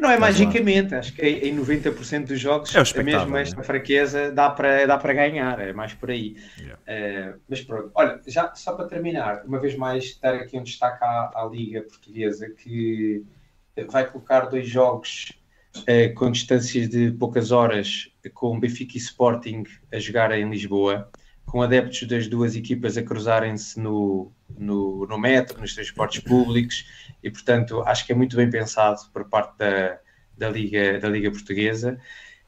Não 0.00 0.10
é 0.10 0.18
magicamente, 0.18 0.94
acho 0.94 1.12
que 1.12 1.22
em 1.22 1.54
90% 1.54 2.26
dos 2.26 2.40
jogos, 2.40 2.74
é 2.74 3.02
mesmo 3.02 3.36
esta 3.36 3.56
né? 3.56 3.62
fraqueza 3.62 4.32
dá 4.32 4.48
para, 4.48 4.86
dá 4.86 4.96
para 4.96 5.12
ganhar, 5.12 5.60
é 5.60 5.74
mais 5.74 5.92
por 5.92 6.10
aí. 6.10 6.36
Yeah. 6.58 7.34
Uh, 7.34 7.40
mas 7.46 7.60
pronto, 7.60 7.90
olha, 7.94 8.18
já 8.26 8.54
só 8.54 8.72
para 8.72 8.86
terminar, 8.86 9.44
uma 9.44 9.60
vez 9.60 9.76
mais, 9.76 10.18
dar 10.18 10.36
aqui 10.36 10.58
um 10.58 10.62
destaque 10.62 11.04
à, 11.04 11.32
à 11.34 11.48
Liga 11.52 11.82
Portuguesa 11.82 12.48
que 12.48 13.22
vai 13.90 14.06
colocar 14.06 14.46
dois 14.46 14.66
jogos 14.66 15.38
uh, 15.76 16.14
com 16.14 16.30
distâncias 16.30 16.88
de 16.88 17.12
poucas 17.12 17.52
horas 17.52 18.10
com 18.32 18.58
Benfica 18.58 18.96
e 18.96 19.00
Sporting 19.00 19.64
a 19.92 19.98
jogar 19.98 20.32
em 20.32 20.48
Lisboa 20.48 21.10
com 21.50 21.62
adeptos 21.62 22.06
das 22.06 22.28
duas 22.28 22.54
equipas 22.54 22.96
a 22.96 23.02
cruzarem-se 23.02 23.78
no, 23.80 24.32
no, 24.56 25.04
no, 25.06 25.18
metro, 25.18 25.60
nos 25.60 25.74
transportes 25.74 26.22
públicos, 26.22 26.86
e 27.22 27.30
portanto 27.30 27.82
acho 27.82 28.06
que 28.06 28.12
é 28.12 28.14
muito 28.14 28.36
bem 28.36 28.48
pensado 28.48 29.00
por 29.12 29.28
parte 29.28 29.58
da, 29.58 29.98
da, 30.38 30.48
Liga, 30.48 31.00
da 31.00 31.08
Liga 31.08 31.28
Portuguesa, 31.30 31.98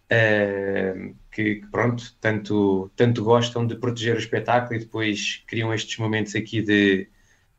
uh, 0.05 1.17
que 1.33 1.63
pronto, 1.73 2.17
tanto, 2.21 2.93
tanto 2.95 3.25
gostam 3.25 3.67
de 3.67 3.75
proteger 3.75 4.15
o 4.15 4.21
espetáculo 4.21 4.77
e 4.77 4.85
depois 4.85 5.43
criam 5.49 5.75
estes 5.75 5.99
momentos 5.99 6.37
aqui 6.37 6.63
de, 6.63 7.09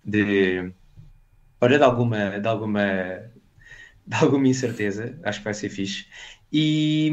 de, 0.03 0.72
olha, 1.60 1.78
de 1.78 1.84
alguma, 1.84 2.40
de 2.40 2.48
alguma, 2.48 2.86
de 4.07 4.15
alguma 4.15 4.48
incerteza, 4.48 5.20
acho 5.24 5.40
que 5.40 5.45
vai 5.45 5.53
ser 5.53 5.70
fixe. 5.70 6.07
E, 6.56 7.12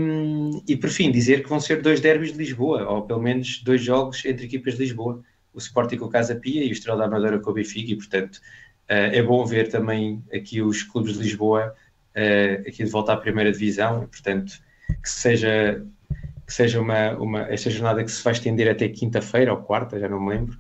e 0.69 0.77
por 0.77 0.91
fim, 0.91 1.11
dizer 1.11 1.43
que 1.43 1.49
vão 1.49 1.59
ser 1.59 1.81
dois 1.81 1.99
derbys 1.99 2.33
de 2.33 2.39
Lisboa, 2.39 2.87
ou 2.87 3.03
pelo 3.03 3.23
menos 3.23 3.63
dois 3.63 3.83
jogos 3.83 4.23
entre 4.27 4.45
equipas 4.45 4.75
de 4.75 4.81
Lisboa, 4.81 5.23
o 5.55 5.59
Sporting 5.59 5.97
com 5.97 6.05
o 6.05 6.11
Casa 6.11 6.35
Pia 6.35 6.63
e 6.63 6.69
o 6.69 6.73
Estrela 6.73 6.99
da 6.99 7.05
Amadora 7.07 7.39
com 7.39 7.51
o 7.51 7.55
Benfica, 7.55 7.91
e 7.91 7.97
portanto 7.97 8.37
uh, 8.37 8.41
é 8.89 9.23
bom 9.23 9.43
ver 9.47 9.71
também 9.71 10.23
aqui 10.31 10.61
os 10.61 10.83
clubes 10.83 11.15
de 11.15 11.21
Lisboa 11.21 11.75
uh, 12.15 12.69
aqui 12.69 12.85
de 12.85 12.91
volta 12.91 13.15
à 13.15 13.17
primeira 13.17 13.51
divisão, 13.51 14.03
e 14.03 14.07
portanto 14.07 14.61
que 15.03 15.09
seja 15.09 15.87
que 16.47 16.53
seja 16.53 16.81
uma, 16.81 17.13
uma 17.13 17.41
esta 17.43 17.71
jornada 17.71 18.05
que 18.05 18.11
se 18.11 18.23
vai 18.23 18.35
estender 18.35 18.69
até 18.69 18.89
quinta-feira 18.89 19.55
ou 19.55 19.63
quarta, 19.63 19.99
já 19.99 20.09
não 20.09 20.21
me 20.21 20.35
lembro, 20.35 20.59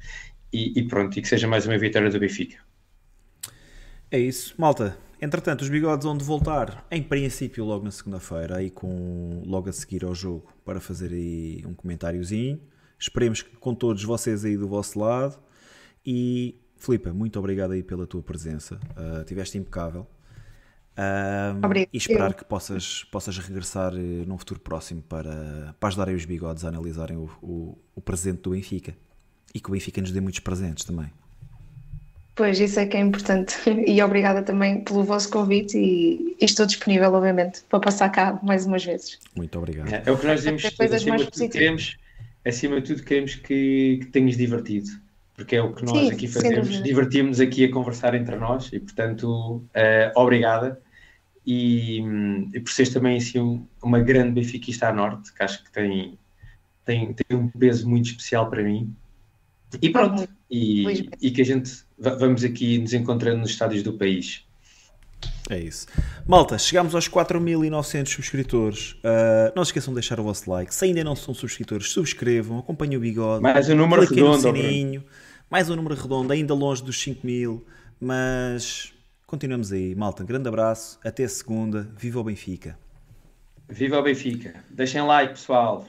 e, 0.52 0.78
e, 0.78 0.86
pronto, 0.86 1.18
e 1.18 1.22
que 1.22 1.28
seja 1.28 1.46
mais 1.46 1.66
uma 1.66 1.76
vitória 1.76 2.08
do 2.08 2.18
Benfica. 2.18 2.56
É 4.10 4.18
isso, 4.18 4.54
malta. 4.56 4.96
Entretanto, 5.20 5.62
os 5.62 5.68
bigodes 5.68 6.04
vão 6.04 6.16
de 6.16 6.24
voltar, 6.24 6.86
em 6.90 7.02
princípio, 7.02 7.64
logo 7.64 7.84
na 7.84 7.90
segunda-feira, 7.90 8.56
aí 8.56 8.70
com 8.70 9.42
logo 9.44 9.68
a 9.68 9.72
seguir 9.72 10.04
ao 10.04 10.14
jogo, 10.14 10.50
para 10.64 10.80
fazer 10.80 11.12
aí 11.12 11.62
um 11.66 11.74
comentáriozinho. 11.74 12.58
Esperemos 12.98 13.42
que 13.42 13.54
com 13.56 13.74
todos 13.74 14.02
vocês 14.02 14.44
aí 14.44 14.56
do 14.56 14.66
vosso 14.66 14.98
lado. 14.98 15.38
E 16.04 16.58
Filipe, 16.76 17.10
muito 17.10 17.38
obrigado 17.38 17.72
aí 17.72 17.82
pela 17.82 18.06
tua 18.06 18.22
presença. 18.22 18.80
Uh, 18.96 19.22
tiveste 19.24 19.58
impecável. 19.58 20.06
Um, 20.98 21.60
e 21.92 21.96
esperar 21.96 22.34
que 22.34 22.44
possas, 22.44 23.04
possas 23.04 23.38
regressar 23.38 23.94
uh, 23.94 23.98
num 24.26 24.36
futuro 24.36 24.60
próximo 24.60 25.02
para, 25.02 25.74
para 25.78 25.88
ajudarem 25.88 26.14
os 26.14 26.24
bigodes 26.24 26.64
a 26.64 26.68
analisarem 26.68 27.16
o, 27.16 27.30
o, 27.40 27.78
o, 27.94 28.00
presente 28.02 28.42
do 28.42 28.50
Benfica 28.50 28.94
e 29.54 29.60
que 29.60 29.68
o 29.68 29.72
Benfica 29.72 30.00
nos 30.00 30.10
dê 30.10 30.20
muitos 30.20 30.40
presentes 30.40 30.84
também. 30.84 31.10
Pois, 32.34 32.58
isso 32.58 32.80
é 32.80 32.86
que 32.86 32.96
é 32.96 33.00
importante 33.00 33.56
e 33.86 34.02
obrigada 34.02 34.42
também 34.42 34.82
pelo 34.82 35.04
vosso 35.04 35.30
convite 35.30 35.76
e, 35.76 36.36
e 36.40 36.44
estou 36.44 36.66
disponível, 36.66 37.12
obviamente, 37.12 37.62
para 37.68 37.80
passar 37.80 38.08
cá 38.10 38.38
mais 38.42 38.66
umas 38.66 38.84
vezes. 38.84 39.18
Muito 39.36 39.58
obrigado. 39.58 39.92
É, 39.92 40.02
é 40.06 40.10
o 40.10 40.16
que 40.16 40.26
nós 40.26 40.40
dizemos, 40.40 40.64
acima 40.64 41.16
de, 41.18 41.30
tudo, 41.30 41.48
queremos, 41.48 41.96
acima 42.46 42.80
de 42.80 42.86
tudo 42.86 43.02
queremos 43.04 43.34
que, 43.34 43.98
que 44.00 44.06
tenhas 44.06 44.36
divertido 44.36 44.90
porque 45.40 45.56
é 45.56 45.62
o 45.62 45.72
que 45.72 45.82
nós 45.86 45.98
Sim, 45.98 46.12
aqui 46.12 46.28
fazemos. 46.28 46.82
Divertimos 46.82 47.40
aqui 47.40 47.64
a 47.64 47.72
conversar 47.72 48.14
entre 48.14 48.36
nós 48.36 48.70
e, 48.74 48.78
portanto, 48.78 49.56
uh, 49.56 50.12
obrigada. 50.14 50.78
E, 51.46 52.00
e, 52.52 52.60
por 52.60 52.70
seres 52.70 52.92
também 52.92 53.16
assim, 53.16 53.40
um, 53.40 53.66
uma 53.82 54.00
grande 54.00 54.32
benfiquista 54.32 54.88
à 54.88 54.92
norte, 54.92 55.32
que 55.32 55.42
acho 55.42 55.64
que 55.64 55.72
tem, 55.72 56.18
tem, 56.84 57.14
tem 57.14 57.38
um 57.38 57.48
peso 57.48 57.88
muito 57.88 58.10
especial 58.10 58.50
para 58.50 58.62
mim. 58.62 58.94
E 59.80 59.88
pronto, 59.88 60.28
e, 60.50 61.08
e 61.22 61.30
que 61.30 61.40
a 61.40 61.44
gente 61.44 61.84
vamos 62.00 62.42
aqui 62.42 62.78
nos 62.78 62.92
encontrando 62.94 63.40
nos 63.40 63.50
estádios 63.50 63.82
do 63.82 63.92
país. 63.92 64.44
É 65.50 65.58
isso. 65.58 65.86
Malta, 66.26 66.56
chegamos 66.58 66.94
aos 66.94 67.08
4.900 67.08 68.08
subscritores. 68.08 68.92
Uh, 68.92 69.52
não 69.54 69.64
se 69.64 69.70
esqueçam 69.70 69.92
de 69.92 70.00
deixar 70.00 70.18
o 70.20 70.22
vosso 70.22 70.48
like. 70.50 70.74
Se 70.74 70.84
ainda 70.84 71.02
não 71.04 71.16
são 71.16 71.34
subscritores, 71.34 71.90
subscrevam, 71.90 72.60
acompanhem 72.60 72.96
o 72.96 73.00
bigode. 73.00 73.42
Mais 73.42 73.68
um 73.68 73.74
número 73.74 74.02
redondo. 74.02 74.40
Sininho, 74.40 75.04
mais 75.50 75.68
um 75.68 75.76
número 75.76 75.94
redondo, 75.94 76.32
ainda 76.32 76.54
longe 76.54 76.82
dos 76.82 77.00
5 77.02 77.26
mil, 77.26 77.66
mas 78.00 78.92
continuamos 79.26 79.72
aí. 79.72 79.94
Malta, 79.94 80.22
um 80.22 80.26
grande 80.26 80.48
abraço, 80.48 80.98
até 81.04 81.26
segunda, 81.26 81.90
viva 81.98 82.20
o 82.20 82.24
Benfica. 82.24 82.78
Viva 83.68 83.98
o 83.98 84.02
Benfica. 84.02 84.64
Deixem 84.70 85.02
like, 85.02 85.34
pessoal. 85.34 85.84